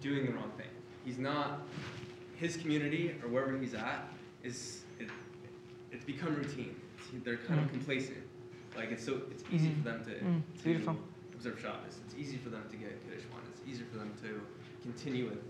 doing 0.00 0.26
the 0.26 0.32
wrong 0.32 0.50
thing. 0.56 0.66
He's 1.04 1.18
not 1.18 1.62
his 2.40 2.56
community 2.56 3.14
or 3.22 3.28
wherever 3.28 3.56
he's 3.58 3.74
at 3.74 4.08
is 4.42 4.82
it, 4.98 5.08
it's 5.92 6.04
become 6.04 6.34
routine. 6.34 6.74
It's- 6.98 7.22
they're 7.24 7.36
kind 7.36 7.60
of 7.60 7.66
Mm. 7.66 7.72
complacent. 7.72 8.18
Like 8.76 8.90
it's 8.92 9.04
so 9.04 9.20
it's 9.30 9.44
easy 9.52 9.70
for 9.74 9.82
them 9.90 10.04
to, 10.04 10.10
Mm, 10.12 10.42
to 10.58 10.64
beautiful. 10.64 10.96
observe 11.34 11.60
Shabbos. 11.60 11.98
It's 12.06 12.14
easy 12.16 12.38
for 12.38 12.48
them 12.48 12.64
to 12.70 12.76
get 12.76 12.90
Kiddush 13.04 13.24
one. 13.30 13.42
It's 13.52 13.60
easy 13.68 13.84
for 13.92 13.98
them 13.98 14.12
to 14.22 14.40
continue 14.82 15.28
with 15.28 15.42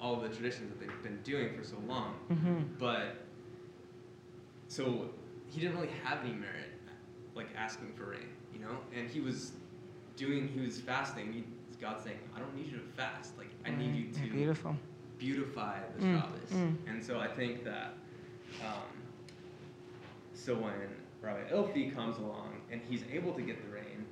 all 0.00 0.14
of 0.16 0.22
the 0.22 0.34
traditions 0.34 0.70
that 0.70 0.78
they've 0.80 1.02
been 1.02 1.20
doing 1.22 1.54
for 1.56 1.64
so 1.64 1.76
long. 1.86 2.14
Mhm. 2.30 2.78
But 2.78 3.26
so 4.68 5.10
he 5.50 5.60
didn't 5.60 5.76
really 5.76 5.92
have 6.04 6.24
any 6.24 6.34
merit, 6.34 6.70
like 7.34 7.48
asking 7.56 7.92
for 7.94 8.10
rain, 8.10 8.28
you 8.54 8.60
know. 8.60 8.80
And 8.94 9.08
he 9.10 9.20
was 9.20 9.52
doing, 10.16 10.48
he 10.48 10.60
was 10.60 10.80
fasting. 10.80 11.32
He, 11.32 11.44
God 11.80 12.00
saying, 12.02 12.18
"I 12.34 12.38
don't 12.40 12.54
need 12.56 12.66
you 12.72 12.78
to 12.78 12.84
fast. 12.96 13.36
Like 13.38 13.50
I 13.64 13.70
need 13.70 13.94
you 13.94 14.12
to 14.12 14.20
beautiful. 14.30 14.76
Beautify 15.18 15.78
the 15.96 16.04
Mm, 16.04 16.20
Shabbos." 16.20 16.50
mm. 16.50 16.76
And 16.88 17.04
so 17.04 17.18
I 17.18 17.28
think 17.28 17.64
that. 17.64 17.94
Um, 18.62 18.82
so 20.34 20.54
when 20.54 20.72
Rabbi 21.20 21.50
Ilfi 21.50 21.94
comes 21.94 22.16
along 22.18 22.60
and 22.70 22.80
he's 22.88 23.02
able 23.12 23.32
to 23.34 23.42
get 23.42 23.62
the 23.64 23.74
rain, 23.74 24.06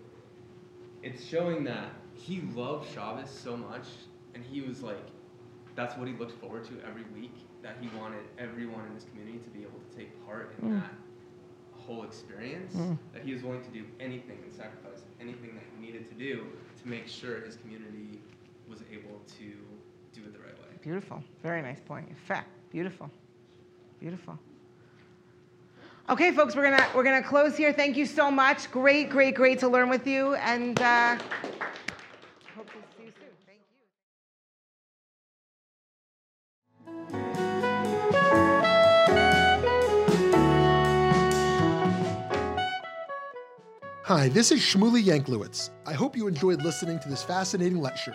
it's 1.02 1.24
showing 1.24 1.64
that 1.64 1.90
he 2.14 2.40
loved 2.54 2.90
Shabbos 2.92 3.30
so 3.30 3.56
much, 3.56 3.84
and 4.34 4.44
he 4.44 4.60
was 4.60 4.82
like, 4.82 4.98
that's 5.74 5.96
what 5.96 6.08
he 6.08 6.14
looked 6.14 6.38
forward 6.40 6.64
to 6.64 6.72
every 6.86 7.04
week. 7.18 7.32
That 7.62 7.76
he 7.80 7.88
wanted 7.98 8.20
everyone 8.38 8.84
in 8.86 8.94
his 8.94 9.04
community 9.04 9.38
to 9.38 9.50
be 9.50 9.60
able 9.62 9.78
to 9.90 9.96
take 9.96 10.24
part 10.26 10.54
in 10.62 10.68
Mm. 10.68 10.80
that 10.82 10.92
whole 11.72 12.04
experience. 12.04 12.74
Mm. 12.74 12.98
That 13.12 13.22
he 13.22 13.32
was 13.32 13.42
willing 13.42 13.62
to 13.62 13.70
do 13.70 13.84
anything 14.00 14.38
and 14.42 14.52
sacrifice 14.52 15.04
anything 15.20 15.54
that 15.54 15.64
he 15.74 15.84
needed 15.86 16.08
to 16.08 16.14
do 16.14 16.46
to 16.82 16.88
make 16.88 17.06
sure 17.08 17.40
his 17.40 17.56
community 17.56 18.20
was 18.68 18.82
able 18.92 19.20
to 19.38 19.44
do 20.12 20.22
it 20.26 20.32
the 20.32 20.38
right 20.40 20.54
way. 20.55 20.55
Beautiful. 20.86 21.22
Very 21.42 21.62
nice 21.62 21.80
point. 21.80 22.08
In 22.08 22.14
fact, 22.14 22.48
beautiful. 22.70 23.10
Beautiful. 23.98 24.38
Okay, 26.08 26.30
folks, 26.30 26.54
we're 26.54 26.62
gonna 26.62 26.86
we're 26.94 27.02
gonna 27.02 27.24
close 27.24 27.56
here. 27.56 27.72
Thank 27.72 27.96
you 27.96 28.06
so 28.06 28.30
much. 28.30 28.70
Great, 28.70 29.10
great, 29.10 29.34
great 29.34 29.58
to 29.58 29.68
learn 29.68 29.88
with 29.88 30.06
you, 30.06 30.36
and 30.36 30.80
uh, 30.80 31.18
hope 32.54 32.68
to 32.68 32.78
see 32.96 33.06
you 33.06 33.12
soon. 33.18 33.32
Thank 33.46 33.58
you. 37.10 37.18
Hi, 44.04 44.28
this 44.28 44.52
is 44.52 44.60
Shmuly 44.60 45.02
Yanklowitz. 45.02 45.70
I 45.84 45.94
hope 45.94 46.16
you 46.16 46.28
enjoyed 46.28 46.62
listening 46.62 47.00
to 47.00 47.08
this 47.08 47.24
fascinating 47.24 47.80
lecture. 47.80 48.14